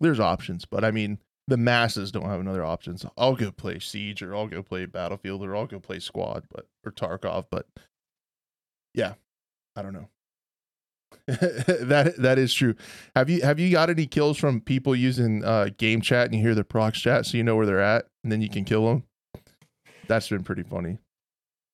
there's 0.00 0.18
options 0.18 0.64
but 0.64 0.84
i 0.84 0.90
mean 0.90 1.18
the 1.48 1.56
masses 1.56 2.12
don't 2.12 2.28
have 2.28 2.40
another 2.40 2.64
options 2.64 3.04
i'll 3.16 3.34
go 3.34 3.50
play 3.50 3.78
siege 3.78 4.22
or 4.22 4.34
i'll 4.34 4.46
go 4.46 4.62
play 4.62 4.86
battlefield 4.86 5.42
or 5.42 5.56
i'll 5.56 5.66
go 5.66 5.80
play 5.80 5.98
squad 5.98 6.44
but 6.50 6.66
or 6.84 6.92
tarkov 6.92 7.46
but 7.50 7.66
yeah 8.94 9.14
i 9.76 9.82
don't 9.82 9.92
know 9.92 10.08
that 11.26 12.14
that 12.18 12.38
is 12.38 12.54
true 12.54 12.74
have 13.14 13.28
you 13.28 13.42
have 13.42 13.58
you 13.58 13.70
got 13.70 13.90
any 13.90 14.06
kills 14.06 14.38
from 14.38 14.60
people 14.60 14.94
using 14.96 15.44
uh 15.44 15.68
game 15.76 16.00
chat 16.00 16.26
and 16.26 16.34
you 16.34 16.40
hear 16.40 16.54
the 16.54 16.64
prox 16.64 17.00
chat 17.00 17.26
so 17.26 17.36
you 17.36 17.44
know 17.44 17.54
where 17.54 17.66
they're 17.66 17.80
at 17.80 18.06
and 18.22 18.32
then 18.32 18.40
you 18.40 18.48
can 18.48 18.64
kill 18.64 18.86
them 18.86 19.04
that's 20.08 20.28
been 20.28 20.42
pretty 20.42 20.62
funny 20.62 20.98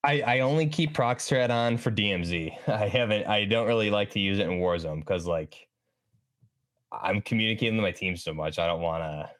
I, 0.04 0.20
I 0.22 0.40
only 0.40 0.66
keep 0.66 0.94
prox 0.94 1.28
chat 1.28 1.50
on 1.50 1.76
for 1.76 1.90
DMZ. 1.90 2.52
I 2.68 2.88
haven't. 2.88 3.26
I 3.26 3.44
don't 3.44 3.66
really 3.66 3.90
like 3.90 4.10
to 4.12 4.20
use 4.20 4.38
it 4.38 4.46
in 4.46 4.60
Warzone 4.60 5.00
because 5.00 5.26
like 5.26 5.68
I'm 6.92 7.20
communicating 7.20 7.76
with 7.76 7.82
my 7.82 7.92
team 7.92 8.16
so 8.16 8.32
much. 8.32 8.58
I 8.58 8.66
don't 8.66 8.80
want 8.80 9.02
to. 9.02 9.30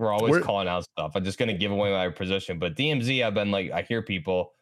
We're 0.00 0.12
always 0.12 0.30
Where- 0.30 0.40
calling 0.40 0.66
out 0.66 0.84
stuff. 0.84 1.12
I'm 1.14 1.24
just 1.24 1.38
gonna 1.38 1.52
give 1.52 1.70
away 1.72 1.92
my 1.92 2.08
position. 2.08 2.58
But 2.58 2.74
DMZ, 2.74 3.22
I've 3.22 3.34
been 3.34 3.50
like, 3.50 3.70
I 3.70 3.82
hear 3.82 4.00
people. 4.00 4.54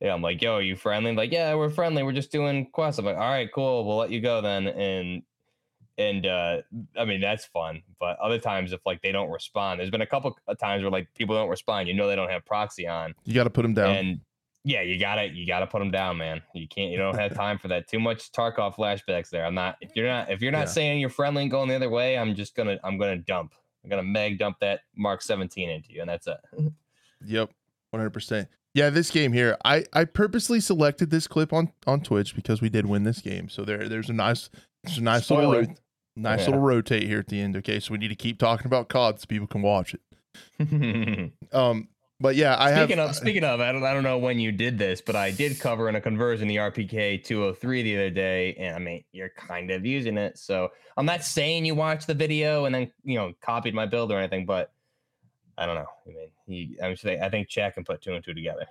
Yeah, 0.00 0.14
I'm 0.14 0.22
like, 0.22 0.40
yo, 0.40 0.54
are 0.54 0.62
you 0.62 0.76
friendly? 0.76 1.14
Like, 1.14 1.30
yeah, 1.30 1.54
we're 1.56 1.68
friendly. 1.68 2.02
We're 2.02 2.12
just 2.12 2.32
doing 2.32 2.66
quests. 2.70 2.98
I'm 2.98 3.04
like, 3.04 3.16
all 3.16 3.28
right, 3.28 3.50
cool. 3.52 3.84
We'll 3.84 3.98
let 3.98 4.10
you 4.10 4.22
go 4.22 4.40
then. 4.40 4.66
And 4.68 5.22
and 5.98 6.24
uh 6.26 6.62
I 6.96 7.04
mean 7.04 7.20
that's 7.20 7.44
fun. 7.44 7.82
But 8.00 8.18
other 8.18 8.38
times, 8.38 8.72
if 8.72 8.80
like 8.86 9.02
they 9.02 9.12
don't 9.12 9.30
respond, 9.30 9.78
there's 9.80 9.90
been 9.90 10.00
a 10.00 10.06
couple 10.06 10.34
of 10.46 10.58
times 10.58 10.82
where 10.82 10.90
like 10.90 11.12
people 11.14 11.34
don't 11.34 11.50
respond. 11.50 11.86
You 11.88 11.92
know, 11.94 12.08
they 12.08 12.16
don't 12.16 12.30
have 12.30 12.46
proxy 12.46 12.86
on. 12.86 13.14
you 13.24 13.34
got 13.34 13.44
to 13.44 13.50
put 13.50 13.62
them 13.62 13.74
down 13.74 13.94
And 13.94 14.20
Yeah, 14.64 14.80
you 14.80 14.98
got 14.98 15.16
to 15.16 15.26
You 15.28 15.46
got 15.46 15.60
to 15.60 15.66
put 15.66 15.80
them 15.80 15.90
down, 15.90 16.16
man. 16.16 16.40
You 16.54 16.66
can't. 16.66 16.90
You 16.92 16.96
don't 16.96 17.18
have 17.18 17.34
time 17.34 17.58
for 17.58 17.68
that. 17.68 17.88
Too 17.88 18.00
much 18.00 18.32
Tarkov 18.32 18.76
flashbacks 18.76 19.28
there. 19.28 19.44
I'm 19.44 19.54
not. 19.54 19.76
If 19.82 19.90
you're 19.94 20.06
not. 20.06 20.30
If 20.30 20.40
you're 20.40 20.52
not 20.52 20.60
Yeah. 20.60 20.64
saying 20.66 21.00
you're 21.00 21.10
friendly 21.10 21.42
and 21.42 21.50
going 21.50 21.68
the 21.68 21.74
other 21.76 21.90
way, 21.90 22.16
I'm 22.16 22.34
just 22.34 22.54
gonna. 22.54 22.78
I'm 22.84 22.96
gonna 22.96 23.16
dump. 23.18 23.52
I'm 23.84 23.90
gonna 23.90 24.02
meg 24.02 24.38
dump 24.38 24.56
that 24.60 24.80
Mark 24.96 25.22
17 25.22 25.68
into 25.70 25.92
you, 25.92 26.00
and 26.00 26.10
that's 26.10 26.26
it. 26.26 26.38
Yep, 27.24 27.50
one 27.90 27.98
hundred 28.00 28.10
percent. 28.10 28.48
Yeah, 28.74 28.90
this 28.90 29.10
game 29.10 29.32
here, 29.32 29.56
I 29.64 29.84
I 29.92 30.04
purposely 30.04 30.60
selected 30.60 31.10
this 31.10 31.26
clip 31.26 31.52
on 31.52 31.72
on 31.86 32.00
Twitch 32.00 32.36
because 32.36 32.60
we 32.60 32.68
did 32.68 32.86
win 32.86 33.02
this 33.02 33.20
game. 33.20 33.48
So 33.48 33.64
there 33.64 33.88
there's 33.88 34.08
a 34.08 34.12
nice 34.12 34.50
there's 34.84 34.98
a 34.98 35.02
nice 35.02 35.28
little 35.28 35.50
Spoiler. 35.52 35.66
ro- 35.66 35.74
nice 36.14 36.40
Yeah. 36.40 36.46
little 36.46 36.60
rotate 36.60 37.02
here 37.08 37.18
at 37.18 37.26
the 37.26 37.40
end. 37.40 37.56
Okay, 37.56 37.80
so 37.80 37.90
we 37.90 37.98
need 37.98 38.08
to 38.08 38.14
keep 38.14 38.38
talking 38.38 38.66
about 38.66 38.88
COD 38.88 39.18
so 39.20 39.26
people 39.26 39.48
can 39.48 39.62
watch 39.62 39.94
it. 39.94 40.00
Um, 41.52 41.88
but 42.20 42.34
yeah, 42.34 42.56
I 42.58 42.70
have 42.70 42.88
speaking 42.88 42.98
of 42.98 43.14
speaking 43.14 43.44
of, 43.44 43.60
I 43.60 43.70
don't 43.70 43.84
I 43.84 43.94
don't 43.94 44.02
know 44.02 44.18
when 44.18 44.38
you 44.38 44.50
did 44.50 44.78
this, 44.78 45.00
but 45.00 45.14
I 45.14 45.30
did 45.30 45.60
cover 45.60 45.88
in 45.88 45.94
a 45.94 46.00
conversion 46.00 46.48
the 46.48 46.56
RPK 46.56 47.22
203 47.22 47.82
the 47.82 47.96
other 47.96 48.10
day, 48.10 48.54
and 48.54 48.74
I 48.74 48.78
mean 48.78 49.04
you're 49.12 49.30
kind 49.30 49.70
of 49.70 49.86
using 49.86 50.18
it. 50.18 50.36
So 50.36 50.70
I'm 50.96 51.06
not 51.06 51.22
saying 51.22 51.64
you 51.64 51.74
watched 51.74 52.08
the 52.08 52.14
video 52.14 52.64
and 52.64 52.74
then 52.74 52.90
you 53.04 53.16
know 53.16 53.32
copied 53.40 53.74
my 53.74 53.86
build 53.86 54.10
or 54.10 54.18
anything, 54.18 54.46
but 54.46 54.72
I 55.56 55.66
don't 55.66 55.76
know. 55.76 55.86
I 56.06 56.10
mean, 56.10 56.28
he, 56.46 56.76
I'm 56.82 56.96
saying 56.96 57.22
I 57.22 57.28
think 57.28 57.48
Chad 57.48 57.74
can 57.74 57.84
put 57.84 58.02
two 58.02 58.14
and 58.14 58.24
two 58.24 58.34
together. 58.34 58.66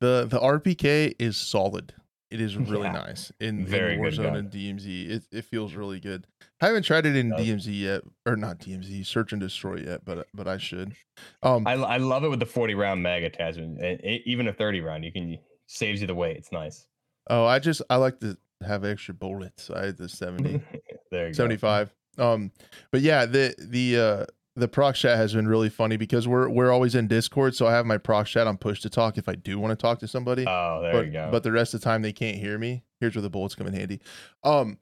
the 0.00 0.26
the 0.28 0.38
RPK 0.38 1.14
is 1.18 1.36
solid. 1.36 1.92
It 2.30 2.40
is 2.40 2.56
really 2.56 2.84
Yeah. 2.86 2.92
nice 2.92 3.30
in, 3.38 3.64
Very 3.66 3.94
in 3.94 4.00
Warzone 4.00 4.36
and 4.36 4.50
DMZ. 4.50 5.08
It 5.10 5.22
it 5.30 5.44
feels 5.44 5.74
really 5.74 6.00
good. 6.00 6.26
I 6.60 6.66
haven't 6.66 6.82
tried 6.82 7.06
it 7.06 7.14
in. 7.14 7.30
DMZ 7.30 7.66
yet, 7.80 8.02
or 8.26 8.34
not 8.36 8.58
DMZ, 8.58 9.06
Search 9.06 9.32
and 9.32 9.40
Destroy 9.40 9.76
yet, 9.76 10.04
but 10.04 10.26
but 10.34 10.48
I 10.48 10.58
should. 10.58 10.94
Um, 11.42 11.66
I, 11.66 11.74
I 11.74 11.96
love 11.98 12.24
it 12.24 12.28
with 12.28 12.40
the 12.40 12.46
40 12.46 12.74
round 12.74 13.02
mag 13.02 13.22
attachment, 13.22 13.80
and 13.80 14.00
even 14.26 14.48
a 14.48 14.52
30 14.52 14.80
round. 14.80 15.04
You 15.04 15.12
can 15.12 15.38
saves 15.66 16.00
you 16.00 16.06
the 16.06 16.14
weight. 16.14 16.36
It's 16.36 16.50
nice. 16.52 16.86
oh, 17.30 17.44
I 17.44 17.58
just 17.60 17.82
I 17.90 17.96
like 17.96 18.18
to 18.20 18.36
have 18.66 18.84
extra 18.84 19.14
bullets. 19.14 19.70
I 19.70 19.86
had 19.86 19.96
the 19.96 20.08
seventy. 20.08 20.60
there 21.12 21.26
you 21.28 21.32
go. 21.32 21.36
75 21.36 21.94
um 22.18 22.50
but 22.90 23.02
yeah 23.02 23.26
the 23.26 23.54
the 23.58 23.98
uh 23.98 24.24
the 24.56 24.68
proc 24.68 24.94
chat 24.94 25.16
has 25.16 25.34
been 25.34 25.46
really 25.46 25.68
funny 25.68 25.96
because 25.96 26.26
we're 26.26 26.48
we're 26.48 26.72
always 26.72 26.94
in 26.94 27.06
discord 27.06 27.54
so 27.54 27.66
i 27.66 27.72
have 27.72 27.84
my 27.86 27.98
proc 27.98 28.26
chat 28.26 28.46
on 28.46 28.56
push 28.56 28.80
to 28.80 28.88
talk 28.90 29.18
if 29.18 29.28
i 29.28 29.34
do 29.34 29.58
want 29.58 29.70
to 29.70 29.76
talk 29.76 29.98
to 30.00 30.08
somebody. 30.08 30.44
Oh, 30.48 30.80
there 30.82 30.92
but 30.92 31.06
you 31.06 31.12
go. 31.12 31.28
but 31.30 31.42
the 31.42 31.52
rest 31.52 31.74
of 31.74 31.80
the 31.80 31.84
time 31.84 32.02
they 32.02 32.12
can't 32.12 32.36
hear 32.38 32.58
me. 32.58 32.82
Here's 33.00 33.14
where 33.14 33.22
the 33.22 33.30
bullets 33.30 33.54
come 33.54 33.66
in 33.66 33.74
handy. 33.74 34.00
Um 34.42 34.78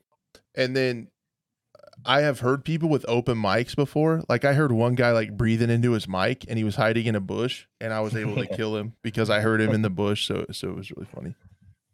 and 0.55 0.77
then 0.77 1.09
i 2.05 2.21
have 2.21 2.41
heard 2.41 2.65
people 2.65 2.89
with 2.89 3.05
open 3.09 3.37
mics 3.39 3.75
before. 3.77 4.23
Like 4.29 4.45
i 4.45 4.53
heard 4.53 4.73
one 4.73 4.95
guy 4.95 5.11
like 5.13 5.37
breathing 5.37 5.71
into 5.71 5.93
his 5.93 6.07
mic 6.09 6.45
and 6.49 6.57
he 6.59 6.65
was 6.65 6.77
hiding 6.77 7.07
in 7.07 7.15
a 7.17 7.21
bush 7.21 7.67
and 7.81 7.93
i 7.93 8.01
was 8.01 8.15
able 8.17 8.37
to 8.37 8.47
kill 8.57 8.77
him 8.77 8.95
because 9.03 9.31
i 9.31 9.41
heard 9.41 9.61
him 9.61 9.71
in 9.73 9.83
the 9.83 9.91
bush 9.91 10.27
so 10.27 10.45
so 10.53 10.69
it 10.71 10.77
was 10.77 10.91
really 10.93 11.09
funny. 11.15 11.35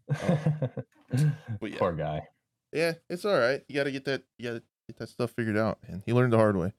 But 1.61 1.73
yeah. 1.73 1.79
Poor 1.79 1.93
guy. 1.93 2.29
yeah 2.73 2.93
it's 3.09 3.25
all 3.25 3.39
right. 3.39 3.63
You 3.69 3.75
gotta 3.75 3.91
get 3.91 4.05
that 4.05 4.23
you 4.39 4.49
gotta 4.49 4.63
get 4.89 4.97
that 4.99 5.09
stuff 5.09 5.31
figured 5.33 5.57
out 5.57 5.79
and 5.89 6.03
he 6.07 6.13
learned 6.13 6.33
the 6.33 6.37
hard 6.37 6.57
way 6.57 6.73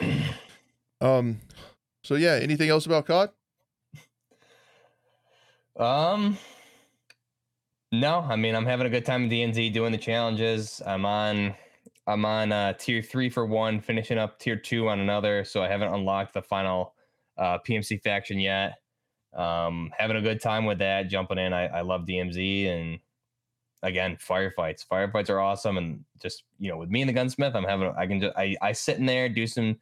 Um. 1.00 1.40
So 2.04 2.14
yeah, 2.14 2.38
anything 2.40 2.70
else 2.70 2.86
about 2.86 3.06
COD? 3.06 3.30
Um, 5.78 6.36
no, 7.92 8.20
I 8.20 8.36
mean 8.36 8.54
I'm 8.54 8.66
having 8.66 8.86
a 8.86 8.90
good 8.90 9.04
time 9.04 9.24
in 9.24 9.30
DMZ 9.30 9.72
doing 9.72 9.92
the 9.92 9.98
challenges. 9.98 10.82
I'm 10.84 11.06
on, 11.06 11.54
I'm 12.06 12.24
on 12.24 12.50
uh, 12.50 12.72
tier 12.74 13.02
three 13.02 13.30
for 13.30 13.46
one, 13.46 13.80
finishing 13.80 14.18
up 14.18 14.38
tier 14.38 14.56
two 14.56 14.88
on 14.88 15.00
another. 15.00 15.44
So 15.44 15.62
I 15.62 15.68
haven't 15.68 15.92
unlocked 15.92 16.34
the 16.34 16.42
final 16.42 16.94
uh, 17.36 17.58
PMC 17.58 18.02
faction 18.02 18.40
yet. 18.40 18.78
Um, 19.36 19.92
having 19.96 20.16
a 20.16 20.22
good 20.22 20.40
time 20.40 20.64
with 20.64 20.78
that, 20.78 21.08
jumping 21.08 21.38
in. 21.38 21.52
I, 21.52 21.66
I 21.66 21.80
love 21.82 22.06
DMZ 22.06 22.68
and 22.68 22.98
again 23.82 24.16
firefights. 24.16 24.84
Firefights 24.86 25.30
are 25.30 25.40
awesome, 25.40 25.78
and 25.78 26.04
just 26.20 26.44
you 26.58 26.70
know 26.70 26.78
with 26.78 26.90
me 26.90 27.02
and 27.02 27.08
the 27.08 27.12
gunsmith, 27.12 27.54
I'm 27.54 27.64
having 27.64 27.92
I 27.96 28.06
can 28.06 28.20
just 28.20 28.36
I 28.36 28.56
I 28.60 28.72
sit 28.72 28.98
in 28.98 29.06
there 29.06 29.28
do 29.28 29.46
some 29.46 29.78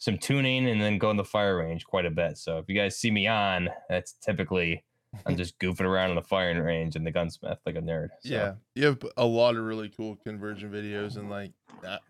some 0.00 0.18
tuning 0.18 0.68
and 0.68 0.80
then 0.80 0.98
go 0.98 1.10
in 1.10 1.16
the 1.16 1.24
fire 1.24 1.58
range 1.58 1.84
quite 1.84 2.06
a 2.06 2.10
bit. 2.10 2.38
So 2.38 2.58
if 2.58 2.64
you 2.68 2.74
guys 2.74 2.98
see 2.98 3.10
me 3.10 3.28
on, 3.28 3.68
that's 3.88 4.14
typically 4.14 4.82
I'm 5.26 5.36
just 5.36 5.58
goofing 5.60 5.82
around 5.82 6.10
in 6.10 6.16
the 6.16 6.22
firing 6.22 6.58
range 6.58 6.96
and 6.96 7.06
the 7.06 7.10
gunsmith 7.10 7.58
like 7.66 7.76
a 7.76 7.80
nerd. 7.82 8.08
So, 8.22 8.28
Yeah, 8.34 8.54
you 8.74 8.86
have 8.86 8.98
a 9.16 9.26
lot 9.26 9.56
of 9.56 9.62
really 9.64 9.90
cool 9.94 10.16
conversion 10.24 10.70
videos, 10.72 11.16
and 11.16 11.30
like, 11.30 11.52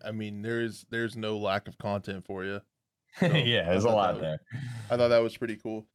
I- 0.03 0.11
mean, 0.11 0.41
there's 0.41 0.85
there's 0.89 1.15
no 1.15 1.37
lack 1.37 1.67
of 1.67 1.77
content 1.77 2.25
for 2.25 2.43
you. 2.45 2.61
yeah, 3.21 3.69
there's 3.69 3.83
a 3.83 3.89
lot 3.89 4.15
that 4.15 4.21
there. 4.21 4.39
I 4.89 4.95
thought 4.97 5.09
that 5.09 5.21
was 5.21 5.35
pretty 5.35 5.57
cool. 5.57 5.85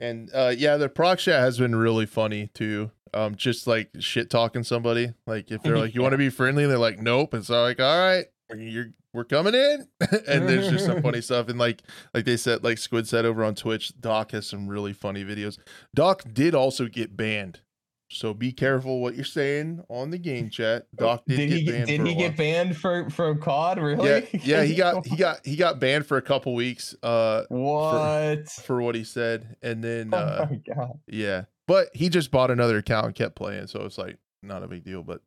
And 0.00 0.28
uh 0.34 0.52
yeah, 0.56 0.76
the 0.76 0.88
proc 0.88 1.20
chat 1.20 1.40
has 1.40 1.58
been 1.58 1.76
really 1.76 2.06
funny 2.06 2.50
too. 2.54 2.90
Um, 3.14 3.36
just 3.36 3.66
like 3.68 3.88
shit 4.00 4.28
talking 4.30 4.64
somebody. 4.64 5.12
Like 5.26 5.50
if 5.52 5.62
they're 5.62 5.78
like, 5.84 5.94
"You 5.94 6.02
want 6.02 6.12
to 6.12 6.18
be 6.18 6.28
friendly?" 6.28 6.66
they're 6.66 6.76
like, 6.76 6.98
"Nope," 7.00 7.34
and 7.34 7.44
so 7.46 7.62
like, 7.62 7.80
"All 7.80 7.98
right, 7.98 8.26
you're 8.54 8.88
we're 9.16 9.24
coming 9.24 9.54
in." 9.54 9.88
and 10.28 10.48
there's 10.48 10.68
just 10.68 10.86
some 10.86 11.02
funny 11.02 11.20
stuff. 11.22 11.48
And 11.48 11.58
like 11.58 11.82
like 12.14 12.24
they 12.24 12.36
said, 12.36 12.62
like 12.62 12.78
Squid 12.78 13.08
said 13.08 13.24
over 13.24 13.42
on 13.42 13.54
Twitch, 13.54 13.92
Doc 14.00 14.30
has 14.32 14.46
some 14.46 14.68
really 14.68 14.92
funny 14.92 15.24
videos. 15.24 15.58
Doc 15.94 16.22
did 16.32 16.54
also 16.54 16.86
get 16.86 17.16
banned, 17.16 17.60
so 18.08 18.32
be 18.32 18.52
careful 18.52 19.00
what 19.00 19.16
you're 19.16 19.24
saying 19.24 19.82
on 19.88 20.10
the 20.10 20.18
game 20.18 20.48
chat. 20.48 20.86
Doc 20.94 21.24
did, 21.26 21.38
Did, 21.38 21.48
get 21.48 21.58
he 21.58 21.64
get, 21.64 21.72
banned. 21.72 21.86
did 21.88 22.00
for 22.00 22.06
he 22.06 22.14
while. 22.14 22.28
get 22.28 22.36
banned 22.36 22.76
for 22.76 23.10
from 23.10 23.40
COD? 23.40 23.78
Really? 23.78 24.28
Yeah, 24.32 24.38
yeah, 24.42 24.62
he 24.62 24.74
got 24.76 25.06
he 25.06 25.16
got 25.16 25.44
he 25.44 25.56
got 25.56 25.80
banned 25.80 26.06
for 26.06 26.16
a 26.16 26.22
couple 26.22 26.54
weeks. 26.54 26.94
Uh, 27.02 27.42
what? 27.48 28.48
for 28.48 28.80
what 28.80 28.94
he 28.94 29.02
said, 29.02 29.56
and 29.62 29.82
then 29.82 30.10
oh 30.12 30.18
uh, 30.18 30.46
my 30.48 30.74
god. 30.74 31.00
yeah, 31.08 31.44
but 31.66 31.88
he 31.94 32.08
just 32.08 32.30
bought 32.30 32.50
another 32.50 32.78
account 32.78 33.06
and 33.06 33.14
kept 33.14 33.34
playing, 33.34 33.66
so 33.66 33.80
it's 33.82 33.98
like 33.98 34.18
not 34.42 34.62
a 34.62 34.68
big 34.68 34.84
deal. 34.84 35.02
But 35.02 35.22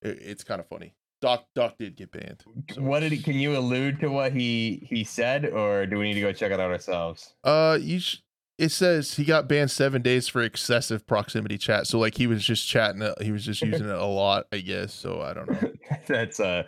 it, 0.00 0.18
it's 0.22 0.44
kind 0.44 0.60
of 0.60 0.66
funny. 0.68 0.94
Doc 1.22 1.46
Doc 1.54 1.78
did 1.78 1.96
get 1.96 2.12
banned. 2.12 2.42
So, 2.74 2.82
What 2.82 3.00
did 3.00 3.12
he? 3.12 3.22
Can 3.22 3.34
you 3.36 3.56
allude 3.56 4.00
to 4.00 4.08
what 4.08 4.32
he 4.32 4.86
he 4.90 5.04
said, 5.04 5.46
or 5.46 5.86
do 5.86 5.96
we 5.96 6.04
need 6.08 6.14
to 6.14 6.20
go 6.20 6.32
check 6.32 6.52
it 6.52 6.60
out 6.60 6.70
ourselves? 6.70 7.34
uh, 7.44 7.78
you 7.80 8.00
sh- 8.00 8.18
it 8.58 8.68
says 8.70 9.14
he 9.14 9.24
got 9.24 9.48
banned 9.48 9.70
seven 9.70 10.02
days 10.02 10.28
for 10.28 10.42
excessive 10.42 11.06
proximity 11.06 11.56
chat. 11.56 11.86
So 11.86 11.98
like 11.98 12.16
he 12.16 12.26
was 12.26 12.44
just 12.44 12.68
chatting, 12.68 13.02
he 13.20 13.32
was 13.32 13.44
just 13.44 13.62
using 13.62 13.88
it 13.88 13.94
a 13.94 14.04
lot, 14.04 14.46
I 14.52 14.58
guess. 14.58 14.92
So 14.92 15.22
I 15.22 15.32
don't 15.32 15.50
know. 15.50 15.72
that's 16.06 16.40
uh 16.40 16.64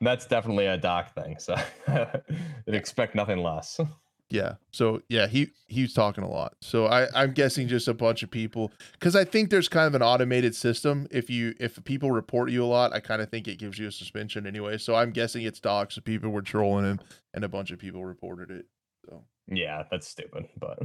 that's 0.00 0.26
definitely 0.26 0.66
a 0.66 0.76
doc 0.76 1.14
thing. 1.14 1.36
So 1.38 1.54
expect 2.66 3.14
nothing 3.14 3.38
less. 3.38 3.80
Yeah. 4.30 4.54
So 4.70 5.02
yeah, 5.08 5.26
he 5.26 5.48
he 5.66 5.82
was 5.82 5.92
talking 5.92 6.22
a 6.24 6.28
lot. 6.30 6.54
So 6.62 6.86
I 6.86 7.08
I'm 7.14 7.32
guessing 7.32 7.66
just 7.68 7.88
a 7.88 7.94
bunch 7.94 8.22
of 8.22 8.30
people 8.30 8.70
because 8.92 9.16
I 9.16 9.24
think 9.24 9.50
there's 9.50 9.68
kind 9.68 9.86
of 9.86 9.94
an 9.94 10.02
automated 10.02 10.54
system. 10.54 11.08
If 11.10 11.28
you 11.28 11.54
if 11.58 11.82
people 11.84 12.10
report 12.12 12.50
you 12.50 12.64
a 12.64 12.66
lot, 12.66 12.92
I 12.92 13.00
kind 13.00 13.20
of 13.20 13.28
think 13.28 13.48
it 13.48 13.58
gives 13.58 13.78
you 13.78 13.88
a 13.88 13.92
suspension 13.92 14.46
anyway. 14.46 14.78
So 14.78 14.94
I'm 14.94 15.10
guessing 15.10 15.42
it's 15.42 15.60
docs. 15.60 15.96
So 15.96 16.00
people 16.00 16.30
were 16.30 16.42
trolling 16.42 16.84
him, 16.84 17.00
and 17.34 17.44
a 17.44 17.48
bunch 17.48 17.70
of 17.72 17.78
people 17.78 18.04
reported 18.04 18.50
it. 18.50 18.66
So 19.08 19.24
Yeah, 19.48 19.82
that's 19.90 20.06
stupid, 20.08 20.46
but 20.58 20.78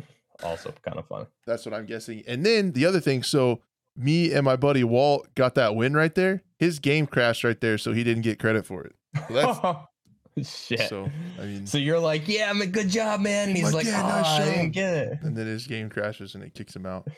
also 0.44 0.74
kind 0.84 0.98
of 0.98 1.08
fun. 1.08 1.28
that's 1.46 1.66
what 1.66 1.74
I'm 1.76 1.86
guessing. 1.86 2.24
And 2.28 2.46
then 2.46 2.72
the 2.72 2.86
other 2.86 3.00
thing, 3.00 3.22
so 3.24 3.62
me 3.96 4.34
and 4.34 4.44
my 4.44 4.56
buddy 4.56 4.84
Walt 4.84 5.34
got 5.36 5.56
that 5.56 5.76
win 5.76 5.94
right 5.94 6.14
there. 6.16 6.42
His 6.58 6.80
game 6.80 7.06
crashed 7.08 7.44
right 7.44 7.60
there, 7.62 7.78
so 7.78 7.94
he 7.94 8.04
didn't 8.04 8.24
get 8.24 8.40
credit 8.40 8.66
for 8.66 8.84
it. 8.84 8.96
So 9.28 9.34
that's 9.34 9.60
Shit. 10.44 10.82
so 10.90 11.10
I 11.40 11.46
mean, 11.46 11.66
So 11.68 11.78
you're 11.78 12.00
like, 12.00 12.28
yeah, 12.28 12.50
I'm 12.50 12.62
a 12.62 12.66
good 12.68 12.90
job, 12.90 13.22
man. 13.22 13.48
And 13.50 13.58
he's 13.58 13.66
Like, 13.66 13.74
like, 13.74 13.86
"Yeah, 13.86 14.04
oh, 14.04 14.08
nice 14.22 14.26
I 14.42 14.46
didn't 14.46 14.64
job." 14.66 14.74
get 14.74 15.22
and 15.24 15.36
then 15.38 15.48
his 15.48 15.66
game 15.68 15.90
crashes 15.90 16.36
and 16.36 16.44
it 16.44 16.54
kicks 16.54 16.76
him 16.76 16.86
out. 16.86 17.08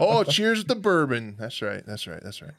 Oh, 0.00 0.24
cheers 0.24 0.58
with 0.58 0.68
the 0.68 0.74
bourbon. 0.74 1.36
That's 1.38 1.60
right. 1.62 1.84
That's 1.86 2.06
right. 2.06 2.20
That's 2.24 2.40
right. 2.40 2.54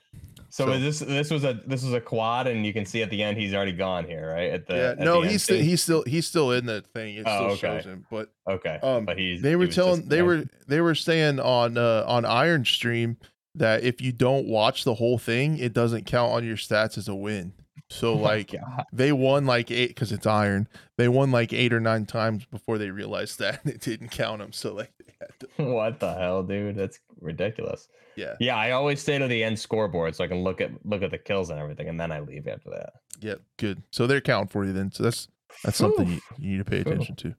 so, 0.50 0.68
so- 0.68 0.72
is 0.74 1.00
this 1.00 1.00
this 1.10 1.32
was 1.32 1.44
a 1.44 1.60
this 1.66 1.84
was 1.84 1.94
a 1.94 2.00
quad, 2.00 2.46
and 2.48 2.64
you 2.66 2.72
can 2.74 2.86
see 2.86 3.02
at 3.02 3.10
the 3.10 3.22
end 3.24 3.38
he's 3.40 3.54
already 3.56 3.72
gone 3.74 4.06
here, 4.06 4.32
right? 4.32 4.52
At 4.52 4.68
the 4.68 4.76
yeah. 4.76 4.90
at 4.92 5.00
No, 5.00 5.22
the 5.22 5.30
he's 5.30 5.48
he's 5.48 5.82
still 5.82 6.04
he's 6.06 6.28
still 6.28 6.52
in 6.52 6.68
the 6.68 6.82
thing. 6.94 7.16
It 7.16 7.24
Oh, 7.26 7.56
still 7.56 7.70
okay. 7.70 7.78
shows 7.82 7.86
him. 7.86 8.06
But 8.12 8.30
okay. 8.48 8.80
um, 8.84 9.06
but 9.06 9.18
he's 9.18 9.42
they 9.42 9.56
were 9.56 9.66
was 9.66 9.76
telling 9.76 10.08
they 10.08 10.22
were 10.22 10.46
they 10.68 10.80
were 10.80 10.94
saying 10.96 11.40
on 11.40 11.76
uh 11.78 12.06
on 12.08 12.24
Iron 12.24 12.64
Stream 12.66 13.18
that 13.56 13.84
if 13.84 14.00
you 14.00 14.12
don't 14.12 14.48
watch 14.48 14.84
the 14.84 14.94
whole 14.94 15.18
thing, 15.18 15.58
it 15.58 15.74
doesn't 15.74 16.06
count 16.06 16.32
on 16.32 16.46
your 16.46 16.56
stats 16.56 16.98
as 17.00 17.08
a 17.10 17.16
win. 17.16 17.52
So 17.92 18.14
Oh 18.14 18.18
like 18.18 18.52
God. 18.52 18.86
they 18.94 19.12
won 19.12 19.46
like 19.46 19.70
eight 19.72 19.90
because 19.90 20.12
it's 20.12 20.26
Iron. 20.26 20.68
They 20.98 21.08
won 21.08 21.32
like 21.32 21.52
eight 21.54 21.74
or 21.74 21.80
nine 21.80 22.06
times 22.06 22.46
before 22.46 22.78
they 22.78 22.90
realized 22.90 23.40
that 23.40 23.62
it 23.66 23.82
didn't 23.82 24.10
count 24.10 24.40
them. 24.40 24.54
So 24.54 24.74
like 24.74 24.92
they 25.06 25.14
had 25.20 25.30
to, 25.40 25.64
what 25.74 26.00
the 26.00 26.14
hell, 26.14 26.42
dude? 26.44 26.76
That's 26.76 27.00
ridiculous. 27.20 27.88
yeah, 28.16 28.36
Yeah, 28.40 28.56
I 28.56 28.72
always 28.72 29.02
stay 29.02 29.18
to 29.18 29.28
the 29.28 29.44
end 29.44 29.60
scoreboard 29.60 30.16
so 30.16 30.24
I 30.24 30.28
can 30.28 30.44
look 30.44 30.62
at 30.62 30.72
look 30.86 31.04
at 31.04 31.12
the 31.12 31.18
kills 31.18 31.50
and 31.50 31.60
everything, 31.60 31.90
and 31.90 32.00
then 32.00 32.12
I 32.12 32.20
leave 32.22 32.48
after 32.48 32.70
that. 32.72 32.94
yeah, 33.20 33.36
good. 33.58 33.84
So 33.92 34.08
they're 34.08 34.22
counting 34.22 34.48
for 34.50 34.66
you 34.66 34.74
then. 34.74 34.92
So 34.92 35.04
that's 35.04 35.28
that's 35.64 35.78
something 35.78 36.08
you, 36.08 36.22
you 36.40 36.52
need 36.52 36.58
to 36.66 36.70
pay 36.70 36.80
attention 36.80 37.16
to. 37.18 37.36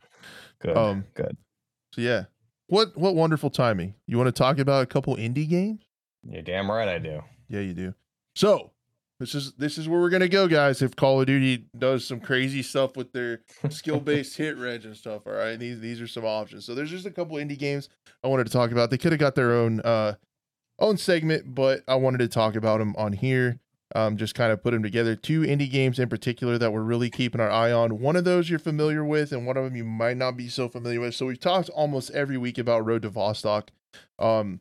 Good. 0.61 0.76
Um, 0.76 1.05
good. 1.14 1.36
So 1.94 2.00
yeah, 2.03 2.24
what 2.66 2.96
what 2.96 3.14
wonderful 3.14 3.50
timing. 3.50 3.94
You 4.07 4.18
want 4.18 4.28
to 4.28 4.32
talk 4.32 4.59
about 4.59 4.82
a 4.82 4.86
couple 4.86 5.16
indie 5.16 5.48
games? 5.48 5.82
You're 6.22 6.42
damn 6.42 6.70
right 6.70 6.88
I 6.88 6.98
do. 6.98 7.22
Yeah, 7.48 7.61
you 7.61 7.72
do. 7.74 7.94
So 8.36 8.70
this 9.22 9.36
is 9.36 9.52
this 9.52 9.78
is 9.78 9.88
where 9.88 10.00
we're 10.00 10.10
gonna 10.10 10.28
go, 10.28 10.48
guys. 10.48 10.82
If 10.82 10.96
Call 10.96 11.20
of 11.20 11.26
Duty 11.26 11.66
does 11.78 12.04
some 12.04 12.18
crazy 12.18 12.60
stuff 12.60 12.96
with 12.96 13.12
their 13.12 13.42
skill 13.70 14.00
based 14.00 14.36
hit 14.38 14.58
reg 14.58 14.84
and 14.84 14.96
stuff, 14.96 15.26
all 15.28 15.32
right. 15.32 15.56
These 15.56 15.78
these 15.78 16.00
are 16.00 16.08
some 16.08 16.24
options. 16.24 16.64
So 16.64 16.74
there's 16.74 16.90
just 16.90 17.06
a 17.06 17.10
couple 17.10 17.36
indie 17.36 17.58
games 17.58 17.88
I 18.24 18.28
wanted 18.28 18.46
to 18.48 18.52
talk 18.52 18.72
about. 18.72 18.90
They 18.90 18.98
could 18.98 19.12
have 19.12 19.20
got 19.20 19.36
their 19.36 19.52
own 19.52 19.80
uh 19.80 20.14
own 20.80 20.96
segment, 20.96 21.54
but 21.54 21.82
I 21.86 21.94
wanted 21.94 22.18
to 22.18 22.28
talk 22.28 22.56
about 22.56 22.78
them 22.78 22.96
on 22.98 23.12
here. 23.12 23.60
Um, 23.94 24.16
just 24.16 24.34
kind 24.34 24.50
of 24.50 24.62
put 24.62 24.72
them 24.72 24.82
together. 24.82 25.14
Two 25.14 25.42
indie 25.42 25.70
games 25.70 25.98
in 25.98 26.08
particular 26.08 26.58
that 26.58 26.72
we're 26.72 26.82
really 26.82 27.10
keeping 27.10 27.40
our 27.42 27.50
eye 27.50 27.70
on. 27.70 28.00
One 28.00 28.16
of 28.16 28.24
those 28.24 28.50
you're 28.50 28.58
familiar 28.58 29.04
with, 29.04 29.32
and 29.32 29.46
one 29.46 29.56
of 29.56 29.64
them 29.64 29.76
you 29.76 29.84
might 29.84 30.16
not 30.16 30.36
be 30.36 30.48
so 30.48 30.68
familiar 30.68 30.98
with. 30.98 31.14
So 31.14 31.26
we've 31.26 31.38
talked 31.38 31.68
almost 31.68 32.10
every 32.10 32.38
week 32.38 32.58
about 32.58 32.86
Road 32.86 33.02
to 33.02 33.10
Vostok. 33.10 33.68
Um, 34.18 34.60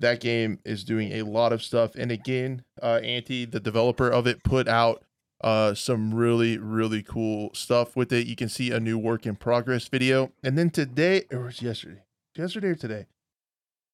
that 0.00 0.20
game 0.20 0.58
is 0.64 0.84
doing 0.84 1.12
a 1.12 1.22
lot 1.22 1.52
of 1.52 1.62
stuff, 1.62 1.94
and 1.94 2.10
again, 2.10 2.64
uh, 2.82 3.00
Antti, 3.02 3.50
the 3.50 3.60
developer 3.60 4.08
of 4.08 4.26
it, 4.26 4.42
put 4.42 4.68
out 4.68 5.04
uh, 5.42 5.74
some 5.74 6.12
really 6.12 6.58
really 6.58 7.02
cool 7.02 7.50
stuff 7.54 7.96
with 7.96 8.12
it. 8.12 8.26
You 8.26 8.36
can 8.36 8.48
see 8.48 8.70
a 8.70 8.80
new 8.80 8.98
work 8.98 9.26
in 9.26 9.36
progress 9.36 9.88
video, 9.88 10.32
and 10.42 10.58
then 10.58 10.70
today 10.70 11.24
or 11.30 11.40
was 11.40 11.62
yesterday, 11.62 12.02
yesterday 12.36 12.68
or 12.68 12.74
today, 12.74 13.06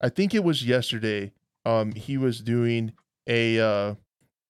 I 0.01 0.09
think 0.09 0.33
it 0.33 0.43
was 0.43 0.65
yesterday. 0.65 1.31
Um, 1.65 1.91
he 1.93 2.17
was 2.17 2.41
doing 2.41 2.93
a 3.27 3.59
uh, 3.59 3.95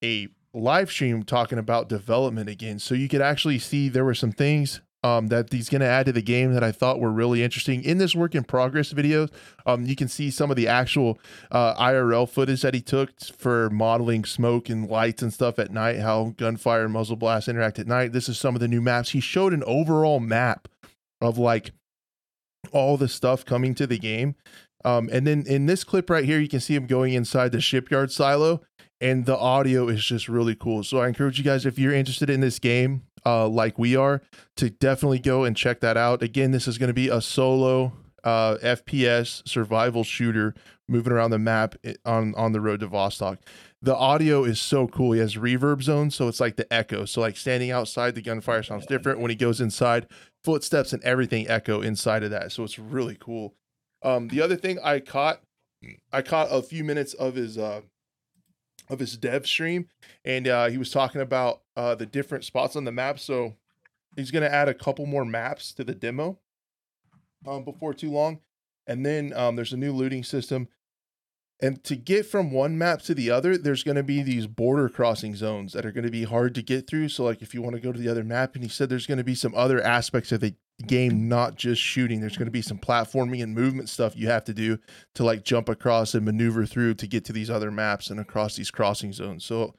a 0.04 0.28
live 0.54 0.90
stream 0.92 1.24
talking 1.24 1.58
about 1.58 1.90
development 1.90 2.50
again, 2.50 2.80
so 2.80 2.96
you 2.96 3.08
could 3.08 3.22
actually 3.22 3.60
see 3.60 3.90
there 3.90 4.06
were 4.06 4.14
some 4.14 4.32
things 4.32 4.82
um, 5.04 5.28
that 5.28 5.52
he's 5.52 5.70
going 5.70 5.82
to 5.82 5.88
add 5.88 6.08
to 6.08 6.12
the 6.12 6.22
game 6.22 6.54
that 6.54 6.64
I 6.64 6.72
thought 6.72 7.00
were 7.00 7.12
really 7.12 7.44
interesting. 7.44 7.84
In 7.84 7.98
this 7.98 8.16
work 8.16 8.36
in 8.36 8.44
progress 8.44 8.92
video, 8.92 9.28
um, 9.66 9.86
you 9.86 9.96
can 9.96 10.08
see 10.08 10.32
some 10.32 10.50
of 10.50 10.58
the 10.58 10.68
actual 10.68 11.20
uh, 11.52 11.76
IRL 11.76 12.28
footage 12.28 12.62
that 12.62 12.74
he 12.74 12.82
took 12.82 13.12
for 13.38 13.70
modeling 13.70 14.26
smoke 14.26 14.70
and 14.70 14.90
lights 14.90 15.22
and 15.22 15.34
stuff 15.34 15.60
at 15.60 15.72
night, 15.72 16.00
how 16.00 16.34
gunfire 16.38 16.84
and 16.84 16.94
muzzle 16.94 17.16
blast 17.16 17.48
interact 17.48 17.80
at 17.80 17.88
night. 17.88 18.12
This 18.12 18.28
is 18.28 18.38
some 18.38 18.56
of 18.56 18.62
the 18.62 18.68
new 18.68 18.82
maps. 18.82 19.12
He 19.12 19.20
showed 19.20 19.54
an 19.54 19.64
overall 19.66 20.20
map 20.20 20.68
of 21.22 21.38
like 21.38 21.72
all 22.72 22.98
the 22.98 23.08
stuff 23.08 23.46
coming 23.46 23.76
to 23.76 23.88
the 23.88 24.00
game. 24.00 24.36
Um, 24.84 25.10
and 25.12 25.26
then 25.26 25.46
in 25.48 25.66
this 25.66 25.84
clip 25.84 26.10
right 26.10 26.26
here, 26.26 26.40
you 26.40 26.48
can 26.48 26.60
see 26.60 26.76
him 26.76 26.88
going 26.88 27.14
inside 27.14 27.52
the 27.52 27.62
shipyard 27.62 28.12
silo 28.12 28.62
and 29.00 29.26
the 29.26 29.38
audio 29.38 29.88
is 29.88 30.04
just 30.04 30.28
really 30.28 30.56
cool. 30.56 30.84
So 30.84 31.00
I 31.00 31.08
encourage 31.08 31.38
you 31.38 31.44
guys 31.44 31.66
if 31.66 31.78
you're 31.78 31.94
interested 31.94 32.30
in 32.30 32.42
this 32.42 32.60
game, 32.60 33.04
uh, 33.28 33.48
like 33.48 33.78
we 33.78 33.96
are, 33.96 34.22
to 34.56 34.70
definitely 34.70 35.20
go 35.20 35.44
and 35.44 35.58
check 35.58 35.82
that 35.82 35.98
out. 35.98 36.24
Again, 36.24 36.52
this 36.52 36.66
is 36.66 36.78
going 36.78 36.88
to 36.88 36.94
be 36.94 37.10
a 37.10 37.20
solo 37.20 37.92
uh, 38.24 38.56
FPS 38.64 39.46
survival 39.46 40.06
shooter 40.06 40.56
moving 40.88 41.12
around 41.12 41.32
the 41.32 41.40
map 41.40 41.76
on 42.06 42.34
on 42.36 42.54
the 42.54 42.62
road 42.62 42.80
to 42.80 42.88
Vostok. 42.88 43.40
The 43.82 43.96
audio 43.96 44.46
is 44.46 44.62
so 44.62 44.88
cool. 44.88 45.12
He 45.12 45.20
has 45.20 45.36
reverb 45.36 45.84
zones, 45.84 46.16
so 46.16 46.30
it's 46.30 46.40
like 46.40 46.56
the 46.56 46.72
echo. 46.74 47.04
So 47.04 47.20
like 47.20 47.36
standing 47.36 47.70
outside, 47.70 48.16
the 48.16 48.22
gunfire 48.22 48.64
sounds 48.64 48.86
different. 48.86 49.20
When 49.20 49.30
he 49.30 49.36
goes 49.36 49.60
inside, 49.60 50.08
footsteps 50.44 50.94
and 50.94 51.04
everything 51.04 51.50
echo 51.50 51.82
inside 51.82 52.24
of 52.24 52.32
that. 52.32 52.54
So 52.54 52.64
it's 52.64 52.80
really 52.80 53.18
cool. 53.20 53.54
Um, 54.04 54.30
the 54.30 54.42
other 54.42 54.56
thing 54.56 54.80
I 54.82 55.02
caught, 55.02 55.42
I 56.14 56.22
caught 56.22 56.48
a 56.50 56.62
few 56.62 56.86
minutes 56.86 57.14
of 57.14 57.36
his 57.36 57.58
uh, 57.58 57.82
of 58.90 59.00
his 59.00 59.18
dev 59.18 59.46
stream, 59.46 59.88
and 60.24 60.48
uh, 60.48 60.68
he 60.68 60.78
was 60.78 60.92
talking 60.92 61.22
about 61.22 61.62
uh, 61.76 61.96
the 61.96 62.06
different 62.06 62.46
spots 62.46 62.76
on 62.76 62.86
the 62.86 62.92
map. 62.92 63.20
So 63.20 63.56
he's 64.16 64.32
going 64.32 64.44
to 64.44 64.54
add 64.54 64.70
a 64.70 64.74
couple 64.74 65.06
more 65.06 65.26
maps 65.26 65.74
to 65.74 65.84
the 65.84 65.96
demo 65.96 66.40
um, 67.46 67.64
before 67.64 67.94
too 67.94 68.12
long, 68.12 68.40
and 68.86 69.06
then 69.06 69.34
um, 69.34 69.56
there's 69.56 69.74
a 69.74 69.78
new 69.78 69.92
looting 69.92 70.24
system. 70.24 70.68
And 71.60 71.84
to 71.86 71.96
get 71.96 72.28
from 72.28 72.52
one 72.52 72.78
map 72.78 73.02
to 73.04 73.16
the 73.16 73.32
other, 73.32 73.58
there's 73.58 73.84
going 73.84 73.96
to 73.96 74.04
be 74.04 74.22
these 74.22 74.46
border 74.46 74.90
crossing 74.90 75.36
zones 75.36 75.74
that 75.74 75.88
are 75.88 75.92
going 75.92 76.06
to 76.06 76.12
be 76.12 76.24
hard 76.24 76.54
to 76.54 76.62
get 76.62 76.88
through. 76.88 77.10
So, 77.10 77.24
like, 77.24 77.42
if 77.42 77.56
you 77.56 77.64
want 77.64 77.76
to 77.76 77.82
go 77.82 77.92
to 77.92 77.98
the 77.98 78.10
other 78.10 78.24
map, 78.24 78.54
and 78.54 78.64
he 78.64 78.70
said 78.70 78.90
there's 78.90 79.08
going 79.08 79.18
to 79.18 79.24
be 79.24 79.34
some 79.34 79.56
other 79.56 79.82
aspects 79.82 80.32
of 80.32 80.40
the 80.40 80.54
game, 80.86 81.28
not 81.28 81.56
just 81.56 81.82
shooting. 81.82 82.20
There's 82.20 82.38
going 82.38 82.48
to 82.48 82.52
be 82.52 82.62
some 82.62 82.78
platforming 82.78 83.42
and 83.42 83.56
movement 83.56 83.90
stuff 83.90 84.16
you 84.16 84.28
have 84.28 84.44
to 84.46 84.54
do 84.54 84.78
to 85.16 85.24
like 85.24 85.44
jump 85.44 85.70
across 85.70 86.14
and 86.14 86.24
maneuver 86.24 86.66
through 86.66 86.96
to 86.96 87.08
get 87.08 87.26
to 87.26 87.34
these 87.34 87.50
other 87.50 87.72
maps 87.72 88.10
and 88.10 88.20
across 88.20 88.56
these 88.56 88.70
crossing 88.70 89.12
zones. 89.12 89.44
So 89.44 89.74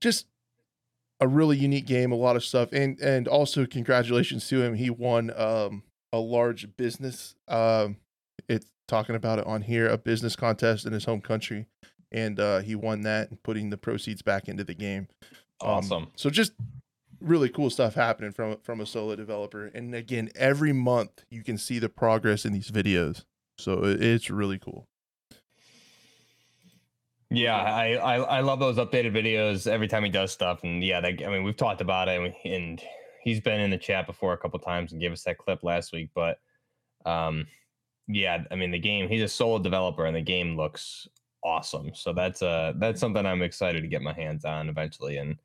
just 0.00 0.26
a 1.20 1.26
really 1.26 1.56
unique 1.56 1.86
game, 1.86 2.12
a 2.12 2.16
lot 2.16 2.36
of 2.36 2.44
stuff. 2.44 2.72
And 2.72 3.00
and 3.00 3.26
also 3.26 3.66
congratulations 3.66 4.46
to 4.48 4.62
him. 4.62 4.74
He 4.74 4.90
won 4.90 5.32
um 5.36 5.82
a 6.12 6.18
large 6.18 6.76
business 6.76 7.34
um 7.48 7.96
it's 8.48 8.66
talking 8.86 9.16
about 9.16 9.40
it 9.40 9.46
on 9.46 9.62
here, 9.62 9.88
a 9.88 9.98
business 9.98 10.36
contest 10.36 10.86
in 10.86 10.92
his 10.92 11.04
home 11.04 11.20
country. 11.20 11.66
And 12.12 12.38
uh 12.38 12.60
he 12.60 12.76
won 12.76 13.00
that 13.02 13.30
and 13.30 13.42
putting 13.42 13.70
the 13.70 13.76
proceeds 13.76 14.22
back 14.22 14.48
into 14.48 14.62
the 14.62 14.74
game. 14.74 15.08
Um, 15.60 15.70
awesome. 15.70 16.06
So 16.14 16.30
just 16.30 16.52
really 17.26 17.48
cool 17.48 17.70
stuff 17.70 17.94
happening 17.94 18.32
from 18.32 18.58
from 18.62 18.80
a 18.80 18.86
solo 18.86 19.16
developer. 19.16 19.66
And 19.66 19.94
again, 19.94 20.30
every 20.36 20.72
month 20.72 21.24
you 21.30 21.42
can 21.42 21.58
see 21.58 21.78
the 21.78 21.88
progress 21.88 22.44
in 22.44 22.52
these 22.52 22.70
videos. 22.70 23.24
So 23.58 23.80
it's 23.84 24.30
really 24.30 24.58
cool. 24.58 24.86
Yeah, 27.30 27.56
I, 27.56 27.94
I, 27.94 28.16
I 28.18 28.40
love 28.40 28.60
those 28.60 28.76
updated 28.76 29.12
videos 29.12 29.66
every 29.66 29.88
time 29.88 30.04
he 30.04 30.10
does 30.10 30.30
stuff, 30.30 30.62
and 30.62 30.82
yeah, 30.82 31.00
they, 31.00 31.24
I 31.24 31.28
mean 31.28 31.42
we've 31.42 31.56
talked 31.56 31.80
about 31.80 32.08
it, 32.08 32.34
and 32.44 32.80
he's 33.22 33.40
been 33.40 33.60
in 33.60 33.70
the 33.70 33.78
chat 33.78 34.06
before 34.06 34.32
a 34.32 34.38
couple 34.38 34.60
times 34.60 34.92
and 34.92 35.00
gave 35.00 35.12
us 35.12 35.24
that 35.24 35.38
clip 35.38 35.64
last 35.64 35.92
week. 35.92 36.10
But 36.14 36.38
um, 37.04 37.48
yeah, 38.06 38.44
I 38.50 38.54
mean 38.54 38.70
the 38.70 38.78
game, 38.78 39.08
he's 39.08 39.22
a 39.22 39.28
solo 39.28 39.58
developer, 39.58 40.06
and 40.06 40.14
the 40.14 40.20
game 40.20 40.56
looks 40.56 41.08
awesome. 41.42 41.90
So 41.94 42.12
that's 42.12 42.42
uh 42.42 42.74
that's 42.76 43.00
something 43.00 43.26
I'm 43.26 43.42
excited 43.42 43.80
to 43.80 43.88
get 43.88 44.02
my 44.02 44.12
hands 44.12 44.44
on 44.44 44.68
eventually, 44.68 45.16
and 45.16 45.36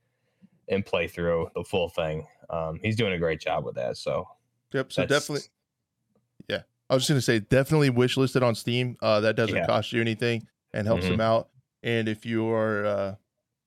and 0.71 0.85
play 0.85 1.07
through 1.07 1.49
the 1.53 1.63
full 1.63 1.89
thing. 1.89 2.25
Um, 2.49 2.79
he's 2.81 2.95
doing 2.95 3.13
a 3.13 3.19
great 3.19 3.39
job 3.39 3.65
with 3.65 3.75
that. 3.75 3.97
So, 3.97 4.27
yep. 4.73 4.91
So 4.91 5.05
definitely, 5.05 5.47
yeah. 6.47 6.61
I 6.89 6.95
was 6.95 7.03
just 7.03 7.09
gonna 7.09 7.21
say 7.21 7.39
definitely 7.39 7.89
wish 7.89 8.17
listed 8.17 8.41
on 8.41 8.55
Steam. 8.55 8.97
Uh, 9.01 9.19
that 9.19 9.35
doesn't 9.35 9.55
yeah. 9.55 9.67
cost 9.67 9.93
you 9.93 10.01
anything 10.01 10.47
and 10.73 10.87
helps 10.87 11.03
mm-hmm. 11.03 11.15
him 11.15 11.21
out. 11.21 11.49
And 11.83 12.07
if 12.07 12.25
you 12.25 12.49
are 12.49 12.85
uh, 12.85 13.15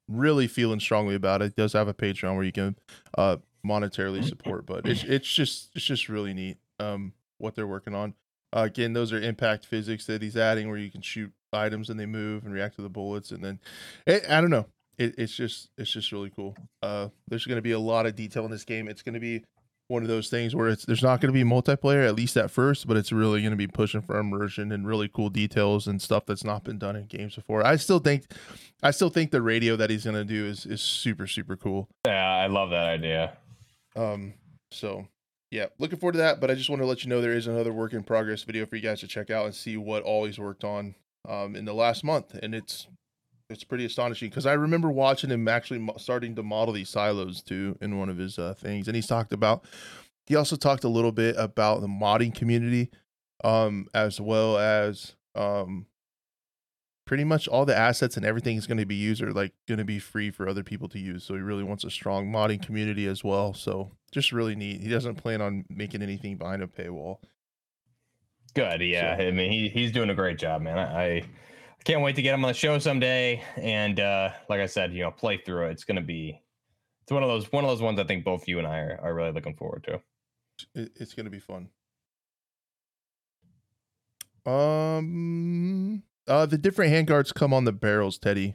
really 0.09 0.47
feeling 0.47 0.81
strongly 0.81 1.15
about 1.15 1.43
it, 1.43 1.47
it, 1.47 1.57
does 1.57 1.73
have 1.75 1.89
a 1.89 1.95
Patreon 1.95 2.35
where 2.35 2.45
you 2.45 2.53
can 2.53 2.77
uh, 3.17 3.37
monetarily 3.65 4.25
support. 4.25 4.67
But 4.67 4.87
it's 4.87 5.05
it's 5.05 5.29
just 5.29 5.71
it's 5.75 5.85
just 5.85 6.09
really 6.09 6.35
neat 6.35 6.59
um, 6.81 7.13
what 7.39 7.55
they're 7.55 7.67
working 7.67 7.95
on. 7.95 8.15
Uh, 8.55 8.63
again, 8.63 8.93
those 8.93 9.13
are 9.13 9.21
impact 9.21 9.67
physics 9.67 10.07
that 10.07 10.23
he's 10.23 10.37
adding, 10.37 10.69
where 10.69 10.79
you 10.79 10.91
can 10.91 11.03
shoot 11.03 11.33
items 11.53 11.91
and 11.91 11.99
they 11.99 12.07
move 12.07 12.45
and 12.45 12.53
react 12.53 12.77
to 12.77 12.83
the 12.83 12.89
bullets, 12.89 13.31
and 13.31 13.43
then 13.43 13.59
it, 14.07 14.25
I 14.29 14.41
don't 14.41 14.51
know 14.51 14.67
it, 14.99 15.15
it's 15.19 15.35
just 15.35 15.71
it's 15.79 15.91
just 15.91 16.13
really 16.13 16.31
cool. 16.35 16.57
Uh, 16.83 17.09
there's 17.29 17.47
going 17.47 17.57
to 17.57 17.63
be 17.63 17.73
a 17.73 17.79
lot 17.79 18.07
of 18.07 18.17
detail 18.17 18.45
in 18.45 18.51
this 18.51 18.65
game. 18.65 18.89
It's 18.89 19.03
going 19.03 19.15
to 19.15 19.21
be 19.21 19.45
one 19.89 20.03
of 20.03 20.09
those 20.09 20.31
things 20.31 20.55
where 20.55 20.69
it's 20.69 20.85
there's 20.87 21.03
not 21.03 21.21
going 21.21 21.33
to 21.33 21.45
be 21.45 21.49
multiplayer 21.49 22.07
at 22.07 22.15
least 22.15 22.37
at 22.37 22.51
first, 22.51 22.87
but 22.87 22.97
it's 22.97 23.13
really 23.13 23.41
going 23.41 23.51
to 23.51 23.57
be 23.57 23.67
pushing 23.67 24.01
for 24.01 24.19
immersion 24.19 24.73
and 24.73 24.87
really 24.87 25.09
cool 25.09 25.29
details 25.29 25.87
and 25.87 26.01
stuff 26.01 26.25
that's 26.27 26.45
not 26.45 26.65
been 26.65 26.79
done 26.79 26.97
in 26.97 27.07
games 27.07 27.35
before. 27.35 27.67
I 27.67 27.77
still 27.77 27.99
think, 27.99 28.25
I 28.83 28.91
still 28.93 29.11
think 29.11 29.31
the 29.31 29.43
radio 29.43 29.77
that 29.77 29.91
he's 29.91 30.05
going 30.05 30.17
to 30.17 30.25
do 30.25 30.47
is 30.47 30.65
is 30.67 30.81
super 30.81 31.27
super 31.27 31.57
cool. 31.57 31.89
Yeah, 32.07 32.37
I 32.37 32.47
love 32.47 32.71
that 32.71 32.87
idea. 32.87 33.37
Um, 33.97 34.35
so 34.71 35.07
yeah, 35.51 35.67
looking 35.79 35.99
forward 35.99 36.13
to 36.13 36.19
that. 36.19 36.41
But 36.41 36.51
I 36.51 36.55
just 36.55 36.71
want 36.71 36.81
to 36.81 36.87
let 36.87 37.05
you 37.05 37.11
know 37.11 37.21
there 37.21 37.33
is 37.33 37.47
another 37.47 37.73
work 37.73 37.93
in 37.93 38.03
progress 38.03 38.43
video 38.43 38.67
for 38.67 38.77
you 38.77 38.83
guys 38.83 39.01
to 39.01 39.07
check 39.07 39.31
out 39.31 39.45
and 39.45 39.55
see 39.55 39.77
what 39.77 40.03
all 40.03 40.25
he's 40.25 40.39
worked 40.39 40.65
on 40.65 40.95
um 41.29 41.57
in 41.57 41.65
the 41.65 41.75
last 41.75 42.05
month, 42.05 42.35
and 42.43 42.55
it's 42.55 42.87
it's 43.51 43.65
pretty 43.65 43.85
astonishing 43.85 44.29
because 44.31 44.47
I 44.47 44.55
remember 44.55 44.91
watching 44.91 45.31
him 45.31 45.47
actually 45.49 45.81
mo- 45.81 45.97
starting 45.99 46.35
to 46.37 46.43
model 46.43 46.75
these 46.75 46.89
silos 46.89 47.43
too 47.43 47.77
in 47.81 47.99
one 47.99 48.09
of 48.09 48.17
his 48.17 48.39
uh, 48.39 48.55
things, 48.55 48.89
and 48.89 48.95
he's 48.95 49.07
talked 49.07 49.33
about. 49.33 49.65
He 50.27 50.37
also 50.37 50.57
talked 50.57 50.85
a 50.85 50.89
little 50.89 51.13
bit 51.13 51.37
about 51.39 51.83
the 51.83 51.87
modding 51.87 52.35
community, 52.35 52.91
um, 53.43 53.89
as 53.93 54.21
well 54.21 54.57
as 54.57 55.17
um, 55.35 55.87
pretty 57.05 57.25
much 57.25 57.47
all 57.47 57.67
the 57.67 57.77
assets 57.77 58.17
and 58.17 58.25
everything 58.25 58.57
is 58.57 58.67
going 58.67 58.79
to 58.79 58.87
be 58.87 58.95
user 58.95 59.33
like 59.33 59.53
going 59.69 59.79
to 59.79 59.85
be 59.85 59.99
free 59.99 60.31
for 60.31 60.49
other 60.49 60.63
people 60.63 60.89
to 60.89 60.99
use. 60.99 61.25
So 61.25 61.35
he 61.35 61.41
really 61.41 61.65
wants 61.65 61.85
a 61.85 61.91
strong 61.91 62.33
modding 62.33 62.65
community 62.65 63.07
as 63.07 63.23
well. 63.23 63.53
So 63.53 63.93
just 64.11 64.33
really 64.33 64.55
neat. 64.55 64.81
He 64.81 64.89
doesn't 64.89 65.17
plan 65.17 65.43
on 65.43 65.65
making 65.69 66.03
anything 66.03 66.37
behind 66.37 66.63
a 66.63 66.67
paywall. 66.67 67.19
Good, 68.55 68.81
yeah. 68.81 69.17
So, 69.17 69.25
I 69.25 69.31
mean, 69.33 69.51
he 69.51 69.69
he's 69.69 69.93
doing 69.93 70.11
a 70.11 70.15
great 70.15 70.39
job, 70.39 70.63
man. 70.63 70.79
I, 70.79 71.05
I 71.05 71.23
can't 71.85 72.03
wait 72.03 72.17
to 72.17 72.23
get 72.23 72.35
him 72.35 72.45
on 72.45 72.49
the 72.49 72.55
show 72.55 72.79
someday. 72.79 73.43
And 73.57 74.01
uh, 74.01 74.31
like 74.49 74.61
I 74.61 74.67
said, 74.67 74.93
you 74.93 75.03
know, 75.03 75.11
play 75.11 75.37
through 75.37 75.67
it. 75.67 75.73
It's 75.73 75.85
gonna 75.85 76.01
be 76.01 76.41
it's 77.03 77.13
one 77.13 77.23
of 77.23 77.29
those 77.29 77.51
one 77.53 77.65
of 77.65 77.71
those 77.71 77.83
ones 77.83 78.01
I 78.01 78.05
think 78.05 78.25
both 78.25 78.49
you 78.49 78.59
and 78.59 78.67
I 78.67 78.79
are, 78.79 79.01
are 79.03 79.15
really 79.15 79.33
looking 79.33 79.55
forward 79.55 79.85
to. 79.85 80.01
It's 80.75 81.15
gonna 81.15 81.31
be 81.31 81.41
fun. 81.41 81.69
Um 84.47 86.03
uh 86.27 86.47
the 86.47 86.59
different 86.59 86.93
handguards 86.93 87.35
come 87.35 87.53
on 87.53 87.65
the 87.65 87.73
barrels, 87.73 88.19
Teddy. 88.19 88.55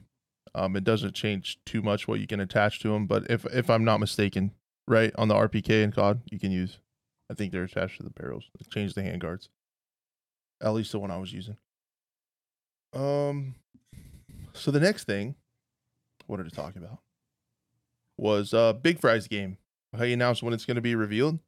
Um 0.55 0.75
it 0.75 0.83
doesn't 0.83 1.13
change 1.13 1.59
too 1.65 1.81
much 1.81 2.07
what 2.07 2.19
you 2.19 2.27
can 2.27 2.39
attach 2.39 2.79
to 2.79 2.89
them, 2.89 3.05
but 3.05 3.29
if 3.29 3.45
if 3.45 3.69
I'm 3.69 3.85
not 3.85 3.99
mistaken, 3.99 4.51
right, 4.87 5.13
on 5.17 5.27
the 5.27 5.35
RPK 5.35 5.83
and 5.83 5.93
COD, 5.93 6.21
you 6.31 6.39
can 6.39 6.51
use 6.51 6.79
I 7.29 7.35
think 7.35 7.51
they're 7.51 7.63
attached 7.63 7.97
to 7.97 8.03
the 8.03 8.09
barrels. 8.09 8.45
Change 8.71 8.95
the 8.95 9.01
handguards. 9.01 9.49
At 10.61 10.73
least 10.73 10.91
the 10.91 10.99
one 10.99 11.11
I 11.11 11.17
was 11.17 11.31
using. 11.31 11.57
Um, 12.93 13.55
so 14.53 14.71
the 14.71 14.79
next 14.79 15.05
thing 15.05 15.35
I 16.21 16.25
wanted 16.27 16.49
to 16.49 16.55
talk 16.55 16.75
about 16.75 16.99
was 18.17 18.53
uh 18.53 18.73
Big 18.73 18.99
Fry's 18.99 19.27
game. 19.27 19.57
How 19.97 20.03
he 20.03 20.13
announced 20.13 20.43
when 20.43 20.53
it's 20.53 20.65
going 20.65 20.75
to 20.75 20.81
be 20.81 20.95
revealed. 20.95 21.39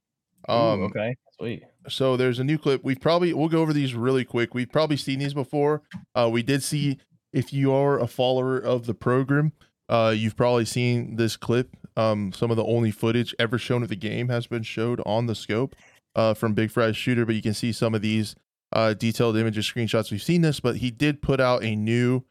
Um, 0.50 0.82
Ooh, 0.82 0.86
okay, 0.86 1.16
sweet. 1.38 1.64
So 1.88 2.18
there's 2.18 2.40
a 2.40 2.44
new 2.44 2.58
clip. 2.58 2.84
We've 2.84 3.00
probably 3.00 3.34
we'll 3.34 3.50
go 3.50 3.62
over 3.62 3.74
these 3.74 3.94
really 3.94 4.26
quick. 4.26 4.54
We've 4.54 4.72
probably 4.72 4.98
seen 4.98 5.20
these 5.20 5.34
before. 5.34 5.84
Uh, 6.16 6.30
we 6.32 6.42
did 6.42 6.64
see 6.64 7.00
if 7.34 7.54
you 7.54 7.74
are 7.74 8.00
a 8.00 8.08
follower 8.08 8.58
of 8.58 8.86
the 8.86 8.94
program, 8.94 9.54
uh, 9.90 10.14
you've 10.16 10.36
probably 10.36 10.66
seen 10.66 11.16
this 11.16 11.38
clip. 11.38 11.76
Um, 11.98 12.32
some 12.32 12.52
of 12.52 12.58
the 12.58 12.66
only 12.66 12.92
footage 12.92 13.36
ever 13.40 13.58
shown 13.58 13.84
of 13.84 13.90
the 13.90 13.96
game 13.96 14.30
has 14.30 14.48
been 14.48 14.64
showed 14.64 15.02
on 15.06 15.26
the 15.26 15.36
scope 15.36 15.76
uh, 16.16 16.34
from 16.34 16.54
Big 16.54 16.72
Fry's 16.72 16.96
shooter, 16.96 17.26
but 17.26 17.36
you 17.36 17.42
can 17.42 17.54
see 17.54 17.72
some 17.72 17.94
of 17.94 18.02
these 18.02 18.36
uh, 18.74 18.94
detailed 18.94 19.38
images, 19.38 19.66
screenshots. 19.70 20.12
We've 20.12 20.22
seen 20.24 20.42
this, 20.42 20.60
but 20.60 20.78
he 20.78 20.92
did 20.92 21.22
put 21.22 21.40
out 21.40 21.64
a 21.64 21.76
new. 21.76 22.24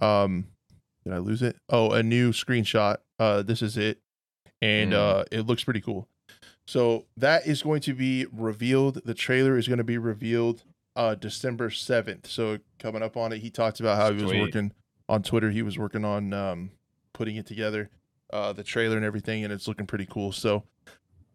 Um, 0.00 0.46
did 1.04 1.12
I 1.14 1.18
lose 1.18 1.42
it? 1.42 1.56
Oh, 1.68 1.92
a 1.92 2.02
new 2.02 2.32
screenshot. 2.32 2.96
Uh, 3.18 3.42
this 3.42 3.62
is 3.62 3.76
it, 3.76 4.00
and 4.60 4.92
Mm. 4.92 4.96
uh, 5.20 5.24
it 5.30 5.42
looks 5.42 5.64
pretty 5.64 5.80
cool. 5.80 6.08
So 6.66 7.06
that 7.16 7.46
is 7.46 7.62
going 7.62 7.80
to 7.82 7.94
be 7.94 8.26
revealed. 8.32 9.00
The 9.04 9.14
trailer 9.14 9.56
is 9.56 9.68
going 9.68 9.78
to 9.78 9.84
be 9.84 9.98
revealed 9.98 10.64
uh 10.96 11.14
December 11.14 11.68
7th. 11.70 12.26
So 12.26 12.58
coming 12.78 13.02
up 13.02 13.16
on 13.18 13.30
it, 13.32 13.38
he 13.38 13.50
talked 13.50 13.80
about 13.80 13.98
how 13.98 14.12
he 14.12 14.22
was 14.22 14.32
working 14.40 14.72
on 15.08 15.22
Twitter. 15.22 15.50
He 15.50 15.62
was 15.62 15.78
working 15.78 16.04
on 16.04 16.32
um 16.32 16.70
putting 17.12 17.36
it 17.36 17.46
together, 17.46 17.90
uh 18.32 18.52
the 18.52 18.64
trailer 18.64 18.96
and 18.96 19.04
everything, 19.04 19.44
and 19.44 19.52
it's 19.52 19.68
looking 19.68 19.86
pretty 19.86 20.06
cool. 20.06 20.32
So 20.32 20.64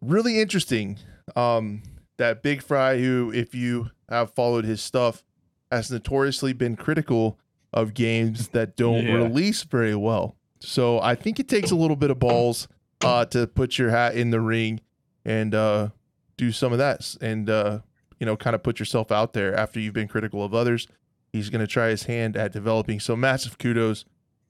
really 0.02 0.38
interesting. 0.40 0.98
Um 1.36 1.82
that 2.18 2.42
Big 2.42 2.62
Fry, 2.62 2.98
who 2.98 3.30
if 3.34 3.54
you 3.54 3.90
have 4.08 4.32
followed 4.34 4.64
his 4.64 4.82
stuff, 4.82 5.22
has 5.70 5.90
notoriously 5.90 6.52
been 6.52 6.76
critical 6.76 7.38
of 7.72 7.94
games 7.94 8.48
that 8.48 8.76
don't 8.76 9.06
Yeah. 9.06 9.14
release 9.14 9.62
very 9.62 9.94
well. 9.94 10.36
So 10.60 11.00
I 11.00 11.14
think 11.14 11.40
it 11.40 11.48
takes 11.48 11.70
a 11.70 11.76
little 11.76 11.96
bit 11.96 12.10
of 12.10 12.18
balls 12.18 12.68
uh 13.02 13.24
to 13.26 13.46
put 13.48 13.78
your 13.78 13.90
hat 13.90 14.14
in 14.14 14.30
the 14.30 14.40
ring 14.40 14.80
and 15.24 15.54
uh 15.54 15.88
do 16.36 16.52
some 16.52 16.70
of 16.72 16.78
that 16.78 17.16
and 17.20 17.50
uh 17.50 17.80
you 18.20 18.26
know 18.26 18.36
kind 18.36 18.54
of 18.54 18.62
put 18.62 18.78
yourself 18.78 19.10
out 19.10 19.32
there 19.32 19.52
after 19.56 19.80
you've 19.80 19.92
been 19.94 20.06
critical 20.06 20.44
of 20.44 20.54
others 20.54 20.86
he's 21.32 21.50
going 21.50 21.60
to 21.60 21.66
try 21.66 21.88
his 21.88 22.04
hand 22.04 22.36
at 22.36 22.52
developing 22.52 23.00
so 23.00 23.16
massive 23.16 23.58
kudos 23.58 24.04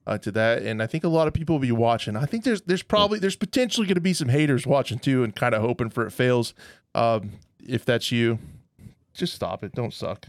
uh, 0.05 0.19
to 0.19 0.31
that 0.31 0.61
and 0.61 0.83
i 0.83 0.85
think 0.85 1.03
a 1.03 1.07
lot 1.07 1.27
of 1.27 1.33
people 1.33 1.55
will 1.55 1.61
be 1.61 1.71
watching 1.71 2.15
i 2.15 2.25
think 2.25 2.43
there's 2.43 2.61
there's 2.63 2.83
probably 2.83 3.17
there's 3.17 3.35
potentially 3.35 3.87
going 3.87 3.95
to 3.95 4.01
be 4.01 4.13
some 4.13 4.29
haters 4.29 4.67
watching 4.67 4.99
too 4.99 5.23
and 5.23 5.35
kind 5.35 5.55
of 5.55 5.61
hoping 5.61 5.89
for 5.89 6.05
it 6.05 6.11
fails 6.11 6.53
um 6.93 7.31
if 7.67 7.85
that's 7.85 8.11
you 8.11 8.37
just 9.13 9.33
stop 9.33 9.63
it 9.63 9.71
don't 9.73 9.93
suck 9.93 10.25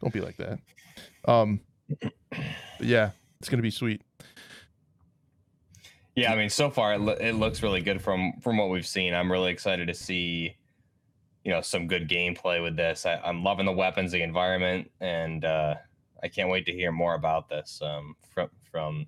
don't 0.00 0.12
be 0.12 0.20
like 0.20 0.36
that 0.36 0.58
um 1.26 1.60
but 2.00 2.12
yeah 2.80 3.10
it's 3.40 3.48
going 3.48 3.58
to 3.58 3.62
be 3.62 3.70
sweet 3.70 4.02
Yeah, 6.14 6.32
I 6.32 6.36
mean, 6.36 6.48
so 6.48 6.70
far 6.70 6.94
it, 6.94 7.00
lo- 7.00 7.16
it 7.20 7.32
looks 7.32 7.62
really 7.62 7.82
good 7.82 8.00
from 8.00 8.32
from 8.40 8.56
what 8.56 8.70
we've 8.70 8.86
seen. 8.86 9.12
I'm 9.14 9.30
really 9.30 9.50
excited 9.52 9.86
to 9.88 9.94
see, 9.94 10.56
you 11.44 11.52
know, 11.52 11.60
some 11.60 11.86
good 11.86 12.08
gameplay 12.08 12.62
with 12.62 12.74
this. 12.74 13.04
I, 13.04 13.16
I'm 13.22 13.44
loving 13.44 13.66
the 13.66 13.72
weapons, 13.72 14.12
the 14.12 14.22
environment, 14.22 14.90
and 15.00 15.44
uh, 15.44 15.74
I 16.22 16.28
can't 16.28 16.48
wait 16.48 16.64
to 16.66 16.72
hear 16.72 16.90
more 16.90 17.14
about 17.14 17.50
this 17.50 17.80
um, 17.82 18.16
from 18.32 18.48
from 18.72 19.06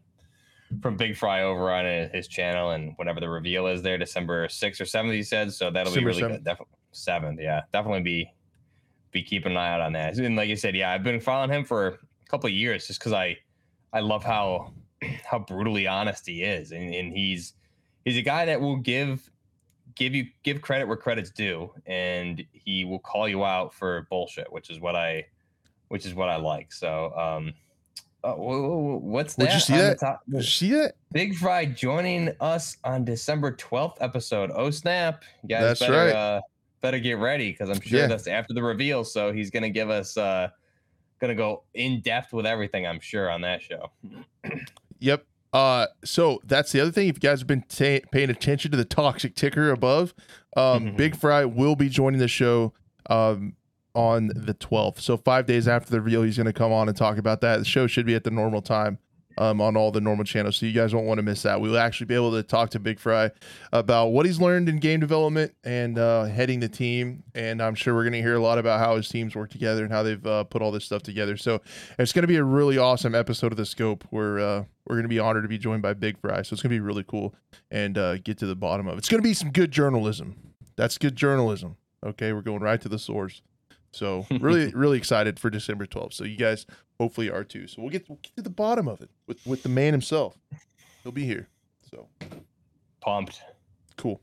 from 0.83 0.97
Big 0.99 1.17
Fry 1.17 1.45
over 1.45 1.73
on 1.73 1.87
his 2.13 2.29
channel. 2.29 2.73
And 2.73 2.93
whenever 2.97 3.21
the 3.21 3.29
reveal 3.31 3.67
is 3.69 3.81
there, 3.81 3.97
December 3.97 4.47
sixth 4.51 4.79
or 4.79 4.85
seventh, 4.85 5.15
he 5.15 5.23
said. 5.23 5.51
So 5.55 5.71
that'll 5.71 5.91
December 5.95 6.13
be 6.13 6.21
really 6.21 6.23
7th. 6.23 6.37
good. 6.37 6.45
Definitely 6.45 6.78
seventh, 6.93 7.41
yeah, 7.41 7.63
definitely 7.73 8.03
be 8.03 8.33
be 9.11 9.23
keeping 9.23 9.53
an 9.53 9.59
eye 9.59 9.73
out 9.73 9.81
on 9.81 9.93
that. 9.95 10.17
And 10.19 10.37
like 10.37 10.49
you 10.49 10.57
said, 10.57 10.77
yeah, 10.77 10.93
I've 10.93 11.03
been 11.03 11.21
following 11.21 11.51
him 11.51 11.65
for 11.65 11.87
a 11.89 11.99
couple 12.29 12.49
of 12.49 12.53
years 12.55 12.87
just 12.87 13.01
because 13.01 13.13
I 13.13 13.37
I 13.93 14.01
love 14.01 14.23
how 14.25 14.73
how 15.25 15.39
brutally 15.39 15.87
honest 15.87 16.27
he 16.27 16.43
is 16.43 16.73
and, 16.73 16.93
and 16.95 17.13
he's 17.13 17.55
he's 18.05 18.17
a 18.17 18.23
guy 18.23 18.45
that 18.45 18.61
will 18.61 18.77
give 18.77 19.31
give 19.95 20.15
you 20.15 20.27
give 20.43 20.61
credit 20.61 20.87
where 20.87 20.97
credit's 20.97 21.31
due 21.31 21.73
and 21.87 22.45
he 22.53 22.85
will 22.85 22.99
call 22.99 23.29
you 23.29 23.45
out 23.45 23.73
for 23.73 24.07
bullshit 24.11 24.51
which 24.53 24.71
is 24.71 24.81
what 24.81 24.95
i 24.95 25.25
which 25.89 26.05
is 26.07 26.15
what 26.15 26.29
i 26.29 26.37
like 26.37 26.73
so 26.73 27.13
um 27.17 27.53
uh, 28.25 28.33
wh- 28.35 28.99
wh- 28.99 29.03
what's 29.05 29.35
that 29.37 29.45
Would 29.45 29.55
you 29.55 29.61
see 29.61 29.77
that? 29.77 30.01
top? 30.01 30.23
Did 30.29 30.39
you 30.39 30.43
see 30.43 30.73
that 30.73 30.95
big 31.13 31.37
fry 31.37 31.65
joining 31.65 32.31
us 32.41 32.77
on 32.85 33.05
december 33.05 33.53
12th 33.53 33.97
episode 34.01 34.51
oh 34.55 34.71
snap 34.71 35.23
you 35.43 35.49
guys 35.49 35.63
That's 35.63 35.81
better 35.81 35.93
right. 35.93 36.15
uh 36.15 36.41
better 36.81 36.99
get 36.99 37.19
ready 37.19 37.51
because 37.53 37.69
i'm 37.71 37.81
sure 37.81 38.01
Yeah. 38.01 38.07
that's 38.07 38.27
after 38.27 38.55
the 38.55 38.63
reveal 38.63 39.05
so 39.05 39.33
he's 39.33 39.51
gonna 39.51 39.71
give 39.71 39.91
us 39.91 40.17
uh 40.17 40.49
gonna 41.21 41.35
go 41.35 41.63
in 41.75 42.01
depth 42.01 42.33
with 42.33 42.47
everything 42.47 42.87
i'm 42.87 43.01
sure 43.01 43.31
on 43.31 43.41
that 43.43 43.61
show 43.63 43.91
Yep. 45.01 45.25
Uh, 45.53 45.87
so 46.05 46.41
that's 46.45 46.73
the 46.73 46.81
other 46.81 46.91
thing. 46.91 47.09
If 47.09 47.17
you 47.17 47.21
guys 47.21 47.39
have 47.41 47.47
been 47.47 47.63
ta 47.69 48.01
paying 48.11 48.31
attention 48.31 48.71
to 48.73 48.77
the 48.77 48.85
toxic 48.85 49.35
ticker 49.35 49.71
above, 49.71 50.13
um, 50.57 50.95
Big 50.97 51.17
Fry 51.17 51.45
will 51.45 51.77
be 51.77 51.89
joining 51.89 52.19
the 52.21 52.29
show 52.29 52.75
um, 53.09 53.55
on 53.95 54.27
the 54.35 54.55
12th. 54.55 55.01
So 55.01 55.17
five 55.17 55.47
days 55.47 55.67
after 55.69 55.91
the 55.91 56.01
reveal, 56.01 56.23
he's 56.23 56.37
going 56.37 56.47
to 56.49 56.53
come 56.53 56.73
on 56.73 56.89
and 56.89 56.97
talk 56.97 57.17
about 57.17 57.41
that. 57.43 57.59
The 57.61 57.65
show 57.65 57.87
should 57.87 58.05
be 58.07 58.15
at 58.15 58.25
the 58.25 58.31
normal 58.31 58.61
time 58.61 58.99
um, 59.39 59.61
on 59.61 59.77
all 59.77 59.91
the 59.91 60.01
normal 60.01 60.25
channels. 60.25 60.57
So 60.57 60.67
you 60.67 60.73
guys 60.73 60.95
won't 60.95 61.07
want 61.07 61.19
to 61.19 61.23
miss 61.23 61.43
that. 61.43 61.61
We'll 61.61 61.79
actually 61.79 62.07
be 62.07 62.15
able 62.15 62.33
to 62.33 62.43
talk 62.43 62.71
to 62.71 62.81
Big 62.81 62.99
Fry 62.99 63.31
about 63.73 64.09
what 64.09 64.27
he's 64.27 64.41
learned 64.41 64.69
in 64.69 64.79
game 64.79 65.01
development 65.01 65.55
and 65.65 65.97
uh, 65.97 66.25
heading 66.25 66.61
the 66.61 66.69
team. 66.69 67.23
And 67.35 67.63
I'm 67.63 67.77
sure 67.77 67.95
we're 67.95 68.03
going 68.03 68.13
to 68.15 68.21
hear 68.21 68.35
a 68.35 68.41
lot 68.41 68.59
about 68.59 68.81
how 68.81 68.97
his 68.97 69.09
teams 69.09 69.35
work 69.35 69.51
together 69.51 69.85
and 69.85 69.93
how 69.93 70.03
they've 70.03 70.27
uh, 70.27 70.45
put 70.45 70.61
all 70.61 70.73
this 70.73 70.85
stuff 70.85 71.03
together. 71.03 71.37
So 71.37 71.61
it's 71.99 72.13
going 72.13 72.25
to 72.25 72.29
be 72.29 72.37
a 72.37 72.45
really 72.45 72.79
awesome 72.79 73.15
episode 73.15 73.53
of 73.53 73.57
the 73.57 73.67
Scope 73.67 74.05
where 74.11 74.41
uh, 74.41 74.65
we're 74.87 74.97
going 74.97 75.05
to 75.05 75.09
be 75.09 75.21
honored 75.21 75.45
to 75.45 75.49
be 75.49 75.59
joined 75.59 75.83
by 75.83 75.95
Big 75.95 76.19
Fry. 76.19 76.43
So 76.43 76.55
it's 76.55 76.63
going 76.63 76.71
to 76.71 76.77
be 76.77 76.81
really 76.81 77.05
cool 77.05 77.35
and 77.71 77.97
uh, 77.97 78.19
get 78.19 78.39
to 78.39 78.47
the 78.47 78.57
bottom 78.57 78.89
of 78.89 78.95
it. 78.95 78.99
It's 78.99 79.09
going 79.09 79.23
to 79.23 79.29
be 79.29 79.35
some 79.35 79.53
good 79.53 79.71
journalism. 79.71 80.37
That's 80.77 80.99
good 80.99 81.15
journalism. 81.15 81.77
Okay, 82.05 82.33
we're 82.33 82.43
going 82.43 82.61
right 82.61 82.81
to 82.81 82.89
the 82.89 82.99
source. 82.99 83.43
So 83.93 84.27
really, 84.41 84.73
really 84.73 84.99
excited 84.99 85.39
for 85.39 85.51
December 85.51 85.87
12th. 85.87 86.15
So 86.15 86.25
you 86.25 86.37
guys 86.37 86.67
hopefully 86.99 87.31
are 87.31 87.45
too. 87.45 87.67
So 87.67 87.83
we'll 87.83 87.91
get, 87.91 88.09
we'll 88.09 88.19
get 88.23 88.37
to 88.37 88.43
the 88.43 88.51
bottom 88.51 88.89
of 88.89 89.01
it 89.01 89.11
with 89.27 89.45
with 89.47 89.63
the 89.63 89.69
man 89.69 89.93
himself. 89.93 90.39
He'll 91.03 91.13
be 91.13 91.25
here. 91.25 91.49
So 91.91 92.09
pumped 93.01 93.43
cool. 93.99 94.23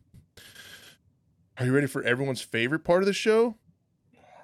Are 1.59 1.65
you 1.65 1.73
ready 1.73 1.87
for 1.87 2.01
everyone's 2.01 2.41
favorite 2.41 2.83
part 2.83 3.03
of 3.03 3.05
the 3.05 3.13
show? 3.13 3.55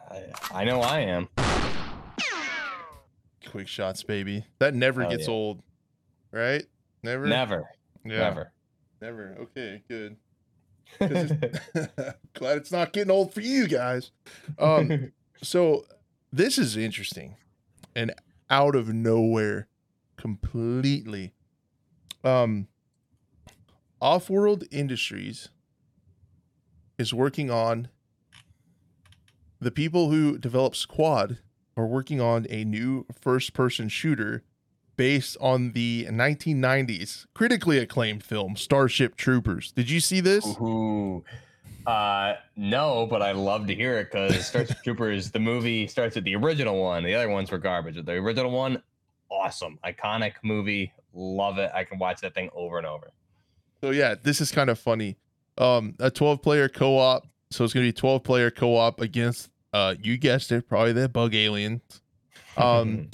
I, 0.09 0.23
I 0.53 0.63
know 0.65 0.81
I 0.81 0.99
am. 0.99 1.29
Quick 3.49 3.67
shots, 3.67 4.03
baby. 4.03 4.45
That 4.59 4.75
never 4.75 5.05
gets 5.07 5.27
yeah. 5.27 5.33
old, 5.33 5.63
right? 6.31 6.63
Never. 7.01 7.25
Never, 7.25 7.69
Yeah, 8.05 8.19
never. 8.19 8.51
Never. 9.01 9.37
Okay. 9.41 9.83
Good. 9.87 10.17
Glad 10.99 12.57
it's 12.57 12.71
not 12.71 12.93
getting 12.93 13.11
old 13.11 13.33
for 13.33 13.41
you 13.41 13.67
guys. 13.67 14.11
Um, 14.59 15.11
so 15.41 15.85
this 16.31 16.57
is 16.57 16.77
interesting 16.77 17.35
and 17.95 18.13
out 18.49 18.75
of 18.75 18.93
nowhere 18.93 19.67
completely. 20.17 21.33
Um, 22.23 22.67
Off-World 24.01 24.63
Industries 24.71 25.49
is 26.97 27.13
working 27.13 27.49
on 27.49 27.89
the 29.59 29.71
people 29.71 30.09
who 30.09 30.37
develop 30.37 30.75
Squad 30.75 31.39
are 31.77 31.87
working 31.87 32.19
on 32.19 32.45
a 32.49 32.63
new 32.63 33.05
first-person 33.19 33.89
shooter 33.89 34.43
based 35.01 35.35
on 35.41 35.71
the 35.71 36.05
1990s 36.11 37.25
critically 37.33 37.79
acclaimed 37.79 38.23
film 38.23 38.55
Starship 38.55 39.15
Troopers. 39.15 39.71
Did 39.71 39.89
you 39.89 39.99
see 39.99 40.19
this? 40.19 40.45
Ooh. 40.61 41.23
Uh, 41.87 42.35
no, 42.55 43.07
but 43.07 43.23
I 43.23 43.31
love 43.31 43.65
to 43.65 43.73
hear 43.73 43.97
it 43.97 44.11
because 44.11 44.45
Starship 44.49 44.77
Troopers, 44.83 45.31
the 45.31 45.39
movie 45.39 45.87
starts 45.87 46.13
with 46.13 46.23
the 46.23 46.35
original 46.35 46.79
one. 46.79 47.03
The 47.03 47.15
other 47.15 47.29
ones 47.29 47.49
were 47.49 47.57
garbage. 47.57 47.95
The 48.05 48.11
original 48.11 48.51
one, 48.51 48.83
awesome, 49.31 49.79
iconic 49.83 50.33
movie. 50.43 50.93
Love 51.15 51.57
it. 51.57 51.71
I 51.73 51.83
can 51.83 51.97
watch 51.97 52.21
that 52.21 52.35
thing 52.35 52.51
over 52.53 52.77
and 52.77 52.85
over. 52.85 53.09
So 53.83 53.89
yeah, 53.89 54.13
this 54.21 54.39
is 54.39 54.51
kind 54.51 54.69
of 54.69 54.77
funny. 54.77 55.17
Um, 55.57 55.95
a 55.99 56.11
12 56.11 56.43
player 56.43 56.69
co-op. 56.69 57.25
So 57.49 57.63
it's 57.63 57.73
gonna 57.73 57.87
be 57.87 57.91
12 57.91 58.23
player 58.23 58.51
co-op 58.51 59.01
against 59.01 59.49
uh 59.73 59.95
you 59.99 60.19
guessed 60.19 60.51
it, 60.51 60.69
probably 60.69 60.93
the 60.93 61.09
bug 61.09 61.33
aliens. 61.33 61.81
Um 62.57 63.07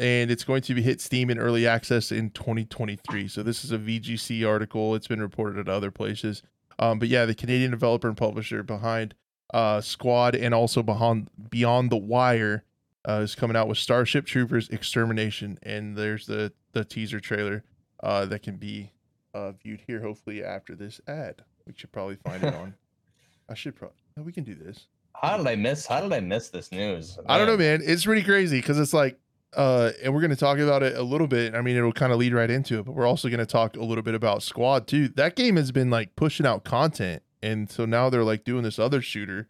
and 0.00 0.30
it's 0.30 0.44
going 0.44 0.62
to 0.62 0.74
be 0.74 0.82
hit 0.82 1.00
Steam 1.00 1.28
in 1.30 1.38
early 1.38 1.66
access 1.66 2.10
in 2.10 2.30
2023. 2.30 3.28
So 3.28 3.42
this 3.42 3.64
is 3.64 3.70
a 3.70 3.78
VGC 3.78 4.48
article. 4.48 4.94
It's 4.94 5.06
been 5.06 5.20
reported 5.20 5.58
at 5.58 5.68
other 5.68 5.90
places. 5.90 6.42
Um, 6.78 6.98
but 6.98 7.08
yeah, 7.08 7.26
the 7.26 7.34
Canadian 7.34 7.70
developer 7.70 8.08
and 8.08 8.16
publisher 8.16 8.62
behind 8.62 9.14
uh 9.52 9.80
Squad 9.80 10.34
and 10.34 10.54
also 10.54 10.82
behind 10.82 11.28
Beyond 11.50 11.90
the 11.90 11.96
Wire 11.96 12.64
uh, 13.08 13.20
is 13.22 13.34
coming 13.34 13.56
out 13.56 13.68
with 13.68 13.78
Starship 13.78 14.24
Troopers 14.26 14.68
Extermination, 14.68 15.58
and 15.62 15.96
there's 15.96 16.26
the 16.26 16.52
the 16.72 16.84
teaser 16.84 17.18
trailer 17.20 17.64
uh, 18.02 18.24
that 18.26 18.42
can 18.42 18.56
be 18.56 18.92
uh, 19.34 19.52
viewed 19.52 19.82
here. 19.86 20.00
Hopefully 20.00 20.42
after 20.44 20.74
this 20.74 21.00
ad, 21.08 21.42
we 21.66 21.72
should 21.76 21.92
probably 21.92 22.16
find 22.16 22.42
it 22.44 22.54
on. 22.62 22.74
I 23.48 23.54
should 23.54 23.74
probably. 23.74 23.96
We 24.16 24.32
can 24.32 24.44
do 24.44 24.54
this. 24.54 24.86
how 25.14 25.36
did 25.36 25.46
I 25.46 25.56
miss? 25.56 25.86
How 25.86 26.00
did 26.00 26.12
I 26.12 26.20
miss 26.20 26.48
this 26.50 26.70
news? 26.72 27.18
I 27.26 27.38
don't 27.38 27.46
know, 27.46 27.56
man. 27.56 27.80
It's 27.82 28.04
pretty 28.04 28.22
crazy 28.22 28.58
because 28.58 28.78
it's 28.78 28.92
like, 28.92 29.18
uh, 29.56 29.90
and 30.02 30.14
we're 30.14 30.20
going 30.20 30.30
to 30.30 30.36
talk 30.36 30.58
about 30.58 30.82
it 30.82 30.96
a 30.96 31.02
little 31.02 31.26
bit. 31.26 31.54
I 31.54 31.60
mean, 31.60 31.76
it'll 31.76 31.92
kind 31.92 32.12
of 32.12 32.18
lead 32.18 32.32
right 32.34 32.50
into 32.50 32.78
it, 32.78 32.84
but 32.84 32.92
we're 32.92 33.06
also 33.06 33.28
going 33.28 33.40
to 33.40 33.46
talk 33.46 33.76
a 33.76 33.82
little 33.84 34.02
bit 34.02 34.14
about 34.14 34.42
Squad 34.42 34.86
too. 34.86 35.08
That 35.08 35.34
game 35.36 35.56
has 35.56 35.72
been 35.72 35.90
like 35.90 36.14
pushing 36.16 36.46
out 36.46 36.64
content, 36.64 37.22
and 37.42 37.70
so 37.70 37.84
now 37.84 38.10
they're 38.10 38.24
like 38.24 38.44
doing 38.44 38.62
this 38.62 38.78
other 38.78 39.00
shooter, 39.02 39.48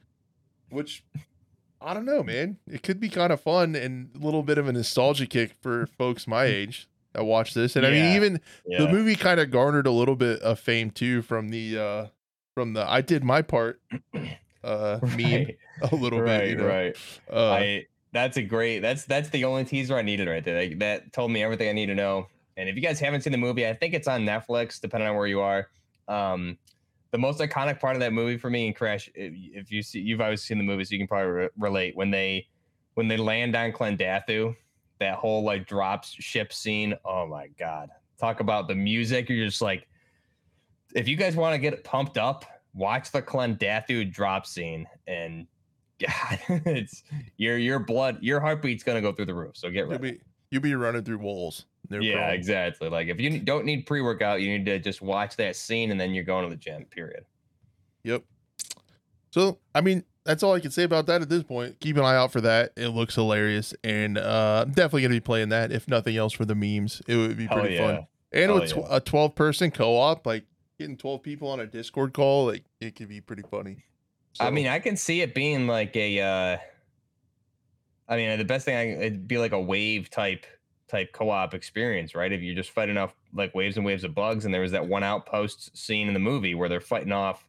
which 0.70 1.04
I 1.80 1.94
don't 1.94 2.04
know, 2.06 2.22
man. 2.22 2.58
It 2.66 2.82
could 2.82 3.00
be 3.00 3.08
kind 3.08 3.32
of 3.32 3.40
fun 3.40 3.74
and 3.74 4.10
a 4.14 4.18
little 4.24 4.42
bit 4.42 4.58
of 4.58 4.68
a 4.68 4.72
nostalgia 4.72 5.26
kick 5.26 5.54
for 5.60 5.86
folks 5.86 6.26
my 6.26 6.44
age. 6.44 6.88
that 7.12 7.24
watch 7.24 7.54
this, 7.54 7.74
and 7.76 7.84
I 7.86 7.90
mean 7.90 8.14
even 8.16 8.40
Yeah. 8.66 8.84
the 8.84 8.88
movie 8.92 9.16
kind 9.16 9.40
of 9.40 9.50
garnered 9.50 9.86
a 9.86 9.90
little 9.90 10.16
bit 10.16 10.40
of 10.42 10.60
fame 10.60 10.90
too 10.90 11.22
from 11.22 11.48
the 11.48 11.78
uh 11.78 12.06
from 12.54 12.72
the 12.74 12.88
I 12.88 13.00
did 13.00 13.24
my 13.24 13.42
part 13.42 13.80
uh 14.62 14.98
meme 15.16 15.48
a 15.90 15.94
little 15.94 16.20
right, 16.20 16.40
bit. 16.40 16.48
You 16.50 16.56
know? 16.56 16.66
right. 16.66 16.96
Uh, 17.32 17.50
I 17.50 17.86
that's 18.12 18.36
a 18.36 18.42
great 18.42 18.80
that's 18.80 19.04
that's 19.04 19.28
the 19.30 19.44
only 19.44 19.64
teaser 19.64 19.96
I 19.96 20.02
needed 20.02 20.28
right 20.28 20.44
there. 20.44 20.60
Like, 20.60 20.78
that 20.80 21.12
told 21.12 21.30
me 21.30 21.42
everything 21.42 21.68
I 21.68 21.72
need 21.72 21.86
to 21.86 21.94
know. 21.94 22.26
And 22.56 22.68
if 22.68 22.76
you 22.76 22.82
guys 22.82 23.00
haven't 23.00 23.22
seen 23.22 23.32
the 23.32 23.38
movie, 23.38 23.66
I 23.66 23.72
think 23.72 23.94
it's 23.94 24.08
on 24.08 24.22
Netflix, 24.22 24.80
depending 24.80 25.08
on 25.08 25.16
where 25.16 25.26
you 25.26 25.40
are. 25.40 25.68
Um, 26.08 26.58
the 27.10 27.18
most 27.18 27.40
iconic 27.40 27.80
part 27.80 27.96
of 27.96 28.00
that 28.00 28.12
movie 28.12 28.36
for 28.36 28.50
me 28.50 28.66
and 28.66 28.76
Crash, 28.76 29.08
if, 29.14 29.70
you 29.70 29.82
see, 29.82 30.00
you've 30.00 30.20
always 30.20 30.42
seen 30.42 30.58
the 30.58 30.64
movie, 30.64 30.84
so 30.84 30.92
you 30.92 30.98
can 30.98 31.08
probably 31.08 31.30
re- 31.30 31.48
relate 31.58 31.96
when 31.96 32.10
they 32.10 32.46
when 32.94 33.08
they 33.08 33.16
land 33.16 33.56
on 33.56 33.72
Klendathu, 33.72 34.54
that 34.98 35.14
whole 35.14 35.42
like 35.42 35.66
drops 35.66 36.10
ship 36.10 36.52
scene. 36.52 36.94
Oh 37.04 37.26
my 37.26 37.48
god! 37.58 37.90
Talk 38.18 38.40
about 38.40 38.68
the 38.68 38.74
music. 38.74 39.28
You're 39.28 39.46
just 39.46 39.62
like, 39.62 39.88
if 40.94 41.08
you 41.08 41.16
guys 41.16 41.36
want 41.36 41.54
to 41.54 41.58
get 41.58 41.82
pumped 41.84 42.18
up, 42.18 42.44
watch 42.74 43.10
the 43.10 43.22
Klendathu 43.22 44.12
drop 44.12 44.46
scene, 44.46 44.86
and 45.06 45.46
it's 46.48 47.02
your 47.36 47.58
your 47.58 47.78
blood, 47.78 48.18
your 48.20 48.40
heartbeat's 48.40 48.82
gonna 48.82 49.00
go 49.00 49.12
through 49.12 49.26
the 49.26 49.34
roof. 49.34 49.56
So 49.56 49.68
get 49.68 49.80
you'll 49.80 49.90
ready. 49.90 50.12
be 50.12 50.20
you'll 50.50 50.62
be 50.62 50.74
running 50.74 51.02
through 51.02 51.18
walls. 51.18 51.66
No 51.88 51.98
yeah, 51.98 52.14
problem. 52.14 52.34
exactly. 52.34 52.88
Like 52.88 53.08
if 53.08 53.20
you 53.20 53.38
don't 53.40 53.64
need 53.64 53.86
pre 53.86 54.00
workout, 54.00 54.40
you 54.40 54.48
need 54.48 54.64
to 54.66 54.78
just 54.78 55.02
watch 55.02 55.36
that 55.36 55.56
scene, 55.56 55.90
and 55.90 56.00
then 56.00 56.14
you're 56.14 56.24
going 56.24 56.44
to 56.44 56.50
the 56.50 56.60
gym. 56.60 56.84
Period. 56.84 57.24
Yep. 58.04 58.24
So 59.30 59.58
I 59.74 59.80
mean, 59.80 60.04
that's 60.24 60.42
all 60.42 60.54
I 60.54 60.60
can 60.60 60.70
say 60.70 60.84
about 60.84 61.06
that 61.06 61.22
at 61.22 61.28
this 61.28 61.42
point. 61.42 61.80
Keep 61.80 61.96
an 61.96 62.04
eye 62.04 62.16
out 62.16 62.32
for 62.32 62.40
that. 62.42 62.72
It 62.76 62.88
looks 62.88 63.14
hilarious, 63.14 63.74
and 63.82 64.18
uh, 64.18 64.64
I'm 64.66 64.72
definitely 64.72 65.02
gonna 65.02 65.14
be 65.14 65.20
playing 65.20 65.48
that. 65.50 65.72
If 65.72 65.88
nothing 65.88 66.16
else, 66.16 66.32
for 66.32 66.44
the 66.44 66.54
memes, 66.54 67.02
it 67.06 67.16
would 67.16 67.36
be 67.36 67.48
pretty 67.48 67.74
yeah. 67.74 67.86
fun. 67.86 68.06
And 68.32 68.50
Hell 68.50 68.60
with 68.60 68.70
tw- 68.70 68.76
yeah. 68.76 68.96
a 68.96 69.00
12 69.00 69.34
person 69.34 69.70
co-op, 69.72 70.24
like 70.24 70.44
getting 70.78 70.96
12 70.96 71.22
people 71.22 71.48
on 71.48 71.60
a 71.60 71.66
Discord 71.66 72.12
call, 72.12 72.46
like 72.46 72.64
it 72.80 72.94
could 72.94 73.08
be 73.08 73.20
pretty 73.20 73.42
funny. 73.42 73.84
I 74.38 74.50
mean, 74.50 74.66
I 74.66 74.78
can 74.78 74.96
see 74.96 75.22
it 75.22 75.34
being 75.34 75.66
like 75.66 75.96
a. 75.96 76.20
uh 76.20 76.58
I 78.08 78.16
mean, 78.16 78.38
the 78.38 78.44
best 78.44 78.64
thing 78.64 78.76
I, 78.76 79.04
it'd 79.06 79.28
be 79.28 79.38
like 79.38 79.52
a 79.52 79.60
wave 79.60 80.10
type 80.10 80.44
type 80.88 81.12
co-op 81.12 81.54
experience, 81.54 82.14
right? 82.14 82.32
If 82.32 82.40
you're 82.42 82.56
just 82.56 82.70
fighting 82.70 82.96
off 82.96 83.14
like 83.32 83.54
waves 83.54 83.76
and 83.76 83.86
waves 83.86 84.02
of 84.02 84.14
bugs, 84.14 84.44
and 84.44 84.52
there 84.52 84.62
was 84.62 84.72
that 84.72 84.86
one 84.86 85.04
outpost 85.04 85.76
scene 85.76 86.08
in 86.08 86.14
the 86.14 86.20
movie 86.20 86.54
where 86.54 86.68
they're 86.68 86.80
fighting 86.80 87.12
off 87.12 87.46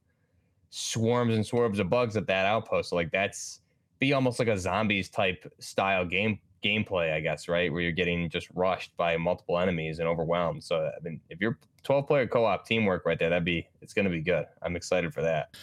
swarms 0.70 1.36
and 1.36 1.46
swarms 1.46 1.80
of 1.80 1.90
bugs 1.90 2.16
at 2.16 2.28
that 2.28 2.46
outpost. 2.46 2.90
So 2.90 2.96
like 2.96 3.12
that's 3.12 3.62
be 4.00 4.14
almost 4.14 4.40
like 4.40 4.48
a 4.48 4.58
zombies 4.58 5.10
type 5.10 5.52
style 5.60 6.06
game 6.06 6.40
gameplay, 6.64 7.12
I 7.12 7.20
guess, 7.20 7.48
right? 7.48 7.72
Where 7.72 7.82
you're 7.82 7.92
getting 7.92 8.30
just 8.30 8.48
rushed 8.54 8.96
by 8.96 9.18
multiple 9.18 9.58
enemies 9.58 10.00
and 10.00 10.08
overwhelmed. 10.08 10.64
So 10.64 10.92
I 10.96 11.00
mean, 11.02 11.20
if 11.30 11.42
you're 11.42 11.58
12 11.84 12.08
player 12.08 12.28
co-op 12.28 12.66
teamwork 12.66 13.06
right 13.06 13.18
there, 13.18 13.30
that'd 13.30 13.44
be 13.44 13.68
it's 13.82 13.94
gonna 13.94 14.10
be 14.10 14.22
good. 14.22 14.46
I'm 14.62 14.76
excited 14.76 15.14
for 15.14 15.22
that. 15.22 15.56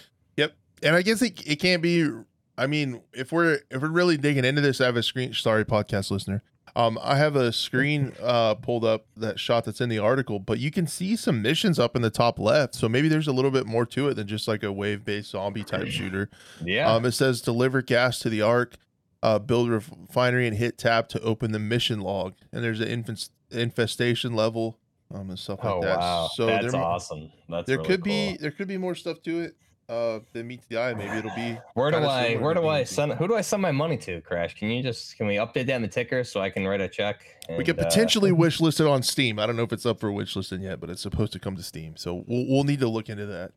And 0.83 0.95
I 0.97 1.03
guess 1.03 1.23
it, 1.23 1.41
it 1.47 1.57
can't 1.57 1.83
be. 1.83 2.09
I 2.57 2.67
mean, 2.67 3.01
if 3.13 3.31
we're 3.33 3.61
if 3.71 3.83
we're 3.83 3.89
really 3.91 4.17
digging 4.17 4.45
into 4.45 4.61
this, 4.61 4.81
I 4.81 4.87
have 4.87 4.97
a 4.97 5.03
screen. 5.03 5.33
Sorry, 5.35 5.65
podcast 5.65 6.11
listener. 6.11 6.43
Um, 6.77 6.99
I 7.03 7.17
have 7.17 7.35
a 7.35 7.53
screen 7.53 8.13
uh 8.23 8.55
pulled 8.55 8.85
up 8.85 9.07
that 9.17 9.41
shot 9.41 9.65
that's 9.65 9.81
in 9.81 9.89
the 9.89 9.99
article, 9.99 10.39
but 10.39 10.59
you 10.59 10.71
can 10.71 10.87
see 10.87 11.17
some 11.17 11.41
missions 11.43 11.79
up 11.79 11.97
in 11.97 12.03
the 12.03 12.11
top 12.11 12.39
left. 12.39 12.75
So 12.75 12.89
maybe 12.89 13.09
there's 13.09 13.27
a 13.29 13.33
little 13.33 13.51
bit 13.51 13.67
more 13.67 13.87
to 13.87 14.09
it 14.09 14.15
than 14.15 14.27
just 14.27 14.47
like 14.49 14.63
a 14.63 14.73
wave 14.73 15.05
based 15.05 15.31
zombie 15.31 15.65
type 15.65 15.87
shooter. 15.89 16.31
Yeah. 16.65 16.93
Um, 16.93 17.05
it 17.05 17.13
says 17.13 17.41
deliver 17.41 17.81
gas 17.83 18.19
to 18.21 18.29
the 18.29 18.43
ark, 18.43 18.75
uh, 19.23 19.39
build 19.39 19.71
refinery, 19.71 20.47
and 20.47 20.57
hit 20.57 20.79
tab 20.79 21.09
to 21.11 21.21
open 21.23 21.53
the 21.53 21.59
mission 21.59 22.01
log. 22.01 22.35
And 22.53 22.63
there's 22.63 22.81
an 22.81 22.89
infest- 22.89 23.33
infestation 23.51 24.35
level, 24.35 24.79
um, 25.13 25.31
and 25.31 25.39
stuff 25.39 25.61
like 25.65 25.75
oh 25.75 25.81
that. 25.83 25.99
wow, 25.99 26.29
So 26.35 26.47
that's 26.47 26.73
there, 26.73 26.81
awesome. 26.81 27.31
That's 27.49 27.67
there 27.67 27.79
really 27.79 27.89
could 27.89 28.05
cool. 28.05 28.13
be 28.13 28.37
there 28.37 28.51
could 28.51 28.69
be 28.69 28.77
more 28.79 28.95
stuff 28.95 29.23
to 29.23 29.41
it. 29.41 29.57
Uh, 29.89 30.21
than 30.35 30.47
meets 30.47 30.67
the 30.67 30.77
eye. 30.77 30.93
Maybe 30.93 31.17
it'll 31.17 31.35
be. 31.35 31.59
Where 31.73 31.91
do 31.91 31.97
I 31.97 32.35
where 32.37 32.53
do 32.53 32.69
I 32.69 32.85
send 32.85 33.13
who 33.15 33.27
do 33.27 33.35
I 33.35 33.41
send 33.41 33.63
my 33.63 33.73
money 33.73 33.97
to, 33.97 34.21
Crash? 34.21 34.55
Can 34.55 34.69
you 34.69 34.83
just 34.83 35.17
can 35.17 35.27
we 35.27 35.37
update 35.37 35.67
that 35.67 35.77
in 35.77 35.83
the 35.83 35.89
ticker 35.89 36.25
so 36.25 36.43
I 36.43 36.51
can 36.51 36.67
write 36.67 36.83
a 36.83 36.89
check? 36.89 37.25
We 37.49 37.65
could 37.65 37.79
and, 37.79 37.87
uh, 37.87 37.89
potentially 37.89 38.31
wish 38.31 38.61
list 38.61 38.81
it 38.81 38.87
on 38.87 39.03
Steam. 39.03 39.39
I 39.39 39.47
don't 39.47 39.57
know 39.57 39.63
if 39.63 39.73
it's 39.73 39.87
up 39.87 39.99
for 39.99 40.13
wish 40.13 40.37
listing 40.37 40.61
yet, 40.61 40.79
but 40.79 40.91
it's 40.91 41.01
supposed 41.01 41.33
to 41.33 41.39
come 41.39 41.57
to 41.57 41.63
Steam. 41.63 41.97
So 41.97 42.23
we'll 42.27 42.47
we'll 42.47 42.65
need 42.65 42.81
to 42.81 42.89
look 42.89 43.09
into 43.09 43.25
that 43.27 43.53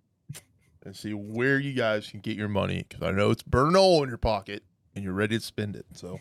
and 0.86 0.96
see 0.96 1.14
where 1.14 1.60
you 1.60 1.74
guys 1.74 2.08
can 2.08 2.22
get 2.22 2.38
your 2.38 2.48
money 2.48 2.86
because 2.88 3.06
I 3.06 3.12
know 3.12 3.32
it's 3.32 3.44
burning 3.44 3.76
a 3.76 3.80
hole 3.80 4.02
in 4.02 4.08
your 4.08 4.18
pocket 4.18 4.64
and 4.96 5.04
you're 5.04 5.14
ready 5.14 5.38
to 5.38 5.44
spend 5.44 5.76
it. 5.76 5.86
So 5.92 6.18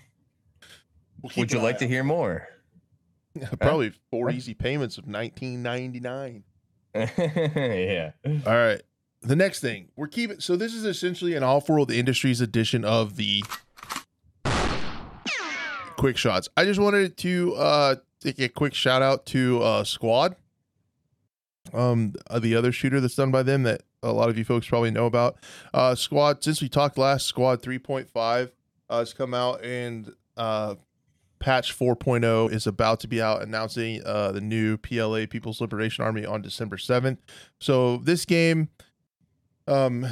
we'll 1.23 1.33
would 1.37 1.53
you 1.53 1.61
like 1.61 1.77
eye 1.77 1.79
to 1.79 1.87
hear 1.87 2.03
more? 2.03 2.49
Probably 3.61 3.93
four 4.11 4.31
easy 4.31 4.55
payments 4.55 4.99
of 4.99 5.07
nineteen 5.07 5.63
ninety 5.63 6.01
nine. 6.01 6.43
yeah. 6.95 8.11
All 8.27 8.53
right. 8.53 8.83
The 9.23 9.37
next 9.37 9.61
thing 9.61 9.89
we're 9.97 10.09
keeping. 10.09 10.41
So 10.41 10.57
this 10.57 10.75
is 10.75 10.85
essentially 10.85 11.35
an 11.35 11.43
off-world 11.43 11.91
industries 11.91 12.41
edition 12.41 12.85
of 12.85 13.17
the 13.17 13.45
quick 15.97 16.17
shots. 16.17 16.49
I 16.57 16.65
just 16.65 16.81
wanted 16.81 17.19
to 17.19 17.55
uh 17.55 17.97
take 18.21 18.39
a 18.39 18.49
quick 18.49 18.75
shout 18.75 19.03
out 19.03 19.27
to 19.27 19.63
uh 19.63 19.85
Squad, 19.85 20.37
um, 21.75 22.15
uh, 22.31 22.39
the 22.39 22.57
other 22.57 22.73
shooter 22.73 23.01
that's 23.01 23.15
done 23.15 23.31
by 23.31 23.43
them 23.43 23.65
that 23.65 23.83
a 24.03 24.11
lot 24.13 24.31
of 24.31 24.39
you 24.39 24.45
folks 24.45 24.67
probably 24.67 24.91
know 24.91 25.05
about. 25.05 25.37
Uh, 25.75 25.95
Squad. 25.95 26.43
Since 26.43 26.63
we 26.63 26.71
talked 26.71 26.97
last, 26.97 27.27
Squad 27.27 27.63
3.5 27.63 28.51
uh, 28.89 28.99
has 28.99 29.13
come 29.13 29.35
out 29.35 29.63
and 29.63 30.11
uh 30.39 30.77
patch 31.41 31.77
4.0 31.77 32.53
is 32.53 32.67
about 32.67 33.01
to 33.01 33.09
be 33.09 33.21
out 33.21 33.43
announcing 33.43 34.03
uh, 34.05 34.31
the 34.31 34.43
new 34.43 34.77
PLA 34.77 35.27
People's 35.27 35.61
Liberation 35.61 36.05
Army 36.05 36.25
on 36.25 36.43
December 36.43 36.77
7th. 36.77 37.17
So 37.59 37.97
this 37.97 38.27
game 38.27 38.69
um 39.71 40.07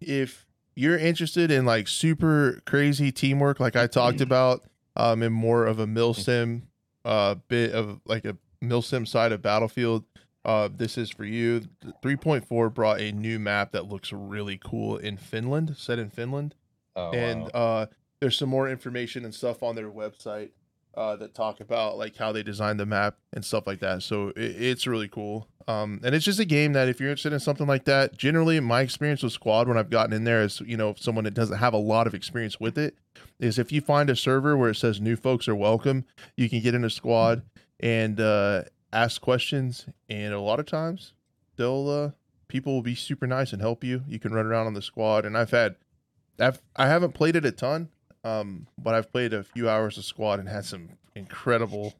if 0.00 0.44
you're 0.74 0.98
interested 0.98 1.50
in 1.50 1.64
like 1.64 1.88
super 1.88 2.60
crazy 2.66 3.10
teamwork 3.12 3.60
like 3.60 3.76
I 3.76 3.86
talked 3.86 4.20
about 4.20 4.64
um 4.96 5.22
and 5.22 5.34
more 5.34 5.64
of 5.64 5.78
a 5.78 5.86
milsim 5.86 6.62
uh 7.04 7.36
bit 7.48 7.72
of 7.72 8.00
like 8.04 8.24
a 8.24 8.36
milsim 8.62 9.06
side 9.08 9.32
of 9.32 9.40
Battlefield 9.42 10.04
uh 10.44 10.68
this 10.74 10.98
is 10.98 11.10
for 11.10 11.24
you. 11.24 11.62
3.4 12.02 12.72
brought 12.74 13.00
a 13.00 13.12
new 13.12 13.38
map 13.38 13.72
that 13.72 13.88
looks 13.88 14.12
really 14.12 14.58
cool 14.62 14.96
in 14.96 15.16
Finland, 15.16 15.76
set 15.78 15.98
in 15.98 16.10
Finland 16.10 16.54
Oh, 16.98 17.10
and 17.12 17.42
wow. 17.42 17.48
uh, 17.82 17.86
there's 18.20 18.38
some 18.38 18.48
more 18.48 18.70
information 18.70 19.24
and 19.26 19.34
stuff 19.34 19.62
on 19.62 19.74
their 19.76 19.90
website 19.90 20.50
uh, 20.96 21.16
that 21.16 21.34
talk 21.34 21.60
about 21.60 21.98
like 21.98 22.16
how 22.16 22.32
they 22.32 22.42
designed 22.42 22.80
the 22.80 22.86
map 22.86 23.16
and 23.32 23.44
stuff 23.44 23.66
like 23.66 23.80
that. 23.80 24.02
So 24.02 24.28
it, 24.28 24.62
it's 24.62 24.86
really 24.86 25.08
cool. 25.08 25.48
Um, 25.68 26.00
and 26.04 26.14
it's 26.14 26.24
just 26.24 26.38
a 26.38 26.44
game 26.44 26.74
that 26.74 26.88
if 26.88 27.00
you're 27.00 27.10
interested 27.10 27.32
in 27.32 27.40
something 27.40 27.66
like 27.66 27.84
that, 27.86 28.16
generally 28.16 28.60
my 28.60 28.82
experience 28.82 29.22
with 29.22 29.32
Squad 29.32 29.66
when 29.66 29.76
I've 29.76 29.90
gotten 29.90 30.12
in 30.12 30.24
there 30.24 30.42
is 30.42 30.60
you 30.60 30.76
know 30.76 30.94
someone 30.96 31.24
that 31.24 31.34
doesn't 31.34 31.58
have 31.58 31.74
a 31.74 31.78
lot 31.78 32.06
of 32.06 32.14
experience 32.14 32.60
with 32.60 32.78
it 32.78 32.96
is 33.40 33.58
if 33.58 33.72
you 33.72 33.80
find 33.80 34.08
a 34.08 34.16
server 34.16 34.56
where 34.56 34.70
it 34.70 34.76
says 34.76 35.00
new 35.00 35.16
folks 35.16 35.48
are 35.48 35.56
welcome, 35.56 36.04
you 36.36 36.48
can 36.48 36.60
get 36.60 36.74
in 36.74 36.84
a 36.84 36.90
Squad 36.90 37.42
and 37.80 38.20
uh, 38.20 38.62
ask 38.92 39.20
questions, 39.20 39.86
and 40.08 40.32
a 40.32 40.40
lot 40.40 40.60
of 40.60 40.66
times 40.66 41.14
they'll 41.56 41.88
uh, 41.88 42.10
people 42.48 42.72
will 42.72 42.82
be 42.82 42.94
super 42.94 43.26
nice 43.26 43.52
and 43.52 43.60
help 43.60 43.82
you. 43.82 44.04
You 44.08 44.18
can 44.18 44.32
run 44.32 44.46
around 44.46 44.66
on 44.66 44.74
the 44.74 44.82
Squad, 44.82 45.26
and 45.26 45.36
I've 45.36 45.50
had 45.50 45.76
I've 46.38 46.60
I 46.76 46.86
haven't 46.86 47.12
played 47.12 47.34
it 47.34 47.44
a 47.44 47.52
ton, 47.52 47.88
um, 48.26 48.66
but 48.78 48.94
I've 48.94 49.10
played 49.12 49.32
a 49.32 49.44
few 49.44 49.68
hours 49.70 49.98
of 49.98 50.04
squad 50.04 50.40
and 50.40 50.48
had 50.48 50.64
some 50.64 50.88
incredible, 51.14 51.94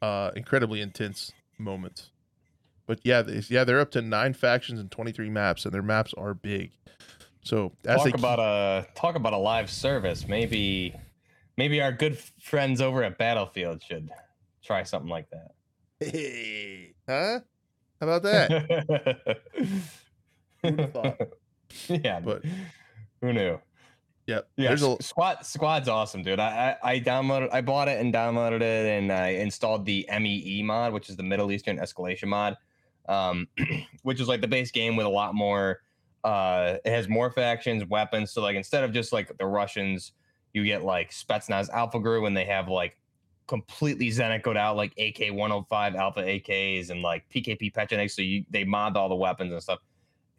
uh, 0.00 0.30
incredibly 0.36 0.80
intense 0.80 1.32
moments. 1.58 2.10
But 2.86 3.00
yeah, 3.04 3.22
they, 3.22 3.42
yeah, 3.48 3.64
they're 3.64 3.80
up 3.80 3.90
to 3.92 4.02
nine 4.02 4.34
factions 4.34 4.78
and 4.80 4.90
twenty 4.90 5.12
three 5.12 5.30
maps, 5.30 5.64
and 5.64 5.72
their 5.74 5.82
maps 5.82 6.14
are 6.16 6.34
big. 6.34 6.72
So 7.44 7.72
that's 7.82 8.04
talk 8.04 8.12
a 8.14 8.16
about 8.16 8.38
a 8.38 8.86
talk 8.94 9.16
about 9.16 9.32
a 9.32 9.38
live 9.38 9.70
service. 9.70 10.28
Maybe 10.28 10.94
maybe 11.56 11.80
our 11.80 11.92
good 11.92 12.18
friends 12.40 12.80
over 12.80 13.02
at 13.02 13.18
Battlefield 13.18 13.82
should 13.82 14.08
try 14.64 14.82
something 14.84 15.10
like 15.10 15.28
that. 15.30 15.52
hey, 16.00 16.94
huh? 17.08 17.40
How 18.00 18.08
about 18.08 18.22
that? 18.24 19.38
Who'd 20.62 20.92
thought? 20.92 21.20
yeah, 21.88 22.20
But- 22.20 22.42
who 23.20 23.32
knew? 23.32 23.58
Yep. 24.32 24.48
Yeah, 24.56 24.68
There's 24.68 24.82
a 24.82 24.96
squad 25.02 25.44
squad's 25.44 25.88
awesome, 25.88 26.22
dude. 26.22 26.40
I, 26.40 26.76
I 26.82 26.92
I 26.92 27.00
downloaded, 27.00 27.50
I 27.52 27.60
bought 27.60 27.88
it 27.88 28.00
and 28.00 28.14
downloaded 28.14 28.62
it, 28.62 28.86
and 28.86 29.12
I 29.12 29.28
installed 29.28 29.84
the 29.84 30.08
MEE 30.10 30.62
mod, 30.62 30.94
which 30.94 31.10
is 31.10 31.16
the 31.16 31.22
Middle 31.22 31.52
Eastern 31.52 31.76
Escalation 31.78 32.28
mod, 32.28 32.56
um, 33.08 33.46
which 34.02 34.20
is 34.20 34.28
like 34.28 34.40
the 34.40 34.48
base 34.48 34.70
game 34.70 34.96
with 34.96 35.04
a 35.04 35.10
lot 35.10 35.34
more. 35.34 35.80
Uh, 36.24 36.78
it 36.84 36.90
has 36.90 37.08
more 37.08 37.30
factions, 37.30 37.84
weapons. 37.84 38.30
So 38.30 38.40
like 38.40 38.56
instead 38.56 38.84
of 38.84 38.92
just 38.92 39.12
like 39.12 39.36
the 39.36 39.46
Russians, 39.46 40.12
you 40.54 40.64
get 40.64 40.82
like 40.82 41.10
Spetsnaz 41.10 41.68
Alpha 41.68 42.00
Group, 42.00 42.24
and 42.24 42.34
they 42.34 42.46
have 42.46 42.68
like 42.68 42.96
completely 43.46 44.08
Zenikoed 44.08 44.56
out 44.56 44.76
like 44.76 44.92
AK 44.98 45.30
105 45.30 45.94
Alpha 45.94 46.22
AKs 46.22 46.88
and 46.88 47.02
like 47.02 47.28
PKP 47.28 47.70
Pecheneg. 47.74 48.10
So 48.10 48.22
you 48.22 48.46
they 48.48 48.64
mod 48.64 48.96
all 48.96 49.10
the 49.10 49.14
weapons 49.14 49.52
and 49.52 49.62
stuff, 49.62 49.80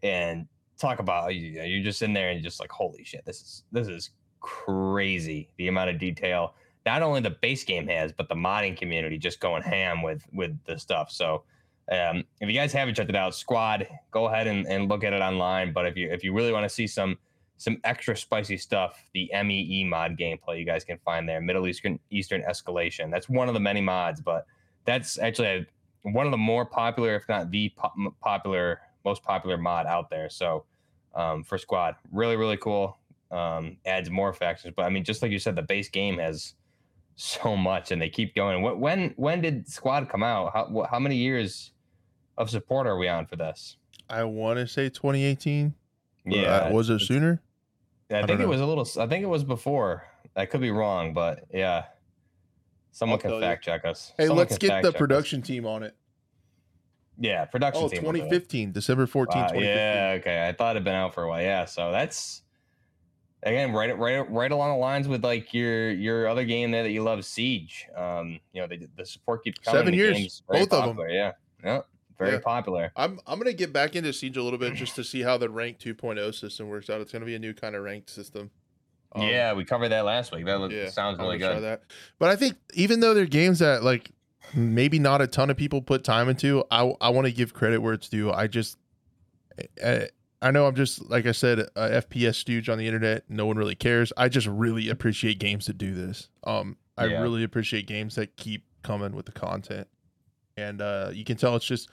and 0.01 0.47
talk 0.79 0.99
about 0.99 1.33
you 1.33 1.59
know, 1.59 1.63
you're 1.63 1.83
just 1.83 2.01
in 2.01 2.13
there 2.13 2.29
and 2.29 2.43
just 2.43 2.59
like 2.59 2.71
holy 2.71 3.03
shit 3.03 3.23
this 3.25 3.41
is 3.41 3.63
this 3.71 3.87
is 3.87 4.11
crazy 4.39 5.49
the 5.57 5.67
amount 5.67 5.89
of 5.89 5.97
detail 5.97 6.53
not 6.85 7.01
only 7.01 7.21
the 7.21 7.29
base 7.29 7.63
game 7.63 7.87
has, 7.87 8.11
but 8.11 8.27
the 8.27 8.35
modding 8.35 8.77
community 8.77 9.17
just 9.17 9.39
going 9.39 9.63
ham 9.63 10.01
with 10.01 10.23
with 10.33 10.57
the 10.65 10.77
stuff. 10.77 11.11
So 11.11 11.43
um, 11.91 12.23
if 12.39 12.49
you 12.49 12.53
guys 12.53 12.73
haven't 12.73 12.95
checked 12.95 13.09
it 13.09 13.15
out, 13.15 13.35
Squad, 13.35 13.87
go 14.11 14.27
ahead 14.27 14.47
and, 14.47 14.67
and 14.67 14.89
look 14.89 15.03
at 15.03 15.13
it 15.13 15.21
online. 15.21 15.73
But 15.73 15.85
if 15.85 15.95
you 15.95 16.11
if 16.11 16.23
you 16.23 16.33
really 16.33 16.51
want 16.51 16.63
to 16.63 16.69
see 16.69 16.87
some 16.87 17.17
some 17.57 17.79
extra 17.83 18.17
spicy 18.17 18.57
stuff, 18.57 19.01
the 19.13 19.31
MEE 19.43 19.85
mod 19.85 20.17
gameplay 20.17 20.59
you 20.59 20.65
guys 20.65 20.83
can 20.83 20.97
find 21.05 21.27
there, 21.27 21.39
Middle 21.39 21.67
Eastern 21.67 21.99
Eastern 22.09 22.43
Escalation. 22.43 23.09
That's 23.11 23.29
one 23.29 23.47
of 23.47 23.53
the 23.53 23.59
many 23.59 23.81
mods, 23.81 24.21
but 24.21 24.45
that's 24.85 25.17
actually 25.17 25.47
a, 25.47 25.65
one 26.03 26.25
of 26.25 26.31
the 26.31 26.37
more 26.37 26.65
popular, 26.65 27.15
if 27.15 27.27
not 27.29 27.51
the 27.51 27.71
po- 27.77 28.13
popular, 28.21 28.81
most 29.05 29.23
popular 29.23 29.57
mod 29.57 29.85
out 29.85 30.09
there. 30.09 30.29
So 30.29 30.65
um, 31.15 31.43
for 31.43 31.57
Squad, 31.57 31.95
really 32.11 32.35
really 32.35 32.57
cool. 32.57 32.97
Um, 33.31 33.77
adds 33.85 34.11
more 34.11 34.31
factions, 34.31 34.73
but 34.75 34.83
I 34.85 34.89
mean, 34.89 35.03
just 35.03 35.21
like 35.21 35.31
you 35.31 35.39
said, 35.39 35.55
the 35.55 35.63
base 35.63 35.89
game 35.89 36.19
has 36.19 36.53
so 37.15 37.55
much, 37.55 37.91
and 37.91 38.01
they 38.01 38.09
keep 38.09 38.35
going. 38.35 38.61
When 38.61 39.13
when 39.15 39.41
did 39.41 39.67
Squad 39.67 40.09
come 40.09 40.23
out? 40.23 40.51
How 40.53 40.87
how 40.89 40.99
many 40.99 41.15
years 41.15 41.71
of 42.37 42.49
support 42.49 42.87
are 42.87 42.97
we 42.97 43.07
on 43.07 43.25
for 43.25 43.35
this? 43.35 43.77
I 44.09 44.23
want 44.23 44.59
to 44.59 44.67
say 44.67 44.89
2018. 44.89 45.73
Yeah, 46.25 46.41
uh, 46.41 46.71
was 46.71 46.89
it 46.89 46.99
sooner? 46.99 47.41
I, 48.11 48.19
I 48.19 48.25
think 48.25 48.39
it 48.39 48.47
was 48.47 48.61
a 48.61 48.65
little. 48.65 48.87
I 48.99 49.07
think 49.07 49.23
it 49.23 49.27
was 49.27 49.43
before. 49.43 50.07
I 50.35 50.45
could 50.45 50.61
be 50.61 50.71
wrong, 50.71 51.13
but 51.13 51.45
yeah, 51.53 51.85
someone 52.91 53.19
can 53.19 53.39
fact 53.39 53.63
check 53.63 53.85
us. 53.85 54.13
Hey, 54.17 54.27
someone 54.27 54.45
let's 54.45 54.57
get 54.57 54.83
the 54.83 54.91
production 54.91 55.41
us. 55.41 55.47
team 55.47 55.65
on 55.65 55.83
it. 55.83 55.95
Yeah, 57.19 57.45
production 57.45 57.83
oh, 57.83 57.89
team. 57.89 58.01
2015, 58.01 58.71
December 58.71 59.05
14, 59.05 59.41
wow, 59.41 59.49
Yeah, 59.53 60.15
okay. 60.19 60.47
I 60.47 60.51
thought 60.51 60.75
it'd 60.75 60.83
been 60.83 60.95
out 60.95 61.13
for 61.13 61.23
a 61.23 61.29
while. 61.29 61.41
Yeah, 61.41 61.65
so 61.65 61.91
that's 61.91 62.41
again 63.43 63.73
right 63.73 63.97
right 63.97 64.29
right 64.31 64.51
along 64.51 64.71
the 64.71 64.77
lines 64.77 65.07
with 65.07 65.23
like 65.23 65.53
your 65.53 65.91
your 65.91 66.27
other 66.27 66.45
game 66.45 66.71
there 66.71 66.83
that 66.83 66.91
you 66.91 67.03
love, 67.03 67.23
Siege. 67.25 67.87
Um, 67.95 68.39
you 68.51 68.61
know, 68.61 68.67
the, 68.67 68.87
the 68.97 69.05
support 69.05 69.43
keeps 69.43 69.59
coming. 69.59 69.79
Seven 69.79 69.93
years, 69.93 70.41
both 70.47 70.69
popular. 70.69 70.91
of 70.91 70.97
them. 70.97 71.09
Yeah, 71.09 71.31
yeah 71.63 71.81
very 72.17 72.33
yeah. 72.33 72.39
popular. 72.39 72.91
I'm 72.95 73.19
I'm 73.27 73.39
gonna 73.39 73.53
get 73.53 73.73
back 73.73 73.95
into 73.95 74.13
Siege 74.13 74.37
a 74.37 74.43
little 74.43 74.59
bit 74.59 74.73
just 74.75 74.95
to 74.97 75.03
see 75.03 75.21
how 75.21 75.37
the 75.37 75.49
rank 75.49 75.79
2.0 75.79 76.33
system 76.35 76.69
works 76.69 76.89
out. 76.89 77.01
It's 77.01 77.11
gonna 77.11 77.25
be 77.25 77.35
a 77.35 77.39
new 77.39 77.53
kind 77.53 77.75
of 77.75 77.83
ranked 77.83 78.09
system. 78.09 78.51
Um, 79.15 79.27
yeah, 79.27 79.53
we 79.53 79.63
covered 79.63 79.89
that 79.89 80.05
last 80.05 80.31
week. 80.31 80.45
That 80.45 80.71
yeah, 80.71 80.89
sounds 80.89 81.19
really 81.19 81.37
good. 81.37 81.61
That. 81.61 81.83
But 82.17 82.29
I 82.29 82.35
think 82.35 82.57
even 82.73 82.99
though 82.99 83.13
they're 83.13 83.25
games 83.25 83.59
that 83.59 83.83
like 83.83 84.11
maybe 84.53 84.99
not 84.99 85.21
a 85.21 85.27
ton 85.27 85.49
of 85.49 85.57
people 85.57 85.81
put 85.81 86.03
time 86.03 86.29
into, 86.29 86.63
I 86.71 86.93
I 87.01 87.09
want 87.09 87.27
to 87.27 87.33
give 87.33 87.53
credit 87.53 87.79
where 87.79 87.93
it's 87.93 88.09
due. 88.09 88.31
I 88.31 88.47
just 88.47 88.77
I, 89.83 90.09
I 90.41 90.51
know 90.51 90.65
I'm 90.65 90.75
just 90.75 91.09
like 91.09 91.25
I 91.25 91.31
said, 91.31 91.59
a 91.59 92.01
FPS 92.01 92.35
stooge 92.35 92.69
on 92.69 92.77
the 92.77 92.87
internet. 92.87 93.23
No 93.29 93.45
one 93.45 93.57
really 93.57 93.75
cares. 93.75 94.11
I 94.17 94.29
just 94.29 94.47
really 94.47 94.89
appreciate 94.89 95.39
games 95.39 95.67
that 95.67 95.77
do 95.77 95.93
this. 95.93 96.29
Um, 96.43 96.77
I 96.97 97.05
yeah. 97.05 97.21
really 97.21 97.43
appreciate 97.43 97.87
games 97.87 98.15
that 98.15 98.35
keep 98.35 98.63
coming 98.83 99.15
with 99.15 99.25
the 99.25 99.31
content 99.31 99.87
and 100.57 100.81
uh, 100.81 101.09
you 101.13 101.23
can 101.23 101.37
tell 101.37 101.55
it's 101.55 101.65
just 101.65 101.89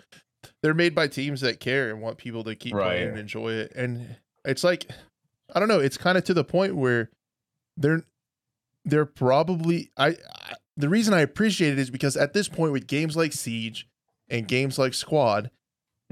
they're 0.62 0.74
made 0.74 0.94
by 0.94 1.06
teams 1.06 1.40
that 1.42 1.60
care 1.60 1.90
and 1.90 2.00
want 2.00 2.18
people 2.18 2.44
to 2.44 2.54
keep 2.54 2.74
right. 2.74 2.84
playing 2.84 3.08
and 3.10 3.18
enjoy 3.18 3.52
it. 3.52 3.72
And 3.74 4.16
it's 4.44 4.64
like 4.64 4.90
I 5.54 5.58
don't 5.58 5.68
know, 5.68 5.80
it's 5.80 5.96
kind 5.96 6.16
of 6.16 6.24
to 6.24 6.34
the 6.34 6.44
point 6.44 6.76
where 6.76 7.10
they're 7.76 8.04
they're 8.84 9.06
probably 9.06 9.90
I, 9.96 10.08
I 10.08 10.54
the 10.76 10.88
reason 10.88 11.14
I 11.14 11.20
appreciate 11.20 11.72
it 11.72 11.78
is 11.78 11.90
because 11.90 12.16
at 12.16 12.32
this 12.32 12.48
point 12.48 12.72
with 12.72 12.86
games 12.86 13.16
like 13.16 13.32
Siege 13.32 13.88
and 14.28 14.48
games 14.48 14.78
like 14.78 14.94
Squad, 14.94 15.50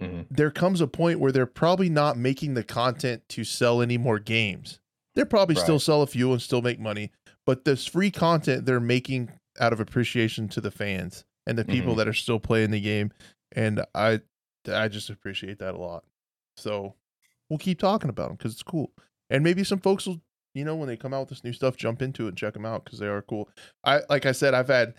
mm-hmm. 0.00 0.22
there 0.30 0.50
comes 0.50 0.80
a 0.80 0.86
point 0.86 1.20
where 1.20 1.32
they're 1.32 1.46
probably 1.46 1.88
not 1.88 2.16
making 2.16 2.54
the 2.54 2.64
content 2.64 3.22
to 3.30 3.44
sell 3.44 3.80
any 3.80 3.98
more 3.98 4.18
games. 4.18 4.80
They're 5.14 5.26
probably 5.26 5.54
right. 5.54 5.62
still 5.62 5.80
sell 5.80 6.02
a 6.02 6.06
few 6.06 6.32
and 6.32 6.42
still 6.42 6.62
make 6.62 6.78
money, 6.78 7.10
but 7.46 7.64
this 7.64 7.86
free 7.86 8.10
content 8.10 8.66
they're 8.66 8.80
making 8.80 9.32
out 9.58 9.72
of 9.72 9.80
appreciation 9.80 10.48
to 10.48 10.60
the 10.60 10.70
fans 10.70 11.24
and 11.46 11.58
the 11.58 11.64
people 11.64 11.92
mm-hmm. 11.92 11.98
that 11.98 12.08
are 12.08 12.12
still 12.12 12.38
playing 12.38 12.70
the 12.70 12.80
game. 12.80 13.10
And 13.52 13.84
I, 13.94 14.20
I 14.70 14.88
just 14.88 15.10
appreciate 15.10 15.58
that 15.58 15.74
a 15.74 15.78
lot. 15.78 16.04
So 16.56 16.94
we'll 17.48 17.58
keep 17.58 17.78
talking 17.78 18.10
about 18.10 18.28
them 18.28 18.36
because 18.36 18.52
it's 18.52 18.62
cool. 18.62 18.92
And 19.30 19.42
maybe 19.42 19.64
some 19.64 19.80
folks 19.80 20.06
will, 20.06 20.20
you 20.58 20.64
know, 20.64 20.76
when 20.76 20.88
they 20.88 20.96
come 20.96 21.14
out 21.14 21.20
with 21.20 21.28
this 21.30 21.44
new 21.44 21.52
stuff, 21.52 21.76
jump 21.76 22.02
into 22.02 22.24
it 22.24 22.28
and 22.28 22.36
check 22.36 22.54
them 22.54 22.66
out 22.66 22.84
because 22.84 22.98
they 22.98 23.06
are 23.06 23.22
cool. 23.22 23.48
I, 23.84 24.00
like 24.10 24.26
I 24.26 24.32
said, 24.32 24.54
I've 24.54 24.68
had, 24.68 24.94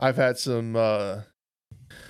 I've 0.00 0.16
had 0.16 0.36
some, 0.36 0.76
uh, 0.76 1.20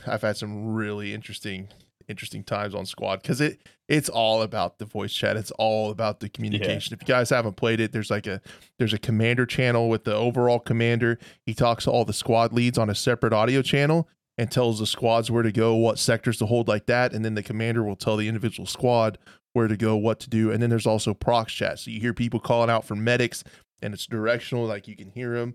I've 0.07 0.23
had 0.23 0.37
some 0.37 0.75
really 0.75 1.15
interesting 1.15 1.69
interesting 2.09 2.43
times 2.43 2.75
on 2.75 2.87
squad 2.87 3.21
because 3.21 3.39
it 3.39 3.69
it's 3.87 4.09
all 4.09 4.41
about 4.41 4.79
the 4.79 4.87
voice 4.87 5.13
chat 5.13 5.37
it's 5.37 5.51
all 5.59 5.91
about 5.91 6.21
the 6.21 6.29
communication 6.31 6.91
yeah. 6.91 6.95
if 6.95 7.07
you 7.07 7.15
guys 7.15 7.29
haven't 7.29 7.57
played 7.57 7.81
it 7.81 7.93
there's 7.93 8.11
like 8.11 8.27
a 8.27 8.41
there's 8.79 8.95
a 8.95 8.99
commander 8.99 9.45
channel 9.45 9.91
with 9.91 10.05
the 10.05 10.15
overall 10.15 10.59
commander 10.59 11.19
he 11.45 11.53
talks 11.53 11.85
to 11.85 11.91
all 11.91 12.07
the 12.07 12.13
squad 12.15 12.51
leads 12.51 12.79
on 12.79 12.89
a 12.89 12.95
separate 12.95 13.35
audio 13.35 13.61
channel 13.61 14.09
and 14.39 14.51
tells 14.51 14.79
the 14.79 14.87
squads 14.87 15.31
where 15.31 15.43
to 15.43 15.53
go 15.53 15.75
what 15.75 15.99
sectors 15.99 16.39
to 16.39 16.47
hold 16.47 16.69
like 16.69 16.87
that. 16.87 17.13
And 17.13 17.25
then 17.25 17.35
the 17.35 17.43
commander 17.43 17.83
will 17.83 17.97
tell 17.97 18.17
the 18.17 18.29
individual 18.29 18.67
squad 18.67 19.19
where 19.53 19.69
to 19.69 19.77
go 19.77 19.97
what 19.97 20.21
to 20.21 20.31
do. 20.31 20.51
And 20.51 20.63
then 20.63 20.71
there's 20.71 20.87
also 20.87 21.13
prox 21.13 21.53
chat. 21.53 21.81
So 21.81 21.91
you 21.91 22.01
hear 22.01 22.15
people 22.15 22.39
calling 22.39 22.71
out 22.71 22.85
for 22.85 22.95
medics 22.95 23.43
and 23.83 23.93
it's 23.93 24.07
directional 24.07 24.65
like 24.67 24.89
you 24.89 24.97
can 24.97 25.11
hear 25.11 25.35
them 25.39 25.55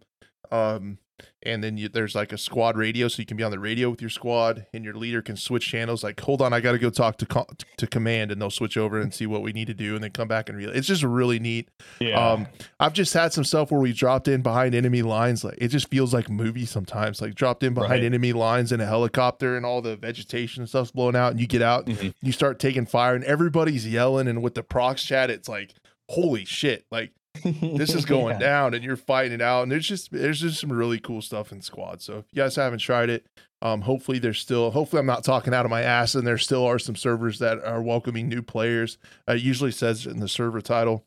um 0.51 0.97
and 1.43 1.63
then 1.63 1.77
you, 1.77 1.89
there's 1.89 2.15
like 2.15 2.31
a 2.31 2.37
squad 2.37 2.77
radio 2.77 3.07
so 3.07 3.21
you 3.21 3.25
can 3.25 3.37
be 3.37 3.43
on 3.43 3.51
the 3.51 3.59
radio 3.59 3.89
with 3.89 4.01
your 4.01 4.09
squad 4.09 4.65
and 4.73 4.83
your 4.83 4.93
leader 4.93 5.21
can 5.21 5.35
switch 5.35 5.67
channels 5.67 6.03
like 6.03 6.19
hold 6.19 6.41
on 6.41 6.53
i 6.53 6.59
gotta 6.59 6.79
go 6.79 6.89
talk 6.89 7.17
to 7.17 7.25
co- 7.25 7.47
to 7.77 7.87
command 7.87 8.31
and 8.31 8.41
they'll 8.41 8.49
switch 8.49 8.77
over 8.77 8.99
and 8.99 9.13
see 9.13 9.25
what 9.25 9.41
we 9.41 9.51
need 9.51 9.67
to 9.67 9.73
do 9.73 9.95
and 9.95 10.03
then 10.03 10.11
come 10.11 10.27
back 10.27 10.49
and 10.49 10.57
real 10.57 10.69
it's 10.71 10.87
just 10.87 11.03
really 11.03 11.39
neat 11.39 11.69
yeah. 11.99 12.31
um 12.31 12.47
i've 12.79 12.93
just 12.93 13.13
had 13.13 13.31
some 13.31 13.43
stuff 13.43 13.71
where 13.71 13.81
we 13.81 13.93
dropped 13.93 14.27
in 14.27 14.41
behind 14.41 14.73
enemy 14.73 15.01
lines 15.01 15.43
like 15.43 15.57
it 15.59 15.67
just 15.67 15.89
feels 15.89 16.13
like 16.13 16.29
movie 16.29 16.65
sometimes 16.65 17.21
like 17.21 17.35
dropped 17.35 17.63
in 17.63 17.73
behind 17.73 17.91
right. 17.91 18.03
enemy 18.03 18.33
lines 18.33 18.71
in 18.71 18.81
a 18.81 18.85
helicopter 18.85 19.55
and 19.55 19.65
all 19.65 19.81
the 19.81 19.95
vegetation 19.95 20.61
and 20.61 20.69
stuff's 20.69 20.91
blowing 20.91 21.15
out 21.15 21.31
and 21.31 21.39
you 21.39 21.47
get 21.47 21.61
out 21.61 21.85
mm-hmm. 21.85 22.09
you 22.21 22.31
start 22.31 22.59
taking 22.59 22.85
fire 22.85 23.15
and 23.15 23.23
everybody's 23.25 23.87
yelling 23.87 24.27
and 24.27 24.41
with 24.41 24.55
the 24.55 24.63
prox 24.63 25.03
chat 25.03 25.29
it's 25.29 25.49
like 25.49 25.73
holy 26.09 26.45
shit 26.45 26.85
like 26.91 27.11
this 27.43 27.95
is 27.95 28.05
going 28.05 28.39
yeah. 28.39 28.47
down 28.47 28.73
and 28.73 28.83
you're 28.83 28.95
fighting 28.95 29.33
it 29.33 29.41
out 29.41 29.63
and 29.63 29.71
there's 29.71 29.87
just 29.87 30.11
there's 30.11 30.39
just 30.39 30.59
some 30.59 30.71
really 30.71 30.99
cool 30.99 31.21
stuff 31.21 31.51
in 31.51 31.61
squad 31.61 32.01
so 32.01 32.19
if 32.19 32.25
you 32.31 32.41
guys 32.41 32.55
haven't 32.55 32.79
tried 32.79 33.09
it 33.09 33.25
um 33.61 33.81
hopefully 33.81 34.19
there's 34.19 34.39
still 34.39 34.69
hopefully 34.71 34.99
i'm 34.99 35.05
not 35.05 35.23
talking 35.23 35.53
out 35.53 35.65
of 35.65 35.71
my 35.71 35.81
ass 35.81 36.15
and 36.15 36.27
there 36.27 36.37
still 36.37 36.65
are 36.65 36.77
some 36.77 36.95
servers 36.95 37.39
that 37.39 37.63
are 37.63 37.81
welcoming 37.81 38.29
new 38.29 38.41
players. 38.41 38.97
Uh, 39.27 39.33
it 39.33 39.41
usually 39.41 39.71
says 39.71 40.05
in 40.05 40.19
the 40.19 40.27
server 40.27 40.61
title. 40.61 41.05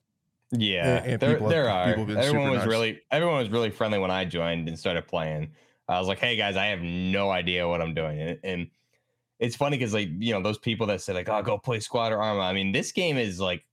Yeah 0.53 0.99
and, 0.99 1.13
and 1.13 1.21
there, 1.21 1.39
there 1.49 1.69
have, 1.69 1.99
are 1.99 2.19
everyone 2.19 2.51
was 2.51 2.59
nice. 2.61 2.69
really 2.69 3.01
everyone 3.11 3.39
was 3.39 3.49
really 3.51 3.71
friendly 3.71 3.99
when 3.99 4.11
i 4.11 4.25
joined 4.25 4.69
and 4.69 4.79
started 4.79 5.07
playing. 5.07 5.53
I 5.89 5.99
was 6.01 6.09
like 6.09 6.19
hey 6.19 6.37
guys 6.37 6.57
i 6.57 6.67
have 6.67 6.81
no 6.81 7.31
idea 7.31 7.69
what 7.69 7.81
i'm 7.81 7.95
doing. 7.95 8.21
And, 8.21 8.39
and 8.43 8.71
it's 9.39 9.55
funny 9.55 9.77
because 9.77 9.95
like 9.95 10.09
you 10.19 10.33
know 10.33 10.43
those 10.43 10.59
people 10.59 10.89
that 10.89 11.01
say 11.01 11.13
like 11.13 11.29
oh 11.29 11.43
go 11.43 11.57
play 11.57 11.79
squad 11.79 12.13
or 12.13 12.21
arma. 12.21 12.41
I 12.41 12.53
mean 12.53 12.73
this 12.73 12.91
game 12.91 13.17
is 13.17 13.39
like 13.39 13.65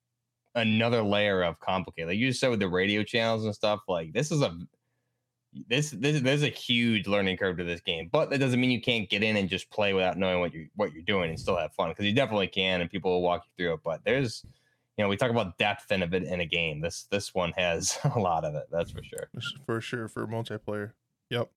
another 0.55 1.01
layer 1.01 1.43
of 1.43 1.59
complicated. 1.59 2.09
Like 2.09 2.17
you 2.17 2.31
said 2.33 2.49
with 2.49 2.59
the 2.59 2.69
radio 2.69 3.03
channels 3.03 3.45
and 3.45 3.53
stuff. 3.53 3.81
Like 3.87 4.13
this 4.13 4.31
is 4.31 4.41
a 4.41 4.55
this 5.67 5.91
this 5.91 6.21
there's 6.21 6.43
a 6.43 6.49
huge 6.49 7.07
learning 7.07 7.37
curve 7.37 7.57
to 7.57 7.63
this 7.63 7.81
game, 7.81 8.09
but 8.11 8.29
that 8.29 8.39
doesn't 8.39 8.59
mean 8.59 8.71
you 8.71 8.81
can't 8.81 9.09
get 9.09 9.23
in 9.23 9.37
and 9.37 9.49
just 9.49 9.69
play 9.69 9.93
without 9.93 10.17
knowing 10.17 10.39
what 10.39 10.53
you 10.53 10.67
what 10.75 10.93
you're 10.93 11.03
doing 11.03 11.29
and 11.29 11.39
still 11.39 11.57
have 11.57 11.73
fun 11.73 11.89
because 11.89 12.05
you 12.05 12.13
definitely 12.13 12.47
can 12.47 12.81
and 12.81 12.89
people 12.89 13.11
will 13.11 13.21
walk 13.21 13.43
you 13.45 13.65
through 13.65 13.73
it. 13.75 13.79
But 13.83 14.01
there's 14.03 14.43
you 14.97 15.03
know 15.03 15.09
we 15.09 15.17
talk 15.17 15.31
about 15.31 15.57
depth 15.57 15.91
in 15.91 16.03
a 16.03 16.07
bit 16.07 16.23
in 16.23 16.39
a 16.39 16.45
game. 16.45 16.81
This 16.81 17.07
this 17.11 17.33
one 17.33 17.53
has 17.57 17.97
a 18.15 18.19
lot 18.19 18.45
of 18.45 18.55
it. 18.55 18.65
That's 18.71 18.91
for 18.91 19.03
sure. 19.03 19.29
For 19.65 19.81
sure 19.81 20.07
for 20.07 20.27
multiplayer. 20.27 20.93
Yep. 21.29 21.49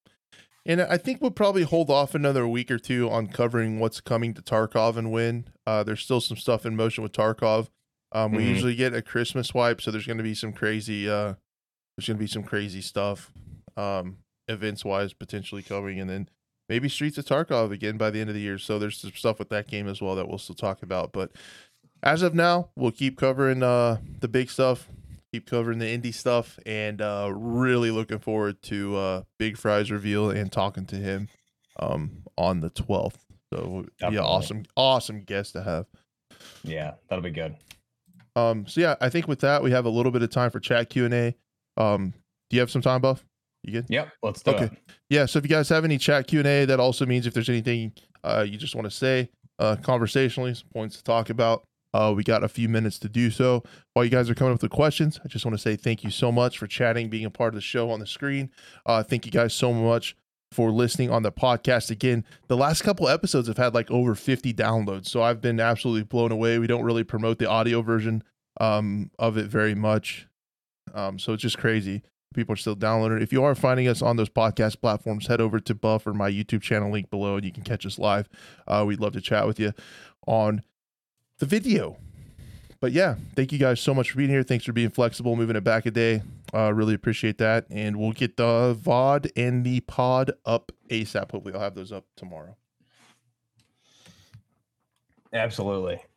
And 0.68 0.82
I 0.82 0.96
think 0.96 1.22
we'll 1.22 1.30
probably 1.30 1.62
hold 1.62 1.90
off 1.90 2.16
another 2.16 2.48
week 2.48 2.72
or 2.72 2.78
two 2.78 3.08
on 3.08 3.28
covering 3.28 3.78
what's 3.78 4.00
coming 4.00 4.34
to 4.34 4.42
Tarkov 4.42 4.96
and 4.96 5.12
when. 5.12 5.46
Uh, 5.64 5.84
there's 5.84 6.00
still 6.00 6.20
some 6.20 6.36
stuff 6.36 6.66
in 6.66 6.74
motion 6.74 7.04
with 7.04 7.12
Tarkov. 7.12 7.68
Um, 8.16 8.32
we 8.32 8.38
mm-hmm. 8.38 8.48
usually 8.48 8.74
get 8.74 8.94
a 8.94 9.02
Christmas 9.02 9.52
wipe, 9.52 9.82
so 9.82 9.90
there's 9.90 10.06
going 10.06 10.16
to 10.16 10.22
be 10.22 10.34
some 10.34 10.50
crazy. 10.50 11.06
Uh, 11.06 11.34
there's 11.96 12.06
going 12.06 12.16
to 12.16 12.22
be 12.22 12.26
some 12.26 12.44
crazy 12.44 12.80
stuff, 12.80 13.30
um, 13.76 14.16
events 14.48 14.86
wise, 14.86 15.12
potentially 15.12 15.62
coming, 15.62 16.00
and 16.00 16.08
then 16.08 16.30
maybe 16.66 16.88
Streets 16.88 17.18
of 17.18 17.26
Tarkov 17.26 17.72
again 17.72 17.98
by 17.98 18.08
the 18.08 18.18
end 18.18 18.30
of 18.30 18.34
the 18.34 18.40
year. 18.40 18.56
So 18.56 18.78
there's 18.78 18.98
some 18.98 19.12
stuff 19.12 19.38
with 19.38 19.50
that 19.50 19.68
game 19.68 19.86
as 19.86 20.00
well 20.00 20.14
that 20.14 20.28
we'll 20.28 20.38
still 20.38 20.54
talk 20.54 20.82
about. 20.82 21.12
But 21.12 21.32
as 22.02 22.22
of 22.22 22.34
now, 22.34 22.70
we'll 22.74 22.90
keep 22.90 23.18
covering 23.18 23.62
uh, 23.62 23.98
the 24.20 24.28
big 24.28 24.48
stuff, 24.48 24.88
keep 25.30 25.46
covering 25.46 25.78
the 25.78 25.84
indie 25.84 26.14
stuff, 26.14 26.58
and 26.64 27.02
uh, 27.02 27.30
really 27.34 27.90
looking 27.90 28.18
forward 28.18 28.62
to 28.62 28.96
uh, 28.96 29.22
Big 29.38 29.58
Fry's 29.58 29.90
reveal 29.90 30.30
and 30.30 30.50
talking 30.50 30.86
to 30.86 30.96
him 30.96 31.28
um, 31.78 32.22
on 32.38 32.60
the 32.60 32.70
12th. 32.70 33.18
So 33.52 33.84
Definitely. 33.98 34.16
yeah, 34.16 34.22
awesome, 34.22 34.64
awesome 34.74 35.20
guest 35.20 35.52
to 35.52 35.62
have. 35.62 35.84
Yeah, 36.64 36.94
that'll 37.10 37.22
be 37.22 37.30
good. 37.30 37.56
Um, 38.36 38.66
so 38.66 38.80
yeah, 38.80 38.94
I 39.00 39.08
think 39.08 39.26
with 39.26 39.40
that 39.40 39.62
we 39.62 39.70
have 39.72 39.86
a 39.86 39.88
little 39.88 40.12
bit 40.12 40.22
of 40.22 40.30
time 40.30 40.50
for 40.50 40.60
chat 40.60 40.90
Q 40.90 41.06
and 41.06 41.14
A. 41.14 41.34
Um, 41.76 42.12
do 42.48 42.56
you 42.56 42.60
have 42.60 42.70
some 42.70 42.82
time, 42.82 43.00
Buff? 43.00 43.24
You 43.64 43.72
good? 43.72 43.86
Yep. 43.88 44.08
Let's 44.22 44.42
do 44.42 44.52
okay. 44.52 44.64
It. 44.66 44.72
Yeah. 45.10 45.26
So 45.26 45.38
if 45.38 45.44
you 45.44 45.48
guys 45.48 45.68
have 45.70 45.84
any 45.84 45.98
chat 45.98 46.28
Q 46.28 46.40
and 46.40 46.48
A, 46.48 46.64
that 46.66 46.78
also 46.78 47.06
means 47.06 47.26
if 47.26 47.34
there's 47.34 47.48
anything 47.48 47.92
uh, 48.22 48.44
you 48.46 48.56
just 48.56 48.74
want 48.74 48.84
to 48.84 48.90
say 48.90 49.30
uh, 49.58 49.76
conversationally, 49.82 50.54
some 50.54 50.68
points 50.72 50.96
to 50.96 51.02
talk 51.02 51.30
about, 51.30 51.64
uh, 51.94 52.12
we 52.14 52.22
got 52.22 52.44
a 52.44 52.48
few 52.48 52.68
minutes 52.68 52.98
to 52.98 53.08
do 53.08 53.30
so. 53.30 53.62
While 53.94 54.04
you 54.04 54.10
guys 54.10 54.28
are 54.28 54.34
coming 54.34 54.52
up 54.52 54.62
with 54.62 54.70
the 54.70 54.76
questions, 54.76 55.18
I 55.24 55.28
just 55.28 55.44
want 55.44 55.56
to 55.56 55.62
say 55.62 55.76
thank 55.76 56.04
you 56.04 56.10
so 56.10 56.30
much 56.30 56.58
for 56.58 56.66
chatting, 56.66 57.08
being 57.08 57.24
a 57.24 57.30
part 57.30 57.48
of 57.48 57.54
the 57.54 57.62
show 57.62 57.90
on 57.90 58.00
the 58.00 58.06
screen. 58.06 58.50
Uh, 58.84 59.02
thank 59.02 59.24
you 59.24 59.32
guys 59.32 59.54
so 59.54 59.72
much 59.72 60.14
for 60.52 60.70
listening 60.70 61.10
on 61.10 61.22
the 61.22 61.32
podcast. 61.32 61.90
Again, 61.90 62.24
the 62.48 62.56
last 62.56 62.82
couple 62.82 63.08
episodes 63.08 63.48
have 63.48 63.58
had 63.58 63.74
like 63.74 63.90
over 63.90 64.14
50 64.14 64.54
downloads, 64.54 65.06
so 65.08 65.22
I've 65.22 65.40
been 65.40 65.60
absolutely 65.60 66.04
blown 66.04 66.32
away. 66.32 66.58
We 66.58 66.66
don't 66.66 66.84
really 66.84 67.04
promote 67.04 67.38
the 67.38 67.48
audio 67.48 67.82
version 67.82 68.22
um, 68.60 69.10
of 69.18 69.36
it 69.36 69.46
very 69.46 69.74
much, 69.74 70.26
um, 70.94 71.18
so 71.18 71.32
it's 71.32 71.42
just 71.42 71.58
crazy. 71.58 72.02
People 72.34 72.52
are 72.52 72.56
still 72.56 72.74
downloading. 72.74 73.22
If 73.22 73.32
you 73.32 73.42
are 73.44 73.54
finding 73.54 73.88
us 73.88 74.02
on 74.02 74.16
those 74.16 74.28
podcast 74.28 74.80
platforms, 74.80 75.26
head 75.26 75.40
over 75.40 75.58
to 75.60 75.74
Buff 75.74 76.06
or 76.06 76.12
my 76.12 76.30
YouTube 76.30 76.62
channel 76.62 76.90
link 76.90 77.10
below, 77.10 77.36
and 77.36 77.44
you 77.44 77.52
can 77.52 77.62
catch 77.62 77.86
us 77.86 77.98
live. 77.98 78.28
Uh, 78.66 78.84
we'd 78.86 79.00
love 79.00 79.14
to 79.14 79.20
chat 79.20 79.46
with 79.46 79.58
you 79.58 79.72
on 80.26 80.62
the 81.38 81.46
video. 81.46 81.98
But 82.86 82.92
yeah, 82.92 83.16
thank 83.34 83.50
you 83.50 83.58
guys 83.58 83.80
so 83.80 83.92
much 83.92 84.12
for 84.12 84.18
being 84.18 84.30
here. 84.30 84.44
Thanks 84.44 84.64
for 84.64 84.72
being 84.72 84.90
flexible, 84.90 85.34
moving 85.34 85.56
it 85.56 85.64
back 85.64 85.86
a 85.86 85.90
day. 85.90 86.22
Uh, 86.54 86.72
really 86.72 86.94
appreciate 86.94 87.36
that. 87.38 87.66
And 87.68 87.96
we'll 87.96 88.12
get 88.12 88.36
the 88.36 88.78
VOD 88.80 89.32
and 89.34 89.64
the 89.64 89.80
pod 89.80 90.30
up 90.44 90.70
ASAP. 90.88 91.32
Hopefully, 91.32 91.52
I'll 91.52 91.60
have 91.60 91.74
those 91.74 91.90
up 91.90 92.04
tomorrow. 92.14 92.56
Absolutely. 95.32 96.00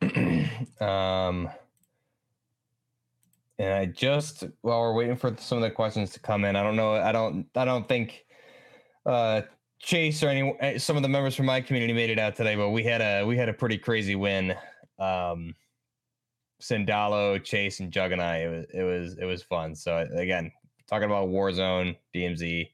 um, 0.80 1.50
and 3.58 3.74
I 3.74 3.86
just 3.86 4.44
while 4.60 4.80
we're 4.82 4.94
waiting 4.94 5.16
for 5.16 5.34
some 5.40 5.58
of 5.58 5.62
the 5.62 5.72
questions 5.72 6.10
to 6.10 6.20
come 6.20 6.44
in, 6.44 6.54
I 6.54 6.62
don't 6.62 6.76
know. 6.76 6.94
I 6.94 7.10
don't. 7.10 7.46
I 7.56 7.64
don't 7.64 7.88
think 7.88 8.24
uh, 9.04 9.42
Chase 9.80 10.22
or 10.22 10.28
any 10.28 10.54
eh, 10.60 10.78
some 10.78 10.94
of 10.94 11.02
the 11.02 11.08
members 11.08 11.34
from 11.34 11.46
my 11.46 11.62
community 11.62 11.94
made 11.94 12.10
it 12.10 12.20
out 12.20 12.36
today, 12.36 12.54
but 12.54 12.70
we 12.70 12.84
had 12.84 13.00
a 13.00 13.24
we 13.24 13.36
had 13.36 13.48
a 13.48 13.54
pretty 13.54 13.76
crazy 13.76 14.14
win. 14.14 14.54
Um, 15.00 15.56
Sindalo, 16.60 17.42
Chase, 17.42 17.80
and 17.80 17.92
Jug 17.92 18.12
and 18.12 18.22
I. 18.22 18.38
It 18.38 18.48
was 18.48 18.66
it 18.74 18.82
was 18.82 19.18
it 19.18 19.24
was 19.24 19.42
fun. 19.42 19.74
So 19.74 20.06
again, 20.14 20.52
talking 20.88 21.06
about 21.06 21.28
Warzone, 21.28 21.96
DMZ, 22.14 22.68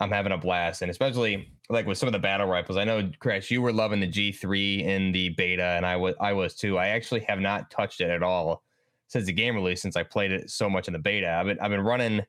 I'm 0.00 0.10
having 0.10 0.32
a 0.32 0.38
blast, 0.38 0.82
and 0.82 0.90
especially 0.90 1.48
like 1.68 1.86
with 1.86 1.98
some 1.98 2.08
of 2.08 2.12
the 2.12 2.18
battle 2.18 2.46
rifles. 2.46 2.76
I 2.76 2.84
know, 2.84 3.10
Crash, 3.20 3.50
you 3.50 3.62
were 3.62 3.72
loving 3.72 4.00
the 4.00 4.10
G3 4.10 4.84
in 4.84 5.12
the 5.12 5.30
beta, 5.30 5.64
and 5.64 5.86
I 5.86 5.96
was 5.96 6.14
I 6.20 6.32
was 6.32 6.54
too. 6.54 6.78
I 6.78 6.88
actually 6.88 7.20
have 7.28 7.40
not 7.40 7.70
touched 7.70 8.00
it 8.00 8.10
at 8.10 8.22
all 8.22 8.62
since 9.06 9.26
the 9.26 9.32
game 9.32 9.54
release, 9.54 9.82
since 9.82 9.96
I 9.96 10.02
played 10.02 10.32
it 10.32 10.50
so 10.50 10.68
much 10.68 10.86
in 10.88 10.92
the 10.92 10.98
beta. 10.98 11.30
I've 11.30 11.46
been 11.46 11.60
I've 11.60 11.70
been 11.70 11.80
running 11.80 12.22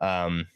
um 0.00 0.46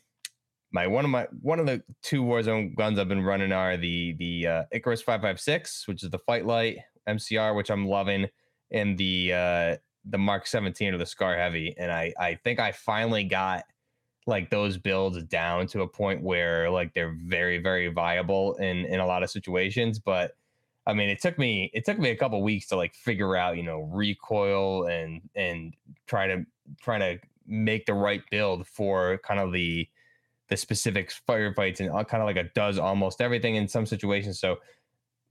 my 0.73 0.87
one 0.87 1.05
of 1.05 1.11
my 1.11 1.27
one 1.41 1.61
of 1.61 1.67
the 1.67 1.83
two 2.03 2.23
Warzone 2.23 2.75
guns 2.75 2.99
I've 2.99 3.09
been 3.09 3.23
running 3.23 3.53
are 3.53 3.77
the 3.77 4.15
the 4.19 4.47
uh, 4.47 4.63
Icarus 4.73 5.03
556, 5.03 5.87
which 5.87 6.03
is 6.03 6.11
the 6.11 6.19
FightLite 6.19 6.79
MCR, 7.09 7.55
which 7.55 7.71
I'm 7.71 7.87
loving 7.87 8.27
in 8.71 8.97
the 8.97 9.33
uh 9.33 9.77
the 10.09 10.19
Mark 10.19 10.47
17 10.47 10.95
or 10.95 10.99
the 10.99 11.07
Scar 11.07 11.37
Heavy, 11.37 11.75
and 11.79 11.91
I 11.91 12.13
I 12.19 12.35
think 12.37 12.61
I 12.61 12.73
finally 12.73 13.25
got 13.25 13.65
like 14.27 14.51
those 14.51 14.77
builds 14.77 15.23
down 15.25 15.67
to 15.69 15.83
a 15.83 15.89
point 15.89 16.23
where 16.23 16.69
like 16.71 16.93
they're 16.95 17.17
very 17.25 17.59
very 17.59 17.89
viable 17.89 18.55
in 18.55 18.85
in 18.87 19.01
a 19.01 19.07
lot 19.07 19.23
of 19.23 19.31
situations, 19.31 19.99
but 19.99 20.33
I 20.87 20.95
mean, 20.95 21.09
it 21.09 21.21
took 21.21 21.39
me 21.39 21.71
it 21.75 21.85
took 21.85 21.99
me 21.99 22.11
a 22.11 22.17
couple 22.17 22.41
weeks 22.43 22.69
to 22.69 22.77
like 22.77 22.95
figure 22.95 23.37
out, 23.37 23.57
you 23.57 23.65
know, 23.65 23.89
recoil 23.93 24.87
and 24.87 25.21
and 25.35 25.75
try 26.07 26.29
to 26.29 26.47
try 26.81 26.99
to 26.99 27.19
make 27.47 27.87
the 27.87 27.95
right 27.95 28.23
build 28.31 28.67
for 28.67 29.19
kind 29.19 29.41
of 29.41 29.53
the 29.53 29.89
the 30.49 30.57
specific 30.57 31.13
firefights 31.29 31.81
and 31.81 31.91
uh, 31.91 32.05
kind 32.05 32.23
of 32.23 32.27
like 32.27 32.37
a 32.37 32.45
does 32.55 32.79
almost 32.79 33.21
everything 33.21 33.57
in 33.57 33.67
some 33.67 33.85
situations. 33.85 34.39
So 34.39 34.59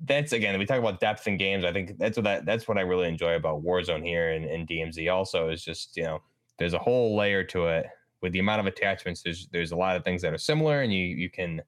that's 0.02 0.34
again, 0.34 0.58
we 0.60 0.66
talk 0.66 0.80
about 0.80 1.00
depth 1.00 1.28
in 1.28 1.38
games. 1.38 1.64
I 1.64 1.72
think 1.72 1.98
that's 1.98 2.18
what 2.18 2.24
that, 2.24 2.46
that's 2.46 2.68
what 2.68 2.78
I 2.78 2.82
really 2.82 3.08
enjoy 3.08 3.36
about 3.36 3.64
Warzone 3.64 4.06
here 4.06 4.32
and, 4.32 4.46
and 4.46 4.68
DMZ 4.68 5.12
also 5.12 5.50
is 5.50 5.64
just, 5.64 5.96
you 5.96 6.04
know, 6.04 6.22
there's 6.58 6.74
a 6.74 6.80
whole 6.80 7.16
layer 7.16 7.44
to 7.46 7.68
it 7.68 7.86
with 8.22 8.34
the 8.34 8.40
amount 8.40 8.60
of 8.60 8.66
attachments. 8.66 9.22
There's, 9.22 9.48
there's 9.52 9.72
a 9.72 9.76
lot 9.76 9.96
of 9.96 10.04
things 10.04 10.22
that 10.22 10.34
are 10.34 10.38
similar 10.38 10.82
and 10.82 10.94
you, 10.94 11.04
you 11.04 11.30
can, 11.30 11.62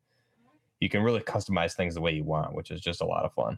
you 0.80 0.90
can 0.90 1.04
really 1.04 1.22
customize 1.22 1.74
things 1.74 1.96
the 1.96 2.02
way 2.02 2.12
you 2.12 2.24
want, 2.24 2.54
which 2.54 2.72
is 2.72 2.82
just 2.82 3.02
a 3.02 3.06
lot 3.06 3.26
of 3.26 3.34
fun. 3.34 3.58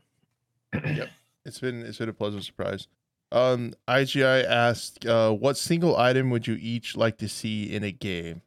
yep. 0.74 1.10
It's 1.46 1.60
been, 1.60 1.84
it's 1.84 1.98
been 1.98 2.10
a 2.10 2.14
pleasant 2.14 2.44
surprise. 2.44 2.88
Um, 3.32 3.74
IGI 3.88 4.46
asked, 4.46 5.06
uh, 5.06 5.32
what 5.32 5.58
single 5.58 5.98
item 5.98 6.30
would 6.30 6.48
you 6.48 6.58
each 6.60 6.96
like 6.96 7.18
to 7.20 7.30
see 7.30 7.74
in 7.74 7.84
a 7.84 7.92
game? 7.92 8.42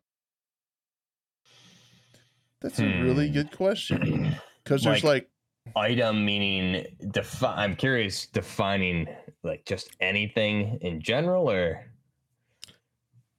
That's 2.61 2.79
hmm. 2.79 2.85
a 2.85 3.03
really 3.03 3.29
hmm. 3.29 3.35
good 3.35 3.57
question. 3.57 4.37
Because 4.63 4.85
there's 4.85 5.05
like, 5.05 5.29
item 5.77 6.25
meaning 6.25 6.87
defi- 7.11 7.47
i'm 7.47 7.77
curious 7.77 8.27
defining 8.27 9.07
like 9.43 9.65
just 9.65 9.91
anything 10.01 10.79
in 10.81 11.01
general 11.01 11.51
or? 11.51 11.85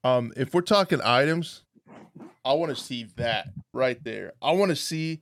Um 0.04 0.34
if 0.36 0.54
we're 0.54 0.62
talking 0.62 1.00
items 1.02 1.64
i 2.46 2.54
want 2.54 2.76
to 2.76 2.82
see 2.82 3.08
that 3.16 3.48
right 3.74 4.02
there. 4.04 4.34
I 4.42 4.52
want 4.52 4.70
to 4.70 4.76
see 4.76 5.22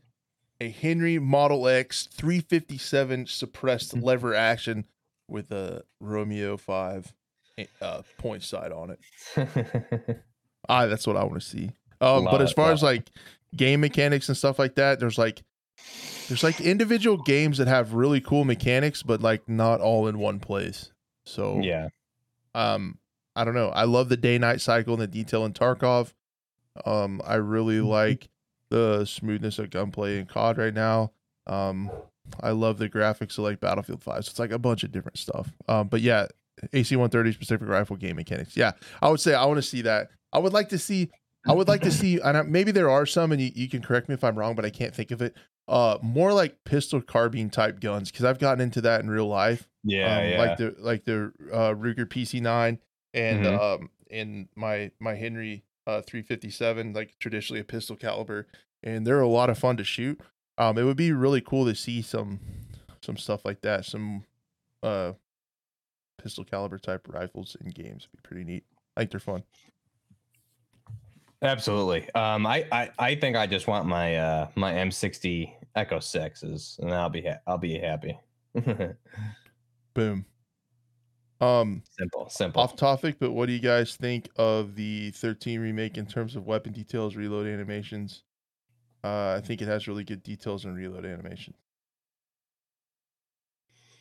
a 0.59 0.69
henry 0.69 1.19
model 1.19 1.67
x 1.67 2.07
357 2.11 3.25
suppressed 3.27 3.95
mm-hmm. 3.95 4.05
lever 4.05 4.35
action 4.35 4.85
with 5.27 5.51
a 5.51 5.83
romeo 5.99 6.57
5 6.57 7.13
eh, 7.57 7.65
uh, 7.81 8.01
point 8.17 8.43
sight 8.43 8.71
on 8.71 8.91
it. 8.91 10.19
I 10.69 10.85
that's 10.85 11.07
what 11.07 11.17
i 11.17 11.23
want 11.23 11.41
to 11.41 11.47
see. 11.47 11.71
Um 11.99 12.25
but 12.25 12.41
as 12.41 12.51
far 12.53 12.71
as 12.71 12.83
like 12.83 13.09
game 13.55 13.81
mechanics 13.81 14.29
and 14.29 14.37
stuff 14.37 14.57
like 14.59 14.75
that 14.75 14.99
there's 14.99 15.17
like 15.17 15.43
there's 16.27 16.43
like 16.43 16.61
individual 16.61 17.17
games 17.17 17.57
that 17.57 17.67
have 17.67 17.93
really 17.93 18.21
cool 18.21 18.45
mechanics, 18.45 19.03
but 19.03 19.21
like 19.21 19.47
not 19.49 19.81
all 19.81 20.07
in 20.07 20.17
one 20.17 20.39
place. 20.39 20.91
So 21.25 21.59
yeah, 21.59 21.89
um, 22.55 22.97
I 23.35 23.43
don't 23.43 23.53
know. 23.53 23.69
I 23.69 23.83
love 23.83 24.09
the 24.09 24.17
day 24.17 24.37
night 24.37 24.61
cycle 24.61 24.93
and 24.93 25.01
the 25.01 25.07
detail 25.07 25.45
in 25.45 25.53
Tarkov. 25.53 26.13
Um, 26.85 27.21
I 27.25 27.35
really 27.35 27.77
mm-hmm. 27.77 27.87
like 27.87 28.29
the 28.69 29.05
smoothness 29.05 29.59
of 29.59 29.69
gunplay 29.69 30.19
in 30.19 30.25
COD 30.25 30.57
right 30.57 30.73
now. 30.73 31.11
Um, 31.47 31.91
I 32.39 32.51
love 32.51 32.77
the 32.77 32.89
graphics 32.89 33.37
of 33.37 33.43
like 33.43 33.59
Battlefield 33.59 34.01
5. 34.01 34.25
So 34.25 34.29
it's 34.29 34.39
like 34.39 34.51
a 34.51 34.59
bunch 34.59 34.83
of 34.83 34.91
different 34.91 35.17
stuff. 35.17 35.51
Um, 35.67 35.87
but 35.87 36.01
yeah, 36.01 36.27
AC 36.73 36.95
130 36.95 37.33
specific 37.33 37.67
rifle 37.67 37.97
game 37.97 38.15
mechanics. 38.15 38.55
Yeah, 38.55 38.71
I 39.01 39.09
would 39.09 39.19
say 39.19 39.33
I 39.33 39.45
want 39.45 39.57
to 39.57 39.63
see 39.63 39.81
that. 39.81 40.09
I 40.31 40.39
would 40.39 40.53
like 40.53 40.69
to 40.69 40.77
see. 40.77 41.09
I 41.47 41.53
would 41.53 41.67
like 41.67 41.81
to 41.81 41.91
see, 41.91 42.19
and 42.21 42.51
maybe 42.51 42.71
there 42.71 42.87
are 42.91 43.07
some, 43.07 43.31
and 43.31 43.41
you, 43.41 43.49
you 43.55 43.67
can 43.67 43.81
correct 43.81 44.07
me 44.07 44.13
if 44.13 44.23
I'm 44.23 44.37
wrong, 44.37 44.53
but 44.53 44.63
I 44.63 44.69
can't 44.69 44.93
think 44.93 45.09
of 45.09 45.23
it 45.23 45.35
uh 45.71 45.97
more 46.01 46.33
like 46.33 46.63
pistol 46.65 47.01
carbine 47.01 47.49
type 47.49 47.79
guns 47.79 48.11
because 48.11 48.25
I've 48.25 48.39
gotten 48.39 48.59
into 48.61 48.81
that 48.81 49.01
in 49.01 49.09
real 49.09 49.27
life. 49.27 49.69
Yeah, 49.83 50.17
um, 50.17 50.27
yeah. 50.27 50.37
like 50.37 50.57
the 50.57 50.75
like 50.77 51.05
the 51.05 51.31
uh, 51.51 51.73
Ruger 51.73 52.05
PC9 52.05 52.77
and 53.13 53.45
mm-hmm. 53.45 53.59
um 53.59 53.89
in 54.09 54.49
my 54.55 54.91
my 54.99 55.15
Henry 55.15 55.63
uh 55.87 56.01
357 56.01 56.93
like 56.93 57.17
traditionally 57.19 57.61
a 57.61 57.63
pistol 57.63 57.95
caliber 57.95 58.47
and 58.83 59.07
they're 59.07 59.21
a 59.21 59.27
lot 59.27 59.49
of 59.49 59.57
fun 59.57 59.77
to 59.77 59.85
shoot. 59.85 60.19
Um 60.57 60.77
it 60.77 60.83
would 60.83 60.97
be 60.97 61.13
really 61.13 61.41
cool 61.41 61.65
to 61.65 61.73
see 61.73 62.01
some 62.01 62.41
some 63.01 63.15
stuff 63.15 63.45
like 63.45 63.61
that, 63.61 63.85
some 63.85 64.25
uh 64.83 65.13
pistol 66.21 66.43
caliber 66.43 66.77
type 66.79 67.07
rifles 67.07 67.55
in 67.61 67.69
games. 67.69 68.09
It'd 68.11 68.23
be 68.23 68.27
pretty 68.27 68.43
neat. 68.43 68.65
I 68.97 69.01
think 69.01 69.11
they're 69.11 69.19
fun. 69.21 69.43
Absolutely. 71.41 72.07
Um, 72.13 72.45
I, 72.45 72.67
I, 72.71 72.89
I 72.99 73.15
think 73.15 73.35
I 73.35 73.47
just 73.47 73.67
want 73.67 73.87
my 73.87 74.17
uh 74.17 74.47
my 74.55 74.73
M60 74.73 75.51
Echo 75.75 75.99
sixes, 75.99 76.77
and 76.81 76.91
I'll 76.93 77.09
be 77.09 77.21
ha- 77.21 77.39
I'll 77.47 77.57
be 77.57 77.77
happy. 77.77 78.19
Boom. 79.93 80.25
Um, 81.39 81.81
simple, 81.97 82.29
simple. 82.29 82.61
Off 82.61 82.75
topic, 82.75 83.15
but 83.19 83.31
what 83.31 83.47
do 83.47 83.53
you 83.53 83.59
guys 83.59 83.95
think 83.95 84.29
of 84.35 84.75
the 84.75 85.09
13 85.11 85.59
remake 85.59 85.97
in 85.97 86.05
terms 86.05 86.35
of 86.35 86.45
weapon 86.45 86.71
details, 86.71 87.15
reload 87.15 87.47
animations? 87.47 88.23
Uh, 89.03 89.33
I 89.37 89.41
think 89.43 89.61
it 89.61 89.67
has 89.67 89.87
really 89.87 90.03
good 90.03 90.21
details 90.21 90.65
and 90.65 90.75
reload 90.75 91.05
animation. 91.05 91.55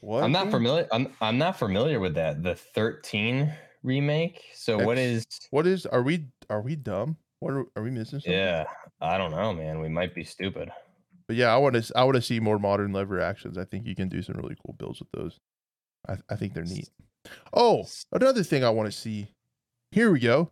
What? 0.02 0.22
I'm 0.22 0.32
not 0.32 0.51
familiar. 0.51 0.86
I'm 0.92 1.09
I'm 1.20 1.38
not 1.38 1.59
familiar 1.59 2.01
with 2.01 2.14
that. 2.14 2.42
The 2.42 2.55
13 2.55 3.52
remake. 3.82 4.42
So 4.55 4.78
X, 4.78 4.86
what 4.86 4.98
is? 4.98 5.26
What 5.51 5.66
is? 5.66 5.86
Are 5.86 6.02
we 6.02 6.26
are 6.51 6.60
we 6.60 6.76
dumb? 6.76 7.16
What 7.40 7.55
are, 7.55 7.64
are 7.76 7.82
we 7.82 7.90
missing? 7.90 8.20
Something? 8.20 8.32
Yeah, 8.32 8.64
I 9.01 9.16
don't 9.16 9.30
know, 9.30 9.55
man. 9.55 9.80
We 9.80 9.88
might 9.88 10.14
be 10.14 10.24
stupid. 10.24 10.70
But 11.31 11.36
yeah, 11.36 11.55
I 11.55 11.59
want 11.59 11.77
to 11.77 11.93
I 11.97 12.02
want 12.02 12.16
to 12.16 12.23
see 12.23 12.40
more 12.40 12.59
modern 12.59 12.93
lever 12.93 13.20
actions. 13.20 13.57
I 13.57 13.65
think 13.65 13.86
you 13.86 13.94
can 13.94 14.09
do 14.09 14.20
some 14.20 14.35
really 14.35 14.57
cool 14.66 14.74
builds 14.77 14.98
with 14.98 15.12
those. 15.12 15.39
I, 16.09 16.16
I 16.28 16.35
think 16.35 16.55
they're 16.55 16.65
neat. 16.65 16.90
Oh, 17.55 17.86
another 18.11 18.43
thing 18.43 18.65
I 18.65 18.70
want 18.70 18.90
to 18.90 18.98
see. 18.98 19.28
Here 19.93 20.11
we 20.11 20.19
go. 20.19 20.51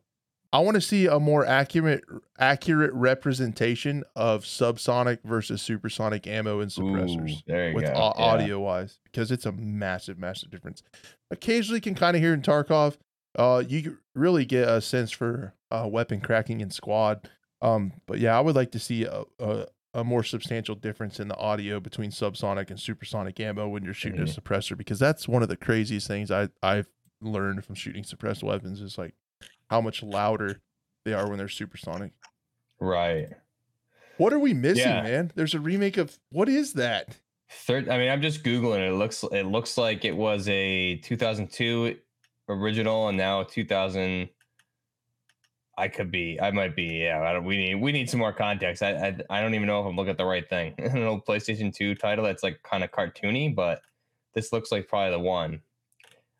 I 0.52 0.60
want 0.60 0.76
to 0.76 0.80
see 0.80 1.06
a 1.06 1.18
more 1.18 1.44
accurate 1.44 2.04
accurate 2.38 2.92
representation 2.94 4.04
of 4.14 4.44
subsonic 4.44 5.18
versus 5.24 5.62
supersonic 5.62 6.28
ammo 6.28 6.60
and 6.60 6.70
suppressors 6.70 7.42
Ooh, 7.50 7.74
with 7.74 7.82
yeah. 7.82 7.96
audio 7.96 8.60
wise 8.60 9.00
because 9.02 9.32
it's 9.32 9.46
a 9.46 9.50
massive 9.50 10.16
massive 10.16 10.48
difference. 10.48 10.84
Occasionally 11.32 11.80
can 11.80 11.96
kind 11.96 12.14
of 12.14 12.22
hear 12.22 12.32
in 12.34 12.40
Tarkov 12.40 12.98
uh, 13.36 13.64
you 13.66 13.98
really 14.14 14.44
get 14.44 14.68
a 14.68 14.80
sense 14.80 15.10
for 15.10 15.54
uh, 15.72 15.88
weapon 15.90 16.20
cracking 16.20 16.60
in 16.60 16.70
squad. 16.70 17.28
Um, 17.62 17.94
but 18.06 18.20
yeah, 18.20 18.38
I 18.38 18.40
would 18.40 18.54
like 18.54 18.70
to 18.70 18.78
see 18.78 19.06
a, 19.06 19.24
a, 19.40 19.66
a 19.98 20.04
more 20.04 20.22
substantial 20.22 20.74
difference 20.74 21.20
in 21.20 21.28
the 21.28 21.36
audio 21.36 21.80
between 21.80 22.10
subsonic 22.10 22.70
and 22.70 22.78
supersonic 22.80 23.38
ammo 23.40 23.68
when 23.68 23.82
you're 23.84 23.92
shooting 23.94 24.20
Mhm. 24.20 24.36
a 24.36 24.40
suppressor 24.40 24.76
because 24.76 24.98
that's 24.98 25.26
one 25.28 25.42
of 25.42 25.48
the 25.48 25.56
craziest 25.56 26.06
things 26.06 26.30
I 26.30 26.48
I've 26.62 26.86
learned 27.20 27.64
from 27.64 27.74
shooting 27.74 28.04
suppressed 28.04 28.42
weapons 28.42 28.80
is 28.80 28.96
like 28.96 29.14
how 29.70 29.80
much 29.80 30.02
louder 30.02 30.60
they 31.04 31.12
are 31.12 31.28
when 31.28 31.38
they're 31.38 31.48
supersonic. 31.48 32.12
Right. 32.80 33.28
What 34.16 34.32
are 34.32 34.38
we 34.38 34.54
missing, 34.54 34.82
Yeah. 34.88 35.02
man? 35.02 35.32
There's 35.34 35.54
a 35.54 35.60
remake 35.60 35.96
of 35.96 36.18
what 36.30 36.48
is 36.48 36.72
that? 36.74 37.18
Third, 37.50 37.88
I 37.88 37.98
mean, 37.98 38.10
I'm 38.10 38.20
just 38.22 38.42
googling 38.44 38.80
it. 38.80 38.90
It 38.92 38.94
looks 38.94 39.24
it 39.24 39.46
looks 39.46 39.78
like 39.78 40.04
it 40.04 40.16
was 40.16 40.48
a 40.48 40.96
2002 40.98 41.98
original, 42.48 43.08
and 43.08 43.16
now 43.18 43.42
2000. 43.42 44.28
I 45.78 45.88
could 45.88 46.10
be. 46.10 46.38
I 46.40 46.50
might 46.50 46.74
be. 46.74 46.84
Yeah. 46.84 47.22
I 47.22 47.32
don't, 47.32 47.44
we 47.44 47.56
need. 47.56 47.76
We 47.76 47.92
need 47.92 48.10
some 48.10 48.20
more 48.20 48.32
context. 48.32 48.82
I, 48.82 48.90
I. 48.90 49.16
I 49.30 49.40
don't 49.40 49.54
even 49.54 49.68
know 49.68 49.80
if 49.80 49.86
I'm 49.86 49.96
looking 49.96 50.10
at 50.10 50.18
the 50.18 50.26
right 50.26 50.48
thing. 50.48 50.74
An 50.78 51.04
old 51.04 51.24
PlayStation 51.24 51.72
2 51.72 51.94
title 51.94 52.24
that's 52.24 52.42
like 52.42 52.60
kind 52.64 52.82
of 52.82 52.90
cartoony, 52.90 53.54
but 53.54 53.80
this 54.34 54.52
looks 54.52 54.72
like 54.72 54.88
probably 54.88 55.12
the 55.12 55.20
one. 55.20 55.60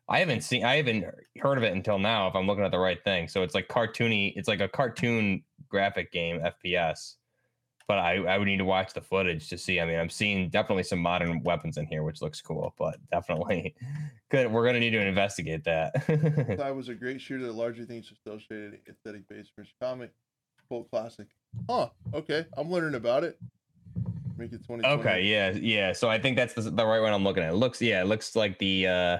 I 0.09 0.19
haven't 0.19 0.41
seen. 0.41 0.65
I 0.65 0.75
haven't 0.75 1.05
heard 1.39 1.57
of 1.57 1.63
it 1.63 1.73
until 1.73 1.99
now. 1.99 2.27
If 2.27 2.35
I'm 2.35 2.47
looking 2.47 2.65
at 2.65 2.71
the 2.71 2.79
right 2.79 3.01
thing, 3.03 3.27
so 3.27 3.43
it's 3.43 3.55
like 3.55 3.69
cartoony. 3.69 4.33
It's 4.35 4.47
like 4.47 4.59
a 4.59 4.67
cartoon 4.67 5.43
graphic 5.69 6.11
game 6.11 6.41
FPS 6.41 7.15
but 7.89 7.97
I, 7.97 8.17
I 8.17 8.37
would 8.37 8.45
need 8.45 8.57
to 8.59 8.65
watch 8.65 8.93
the 8.93 9.01
footage 9.01 9.49
to 9.49 9.57
see. 9.57 9.79
I 9.79 9.85
mean, 9.85 9.99
I'm 9.99 10.11
seeing 10.11 10.47
definitely 10.49 10.83
some 10.83 10.99
modern 10.99 11.41
weapons 11.41 11.77
in 11.77 11.87
here, 11.87 12.03
which 12.03 12.21
looks 12.21 12.39
cool, 12.39 12.75
but 12.77 12.97
definitely 13.11 13.73
good. 14.29 14.49
We're 14.51 14.63
gonna 14.63 14.79
need 14.79 14.91
to 14.91 15.01
investigate 15.01 15.63
that. 15.63 16.59
I 16.63 16.69
was 16.69 16.89
a 16.89 16.93
great 16.93 17.19
shooter 17.19 17.47
that 17.47 17.53
largely 17.53 17.85
thinks 17.85 18.11
associated 18.11 18.77
aesthetic 18.87 19.27
based 19.27 19.53
for 19.55 19.65
comic 19.81 20.11
cult 20.69 20.87
classic. 20.91 21.29
Huh. 21.67 21.89
Okay. 22.13 22.45
I'm 22.55 22.69
learning 22.69 22.93
about 22.93 23.23
it. 23.23 23.39
Make 24.37 24.53
it 24.53 24.63
20. 24.63 24.85
okay, 24.85 25.23
yeah, 25.23 25.49
yeah. 25.49 25.91
So 25.91 26.09
I 26.11 26.19
think 26.19 26.37
that's 26.37 26.53
the, 26.53 26.61
the 26.61 26.85
right 26.85 27.01
one 27.01 27.11
I'm 27.11 27.23
looking 27.23 27.41
at. 27.41 27.53
It 27.53 27.55
looks, 27.57 27.81
yeah, 27.81 28.01
it 28.01 28.05
looks 28.05 28.35
like 28.35 28.59
the 28.59 28.85
uh 28.85 29.17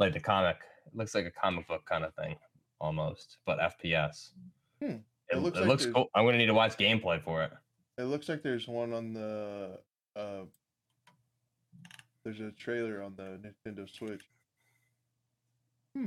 like 0.00 0.12
the 0.14 0.20
comic. 0.20 0.56
It 0.88 0.96
looks 0.96 1.14
like 1.14 1.26
a 1.26 1.30
comic 1.30 1.68
book 1.68 1.84
kind 1.86 2.02
of 2.04 2.12
thing 2.14 2.34
almost, 2.80 3.38
but 3.46 3.60
FPS. 3.60 4.30
Hmm. 4.82 4.86
It, 4.86 5.00
It 5.30 5.36
it 5.36 5.38
looks 5.38 5.56
looks, 5.58 5.68
like 5.68 5.78
there's- 5.78 5.94
cool. 5.94 6.06
I'm 6.16 6.24
gonna 6.24 6.38
need 6.38 6.46
to 6.46 6.54
watch 6.54 6.76
gameplay 6.76 7.22
for 7.22 7.44
it. 7.44 7.52
It 7.98 8.04
looks 8.04 8.28
like 8.28 8.42
there's 8.42 8.68
one 8.68 8.92
on 8.92 9.12
the 9.12 9.78
uh 10.16 10.44
there's 12.24 12.40
a 12.40 12.52
trailer 12.52 13.02
on 13.02 13.14
the 13.16 13.40
Nintendo 13.42 13.88
Switch. 13.90 14.22
Hmm. 15.96 16.06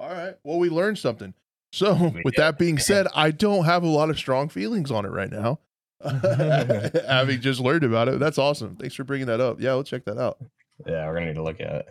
All 0.00 0.10
right. 0.10 0.34
Well, 0.44 0.58
we 0.58 0.68
learned 0.68 0.98
something. 0.98 1.34
So, 1.72 2.12
with 2.24 2.34
that 2.36 2.58
being 2.58 2.78
said, 2.78 3.06
I 3.14 3.30
don't 3.30 3.64
have 3.64 3.82
a 3.82 3.88
lot 3.88 4.10
of 4.10 4.18
strong 4.18 4.48
feelings 4.48 4.90
on 4.90 5.04
it 5.04 5.10
right 5.10 5.30
now. 5.30 5.60
Having 6.04 7.40
just 7.40 7.60
learned 7.60 7.84
about 7.84 8.08
it. 8.08 8.18
That's 8.18 8.38
awesome. 8.38 8.76
Thanks 8.76 8.94
for 8.94 9.04
bringing 9.04 9.26
that 9.26 9.40
up. 9.40 9.60
Yeah, 9.60 9.74
we'll 9.74 9.84
check 9.84 10.04
that 10.04 10.18
out. 10.18 10.38
Yeah, 10.86 11.06
we're 11.06 11.14
gonna 11.14 11.26
need 11.26 11.34
to 11.34 11.42
look 11.42 11.60
at 11.60 11.72
it. 11.72 11.88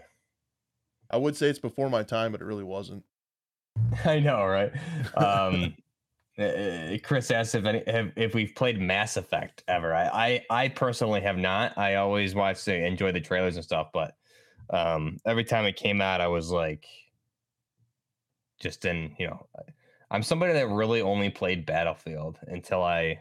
I 1.10 1.18
would 1.18 1.36
say 1.36 1.48
it's 1.48 1.60
before 1.60 1.90
my 1.90 2.04
time, 2.04 2.32
but 2.32 2.42
it 2.42 2.46
really 2.46 2.64
wasn't. 2.64 3.04
I 4.06 4.20
know, 4.20 4.46
right? 4.46 4.72
Um, 5.16 5.76
uh, 6.40 6.98
Chris 7.04 7.32
asked 7.32 7.56
if 7.56 7.66
any 7.66 7.84
have, 7.88 8.12
if 8.16 8.34
we've 8.36 8.54
played 8.56 8.80
Mass 8.80 9.18
Effect 9.18 9.64
ever. 9.68 9.94
I, 9.96 10.06
I 10.50 10.64
I 10.64 10.68
personally 10.70 11.22
have 11.22 11.38
not. 11.38 11.78
I 11.78 11.96
always 11.96 12.36
watch 12.36 12.64
the 12.66 12.76
enjoy 12.86 13.12
the 13.12 13.22
trailers 13.22 13.56
and 13.56 13.66
stuff, 13.66 13.90
but 13.94 14.16
um, 14.70 15.18
every 15.26 15.44
time 15.44 15.66
it 15.66 15.76
came 15.76 16.02
out, 16.02 16.22
I 16.22 16.28
was 16.28 16.52
like, 16.52 16.86
just 18.60 18.86
in 18.86 19.16
you 19.18 19.28
know, 19.28 19.48
I'm 20.12 20.24
somebody 20.24 20.54
that 20.54 20.68
really 20.70 21.02
only 21.02 21.30
played 21.30 21.66
Battlefield 21.66 22.40
until 22.48 22.84
I 22.84 23.20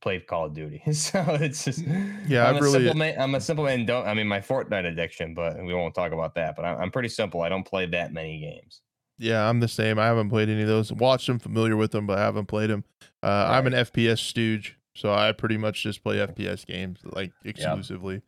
played 0.00 0.26
Call 0.26 0.46
of 0.46 0.54
Duty. 0.54 0.82
so 0.92 1.24
it's 1.40 1.64
just 1.64 1.84
Yeah, 2.26 2.48
I'm 2.48 2.56
a 2.56 2.60
really- 2.60 2.72
simple 2.72 2.94
man. 2.96 3.20
I'm 3.20 3.34
a 3.34 3.40
simple 3.40 3.64
man. 3.64 3.86
Don't 3.86 4.06
I 4.06 4.14
mean 4.14 4.28
my 4.28 4.40
Fortnite 4.40 4.86
addiction, 4.86 5.34
but 5.34 5.62
we 5.62 5.74
won't 5.74 5.94
talk 5.94 6.12
about 6.12 6.34
that. 6.34 6.56
But 6.56 6.64
I'm, 6.64 6.80
I'm 6.82 6.90
pretty 6.90 7.08
simple. 7.08 7.42
I 7.42 7.48
don't 7.48 7.64
play 7.66 7.86
that 7.86 8.12
many 8.12 8.40
games. 8.40 8.80
Yeah, 9.18 9.48
I'm 9.48 9.60
the 9.60 9.68
same. 9.68 9.98
I 9.98 10.06
haven't 10.06 10.30
played 10.30 10.48
any 10.48 10.62
of 10.62 10.68
those. 10.68 10.92
Watched 10.92 11.26
them, 11.26 11.38
familiar 11.38 11.76
with 11.76 11.90
them, 11.90 12.06
but 12.06 12.18
I 12.18 12.22
haven't 12.22 12.46
played 12.46 12.70
them. 12.70 12.84
Uh, 13.22 13.46
I'm 13.50 13.66
an 13.66 13.72
FPS 13.72 14.18
stooge, 14.20 14.78
so 14.94 15.12
I 15.12 15.32
pretty 15.32 15.56
much 15.56 15.82
just 15.82 16.02
play 16.04 16.18
FPS 16.18 16.64
games 16.64 17.00
like 17.04 17.32
exclusively. 17.44 18.22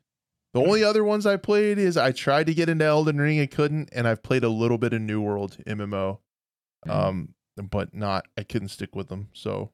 The 0.53 0.61
only 0.61 0.83
other 0.83 1.05
ones 1.05 1.27
I 1.27 1.37
played 1.37 1.79
is 1.79 1.97
I 1.97 2.11
tried 2.11 2.47
to 2.49 2.55
get 2.55 2.69
into 2.69 2.85
Elden 2.85 3.19
Ring 3.21 3.39
and 3.39 3.49
couldn't, 3.49 3.91
and 3.93 4.09
I've 4.09 4.23
played 4.25 4.43
a 4.43 4.49
little 4.49 4.79
bit 4.79 4.93
of 4.93 5.01
New 5.01 5.21
World 5.21 5.57
MMO, 5.65 6.19
Mhm. 6.87 6.91
um, 6.91 7.35
but 7.57 7.95
not. 7.95 8.27
I 8.37 8.43
couldn't 8.43 8.69
stick 8.71 8.97
with 8.97 9.09
them, 9.09 9.29
so 9.33 9.71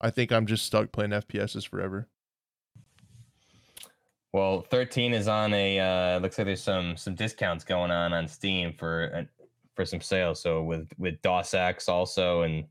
I 0.00 0.10
think 0.10 0.32
I'm 0.32 0.46
just 0.46 0.66
stuck 0.66 0.90
playing 0.90 1.12
FPSs 1.12 1.64
forever. 1.68 2.08
Well, 4.32 4.62
13 4.62 5.14
is 5.14 5.28
on 5.28 5.54
a 5.54 5.78
uh 5.80 6.18
looks 6.18 6.36
like 6.36 6.46
there's 6.46 6.62
some 6.62 6.96
some 6.96 7.14
discounts 7.14 7.64
going 7.64 7.90
on 7.90 8.12
on 8.12 8.28
Steam 8.28 8.72
for 8.72 9.10
uh, 9.14 9.37
for 9.78 9.84
some 9.84 10.00
sales. 10.00 10.40
So 10.42 10.64
with 10.64 10.88
with 10.98 11.22
Deus 11.22 11.54
Ex 11.54 11.88
also 11.88 12.42
and 12.42 12.64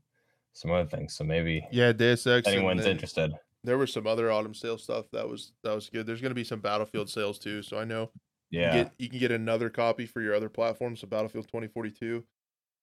some 0.52 0.70
other 0.70 0.86
things. 0.86 1.14
So 1.16 1.24
maybe 1.24 1.66
Yeah, 1.72 1.92
Deus 1.92 2.26
Ex. 2.26 2.46
anyone's 2.46 2.82
then 2.82 2.92
interested. 2.92 3.32
There 3.64 3.78
was 3.78 3.90
some 3.90 4.06
other 4.06 4.30
autumn 4.30 4.52
sale 4.54 4.76
stuff 4.76 5.06
that 5.12 5.26
was 5.26 5.52
that 5.64 5.74
was 5.74 5.88
good. 5.88 6.06
There's 6.06 6.20
gonna 6.20 6.34
be 6.34 6.44
some 6.44 6.60
Battlefield 6.60 7.08
sales 7.08 7.38
too, 7.38 7.62
so 7.62 7.78
I 7.78 7.84
know 7.84 8.10
Yeah. 8.50 8.72
can 8.72 8.82
get 8.84 8.92
you 8.98 9.08
can 9.08 9.18
get 9.18 9.32
another 9.32 9.70
copy 9.70 10.04
for 10.04 10.20
your 10.20 10.34
other 10.34 10.50
platforms, 10.50 11.00
so 11.00 11.06
Battlefield 11.06 11.48
2042. 11.48 12.22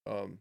Um, 0.07 0.39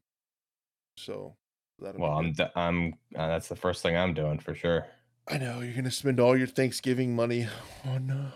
so 0.96 1.36
well, 1.78 2.12
I'm 2.12 2.32
d- 2.32 2.44
I'm 2.56 2.94
uh, 3.14 3.28
that's 3.28 3.48
the 3.48 3.56
first 3.56 3.82
thing 3.82 3.96
I'm 3.98 4.14
doing 4.14 4.38
for 4.38 4.54
sure. 4.54 4.86
I 5.28 5.36
know 5.36 5.60
you're 5.60 5.74
gonna 5.74 5.90
spend 5.90 6.20
all 6.20 6.38
your 6.38 6.46
Thanksgiving 6.46 7.14
money 7.14 7.48
on. 7.84 8.10
Uh, 8.10 8.30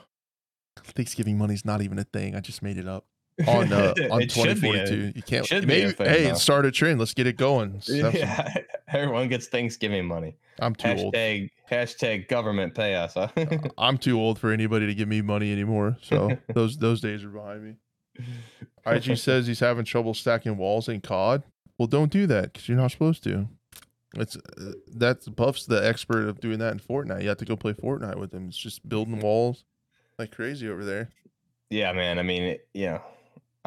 Thanksgiving 0.84 1.38
money's 1.38 1.64
not 1.64 1.80
even 1.80 1.98
a 1.98 2.04
thing. 2.04 2.34
I 2.36 2.40
just 2.40 2.62
made 2.62 2.76
it 2.78 2.86
up 2.86 3.06
on 3.46 3.72
uh, 3.72 3.94
on 4.10 4.18
be 4.18 4.24
a- 4.24 4.28
2042. 4.28 5.12
you 5.14 5.22
can't. 5.22 5.50
maybe 5.66 5.94
hey, 5.98 6.24
though. 6.24 6.34
start 6.34 6.66
a 6.66 6.70
trend. 6.70 6.98
Let's 6.98 7.14
get 7.14 7.26
it 7.26 7.36
going. 7.36 7.74
Let's 7.74 7.92
have 7.92 8.12
some- 8.12 8.14
yeah, 8.14 8.54
everyone 8.88 9.28
gets 9.28 9.46
Thanksgiving 9.46 10.06
money. 10.06 10.36
I'm 10.60 10.74
too 10.74 10.88
old. 10.88 11.14
Hashtag 11.14 11.50
hashtag 11.70 12.28
government 12.28 12.74
pay 12.74 12.94
us. 12.94 13.14
Huh? 13.14 13.28
I'm 13.78 13.98
too 13.98 14.18
old 14.20 14.38
for 14.38 14.50
anybody 14.50 14.86
to 14.86 14.94
give 14.94 15.08
me 15.08 15.22
money 15.22 15.52
anymore. 15.52 15.96
So 16.02 16.36
those 16.54 16.76
those 16.78 17.00
days 17.00 17.22
are 17.24 17.28
behind 17.28 17.64
me. 17.64 17.74
IG 18.86 19.16
says 19.16 19.46
he's 19.46 19.60
having 19.60 19.84
trouble 19.84 20.14
stacking 20.14 20.56
walls 20.56 20.88
in 20.88 21.00
COD. 21.00 21.42
Well, 21.78 21.86
don't 21.86 22.10
do 22.10 22.26
that 22.26 22.52
because 22.52 22.68
you're 22.68 22.76
not 22.78 22.90
supposed 22.90 23.22
to. 23.24 23.48
It's 24.16 24.36
uh, 24.36 24.72
that's 24.88 25.28
Buff's 25.28 25.66
the 25.66 25.86
expert 25.86 26.26
of 26.28 26.40
doing 26.40 26.58
that 26.58 26.72
in 26.72 26.80
Fortnite. 26.80 27.22
You 27.22 27.28
have 27.28 27.38
to 27.38 27.44
go 27.44 27.54
play 27.56 27.74
Fortnite 27.74 28.16
with 28.18 28.32
him. 28.32 28.48
It's 28.48 28.56
just 28.56 28.88
building 28.88 29.20
walls 29.20 29.64
like 30.18 30.32
crazy 30.32 30.68
over 30.68 30.84
there. 30.84 31.10
yeah, 31.70 31.92
man. 31.92 32.18
I 32.18 32.22
mean, 32.22 32.42
it, 32.42 32.68
you 32.74 32.86
know, 32.86 33.02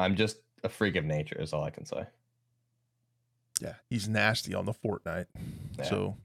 I'm 0.02 0.16
just 0.16 0.38
a 0.64 0.68
freak 0.68 0.96
of 0.96 1.04
nature. 1.04 1.40
Is 1.40 1.52
all 1.52 1.64
I 1.64 1.70
can 1.70 1.86
say. 1.86 2.04
Yeah, 3.60 3.74
he's 3.88 4.08
nasty 4.08 4.54
on 4.54 4.66
the 4.66 4.72
Fortnite. 4.74 5.26
Yeah. 5.78 5.84
So 5.84 6.16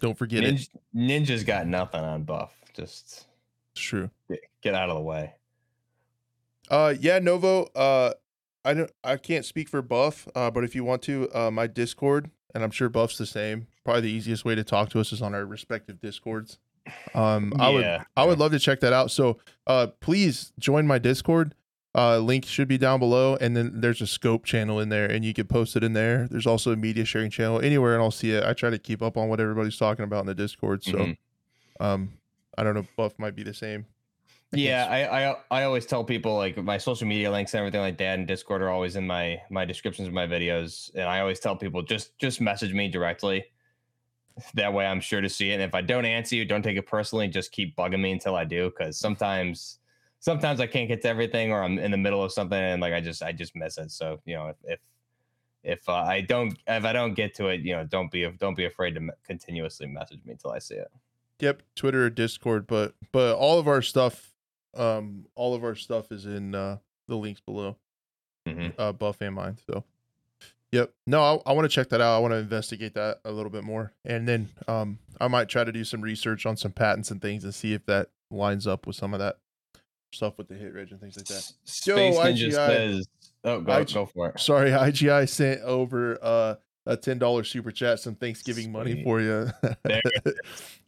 don't 0.00 0.16
forget 0.16 0.44
it. 0.44 0.54
Ninja, 0.54 0.68
Ninja's 0.94 1.44
got 1.44 1.66
nothing 1.66 2.00
on 2.00 2.24
Buff. 2.24 2.54
Just 2.74 3.26
It's 3.72 3.80
true. 3.80 4.10
get, 4.28 4.40
get 4.62 4.74
out 4.74 4.90
of 4.90 4.96
the 4.96 5.02
way. 5.02 5.34
Uh, 6.70 6.94
yeah, 7.00 7.18
Novo. 7.18 7.64
Uh, 7.74 8.12
I 8.64 8.74
don't. 8.74 8.90
I 9.04 9.16
can't 9.16 9.44
speak 9.44 9.68
for 9.68 9.80
Buff. 9.82 10.28
Uh, 10.34 10.50
but 10.50 10.64
if 10.64 10.74
you 10.74 10.84
want 10.84 11.02
to, 11.02 11.30
uh, 11.32 11.50
my 11.50 11.66
Discord, 11.66 12.30
and 12.54 12.62
I'm 12.64 12.70
sure 12.72 12.88
Buff's 12.88 13.16
the 13.18 13.26
same. 13.26 13.68
Probably 13.84 14.02
the 14.02 14.10
easiest 14.10 14.44
way 14.44 14.54
to 14.54 14.64
talk 14.64 14.90
to 14.90 15.00
us 15.00 15.12
is 15.12 15.22
on 15.22 15.34
our 15.34 15.46
respective 15.46 16.00
Discords. 16.00 16.58
Um, 17.14 17.52
I 17.58 17.70
would. 17.70 17.84
I 18.16 18.24
would 18.24 18.38
love 18.38 18.52
to 18.52 18.58
check 18.58 18.80
that 18.80 18.92
out. 18.92 19.10
So, 19.10 19.38
uh, 19.66 19.88
please 20.00 20.52
join 20.58 20.86
my 20.86 20.98
Discord. 20.98 21.54
Uh, 21.96 22.18
link 22.18 22.44
should 22.44 22.68
be 22.68 22.76
down 22.76 22.98
below, 22.98 23.36
and 23.40 23.56
then 23.56 23.80
there's 23.80 24.02
a 24.02 24.06
scope 24.06 24.44
channel 24.44 24.80
in 24.80 24.90
there, 24.90 25.06
and 25.10 25.24
you 25.24 25.32
can 25.32 25.46
post 25.46 25.76
it 25.76 25.82
in 25.82 25.94
there. 25.94 26.28
There's 26.30 26.46
also 26.46 26.70
a 26.72 26.76
media 26.76 27.06
sharing 27.06 27.30
channel 27.30 27.58
anywhere, 27.60 27.94
and 27.94 28.02
I'll 28.02 28.10
see 28.10 28.32
it. 28.32 28.44
I 28.44 28.52
try 28.52 28.68
to 28.68 28.78
keep 28.78 29.00
up 29.02 29.16
on 29.16 29.30
what 29.30 29.40
everybody's 29.40 29.78
talking 29.78 30.04
about 30.04 30.20
in 30.20 30.26
the 30.26 30.34
Discord. 30.34 30.84
So, 30.84 30.92
Mhm. 30.92 31.16
um, 31.80 32.12
I 32.58 32.64
don't 32.64 32.74
know. 32.74 32.86
Buff 32.98 33.18
might 33.18 33.34
be 33.34 33.42
the 33.42 33.54
same. 33.54 33.86
Yeah, 34.52 34.84
I 34.84 34.88
can't 34.88 35.10
Yeah, 35.10 35.30
s- 35.30 35.36
I, 35.50 35.58
I 35.58 35.60
I 35.62 35.64
always 35.64 35.86
tell 35.86 36.04
people 36.04 36.36
like 36.36 36.56
my 36.58 36.76
social 36.78 37.06
media 37.08 37.30
links 37.30 37.54
and 37.54 37.60
everything 37.60 37.80
like 37.80 37.96
that 37.98 38.18
and 38.18 38.28
Discord 38.28 38.60
are 38.62 38.68
always 38.70 38.94
in 38.96 39.06
my 39.06 39.40
my 39.50 39.64
descriptions 39.64 40.06
of 40.06 40.14
my 40.14 40.26
videos. 40.26 40.90
And 40.94 41.04
I 41.04 41.20
always 41.20 41.40
tell 41.40 41.56
people 41.56 41.82
just 41.82 42.16
just 42.18 42.40
message 42.42 42.72
me 42.74 42.88
directly. 42.88 43.46
That 44.54 44.72
way 44.72 44.86
I'm 44.86 45.00
sure 45.00 45.20
to 45.22 45.28
see 45.30 45.50
it. 45.50 45.54
And 45.54 45.62
if 45.62 45.74
I 45.74 45.80
don't 45.80 46.04
answer 46.04 46.36
you, 46.36 46.44
don't 46.44 46.62
take 46.62 46.76
it 46.76 46.86
personally. 46.86 47.26
Just 47.28 47.52
keep 47.52 47.74
bugging 47.74 48.00
me 48.00 48.12
until 48.12 48.36
I 48.36 48.44
do. 48.44 48.70
Cause 48.70 48.98
sometimes 48.98 49.78
sometimes 50.26 50.58
I 50.58 50.66
can't 50.66 50.88
get 50.88 51.00
to 51.02 51.08
everything 51.08 51.52
or 51.52 51.62
I'm 51.62 51.78
in 51.78 51.92
the 51.92 51.96
middle 51.96 52.20
of 52.22 52.32
something 52.32 52.58
and 52.58 52.82
like 52.82 52.92
I 52.92 53.00
just 53.00 53.22
I 53.22 53.30
just 53.30 53.54
miss 53.54 53.78
it. 53.78 53.92
So, 53.92 54.20
you 54.24 54.34
know, 54.34 54.48
if 54.48 54.56
if 54.64 54.80
if 55.62 55.88
uh, 55.88 55.92
I 55.94 56.20
don't 56.20 56.58
if 56.66 56.84
I 56.84 56.92
don't 56.92 57.14
get 57.14 57.32
to 57.36 57.46
it, 57.46 57.60
you 57.60 57.76
know, 57.76 57.84
don't 57.84 58.10
be 58.10 58.28
don't 58.40 58.56
be 58.56 58.64
afraid 58.64 58.96
to 58.96 59.08
continuously 59.24 59.86
message 59.86 60.18
me 60.26 60.32
until 60.32 60.50
I 60.50 60.58
see 60.58 60.74
it. 60.74 60.88
Yep, 61.38 61.62
Twitter 61.76 62.04
or 62.06 62.10
Discord, 62.10 62.66
but 62.66 62.94
but 63.12 63.36
all 63.36 63.60
of 63.60 63.68
our 63.68 63.82
stuff, 63.82 64.32
um, 64.74 65.26
all 65.36 65.54
of 65.54 65.62
our 65.62 65.76
stuff 65.76 66.10
is 66.10 66.26
in 66.26 66.54
uh 66.56 66.78
the 67.06 67.16
links 67.16 67.40
below, 67.40 67.76
Mhm. 68.48 68.74
uh, 68.76 68.92
Buff 68.92 69.20
and 69.20 69.34
mine. 69.36 69.58
So, 69.70 69.84
Yep. 70.72 70.92
No, 71.06 71.22
I, 71.22 71.50
I 71.50 71.52
want 71.52 71.64
to 71.64 71.68
check 71.68 71.88
that 71.90 72.00
out. 72.00 72.16
I 72.16 72.18
want 72.18 72.32
to 72.32 72.38
investigate 72.38 72.94
that 72.94 73.20
a 73.24 73.30
little 73.30 73.50
bit 73.50 73.62
more, 73.62 73.92
and 74.04 74.26
then 74.26 74.48
um, 74.66 74.98
I 75.20 75.28
might 75.28 75.48
try 75.48 75.62
to 75.62 75.70
do 75.70 75.84
some 75.84 76.00
research 76.00 76.44
on 76.46 76.56
some 76.56 76.72
patents 76.72 77.12
and 77.12 77.22
things 77.22 77.44
and 77.44 77.54
see 77.54 77.72
if 77.74 77.86
that 77.86 78.10
lines 78.28 78.66
up 78.66 78.86
with 78.88 78.96
some 78.96 79.14
of 79.14 79.20
that 79.20 79.36
stuff 80.12 80.38
with 80.38 80.48
the 80.48 80.54
hit 80.54 80.74
reg 80.74 80.90
and 80.90 81.00
things 81.00 81.16
like 81.16 81.26
that. 81.26 81.52
Space 81.64 82.16
Ninja 82.16 82.48
IGI. 82.48 82.52
says, 82.52 83.06
"Oh, 83.44 83.60
go, 83.60 83.76
IG 83.76 83.94
go 83.94 84.06
for 84.06 84.30
it." 84.30 84.40
Sorry, 84.40 84.70
IGI 84.70 85.28
sent 85.28 85.60
over 85.62 86.18
uh, 86.22 86.54
a 86.86 86.96
ten 86.96 87.18
dollar 87.18 87.44
super 87.44 87.70
chat, 87.70 88.00
some 88.00 88.14
Thanksgiving 88.14 88.72
money 88.72 89.02
for 89.02 89.20
you. 89.20 89.48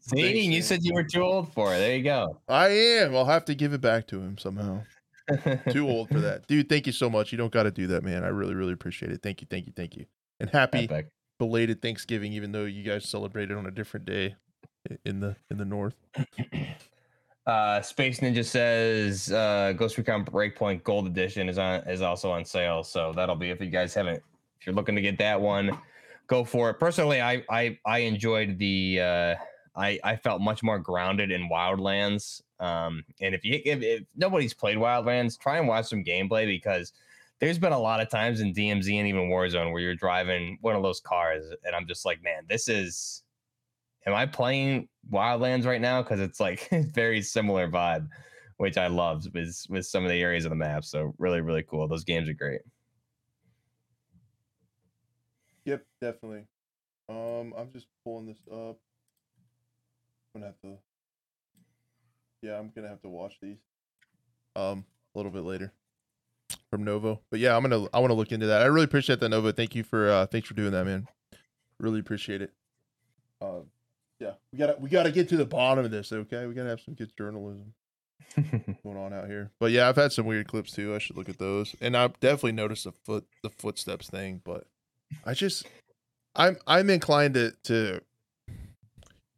See, 0.01 0.41
you 0.53 0.63
said 0.63 0.81
you 0.83 0.95
were 0.95 1.05
too 1.05 1.23
old 1.23 1.53
for 1.53 1.75
it. 1.75 1.79
There 1.79 1.97
you 1.97 2.05
go. 2.05 2.41
I 2.49 2.69
am. 2.69 3.15
I'll 3.15 3.25
have 3.25 3.45
to 3.47 3.55
give 3.55 3.73
it 3.73 3.81
back 3.81 4.07
to 4.09 4.21
him 4.21 4.39
somehow. 4.39 4.83
Too 5.71 5.87
old 5.87 6.09
for 6.09 6.21
that, 6.21 6.47
dude. 6.47 6.71
Thank 6.71 6.87
you 6.87 6.93
so 6.93 7.11
much. 7.11 7.33
You 7.33 7.39
don't 7.39 7.53
got 7.53 7.65
to 7.65 7.71
do 7.71 7.87
that, 7.89 8.03
man. 8.03 8.25
I 8.25 8.29
really, 8.29 8.55
really 8.55 8.73
appreciate 8.73 9.13
it. 9.13 9.21
Thank 9.23 9.43
you, 9.43 9.47
thank 9.51 9.67
you, 9.67 9.73
thank 9.77 9.95
you, 9.95 10.07
and 10.41 10.49
happy 10.49 10.85
Epic. 10.85 11.09
belated 11.39 11.83
Thanksgiving, 11.83 12.33
even 12.33 12.51
though 12.51 12.65
you 12.65 12.83
guys 12.83 13.07
celebrated 13.07 13.55
on 13.55 13.67
a 13.67 13.71
different 13.71 14.07
day 14.07 14.37
in 15.05 15.21
the 15.21 15.37
in 15.51 15.59
the 15.59 15.67
north. 15.67 15.95
Uh, 17.49 17.81
Space 17.81 18.21
Ninja 18.21 18.45
says 18.45 19.33
uh, 19.33 19.73
Ghost 19.75 19.97
Recon 19.97 20.23
Breakpoint 20.23 20.85
Gold 20.85 21.07
Edition 21.07 21.49
is 21.49 21.57
on 21.57 21.81
is 21.89 22.03
also 22.03 22.31
on 22.31 22.45
sale, 22.45 22.85
so 22.85 23.15
that'll 23.17 23.37
be 23.37 23.49
if 23.49 23.59
you 23.59 23.71
guys 23.71 23.95
haven't 23.95 24.23
if 24.61 24.67
you're 24.67 24.75
looking 24.75 24.95
to 24.95 25.01
get 25.01 25.17
that 25.17 25.41
one, 25.41 25.71
go 26.27 26.45
for 26.45 26.69
it. 26.69 26.75
Personally, 26.75 27.23
I 27.23 27.43
I 27.49 27.79
I 27.87 28.01
enjoyed 28.01 28.59
the 28.59 29.01
uh, 29.01 29.35
I 29.75 29.99
I 30.05 30.17
felt 30.17 30.43
much 30.43 30.63
more 30.63 30.79
grounded 30.79 31.31
in 31.31 31.49
Wildlands. 31.49 32.43
Um, 32.61 33.03
and 33.23 33.35
if 33.35 33.47
you 33.47 33.63
if, 33.65 33.81
if 33.81 34.03
nobody's 34.15 34.53
played 34.53 34.77
Wildlands, 34.77 35.39
try 35.39 35.57
and 35.57 35.67
watch 35.67 35.87
some 35.87 36.05
gameplay 36.05 36.45
because 36.45 36.93
there's 37.39 37.59
been 37.59 37.73
a 37.73 37.79
lot 37.79 38.01
of 38.01 38.11
times 38.11 38.41
in 38.41 38.53
DMZ 38.53 38.95
and 38.95 39.09
even 39.09 39.31
Warzone 39.31 39.73
where 39.73 39.81
you're 39.81 39.95
driving 39.95 40.59
one 40.61 40.77
of 40.77 40.83
those 40.83 41.01
cars, 41.01 41.47
and 41.65 41.75
I'm 41.75 41.87
just 41.87 42.05
like, 42.05 42.23
man, 42.23 42.43
this 42.47 42.69
is 42.69 43.23
am 44.09 44.15
I 44.15 44.27
playing 44.27 44.89
Wildlands 45.11 45.67
right 45.67 45.81
now? 45.81 46.03
Because 46.03 46.21
it's 46.21 46.41
like 46.41 46.69
very 46.95 47.23
similar 47.23 47.69
vibe, 47.69 48.09
which 48.57 48.77
I 48.77 48.89
love 48.89 49.27
with 49.33 49.55
with 49.69 49.87
some 49.87 50.05
of 50.05 50.11
the 50.11 50.21
areas 50.21 50.45
of 50.45 50.51
the 50.51 50.57
map. 50.57 50.85
So 50.85 51.15
really, 51.19 51.41
really 51.41 51.63
cool. 51.63 51.87
Those 51.87 52.05
games 52.05 52.29
are 52.29 52.35
great. 52.35 52.63
Yep, 55.65 55.85
definitely. 56.01 56.47
Um, 57.09 57.53
I'm 57.57 57.71
just 57.73 57.87
pulling 58.03 58.27
this 58.27 58.41
up. 58.51 58.79
I'm 60.35 60.41
gonna 60.41 60.47
have 60.47 60.61
to. 60.63 60.79
Yeah, 62.43 62.59
I'm 62.59 62.71
gonna 62.75 62.89
have 62.89 63.03
to 63.03 63.09
watch 63.09 63.35
these. 63.43 63.59
Um, 64.57 64.85
a 65.15 65.19
little 65.19 65.31
bit 65.31 65.45
later 65.45 65.73
from 66.71 66.85
Novo, 66.85 67.21
but 67.31 67.39
yeah, 67.39 67.55
I'm 67.55 67.63
gonna 67.63 67.87
I 67.93 67.99
want 67.99 68.11
to 68.11 68.15
look 68.15 68.33
into 68.33 68.47
that. 68.47 68.63
I 68.63 68.67
really 68.67 68.85
appreciate 68.85 69.21
that 69.21 69.29
Novo. 69.29 69.53
Thank 69.53 69.75
you 69.75 69.85
for 69.85 70.11
uh, 70.11 70.27
thanks 70.27 70.49
for 70.49 70.55
doing 70.55 70.73
that, 70.73 70.87
man. 70.87 71.07
Really 71.79 72.01
appreciate 72.01 72.43
it. 72.43 72.53
Um, 73.41 73.67
yeah, 74.21 74.33
we 74.53 74.59
gotta 74.59 74.77
we 74.79 74.89
gotta 74.89 75.11
get 75.11 75.29
to 75.31 75.37
the 75.37 75.45
bottom 75.47 75.85
of 75.85 75.91
this. 75.91 76.13
Okay, 76.13 76.47
we 76.47 76.55
gotta 76.55 76.71
have 76.71 76.81
some 76.81 76.95
good 76.95 77.13
journalism 77.17 77.73
going 78.83 78.97
on 78.97 79.13
out 79.13 79.27
here. 79.27 79.51
But 79.61 79.71
yeah, 79.73 79.89
I've 79.89 79.97
had 79.97 80.13
some 80.13 80.27
weird 80.27 80.49
clips 80.49 80.73
too. 80.73 80.95
I 80.95 80.99
should 80.99 81.17
look 81.17 81.29
at 81.29 81.39
those, 81.39 81.75
and 81.81 81.97
I've 81.97 82.19
definitely 82.21 82.53
noticed 82.53 82.85
the 82.85 82.93
foot 82.93 83.27
the 83.43 83.51
footsteps 83.51 84.09
thing. 84.11 84.41
But 84.45 84.67
I 85.25 85.35
just 85.35 85.67
I'm 86.37 86.59
I'm 86.67 86.91
inclined 86.91 87.35
to 87.35 87.53
to 87.65 88.01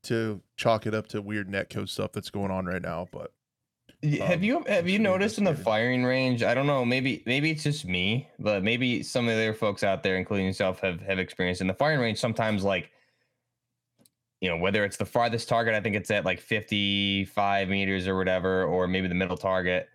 to 0.05 0.41
chalk 0.57 0.87
it 0.87 0.95
up 0.95 1.09
to 1.09 1.21
weird 1.21 1.49
netcode 1.49 1.89
stuff 1.89 2.13
that's 2.13 2.31
going 2.31 2.51
on 2.51 2.67
right 2.67 2.83
now. 2.83 3.09
But 3.13 3.33
Y- 4.03 4.17
have 4.17 4.39
Um, 4.39 4.43
you 4.45 4.65
have 4.67 4.89
you 4.89 4.99
noticed 4.99 5.37
in 5.37 5.45
the 5.45 5.55
firing 5.55 6.05
range? 6.05 6.43
I 6.43 6.55
don't 6.55 6.67
know. 6.67 6.85
Maybe 6.87 7.23
maybe 7.27 7.51
it's 7.51 7.63
just 7.63 7.85
me, 7.85 8.29
but 8.39 8.63
maybe 8.63 9.03
some 9.03 9.29
of 9.29 9.35
the 9.37 9.43
other 9.43 9.55
folks 9.55 9.83
out 9.85 10.03
there, 10.03 10.17
including 10.17 10.47
yourself, 10.47 10.81
have 10.81 11.03
have 11.03 11.19
experienced 11.19 11.61
in 11.61 11.67
the 11.67 11.75
firing 11.75 12.01
range. 12.01 12.19
Sometimes, 12.19 12.65
like 12.65 12.91
you 14.41 14.49
know, 14.49 14.57
whether 14.57 14.85
it's 14.85 14.97
the 14.97 15.05
farthest 15.05 15.49
target, 15.49 15.75
I 15.75 15.81
think 15.81 15.97
it's 15.97 16.11
at 16.11 16.25
like 16.25 16.41
55 16.41 17.69
meters 17.69 18.09
or 18.09 18.17
whatever, 18.17 18.65
or 18.65 18.87
maybe 18.89 19.07
the 19.07 19.15
middle 19.15 19.37
target. 19.37 19.89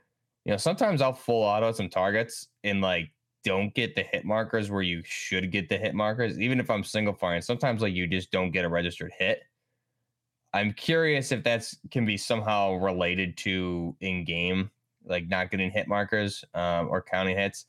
You 0.45 0.51
know, 0.51 0.57
sometimes 0.57 1.01
I'll 1.01 1.13
full 1.13 1.43
auto 1.43 1.71
some 1.71 1.89
targets 1.89 2.47
and 2.63 2.79
like 2.79 3.09
don't 3.43 3.73
get 3.73 3.95
the 3.95 4.03
hit 4.03 4.23
markers 4.23 4.69
where 4.69 4.83
you 4.83 5.01
should 5.03 5.51
get 5.51 5.67
the 5.67 5.77
hit 5.77 5.95
markers, 5.95 6.39
even 6.39 6.59
if 6.59 6.69
I'm 6.69 6.83
single 6.83 7.13
firing. 7.13 7.41
Sometimes 7.41 7.81
like 7.81 7.93
you 7.93 8.05
just 8.05 8.31
don't 8.31 8.51
get 8.51 8.65
a 8.65 8.69
registered 8.69 9.11
hit. 9.17 9.43
I'm 10.53 10.71
curious 10.73 11.31
if 11.31 11.43
that's 11.43 11.75
can 11.91 12.05
be 12.05 12.15
somehow 12.15 12.75
related 12.75 13.37
to 13.37 13.95
in 13.99 14.25
game, 14.25 14.69
like 15.05 15.27
not 15.27 15.51
getting 15.51 15.71
hit 15.71 15.87
markers 15.87 16.45
um, 16.53 16.87
or 16.89 17.01
counting 17.01 17.35
hits. 17.35 17.65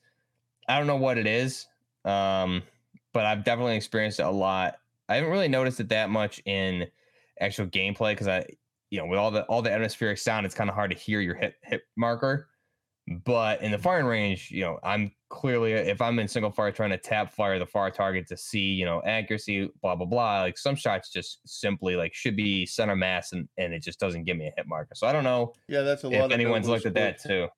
I 0.69 0.79
don't 0.79 0.87
know 0.87 0.97
what 0.97 1.19
it 1.19 1.27
is, 1.27 1.67
um, 2.05 2.63
but 3.13 3.25
I've 3.25 3.45
definitely 3.45 3.77
experienced 3.77 4.21
it 4.21 4.27
a 4.27 4.31
lot. 4.31 4.77
I 5.09 5.17
haven't 5.17 5.31
really 5.31 5.49
noticed 5.49 5.81
it 5.81 5.89
that 5.91 6.11
much 6.11 6.41
in 6.45 6.87
actual 7.41 7.67
gameplay 7.67 8.13
because 8.13 8.29
I, 8.29 8.47
you 8.91 8.99
know, 8.99 9.07
with 9.07 9.19
all 9.19 9.31
the 9.31 9.43
all 9.45 9.63
the 9.63 9.73
atmospheric 9.73 10.19
sound, 10.19 10.47
it's 10.47 10.55
kind 10.55 10.71
of 10.71 10.75
hard 10.75 10.91
to 10.91 10.97
hear 10.97 11.21
your 11.21 11.35
hit 11.35 11.55
hit 11.63 11.83
marker. 11.97 12.49
But 13.25 13.63
in 13.63 13.71
the 13.71 13.77
mm-hmm. 13.77 13.85
firing 13.85 14.07
range, 14.07 14.51
you 14.51 14.63
know, 14.63 14.81
I'm 14.83 15.13
clearly 15.29 15.73
if 15.73 16.01
I'm 16.01 16.19
in 16.19 16.27
single 16.27 16.51
fire 16.51 16.73
trying 16.73 16.91
to 16.91 16.99
tap 16.99 17.33
fire 17.33 17.59
the 17.59 17.67
far 17.67 17.91
target 17.91 18.27
to 18.29 18.37
see, 18.37 18.73
you 18.73 18.85
know, 18.85 19.01
accuracy, 19.05 19.71
blah 19.81 19.95
blah 19.95 20.07
blah. 20.07 20.41
Like 20.41 20.59
some 20.59 20.75
shots 20.75 21.11
just 21.11 21.41
simply 21.47 21.95
like 21.95 22.15
should 22.15 22.37
be 22.37 22.67
center 22.67 22.97
mass 22.97 23.33
and 23.33 23.49
and 23.59 23.73
it 23.73 23.83
just 23.83 24.01
doesn't 24.01 24.25
give 24.25 24.37
me 24.37 24.49
a 24.49 24.53
hit 24.57 24.67
marker. 24.67 24.95
So 24.95 25.07
I 25.07 25.13
don't 25.13 25.25
know 25.25 25.53
yeah, 25.69 25.83
that's 25.83 26.03
a 26.03 26.09
lot. 26.09 26.27
if 26.27 26.33
anyone's 26.33 26.69
looked 26.69 26.87
at 26.87 26.95
that 26.95 27.23
too. 27.23 27.49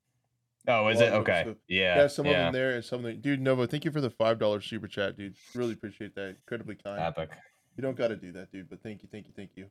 Oh, 0.68 0.88
is 0.88 1.00
it 1.00 1.12
okay? 1.12 1.40
splits. 1.42 1.60
Yeah, 1.66 1.96
Yeah, 1.96 2.06
some 2.08 2.26
of 2.26 2.32
yeah, 2.32 2.44
them 2.44 2.52
there 2.52 2.72
and 2.72 2.84
something. 2.84 3.20
Dude, 3.20 3.40
Novo, 3.40 3.66
thank 3.66 3.86
you 3.86 3.90
for 3.90 4.02
the 4.02 4.10
five 4.10 4.38
dollar 4.38 4.60
super 4.60 4.86
chat, 4.86 5.16
dude. 5.16 5.34
Really 5.54 5.72
appreciate 5.72 6.14
that. 6.14 6.36
Incredibly 6.42 6.74
kind. 6.76 7.00
epic. 7.00 7.30
You 7.76 7.82
don't 7.82 7.96
got 7.96 8.08
to 8.08 8.16
do 8.16 8.32
that, 8.32 8.52
dude. 8.52 8.68
But 8.68 8.82
thank 8.82 9.02
you, 9.02 9.08
thank 9.10 9.26
you, 9.26 9.32
thank 9.34 9.50
you. 9.56 9.66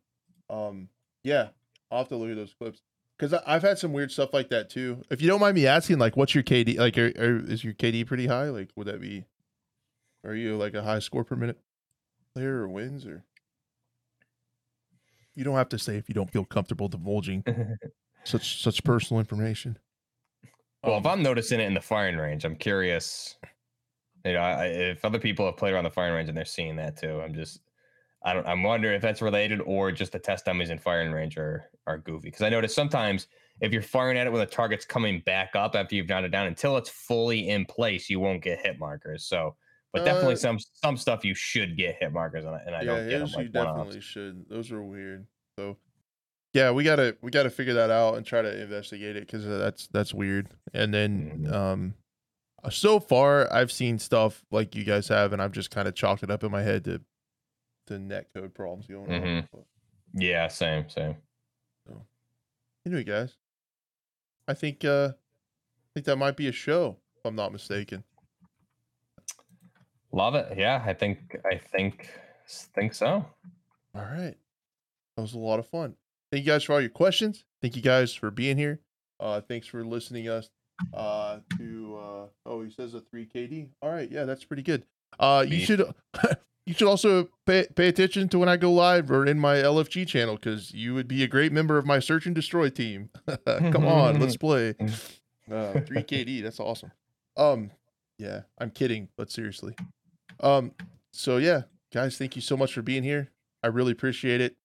Um, 0.49 0.89
yeah, 1.23 1.49
I'll 1.91 1.99
have 1.99 2.07
to 2.09 2.15
look 2.15 2.29
at 2.31 2.35
those 2.35 2.53
clips 2.57 2.81
because 3.17 3.39
I've 3.45 3.61
had 3.61 3.77
some 3.77 3.93
weird 3.93 4.11
stuff 4.11 4.33
like 4.33 4.49
that 4.49 4.69
too. 4.69 5.03
If 5.11 5.21
you 5.21 5.27
don't 5.27 5.39
mind 5.39 5.55
me 5.55 5.67
asking, 5.67 5.99
like, 5.99 6.17
what's 6.17 6.33
your 6.33 6.43
KD? 6.43 6.77
Like, 6.77 6.97
are, 6.97 7.11
are, 7.17 7.37
is 7.45 7.63
your 7.63 7.73
KD 7.73 8.07
pretty 8.07 8.25
high? 8.25 8.49
Like, 8.49 8.69
would 8.75 8.87
that 8.87 8.99
be? 8.99 9.25
Are 10.25 10.35
you 10.35 10.57
like 10.57 10.73
a 10.73 10.81
high 10.81 10.99
score 10.99 11.23
per 11.23 11.35
minute 11.35 11.59
player 12.33 12.55
or 12.61 12.67
wins 12.67 13.05
or? 13.05 13.23
You 15.35 15.43
don't 15.43 15.55
have 15.55 15.69
to 15.69 15.77
say 15.77 15.97
if 15.97 16.09
you 16.09 16.15
don't 16.15 16.31
feel 16.31 16.45
comfortable 16.45 16.87
divulging 16.87 17.43
such 18.23 18.63
such 18.63 18.83
personal 18.83 19.19
information. 19.19 19.77
Well, 20.83 20.99
if 20.99 21.05
Um, 21.05 21.11
I'm 21.11 21.23
noticing 21.23 21.59
it 21.59 21.65
in 21.65 21.73
the 21.73 21.81
firing 21.81 22.17
range, 22.17 22.45
I'm 22.45 22.55
curious. 22.55 23.35
You 24.25 24.33
know, 24.33 24.39
I, 24.39 24.65
if 24.67 25.05
other 25.05 25.19
people 25.19 25.45
have 25.45 25.57
played 25.57 25.73
around 25.73 25.85
the 25.85 25.89
firing 25.91 26.13
range 26.15 26.29
and 26.29 26.37
they're 26.37 26.45
seeing 26.45 26.75
that 26.77 26.97
too, 26.97 27.21
I'm 27.21 27.33
just, 27.33 27.61
I 28.23 28.33
don't, 28.33 28.45
I'm 28.45 28.63
wondering 28.63 28.95
if 28.95 29.01
that's 29.01 29.21
related 29.21 29.61
or 29.61 29.91
just 29.91 30.11
the 30.11 30.19
test 30.19 30.45
dummies 30.45 30.69
in 30.69 30.79
firing 30.79 31.11
range 31.11 31.37
are 31.37 31.71
are 31.85 31.97
goofy. 31.97 32.27
Because 32.27 32.41
I 32.41 32.49
notice 32.49 32.75
sometimes 32.75 33.27
if 33.61 33.71
you're 33.71 33.81
firing 33.81 34.17
at 34.17 34.27
it 34.27 34.31
when 34.31 34.41
the 34.41 34.45
target's 34.45 34.85
coming 34.85 35.21
back 35.21 35.55
up 35.55 35.75
after 35.75 35.95
you've 35.95 36.09
knocked 36.09 36.25
it 36.25 36.29
down, 36.29 36.47
until 36.47 36.77
it's 36.77 36.89
fully 36.89 37.47
in 37.49 37.65
place, 37.65 38.09
you 38.09 38.19
won't 38.19 38.43
get 38.43 38.59
hit 38.59 38.77
markers. 38.79 39.23
So, 39.23 39.55
but 39.93 40.03
definitely 40.03 40.33
Uh, 40.33 40.37
some 40.37 40.59
some 40.59 40.97
stuff 40.97 41.23
you 41.23 41.33
should 41.33 41.77
get 41.77 41.95
hit 41.99 42.11
markers 42.11 42.43
on, 42.45 42.59
and 42.65 42.75
I 42.75 42.81
yeah, 42.81 42.85
don't 42.85 43.09
get 43.09 43.19
them. 43.19 43.29
Like 43.31 43.45
you 43.45 43.51
definitely 43.51 44.01
should. 44.01 44.49
Those 44.49 44.71
are 44.71 44.83
weird. 44.83 45.25
So, 45.57 45.77
yeah, 46.53 46.71
we 46.71 46.83
gotta 46.83 47.17
we 47.21 47.31
gotta 47.31 47.49
figure 47.49 47.73
that 47.75 47.89
out 47.89 48.15
and 48.15 48.25
try 48.25 48.41
to 48.41 48.61
investigate 48.61 49.15
it 49.15 49.21
because 49.27 49.45
that's 49.45 49.87
that's 49.87 50.13
weird. 50.13 50.49
And 50.73 50.93
then, 50.93 51.45
Mhm. 51.45 51.51
um, 51.53 51.93
so 52.69 52.99
far 52.99 53.51
I've 53.53 53.71
seen 53.71 53.99
stuff 53.99 54.43
like 54.51 54.75
you 54.75 54.83
guys 54.83 55.07
have, 55.09 55.33
and 55.33 55.41
I've 55.41 55.51
just 55.51 55.71
kind 55.71 55.87
of 55.87 55.95
chalked 55.95 56.23
it 56.23 56.31
up 56.31 56.43
in 56.43 56.51
my 56.51 56.61
head 56.63 56.83
to 56.85 57.01
to 57.87 57.99
net 57.99 58.27
code 58.33 58.53
problems 58.53 58.87
going 58.87 59.11
on. 59.13 59.21
Mhm. 59.21 59.47
But 59.51 59.65
Yeah, 60.13 60.47
same, 60.47 60.89
same. 60.89 61.15
So. 61.87 62.05
anyway, 62.85 63.03
guys, 63.03 63.37
I 64.47 64.53
think 64.53 64.83
uh, 64.83 65.13
I 65.13 65.89
think 65.93 66.05
that 66.05 66.17
might 66.17 66.35
be 66.37 66.47
a 66.47 66.51
show 66.51 66.97
if 67.17 67.25
I'm 67.25 67.35
not 67.35 67.51
mistaken. 67.51 68.03
Love 70.11 70.35
it. 70.35 70.57
Yeah, 70.57 70.83
I 70.85 70.93
think 70.93 71.35
I 71.45 71.57
think 71.57 72.09
think 72.47 72.93
so. 72.93 73.25
All 73.93 74.01
right. 74.03 74.35
That 75.15 75.21
was 75.21 75.33
a 75.33 75.39
lot 75.39 75.59
of 75.59 75.67
fun. 75.67 75.95
Thank 76.31 76.45
you 76.45 76.51
guys 76.51 76.63
for 76.63 76.73
all 76.73 76.81
your 76.81 76.89
questions. 76.89 77.45
Thank 77.61 77.75
you 77.75 77.81
guys 77.81 78.13
for 78.13 78.31
being 78.31 78.57
here. 78.57 78.79
Uh 79.19 79.41
thanks 79.41 79.67
for 79.67 79.83
listening 79.83 80.27
us 80.29 80.49
uh 80.93 81.39
to 81.57 81.97
uh 81.99 82.25
oh 82.45 82.63
he 82.63 82.69
says 82.71 82.93
a 82.93 83.01
3 83.01 83.25
KD. 83.33 83.69
All 83.81 83.89
right, 83.89 84.09
yeah, 84.11 84.25
that's 84.25 84.43
pretty 84.43 84.61
good. 84.63 84.83
Uh 85.19 85.43
you 85.47 85.59
should 85.59 85.81
you 86.65 86.73
should 86.73 86.87
also 86.87 87.29
pay 87.45 87.65
pay 87.75 87.87
attention 87.87 88.29
to 88.29 88.39
when 88.39 88.49
I 88.49 88.57
go 88.57 88.71
live 88.71 89.09
or 89.09 89.25
in 89.25 89.39
my 89.39 89.55
LFG 89.55 90.07
channel 90.07 90.37
cuz 90.37 90.71
you 90.73 90.93
would 90.93 91.07
be 91.07 91.23
a 91.23 91.27
great 91.27 91.51
member 91.51 91.77
of 91.77 91.85
my 91.85 91.99
search 91.99 92.25
and 92.25 92.35
destroy 92.35 92.69
team. 92.69 93.09
Come 93.47 93.85
on, 93.85 94.19
let's 94.19 94.37
play. 94.47 94.75
Uh 95.49 95.79
3 95.81 96.03
KD, 96.03 96.43
that's 96.43 96.59
awesome. 96.59 96.91
Um 97.37 97.71
yeah, 98.19 98.41
I'm 98.59 98.69
kidding, 98.71 99.09
but 99.17 99.31
seriously. 99.31 99.75
Um 100.41 100.73
so 101.11 101.37
yeah, 101.37 101.63
guys, 101.91 102.17
thank 102.17 102.35
you 102.35 102.41
so 102.41 102.55
much 102.57 102.73
for 102.73 102.81
being 102.83 103.03
here. 103.03 103.29
I 103.63 103.67
really 103.67 103.93
appreciate 103.93 104.41
it. 104.41 104.55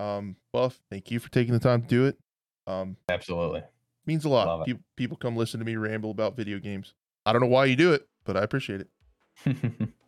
Um, 0.00 0.36
Buff, 0.52 0.80
thank 0.90 1.10
you 1.10 1.18
for 1.18 1.30
taking 1.30 1.52
the 1.52 1.60
time 1.60 1.82
to 1.82 1.88
do 1.88 2.06
it. 2.06 2.18
Um, 2.66 2.96
Absolutely. 3.08 3.62
means 4.06 4.24
a 4.24 4.28
lot. 4.28 4.64
People, 4.64 4.82
people 4.96 5.16
come 5.16 5.36
listen 5.36 5.60
to 5.60 5.66
me 5.66 5.76
ramble 5.76 6.10
about 6.10 6.36
video 6.36 6.58
games. 6.58 6.94
I 7.26 7.32
don't 7.32 7.42
know 7.42 7.48
why 7.48 7.66
you 7.66 7.76
do 7.76 7.92
it, 7.92 8.08
but 8.24 8.36
I 8.36 8.42
appreciate 8.42 8.80
it. 8.80 9.88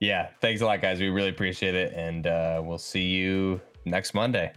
Yeah, 0.00 0.28
thanks 0.40 0.60
a 0.60 0.66
lot, 0.66 0.82
guys. 0.82 1.00
We 1.00 1.08
really 1.08 1.30
appreciate 1.30 1.74
it, 1.74 1.92
and 1.94 2.26
uh, 2.26 2.60
we'll 2.64 2.78
see 2.78 3.04
you 3.04 3.60
next 3.84 4.12
Monday. 4.12 4.52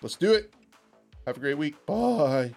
Let's 0.00 0.16
do 0.16 0.32
it. 0.32 0.54
Have 1.26 1.36
a 1.36 1.40
great 1.40 1.58
week. 1.58 1.74
Bye. 1.86 2.54